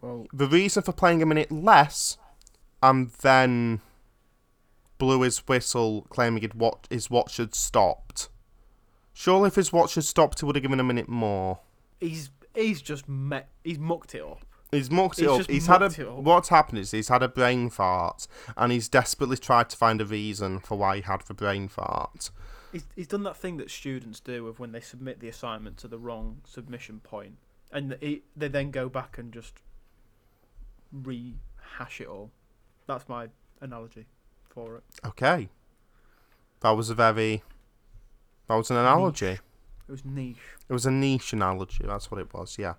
Well, 0.00 0.26
The 0.32 0.46
reason 0.46 0.82
for 0.82 0.92
playing 0.92 1.22
a 1.22 1.26
minute 1.26 1.50
less, 1.52 2.18
and 2.82 3.10
then 3.22 3.80
blew 4.98 5.22
his 5.22 5.38
whistle, 5.48 6.06
claiming 6.10 6.42
he'd 6.42 6.54
watch, 6.54 6.86
his 6.90 7.10
watch 7.10 7.36
had 7.36 7.54
stopped. 7.54 8.28
Surely, 9.12 9.48
if 9.48 9.54
his 9.56 9.72
watch 9.72 9.94
had 9.94 10.04
stopped, 10.04 10.40
he 10.40 10.46
would 10.46 10.56
have 10.56 10.62
given 10.62 10.80
a 10.80 10.84
minute 10.84 11.08
more. 11.08 11.60
he's 12.00 12.30
he's 12.54 12.82
just 12.82 13.08
met. 13.08 13.48
He's 13.62 13.78
mucked 13.78 14.14
it 14.14 14.22
up. 14.22 14.44
He's 14.70 14.90
mucked 14.90 15.18
it 15.18 15.28
He's 15.28 15.40
up. 15.40 15.50
He's 15.50 15.66
had 15.66 15.82
a. 15.82 15.90
What's 15.90 16.48
happened 16.48 16.78
is 16.78 16.90
he's 16.92 17.08
had 17.08 17.22
a 17.22 17.28
brain 17.28 17.68
fart, 17.70 18.26
and 18.56 18.72
he's 18.72 18.88
desperately 18.88 19.36
tried 19.36 19.68
to 19.70 19.76
find 19.76 20.00
a 20.00 20.04
reason 20.06 20.60
for 20.60 20.78
why 20.78 20.96
he 20.96 21.02
had 21.02 21.20
the 21.22 21.34
brain 21.34 21.68
fart. 21.68 22.30
He's, 22.72 22.86
he's 22.96 23.06
done 23.06 23.22
that 23.24 23.36
thing 23.36 23.58
that 23.58 23.70
students 23.70 24.18
do 24.20 24.46
of 24.48 24.58
when 24.58 24.72
they 24.72 24.80
submit 24.80 25.20
the 25.20 25.28
assignment 25.28 25.76
to 25.78 25.88
the 25.88 25.98
wrong 25.98 26.38
submission 26.44 27.00
point, 27.00 27.36
and 27.70 27.96
he, 28.00 28.22
they 28.36 28.48
then 28.48 28.70
go 28.70 28.88
back 28.88 29.18
and 29.18 29.32
just 29.32 29.60
rehash 30.92 32.00
it 32.00 32.08
all. 32.08 32.30
That's 32.86 33.08
my 33.08 33.28
analogy 33.60 34.06
for 34.48 34.76
it. 34.76 34.82
Okay, 35.06 35.48
that 36.60 36.70
was 36.70 36.90
a 36.90 36.94
very. 36.94 37.42
That 38.48 38.56
was 38.56 38.70
an 38.70 38.76
analogy. 38.76 39.38
It 39.88 39.90
was 39.90 40.04
niche. 40.04 40.36
It 40.68 40.72
was 40.72 40.86
a 40.86 40.90
niche 40.90 41.32
analogy. 41.32 41.84
That's 41.86 42.10
what 42.10 42.20
it 42.20 42.32
was. 42.32 42.56
Yeah. 42.58 42.74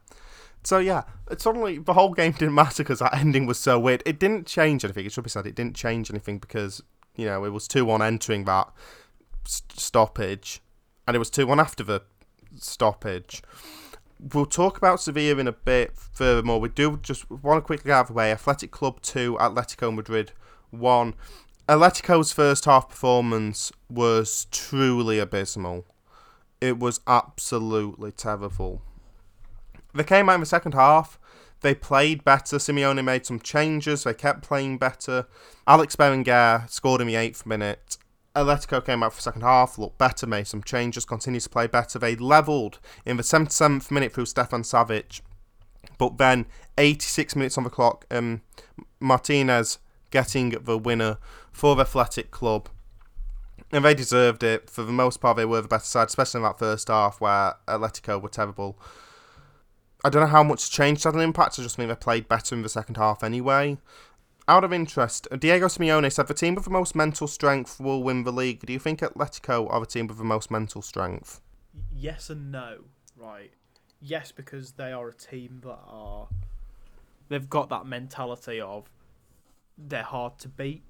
So 0.63 0.79
yeah, 0.79 1.03
suddenly 1.37 1.77
the 1.77 1.93
whole 1.93 2.13
game 2.13 2.31
didn't 2.31 2.55
matter 2.55 2.83
because 2.83 2.99
that 2.99 3.15
ending 3.15 3.45
was 3.45 3.59
so 3.59 3.79
weird. 3.79 4.01
It 4.05 4.19
didn't 4.19 4.47
change 4.47 4.83
anything. 4.83 5.05
It 5.05 5.11
should 5.11 5.23
be 5.23 5.29
said 5.29 5.45
it 5.45 5.55
didn't 5.55 5.75
change 5.75 6.09
anything 6.09 6.39
because 6.39 6.81
you 7.15 7.25
know 7.25 7.43
it 7.43 7.49
was 7.49 7.67
two 7.67 7.85
one 7.85 8.01
entering 8.01 8.45
that 8.45 8.71
stoppage, 9.45 10.61
and 11.07 11.15
it 11.15 11.19
was 11.19 11.29
two 11.29 11.47
one 11.47 11.59
after 11.59 11.83
the 11.83 12.01
stoppage. 12.55 13.41
We'll 14.33 14.45
talk 14.45 14.77
about 14.77 15.01
Sevilla 15.01 15.39
in 15.39 15.47
a 15.47 15.51
bit 15.51 15.97
furthermore. 15.97 16.61
We 16.61 16.69
do 16.69 16.97
just 17.01 17.29
want 17.29 17.57
to 17.57 17.61
quickly 17.61 17.89
get 17.89 17.95
out 17.95 18.01
of 18.01 18.07
the 18.07 18.13
way. 18.13 18.31
Athletic 18.31 18.71
Club 18.71 19.01
two, 19.01 19.35
Atletico 19.39 19.93
Madrid 19.93 20.31
one. 20.69 21.15
Atletico's 21.67 22.31
first 22.31 22.65
half 22.65 22.89
performance 22.89 23.71
was 23.89 24.47
truly 24.51 25.19
abysmal. 25.19 25.85
It 26.61 26.79
was 26.79 27.01
absolutely 27.07 28.11
terrible. 28.11 28.81
They 29.93 30.03
came 30.03 30.29
out 30.29 30.35
in 30.35 30.39
the 30.39 30.45
second 30.45 30.73
half. 30.73 31.19
They 31.61 31.73
played 31.73 32.23
better. 32.23 32.57
Simeone 32.57 33.03
made 33.03 33.25
some 33.25 33.39
changes. 33.39 34.03
They 34.03 34.13
kept 34.13 34.41
playing 34.41 34.77
better. 34.77 35.27
Alex 35.65 35.95
Berenguer 35.95 36.69
scored 36.69 36.99
in 36.99 37.07
the 37.07 37.15
eighth 37.15 37.45
minute. 37.45 37.97
Atletico 38.36 38.84
came 38.84 39.03
out 39.03 39.13
for 39.13 39.17
the 39.17 39.23
second 39.23 39.41
half, 39.41 39.77
looked 39.77 39.97
better, 39.97 40.25
made 40.25 40.47
some 40.47 40.63
changes, 40.63 41.05
continued 41.05 41.43
to 41.43 41.49
play 41.49 41.67
better. 41.67 41.99
They 41.99 42.15
levelled 42.15 42.79
in 43.05 43.17
the 43.17 43.23
77th 43.23 43.91
minute 43.91 44.13
through 44.13 44.25
Stefan 44.25 44.63
Savic. 44.63 45.21
But 45.97 46.17
then, 46.17 46.47
86 46.77 47.36
minutes 47.36 47.57
on 47.57 47.63
the 47.63 47.69
clock, 47.69 48.05
um, 48.09 48.41
Martinez 48.99 49.77
getting 50.09 50.49
the 50.49 50.77
winner 50.77 51.17
for 51.51 51.75
the 51.75 51.81
Athletic 51.81 52.31
Club. 52.31 52.69
And 53.71 53.86
they 53.86 53.93
deserved 53.93 54.43
it. 54.43 54.69
For 54.69 54.84
the 54.84 54.91
most 54.91 55.19
part, 55.19 55.38
they 55.38 55.45
were 55.45 55.61
the 55.61 55.67
better 55.67 55.84
side, 55.84 56.07
especially 56.07 56.39
in 56.39 56.43
that 56.43 56.59
first 56.59 56.88
half 56.88 57.21
where 57.21 57.55
Atletico 57.67 58.21
were 58.21 58.29
terrible. 58.29 58.79
I 60.03 60.09
don't 60.09 60.21
know 60.21 60.27
how 60.27 60.43
much 60.43 60.69
changed 60.69 61.03
had 61.03 61.13
an 61.13 61.21
impact. 61.21 61.57
I 61.59 61.63
just 61.63 61.77
mean 61.77 61.88
they 61.88 61.95
played 61.95 62.27
better 62.27 62.55
in 62.55 62.61
the 62.61 62.69
second 62.69 62.97
half 62.97 63.23
anyway. 63.23 63.77
Out 64.47 64.63
of 64.63 64.73
interest, 64.73 65.27
Diego 65.39 65.67
Simeone 65.67 66.11
said 66.11 66.27
the 66.27 66.33
team 66.33 66.55
with 66.55 66.65
the 66.65 66.69
most 66.69 66.95
mental 66.95 67.27
strength 67.27 67.79
will 67.79 68.03
win 68.03 68.23
the 68.23 68.31
league. 68.31 68.65
Do 68.65 68.73
you 68.73 68.79
think 68.79 68.99
Atletico 68.99 69.69
are 69.71 69.79
the 69.79 69.85
team 69.85 70.07
with 70.07 70.17
the 70.17 70.23
most 70.25 70.51
mental 70.51 70.81
strength? 70.81 71.39
Yes 71.95 72.29
and 72.29 72.51
no. 72.51 72.79
Right. 73.15 73.51
Yes, 74.01 74.33
because 74.33 74.73
they 74.73 74.91
are 74.91 75.07
a 75.07 75.13
team 75.13 75.61
that 75.63 75.79
are. 75.87 76.27
They've 77.29 77.49
got 77.49 77.69
that 77.69 77.85
mentality 77.85 78.59
of 78.59 78.89
they're 79.77 80.03
hard 80.03 80.37
to 80.39 80.49
beat, 80.49 80.83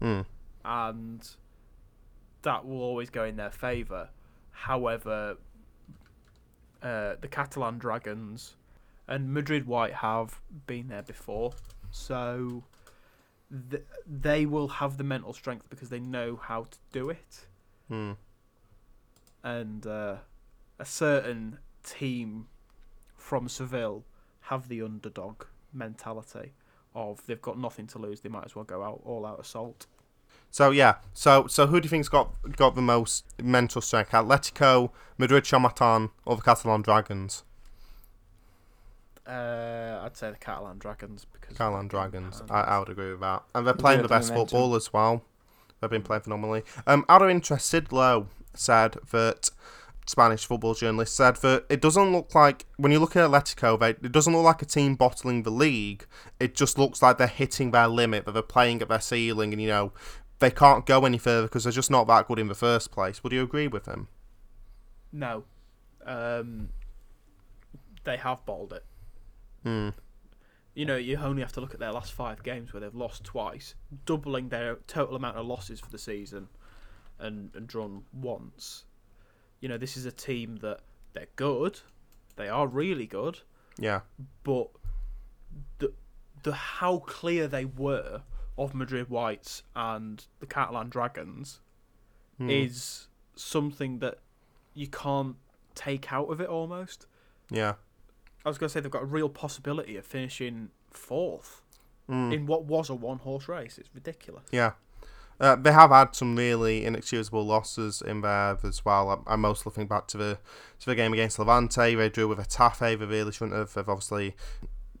Hmm. 0.00 0.20
and 0.64 1.28
that 2.42 2.66
will 2.66 2.82
always 2.82 3.08
go 3.10 3.24
in 3.24 3.36
their 3.36 3.50
favour. 3.50 4.10
However, 4.50 5.38
uh, 6.82 7.14
the 7.20 7.28
Catalan 7.28 7.78
Dragons 7.78 8.54
and 9.08 9.32
Madrid 9.32 9.66
White 9.66 9.94
have 9.94 10.40
been 10.66 10.88
there 10.88 11.02
before, 11.02 11.54
so 11.90 12.62
th- 13.70 13.82
they 14.06 14.46
will 14.46 14.68
have 14.68 14.96
the 14.98 15.04
mental 15.04 15.32
strength 15.32 15.68
because 15.70 15.88
they 15.88 16.00
know 16.00 16.36
how 16.36 16.64
to 16.64 16.78
do 16.92 17.10
it 17.10 17.46
Hmm. 17.88 18.12
and 19.42 19.86
uh, 19.86 20.16
a 20.78 20.84
certain 20.84 21.58
team 21.82 22.46
from 23.16 23.48
Seville 23.48 24.04
have 24.42 24.68
the 24.68 24.82
underdog 24.82 25.44
mentality 25.72 26.52
of 26.94 27.24
they've 27.26 27.40
got 27.40 27.58
nothing 27.58 27.86
to 27.88 27.98
lose, 27.98 28.20
they 28.20 28.28
might 28.28 28.44
as 28.44 28.54
well 28.54 28.64
go 28.64 28.82
out 28.82 29.00
all 29.04 29.24
out 29.26 29.40
assault. 29.40 29.86
So 30.50 30.70
yeah, 30.70 30.96
so 31.12 31.46
so 31.46 31.66
who 31.66 31.80
do 31.80 31.86
you 31.86 31.90
think's 31.90 32.08
got 32.08 32.30
got 32.56 32.74
the 32.74 32.82
most 32.82 33.24
mental 33.42 33.80
strength? 33.80 34.10
Atletico, 34.12 34.90
Madrid 35.18 35.44
Chamartín, 35.44 36.10
or 36.24 36.36
the 36.36 36.42
Catalan 36.42 36.82
Dragons? 36.82 37.44
Uh, 39.28 40.00
I'd 40.02 40.16
say 40.16 40.30
the 40.30 40.38
Catalan 40.38 40.78
Dragons 40.78 41.26
because 41.30 41.56
Catalan 41.56 41.88
Dragons. 41.88 42.42
I, 42.48 42.62
I 42.62 42.78
would 42.78 42.88
agree 42.88 43.10
with 43.10 43.20
that. 43.20 43.42
And 43.54 43.66
they're 43.66 43.74
playing 43.74 44.00
the 44.00 44.08
best 44.08 44.30
momentum. 44.30 44.48
football 44.48 44.74
as 44.74 44.90
well. 44.92 45.22
They've 45.80 45.90
been 45.90 46.02
playing 46.02 46.22
phenomenally. 46.22 46.62
Um, 46.86 47.04
out 47.08 47.22
of 47.22 47.28
interest, 47.28 47.66
Sid 47.66 47.92
Lowe 47.92 48.28
said 48.54 48.96
that 49.12 49.50
Spanish 50.06 50.46
football 50.46 50.72
journalist 50.74 51.14
said 51.14 51.36
that 51.36 51.66
it 51.68 51.82
doesn't 51.82 52.10
look 52.10 52.34
like 52.34 52.64
when 52.78 52.90
you 52.90 52.98
look 52.98 53.14
at 53.16 53.28
Atletico, 53.30 53.78
they, 53.78 53.90
it 53.90 54.12
doesn't 54.12 54.32
look 54.32 54.44
like 54.44 54.62
a 54.62 54.66
team 54.66 54.94
bottling 54.94 55.42
the 55.42 55.50
league. 55.50 56.06
It 56.40 56.54
just 56.54 56.78
looks 56.78 57.02
like 57.02 57.18
they're 57.18 57.26
hitting 57.26 57.70
their 57.70 57.86
limit, 57.86 58.24
that 58.24 58.32
they're 58.32 58.42
playing 58.42 58.80
at 58.80 58.88
their 58.88 59.00
ceiling, 59.00 59.52
and 59.52 59.60
you 59.60 59.68
know 59.68 59.92
they 60.38 60.50
can't 60.50 60.86
go 60.86 61.04
any 61.04 61.18
further 61.18 61.46
because 61.46 61.64
they're 61.64 61.72
just 61.72 61.90
not 61.90 62.06
that 62.06 62.26
good 62.26 62.38
in 62.38 62.48
the 62.48 62.54
first 62.54 62.90
place. 62.90 63.22
Would 63.22 63.32
you 63.32 63.42
agree 63.42 63.68
with 63.68 63.86
him? 63.86 64.08
No, 65.12 65.44
um, 66.06 66.70
they 68.04 68.16
have 68.16 68.44
bottled 68.46 68.72
it. 68.72 68.84
Hmm. 69.68 69.88
You 70.74 70.84
know, 70.86 70.96
you 70.96 71.16
only 71.18 71.42
have 71.42 71.52
to 71.52 71.60
look 71.60 71.74
at 71.74 71.80
their 71.80 71.92
last 71.92 72.12
five 72.12 72.42
games 72.42 72.72
where 72.72 72.80
they've 72.80 72.94
lost 72.94 73.24
twice, 73.24 73.74
doubling 74.06 74.48
their 74.48 74.76
total 74.86 75.16
amount 75.16 75.36
of 75.36 75.44
losses 75.46 75.80
for 75.80 75.90
the 75.90 75.98
season, 75.98 76.48
and, 77.18 77.50
and 77.54 77.66
drawn 77.66 78.04
once. 78.12 78.84
You 79.60 79.68
know, 79.68 79.76
this 79.78 79.96
is 79.96 80.06
a 80.06 80.12
team 80.12 80.56
that 80.62 80.80
they're 81.14 81.26
good, 81.36 81.80
they 82.36 82.48
are 82.48 82.66
really 82.68 83.06
good, 83.06 83.40
Yeah. 83.78 84.00
but 84.44 84.68
the 85.78 85.92
the 86.44 86.52
how 86.52 86.98
clear 86.98 87.48
they 87.48 87.64
were 87.64 88.22
of 88.56 88.72
Madrid 88.74 89.08
Whites 89.10 89.64
and 89.74 90.24
the 90.38 90.46
Catalan 90.46 90.88
Dragons 90.90 91.60
Hmm. 92.36 92.48
is 92.50 93.08
something 93.34 93.98
that 93.98 94.18
you 94.74 94.86
can't 94.86 95.34
take 95.74 96.12
out 96.12 96.30
of 96.30 96.40
it 96.40 96.48
almost. 96.48 97.06
yeah. 97.50 97.74
I 98.48 98.50
was 98.50 98.58
going 98.58 98.68
to 98.68 98.72
say 98.72 98.80
they've 98.80 98.90
got 98.90 99.02
a 99.02 99.06
real 99.06 99.28
possibility 99.28 99.96
of 99.96 100.04
finishing 100.06 100.70
fourth 100.90 101.62
Mm. 102.10 102.32
in 102.32 102.46
what 102.46 102.64
was 102.64 102.88
a 102.88 102.94
one 102.94 103.18
horse 103.18 103.48
race. 103.48 103.76
It's 103.76 103.90
ridiculous. 103.94 104.44
Yeah. 104.50 104.72
Uh, 105.38 105.54
they 105.56 105.70
have 105.72 105.90
had 105.90 106.14
some 106.16 106.34
really 106.36 106.86
inexcusable 106.86 107.44
losses 107.44 108.00
in 108.00 108.22
there 108.22 108.56
as 108.64 108.82
well. 108.82 109.10
I'm, 109.10 109.22
I'm 109.26 109.40
mostly 109.42 109.68
looking 109.70 109.86
back 109.86 110.06
to 110.08 110.16
the 110.16 110.38
to 110.80 110.86
the 110.86 110.94
game 110.94 111.12
against 111.12 111.38
Levante. 111.38 111.94
They 111.94 112.08
drew 112.08 112.26
with 112.26 112.38
Getafe. 112.38 112.78
They 112.98 113.04
really 113.06 113.30
shouldn't 113.30 113.56
have. 113.58 113.74
They've 113.74 113.86
obviously 113.88 114.34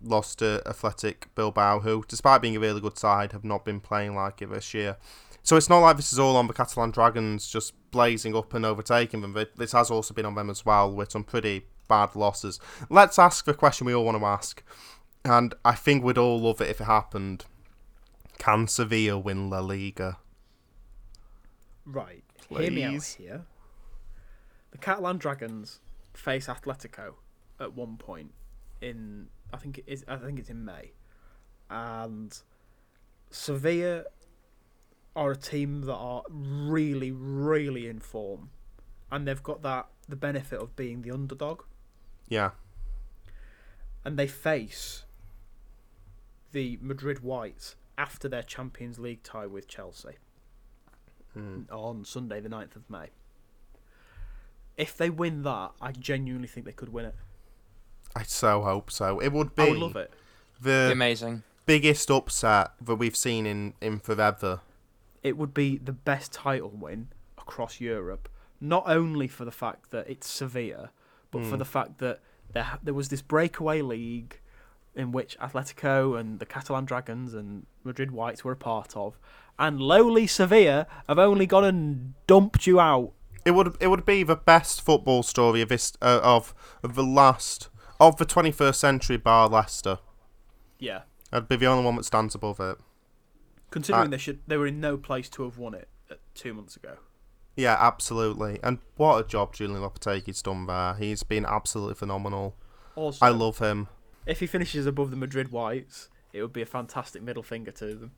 lost 0.02 0.40
to 0.40 0.62
Athletic 0.66 1.28
Bilbao, 1.34 1.80
who, 1.80 2.04
despite 2.06 2.42
being 2.42 2.56
a 2.56 2.60
really 2.60 2.80
good 2.82 2.98
side, 2.98 3.32
have 3.32 3.42
not 3.44 3.64
been 3.64 3.80
playing 3.80 4.14
like 4.14 4.42
it 4.42 4.50
this 4.50 4.74
year. 4.74 4.98
So 5.42 5.56
it's 5.56 5.70
not 5.70 5.78
like 5.78 5.96
this 5.96 6.12
is 6.12 6.18
all 6.18 6.36
on 6.36 6.46
the 6.46 6.52
Catalan 6.52 6.90
Dragons 6.90 7.48
just 7.48 7.72
blazing 7.90 8.36
up 8.36 8.52
and 8.52 8.66
overtaking 8.66 9.22
them. 9.22 9.32
Th- 9.32 9.48
This 9.56 9.72
has 9.72 9.90
also 9.90 10.12
been 10.12 10.26
on 10.26 10.34
them 10.34 10.50
as 10.50 10.66
well 10.66 10.92
with 10.92 11.10
some 11.10 11.24
pretty 11.24 11.64
bad 11.88 12.14
losses. 12.14 12.60
Let's 12.88 13.18
ask 13.18 13.44
the 13.44 13.54
question 13.54 13.86
we 13.86 13.94
all 13.94 14.04
want 14.04 14.18
to 14.18 14.24
ask, 14.24 14.62
and 15.24 15.54
I 15.64 15.74
think 15.74 16.04
we'd 16.04 16.18
all 16.18 16.40
love 16.40 16.60
it 16.60 16.68
if 16.68 16.80
it 16.80 16.84
happened. 16.84 17.44
Can 18.38 18.68
Sevilla 18.68 19.18
win 19.18 19.50
La 19.50 19.60
Liga? 19.60 20.18
Right. 21.84 22.22
Hear 22.48 22.70
me 22.70 22.84
out 22.84 23.04
here. 23.04 23.42
The 24.70 24.78
Catalan 24.78 25.18
Dragons 25.18 25.80
face 26.14 26.46
Atletico 26.46 27.14
at 27.60 27.74
one 27.74 27.96
point 27.96 28.32
in 28.80 29.28
I 29.52 29.56
think 29.56 29.78
it 29.78 29.84
is 29.86 30.04
I 30.06 30.16
think 30.16 30.38
it's 30.38 30.50
in 30.50 30.64
May. 30.64 30.92
And 31.70 32.38
Sevilla 33.30 34.04
are 35.16 35.32
a 35.32 35.36
team 35.36 35.82
that 35.82 35.94
are 35.94 36.22
really, 36.28 37.10
really 37.10 37.88
in 37.88 37.98
form. 37.98 38.50
And 39.10 39.26
they've 39.26 39.42
got 39.42 39.62
that 39.62 39.88
the 40.08 40.16
benefit 40.16 40.60
of 40.60 40.76
being 40.76 41.02
the 41.02 41.10
underdog. 41.10 41.62
Yeah. 42.28 42.50
And 44.04 44.18
they 44.18 44.26
face 44.26 45.04
the 46.52 46.78
Madrid 46.80 47.20
Whites 47.22 47.76
after 47.96 48.28
their 48.28 48.42
Champions 48.42 48.98
League 48.98 49.22
tie 49.22 49.46
with 49.46 49.68
Chelsea 49.68 50.16
Mm. 51.36 51.70
on 51.70 52.04
Sunday, 52.04 52.40
the 52.40 52.48
9th 52.48 52.74
of 52.74 52.88
May. 52.88 53.08
If 54.76 54.96
they 54.96 55.10
win 55.10 55.42
that, 55.42 55.72
I 55.80 55.92
genuinely 55.92 56.48
think 56.48 56.64
they 56.66 56.72
could 56.72 56.88
win 56.92 57.04
it. 57.06 57.14
I 58.16 58.22
so 58.22 58.62
hope 58.62 58.90
so. 58.90 59.20
It 59.20 59.32
would 59.32 59.54
be 59.54 59.62
I 59.62 59.68
would 59.70 59.78
love 59.78 59.96
it. 59.96 60.10
Be 60.62 60.70
the 60.70 60.90
amazing. 60.92 61.42
biggest 61.66 62.10
upset 62.10 62.72
that 62.80 62.94
we've 62.96 63.14
seen 63.16 63.46
in, 63.46 63.74
in 63.80 63.98
forever. 64.00 64.60
It 65.22 65.36
would 65.36 65.52
be 65.52 65.76
the 65.76 65.92
best 65.92 66.32
title 66.32 66.70
win 66.70 67.08
across 67.36 67.80
Europe, 67.80 68.28
not 68.60 68.84
only 68.86 69.28
for 69.28 69.44
the 69.44 69.52
fact 69.52 69.90
that 69.90 70.08
it's 70.08 70.28
Sevilla, 70.28 70.90
but 71.30 71.44
for 71.44 71.56
Mm. 71.56 71.58
the 71.58 71.64
fact 71.64 71.98
that 71.98 72.20
there 72.52 72.78
there 72.82 72.94
was 72.94 73.08
this 73.08 73.22
breakaway 73.22 73.82
league 73.82 74.40
in 74.94 75.12
which 75.12 75.38
Atletico 75.38 76.18
and 76.18 76.38
the 76.40 76.46
Catalan 76.46 76.84
Dragons 76.84 77.34
and 77.34 77.66
Madrid 77.84 78.10
Whites 78.10 78.42
were 78.44 78.52
a 78.52 78.56
part 78.56 78.96
of, 78.96 79.18
and 79.58 79.80
lowly 79.80 80.26
Sevilla 80.26 80.86
have 81.06 81.18
only 81.18 81.46
gone 81.46 81.64
and 81.64 82.14
dumped 82.26 82.66
you 82.66 82.80
out. 82.80 83.12
It 83.44 83.52
would 83.52 83.76
it 83.80 83.88
would 83.88 84.04
be 84.04 84.22
the 84.22 84.36
best 84.36 84.82
football 84.82 85.22
story 85.22 85.60
of 85.60 85.68
this 85.68 85.92
uh, 86.02 86.20
of 86.22 86.54
of 86.82 86.94
the 86.94 87.04
last 87.04 87.68
of 88.00 88.16
the 88.16 88.24
21st 88.26 88.74
century 88.76 89.16
bar 89.16 89.48
Leicester. 89.48 89.98
Yeah. 90.78 91.02
I'd 91.32 91.48
be 91.48 91.56
the 91.56 91.66
only 91.66 91.84
one 91.84 91.96
that 91.96 92.04
stands 92.04 92.34
above 92.34 92.58
it. 92.60 92.78
Considering 93.70 94.06
Uh, 94.06 94.10
they 94.10 94.18
should 94.18 94.40
they 94.46 94.56
were 94.56 94.66
in 94.66 94.80
no 94.80 94.96
place 94.96 95.28
to 95.30 95.42
have 95.44 95.58
won 95.58 95.74
it 95.74 95.88
uh, 96.10 96.14
two 96.34 96.54
months 96.54 96.74
ago. 96.76 96.96
Yeah, 97.58 97.76
absolutely. 97.78 98.60
And 98.62 98.78
what 98.96 99.18
a 99.24 99.26
job 99.28 99.52
Julian 99.52 99.80
Lopetegui's 99.82 100.42
done 100.42 100.66
there. 100.66 100.94
He's 100.94 101.24
been 101.24 101.44
absolutely 101.44 101.96
phenomenal. 101.96 102.54
Also, 102.94 103.26
I 103.26 103.30
love 103.30 103.58
him. 103.58 103.88
if 104.26 104.38
he 104.40 104.46
finishes 104.46 104.86
above 104.86 105.10
the 105.10 105.16
Madrid 105.16 105.50
Whites, 105.50 106.08
it 106.32 106.40
would 106.40 106.52
be 106.52 106.62
a 106.62 106.66
fantastic 106.66 107.20
middle 107.20 107.42
finger 107.42 107.72
to 107.72 107.94
them. 107.96 108.12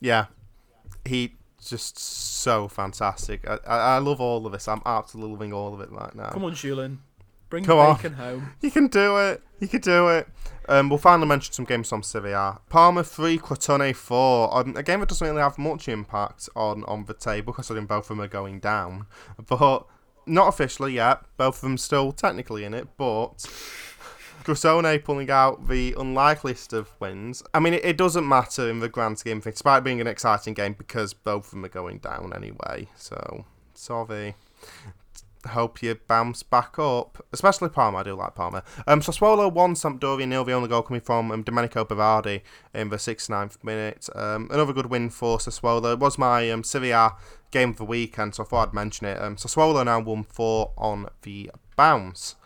Yeah, 0.00 0.26
he 1.04 1.34
just 1.64 1.98
so 1.98 2.68
fantastic. 2.68 3.48
I, 3.48 3.58
I, 3.66 3.76
I 3.96 3.98
love 3.98 4.20
all 4.20 4.46
of 4.46 4.52
this. 4.52 4.68
I'm 4.68 4.82
absolutely 4.86 5.32
loving 5.32 5.52
all 5.52 5.74
of 5.74 5.80
it 5.80 5.90
right 5.90 6.14
now. 6.14 6.28
Come 6.30 6.44
on, 6.44 6.54
Julian. 6.54 7.00
Bring 7.48 7.64
Come 7.64 7.78
the 7.78 8.08
on. 8.08 8.12
home. 8.14 8.52
You 8.60 8.70
can 8.70 8.86
do 8.88 9.16
it. 9.18 9.42
You 9.58 9.68
could 9.68 9.82
do 9.82 10.08
it. 10.08 10.28
Um, 10.68 10.88
we'll 10.88 10.98
finally 10.98 11.28
mention 11.28 11.52
some 11.52 11.64
games 11.64 11.88
from 11.88 12.02
Serie 12.02 12.32
A. 12.32 12.58
Parma 12.68 13.04
3, 13.04 13.38
Crotone 13.38 13.94
4. 13.94 14.58
Um, 14.58 14.76
a 14.76 14.82
game 14.82 15.00
that 15.00 15.08
doesn't 15.08 15.26
really 15.26 15.40
have 15.40 15.58
much 15.58 15.88
impact 15.88 16.48
on, 16.56 16.84
on 16.84 17.04
the 17.04 17.14
table, 17.14 17.52
considering 17.52 17.86
both 17.86 18.04
of 18.04 18.08
them 18.08 18.20
are 18.20 18.28
going 18.28 18.58
down. 18.60 19.06
But 19.46 19.86
not 20.26 20.48
officially 20.48 20.94
yet. 20.94 21.20
Both 21.36 21.56
of 21.56 21.60
them 21.62 21.78
still 21.78 22.12
technically 22.12 22.64
in 22.64 22.74
it, 22.74 22.88
but 22.96 23.36
Crotone 24.44 25.02
pulling 25.04 25.30
out 25.30 25.68
the 25.68 25.94
unlikeliest 25.96 26.72
of 26.72 26.90
wins. 27.00 27.42
I 27.54 27.60
mean, 27.60 27.74
it, 27.74 27.84
it 27.84 27.96
doesn't 27.96 28.28
matter 28.28 28.68
in 28.68 28.80
the 28.80 28.88
grand 28.88 29.18
scheme 29.18 29.38
of 29.38 29.44
things, 29.44 29.54
despite 29.54 29.84
being 29.84 30.00
an 30.00 30.06
exciting 30.06 30.54
game, 30.54 30.74
because 30.74 31.14
both 31.14 31.46
of 31.46 31.50
them 31.52 31.64
are 31.64 31.68
going 31.68 31.98
down 31.98 32.32
anyway. 32.34 32.88
So, 32.96 33.44
sorry 33.74 34.34
hope 35.48 35.82
you 35.82 35.94
bounce 36.08 36.42
back 36.42 36.78
up. 36.78 37.24
Especially 37.32 37.68
Parma, 37.68 37.98
I 37.98 38.02
do 38.02 38.14
like 38.14 38.34
Parma. 38.34 38.62
Um, 38.86 39.00
Sassuolo 39.00 39.52
won 39.52 39.74
Sampdoria 39.74 40.26
nil. 40.26 40.44
The 40.44 40.52
only 40.52 40.68
goal 40.68 40.82
coming 40.82 41.00
from 41.00 41.30
um, 41.30 41.42
Domenico 41.42 41.84
Berardi 41.84 42.42
in 42.74 42.90
the 42.90 42.96
69th 42.96 43.62
minute. 43.64 44.08
Um, 44.14 44.48
another 44.50 44.72
good 44.72 44.86
win 44.86 45.10
for 45.10 45.38
Sassuolo. 45.38 45.92
It 45.94 45.98
was 45.98 46.18
my 46.18 46.50
um, 46.50 46.64
Serie 46.64 46.90
A 46.90 47.12
game 47.50 47.70
of 47.70 47.76
the 47.76 47.84
weekend, 47.84 48.34
so 48.34 48.42
I 48.42 48.46
thought 48.46 48.68
I'd 48.68 48.74
mention 48.74 49.06
it. 49.06 49.20
Um, 49.20 49.36
Sassuolo 49.36 49.84
now 49.84 50.00
won 50.00 50.24
four 50.24 50.72
on 50.76 51.08
the 51.22 51.50
bounce. 51.76 52.36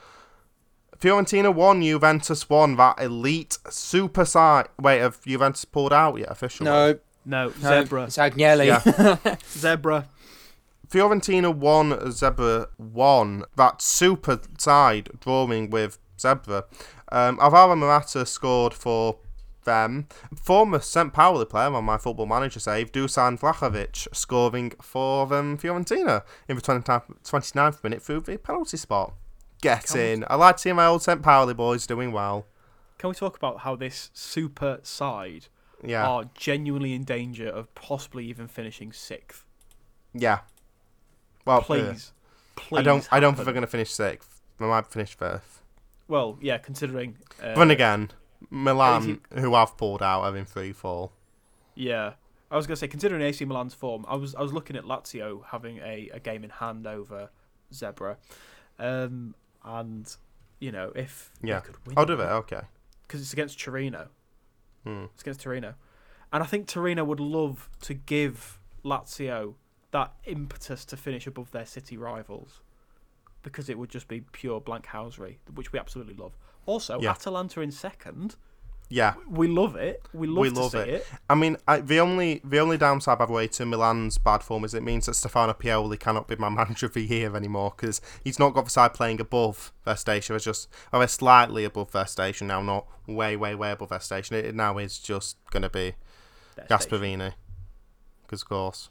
Fiorentina 0.99 1.55
won, 1.55 1.81
Juventus 1.83 2.49
won. 2.51 2.77
That 2.77 3.01
elite 3.01 3.59
super 3.71 4.25
side. 4.25 4.69
Wait, 4.79 4.99
have 4.99 5.23
Juventus 5.25 5.65
pulled 5.65 5.93
out 5.93 6.19
yet 6.19 6.31
officially? 6.31 6.69
No, 6.69 6.99
No, 7.25 7.49
no, 7.49 7.53
Zebra. 7.53 8.05
It's 8.05 8.19
Agnelli. 8.19 8.67
Yeah. 8.67 9.37
Zebra. 9.49 10.07
Fiorentina 10.91 11.55
won, 11.55 12.11
Zebra 12.11 12.69
won. 12.79 13.45
That 13.57 13.81
super 13.81 14.41
side 14.59 15.11
drawing 15.21 15.71
with 15.71 15.99
Zebra. 16.19 16.65
Um, 17.13 17.39
Alvaro 17.41 17.77
Morata 17.77 18.27
scored 18.27 18.75
for 18.75 19.19
them. 19.65 20.09
Former 20.35 20.81
St. 20.81 21.13
Pauli 21.13 21.45
player 21.45 21.73
on 21.73 21.85
my 21.85 21.97
football 21.99 22.27
manager 22.27 22.59
save, 22.61 22.91
Dusan 22.93 23.39
Vlahovic, 23.39 24.09
scoring 24.15 24.73
for 24.83 25.27
them 25.27 25.57
Fiorentina 25.59 26.23
in 26.49 26.57
the 26.57 26.63
29th, 26.63 27.05
29th 27.23 27.85
minute 27.85 28.03
through 28.03 28.21
the 28.21 28.37
penalty 28.39 28.77
spot. 28.77 29.15
Get 29.63 29.95
in. 29.95 30.25
I 30.29 30.37
like 30.37 30.57
to 30.57 30.63
see 30.63 30.73
my 30.73 30.87
old 30.87 31.03
St. 31.03 31.23
Pauli 31.23 31.55
boys 31.55 31.87
doing 31.87 32.13
well. 32.13 32.47
Can 32.99 33.11
we 33.11 33.15
talk 33.15 33.37
about 33.37 33.61
how 33.61 33.77
this 33.77 34.11
super 34.15 34.81
side 34.83 35.47
Yeah. 35.85 36.07
are 36.09 36.25
genuinely 36.35 36.95
in 36.95 37.05
danger 37.05 37.49
of 37.49 37.73
possibly 37.75 38.25
even 38.27 38.49
finishing 38.49 38.93
sixth? 38.93 39.45
Yeah. 40.15 40.41
Well, 41.51 41.63
Please. 41.63 42.13
Please. 42.57 42.79
I 42.79 42.83
don't. 42.83 43.09
I 43.11 43.21
don't 43.21 43.33
think 43.33 43.39
happen. 43.39 43.45
they're 43.47 43.55
going 43.55 43.63
to 43.63 43.71
finish 43.71 43.91
sixth. 43.93 44.41
They 44.59 44.67
might 44.67 44.87
finish 44.87 45.15
fifth. 45.17 45.63
Well, 46.09 46.39
yeah, 46.41 46.59
considering. 46.59 47.17
Uh, 47.41 47.55
But 47.55 47.57
then 47.57 47.71
again, 47.71 48.11
Milan, 48.51 49.09
you- 49.09 49.21
who 49.41 49.55
have 49.55 49.77
pulled 49.77 50.03
out, 50.03 50.25
having 50.25 50.45
three 50.45 50.73
fall. 50.73 51.13
Yeah. 51.75 52.15
I 52.53 52.57
was 52.57 52.67
gonna 52.67 52.77
say, 52.77 52.89
considering 52.89 53.23
AC 53.23 53.45
Milan's 53.45 53.75
form, 53.75 54.05
I 54.09 54.17
was 54.17 54.35
I 54.35 54.43
was 54.43 54.53
looking 54.53 54.75
at 54.77 54.83
Lazio 54.85 55.45
having 55.47 55.79
a, 55.79 56.11
a 56.13 56.19
game 56.19 56.43
in 56.43 56.51
hand 56.51 56.85
over 56.85 57.31
Zebra, 57.73 58.17
um, 58.81 59.37
and 59.65 60.17
you 60.59 60.73
know 60.73 60.91
if 60.97 61.31
Yeah. 61.43 61.61
could 61.61 61.77
win, 61.87 61.97
I'll 61.97 62.05
do 62.07 62.15
it. 62.21 62.25
Okay. 62.25 62.63
because 63.03 63.21
it's 63.21 63.33
against 63.33 63.59
Torino. 63.61 64.09
Hmm. 64.85 65.05
It's 65.15 65.23
against 65.23 65.43
Torino, 65.43 65.75
and 66.33 66.43
I 66.43 66.47
think 66.47 66.67
Torino 66.67 67.05
would 67.05 67.21
love 67.21 67.71
to 67.83 67.95
give 67.95 68.59
Lazio 68.85 69.55
that 69.93 70.13
impetus 70.25 70.85
to 70.87 70.97
finish 70.97 71.27
above 71.27 71.51
their 71.51 71.67
city 71.67 71.97
rivals, 71.97 72.61
because 73.43 73.69
it 73.69 73.79
would 73.79 73.91
just 73.91 74.09
be 74.09 74.21
pure 74.33 74.61
blank 74.61 74.87
housery, 74.87 75.37
which 75.55 75.73
we 75.73 75.79
absolutely 75.79 76.15
love. 76.15 76.37
Also, 76.67 77.01
Yeah. 77.01 77.11
Atalanta 77.13 77.61
in 77.61 77.71
second, 77.73 78.37
Yeah. 78.93 79.15
we 79.29 79.47
love 79.49 79.77
it. 79.77 80.05
We 80.13 80.27
love 80.27 80.39
We 80.43 80.49
to 80.51 80.61
love 80.61 80.71
see 80.73 80.79
it. 80.79 80.89
it. 80.89 81.07
I 81.29 81.35
mean, 81.35 81.57
I, 81.67 81.81
the 81.81 81.99
only 82.01 82.41
the 82.45 82.59
only 82.59 82.77
downside, 82.77 83.19
by 83.19 83.27
the 83.27 83.33
way, 83.33 83.47
to 83.49 83.65
Milan's 83.65 84.19
bad 84.19 84.43
form 84.43 84.65
is 84.65 84.75
it 84.75 84.83
means 84.83 85.07
that 85.07 85.15
Stefano 85.15 85.55
Pioli 85.55 85.99
cannot 85.99 86.29
be 86.29 86.37
my 86.37 86.49
manager 86.61 86.87
of 86.87 86.95
the 86.95 87.01
year 87.03 87.35
anymore 87.35 87.73
because 87.77 88.01
he's 88.25 88.39
not 88.39 88.51
got 88.51 88.65
the 88.65 88.71
side 88.71 88.93
playing 88.95 89.21
above 89.21 89.73
their 89.85 89.97
station. 89.97 90.37
It's 90.37 90.45
just, 90.45 90.69
oh, 90.93 90.99
they're 90.99 91.09
slightly 91.09 91.65
above 91.65 91.93
their 91.93 92.07
station 92.07 92.47
now, 92.49 92.63
not 92.63 92.87
way, 93.07 93.37
way, 93.37 93.55
way 93.55 93.71
above 93.73 93.89
their 93.89 94.01
station. 94.01 94.37
It, 94.37 94.45
it 94.45 94.55
now 94.55 94.77
is 94.79 94.99
just 94.99 95.37
going 95.51 95.63
to 95.63 95.71
be 95.71 95.95
Their. 96.57 96.67
Gasperini. 96.67 97.33
Because, 98.23 98.43
of 98.43 98.49
course, 98.49 98.91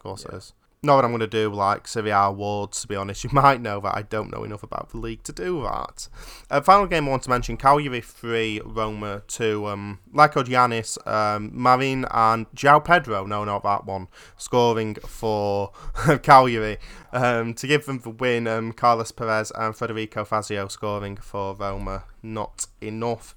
of 0.00 0.02
course 0.02 0.24
Yeah. 0.28 0.36
it 0.36 0.38
is. 0.38 0.52
not 0.82 0.96
that 0.96 1.04
I'm 1.04 1.10
going 1.10 1.20
to 1.20 1.26
do 1.26 1.52
like 1.52 1.86
Serie 1.86 2.08
A 2.08 2.20
awards, 2.20 2.80
to 2.80 2.88
be 2.88 2.96
honest. 2.96 3.22
You 3.24 3.30
might 3.34 3.60
know 3.60 3.80
that 3.80 3.94
I 3.94 4.00
don't 4.00 4.32
know 4.32 4.44
enough 4.44 4.62
about 4.62 4.88
the 4.88 4.96
league 4.96 5.22
to 5.24 5.32
do 5.32 5.62
that. 5.64 6.08
Uh, 6.50 6.62
final 6.62 6.86
game 6.86 7.06
I 7.06 7.10
want 7.10 7.22
to 7.24 7.28
mention 7.28 7.58
Cagliari 7.58 8.00
3, 8.00 8.62
Roma 8.64 9.20
2. 9.28 9.66
Um, 9.66 9.98
Lykogiannis, 10.14 10.96
um, 11.06 11.50
Marin, 11.52 12.06
and 12.10 12.50
João 12.52 12.82
Pedro, 12.82 13.26
no, 13.26 13.44
not 13.44 13.62
that 13.64 13.84
one, 13.84 14.08
scoring 14.38 14.94
for 15.06 15.70
Cagliari. 16.22 16.78
Um, 17.12 17.52
to 17.54 17.66
give 17.66 17.84
them 17.84 17.98
the 17.98 18.08
win, 18.08 18.46
um, 18.46 18.72
Carlos 18.72 19.12
Perez 19.12 19.52
and 19.54 19.76
Federico 19.76 20.24
Fazio 20.24 20.66
scoring 20.68 21.18
for 21.18 21.54
Roma. 21.54 22.04
Not 22.22 22.68
enough. 22.80 23.34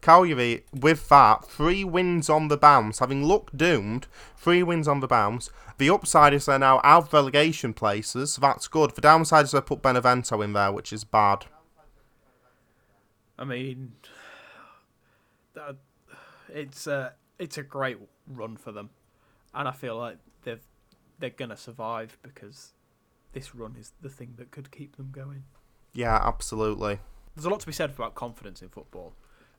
Cagliari, 0.00 0.64
with 0.72 1.08
that, 1.10 1.44
three 1.44 1.82
wins 1.84 2.30
on 2.30 2.48
the 2.48 2.56
bounce, 2.56 3.00
having 3.00 3.24
looked 3.24 3.56
doomed, 3.56 4.06
three 4.36 4.62
wins 4.62 4.86
on 4.86 5.00
the 5.00 5.08
bounce. 5.08 5.50
The 5.78 5.90
upside 5.90 6.32
is 6.32 6.46
they're 6.46 6.58
now 6.58 6.80
out 6.84 7.04
of 7.08 7.12
relegation 7.12 7.74
places, 7.74 8.32
so 8.34 8.40
that's 8.40 8.66
good. 8.68 8.92
The 8.94 9.00
downside 9.02 9.44
is 9.44 9.50
they 9.50 9.60
put 9.60 9.82
Benevento 9.82 10.40
in 10.40 10.52
there, 10.54 10.72
which 10.72 10.92
is 10.92 11.04
bad. 11.04 11.44
I 13.38 13.44
mean, 13.44 13.92
that, 15.54 15.76
it's 16.48 16.86
a 16.86 17.12
it's 17.38 17.58
a 17.58 17.62
great 17.62 17.98
run 18.26 18.56
for 18.56 18.72
them, 18.72 18.88
and 19.54 19.68
I 19.68 19.72
feel 19.72 19.96
like 19.98 20.16
they've 20.44 20.62
they're 21.18 21.30
gonna 21.30 21.56
survive 21.56 22.16
because 22.22 22.72
this 23.32 23.54
run 23.54 23.76
is 23.78 23.92
the 24.00 24.08
thing 24.08 24.34
that 24.38 24.50
could 24.50 24.70
keep 24.70 24.96
them 24.96 25.10
going. 25.12 25.44
Yeah, 25.92 26.16
absolutely. 26.22 27.00
There's 27.34 27.44
a 27.44 27.50
lot 27.50 27.60
to 27.60 27.66
be 27.66 27.72
said 27.72 27.90
about 27.90 28.14
confidence 28.14 28.62
in 28.62 28.70
football, 28.70 29.12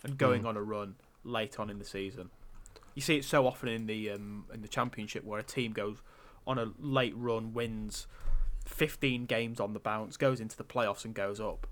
and 0.04 0.18
going 0.18 0.44
Mm. 0.44 0.48
on 0.48 0.58
a 0.58 0.64
run 0.64 0.96
late 1.24 1.60
on 1.60 1.70
in 1.70 1.78
the 1.78 1.86
season. 1.86 2.32
You 2.96 3.02
see 3.02 3.18
it 3.18 3.26
so 3.26 3.48
often 3.48 3.70
in 3.70 3.86
the 3.88 4.12
um, 4.12 4.46
in 4.54 4.62
the 4.62 4.68
championship 4.68 5.24
where 5.24 5.40
a 5.40 5.44
team 5.44 5.72
goes 5.74 5.98
on 6.46 6.58
a 6.58 6.72
late 6.80 7.14
run, 7.16 7.54
wins 7.54 8.08
15 8.66 9.26
games 9.26 9.60
on 9.60 9.74
the 9.74 9.80
bounce, 9.80 10.18
goes 10.18 10.40
into 10.40 10.58
the 10.58 10.64
playoffs 10.64 11.06
and 11.06 11.14
goes 11.14 11.40
up. 11.40 11.68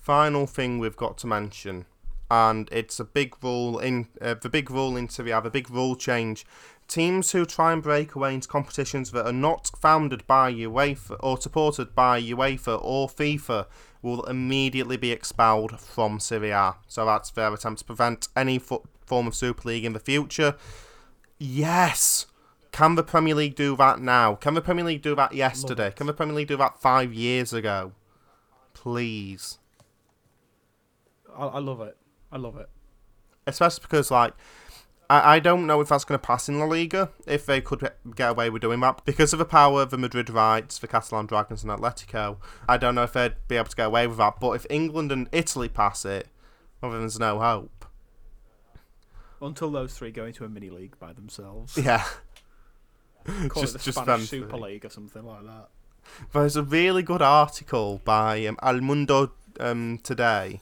Final 0.00 0.46
thing 0.46 0.78
we've 0.78 0.96
got 0.96 1.18
to 1.18 1.26
mention, 1.26 1.84
and 2.30 2.68
it's 2.70 3.00
a 3.00 3.04
big 3.04 3.34
rule 3.42 3.78
in 3.78 4.06
uh, 4.20 4.34
the 4.34 4.48
big 4.48 4.70
rule 4.70 4.96
in 4.96 5.08
Serie 5.08 5.32
A, 5.32 5.40
the 5.40 5.50
big 5.50 5.70
rule 5.70 5.96
change. 5.96 6.46
Teams 6.88 7.32
who 7.32 7.44
try 7.44 7.72
and 7.72 7.82
break 7.82 8.14
away 8.14 8.32
into 8.32 8.46
competitions 8.46 9.10
that 9.10 9.26
are 9.26 9.32
not 9.32 9.72
founded 9.80 10.24
by 10.28 10.52
UEFA 10.52 11.16
or 11.20 11.40
supported 11.40 11.96
by 11.96 12.22
UEFA 12.22 12.78
or 12.80 13.08
FIFA 13.08 13.66
will 14.02 14.22
immediately 14.26 14.96
be 14.96 15.10
expelled 15.10 15.80
from 15.80 16.20
Serie 16.20 16.50
A. 16.50 16.76
So 16.86 17.04
that's 17.04 17.30
their 17.30 17.52
attempt 17.52 17.80
to 17.80 17.84
prevent 17.84 18.28
any 18.36 18.60
fo- 18.60 18.84
form 19.06 19.26
of 19.26 19.34
Super 19.34 19.68
League 19.68 19.84
in 19.84 19.92
the 19.92 20.00
future. 20.00 20.56
Yes. 21.38 22.26
Can 22.72 22.94
the 22.94 23.02
Premier 23.02 23.34
League 23.34 23.54
do 23.54 23.74
that 23.76 24.00
now? 24.00 24.34
Can 24.34 24.54
the 24.54 24.60
Premier 24.60 24.84
League 24.84 25.02
do 25.02 25.14
that 25.16 25.32
yesterday? 25.34 25.90
Can 25.94 26.06
the 26.06 26.12
Premier 26.12 26.34
League 26.34 26.48
do 26.48 26.56
that 26.58 26.80
five 26.80 27.12
years 27.14 27.52
ago? 27.52 27.92
Please. 28.74 29.58
I, 31.36 31.46
I 31.46 31.58
love 31.58 31.80
it. 31.80 31.96
I 32.30 32.36
love 32.36 32.56
it. 32.56 32.68
especially 33.46 33.82
because 33.82 34.10
like 34.10 34.34
I, 35.08 35.36
I 35.36 35.38
don't 35.38 35.66
know 35.66 35.80
if 35.80 35.88
that's 35.88 36.04
going 36.04 36.18
to 36.18 36.26
pass 36.26 36.48
in 36.48 36.58
La 36.58 36.64
Liga 36.66 37.10
if 37.26 37.46
they 37.46 37.60
could 37.60 37.92
get 38.14 38.30
away 38.30 38.50
with 38.50 38.62
doing 38.62 38.80
that 38.80 39.04
because 39.04 39.32
of 39.32 39.38
the 39.38 39.44
power 39.44 39.82
of 39.82 39.90
the 39.90 39.98
Madrid 39.98 40.28
Whites 40.28 40.78
for 40.78 40.86
Catalan 40.88 41.26
Dragons 41.26 41.62
and 41.62 41.70
Atletico. 41.70 42.38
I 42.68 42.76
don't 42.76 42.94
know 42.96 43.04
if 43.04 43.12
they'd 43.12 43.36
be 43.48 43.56
able 43.56 43.68
to 43.68 43.76
get 43.76 43.86
away 43.86 44.06
with 44.06 44.18
that. 44.18 44.40
But 44.40 44.52
if 44.52 44.66
England 44.68 45.12
and 45.12 45.28
Italy 45.32 45.68
pass 45.68 46.04
it, 46.04 46.28
well, 46.80 46.90
then 46.90 47.00
there's 47.00 47.20
no 47.20 47.38
hope. 47.38 47.75
Until 49.40 49.70
those 49.70 49.96
three 49.96 50.10
go 50.10 50.24
into 50.24 50.44
a 50.44 50.48
mini 50.48 50.70
league 50.70 50.98
by 50.98 51.12
themselves. 51.12 51.76
Yeah. 51.82 52.04
Call 53.48 53.62
Just- 53.62 53.74
it 53.74 53.78
the 53.78 53.84
just 53.84 53.98
Spanish 53.98 54.28
Super. 54.28 54.56
League 54.56 54.84
or 54.84 54.88
something 54.88 55.24
like 55.24 55.44
that. 55.44 55.68
There's 56.32 56.54
a 56.56 56.62
really 56.62 57.02
good 57.02 57.20
article 57.22 58.00
by 58.04 58.46
um, 58.46 58.56
El 58.62 58.80
Mundo 58.80 59.32
um, 59.58 59.98
today, 60.04 60.60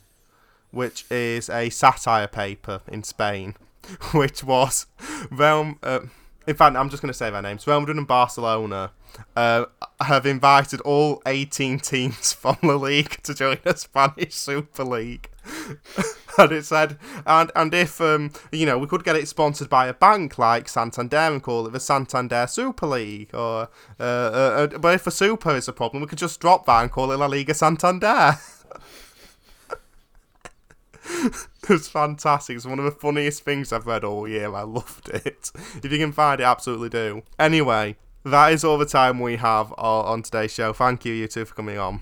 which 0.71 1.05
is 1.11 1.51
a 1.51 1.69
satire 1.69 2.27
paper 2.27 2.81
in 2.89 3.03
Spain, 3.03 3.55
which 4.13 4.43
was 4.43 4.87
Real. 5.31 5.75
Uh, 5.83 6.01
in 6.47 6.55
fact, 6.57 6.77
I'm 6.77 6.89
just 6.89 7.03
going 7.03 7.13
to 7.13 7.17
say 7.17 7.31
their 7.31 7.43
names. 7.43 7.67
Real 7.67 7.81
Madrid 7.81 7.99
and 7.99 8.07
Barcelona 8.07 8.93
uh, 9.37 9.67
have 10.01 10.25
invited 10.25 10.81
all 10.83 11.21
18 11.27 11.81
teams 11.81 12.33
from 12.35 12.57
the 12.63 12.77
league 12.79 13.23
to 13.25 13.35
join 13.35 13.59
the 13.63 13.77
Spanish 13.77 14.35
Super 14.35 14.85
League. 14.85 15.29
and 16.39 16.53
it 16.53 16.65
said, 16.65 16.99
and 17.27 17.51
and 17.55 17.75
if 17.75 18.01
um, 18.01 18.33
you 18.53 18.67
know, 18.67 18.79
we 18.79 18.87
could 18.87 19.05
get 19.05 19.17
it 19.17 19.29
sponsored 19.29 19.69
by 19.69 19.87
a 19.87 19.95
bank 19.95 20.39
like 20.39 20.69
Santander 20.69 21.17
and 21.17 21.43
call 21.43 21.67
it 21.67 21.73
the 21.73 21.81
Santander 21.81 22.47
Super 22.47 22.87
League, 22.87 23.35
or 23.35 23.69
uh, 23.99 24.03
uh, 24.03 24.69
uh, 24.73 24.79
but 24.79 24.95
if 24.95 25.07
a 25.07 25.11
super 25.11 25.55
is 25.55 25.69
a 25.69 25.73
problem, 25.73 26.01
we 26.01 26.07
could 26.07 26.19
just 26.19 26.41
drop 26.41 26.67
that 26.67 26.83
and 26.83 26.91
call 26.91 27.13
it 27.13 27.19
La 27.19 27.27
Liga 27.27 27.55
Santander. 27.55 28.39
it 31.23 31.69
was 31.69 31.89
fantastic. 31.89 32.57
It's 32.57 32.67
one 32.67 32.79
of 32.79 32.85
the 32.85 32.91
funniest 32.91 33.43
things 33.43 33.73
I've 33.73 33.87
read 33.87 34.05
all 34.05 34.29
year. 34.29 34.55
I 34.55 34.63
loved 34.63 35.09
it. 35.09 35.51
If 35.83 35.91
you 35.91 35.99
can 35.99 36.13
find 36.13 36.41
it, 36.41 36.45
absolutely 36.45 36.89
do. 36.89 37.23
Anyway, 37.39 37.97
that 38.25 38.53
is 38.53 38.65
all 38.65 38.79
the 38.79 38.87
time 38.87 39.21
we 39.21 39.37
have 39.37 39.73
on 39.73 40.05
on 40.07 40.23
today's 40.23 40.53
show. 40.53 40.73
Thank 40.73 41.05
you, 41.05 41.13
you 41.13 41.29
two, 41.29 41.45
for 41.45 41.55
coming 41.55 41.79
on. 41.79 42.01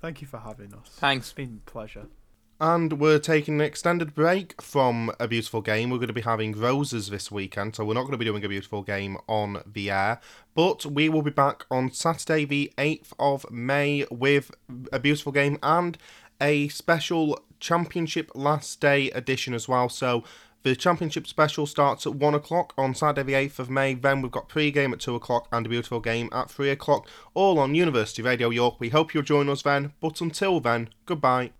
Thank 0.00 0.20
you 0.20 0.26
for 0.26 0.38
having 0.38 0.74
us. 0.74 0.88
Thanks. 0.88 1.26
It's 1.26 1.32
been 1.32 1.60
a 1.64 1.70
pleasure. 1.70 2.06
And 2.62 3.00
we're 3.00 3.18
taking 3.18 3.54
an 3.54 3.60
extended 3.60 4.14
break 4.14 4.62
from 4.62 5.10
A 5.18 5.26
Beautiful 5.26 5.62
Game. 5.62 5.90
We're 5.90 5.96
going 5.96 6.06
to 6.06 6.12
be 6.12 6.20
having 6.20 6.52
Roses 6.52 7.10
this 7.10 7.28
weekend, 7.28 7.74
so 7.74 7.84
we're 7.84 7.94
not 7.94 8.02
going 8.02 8.12
to 8.12 8.18
be 8.18 8.24
doing 8.24 8.44
A 8.44 8.48
Beautiful 8.48 8.82
Game 8.82 9.18
on 9.26 9.64
the 9.66 9.90
air. 9.90 10.20
But 10.54 10.86
we 10.86 11.08
will 11.08 11.22
be 11.22 11.32
back 11.32 11.64
on 11.72 11.90
Saturday, 11.90 12.44
the 12.44 12.72
8th 12.78 13.14
of 13.18 13.50
May, 13.50 14.06
with 14.12 14.52
A 14.92 15.00
Beautiful 15.00 15.32
Game 15.32 15.58
and 15.60 15.98
a 16.40 16.68
special 16.68 17.36
Championship 17.58 18.30
Last 18.32 18.80
Day 18.80 19.10
edition 19.10 19.54
as 19.54 19.66
well. 19.66 19.88
So 19.88 20.22
the 20.62 20.76
Championship 20.76 21.26
special 21.26 21.66
starts 21.66 22.06
at 22.06 22.14
1 22.14 22.32
o'clock 22.32 22.74
on 22.78 22.94
Saturday, 22.94 23.24
the 23.24 23.48
8th 23.48 23.58
of 23.58 23.70
May. 23.70 23.94
Then 23.94 24.22
we've 24.22 24.30
got 24.30 24.48
pre 24.48 24.70
game 24.70 24.92
at 24.92 25.00
2 25.00 25.16
o'clock 25.16 25.48
and 25.50 25.66
A 25.66 25.68
Beautiful 25.68 25.98
Game 25.98 26.28
at 26.30 26.48
3 26.48 26.70
o'clock, 26.70 27.08
all 27.34 27.58
on 27.58 27.74
University 27.74 28.22
Radio 28.22 28.50
York. 28.50 28.76
We 28.78 28.90
hope 28.90 29.14
you'll 29.14 29.24
join 29.24 29.48
us 29.48 29.62
then, 29.62 29.94
but 30.00 30.20
until 30.20 30.60
then, 30.60 30.90
goodbye. 31.06 31.50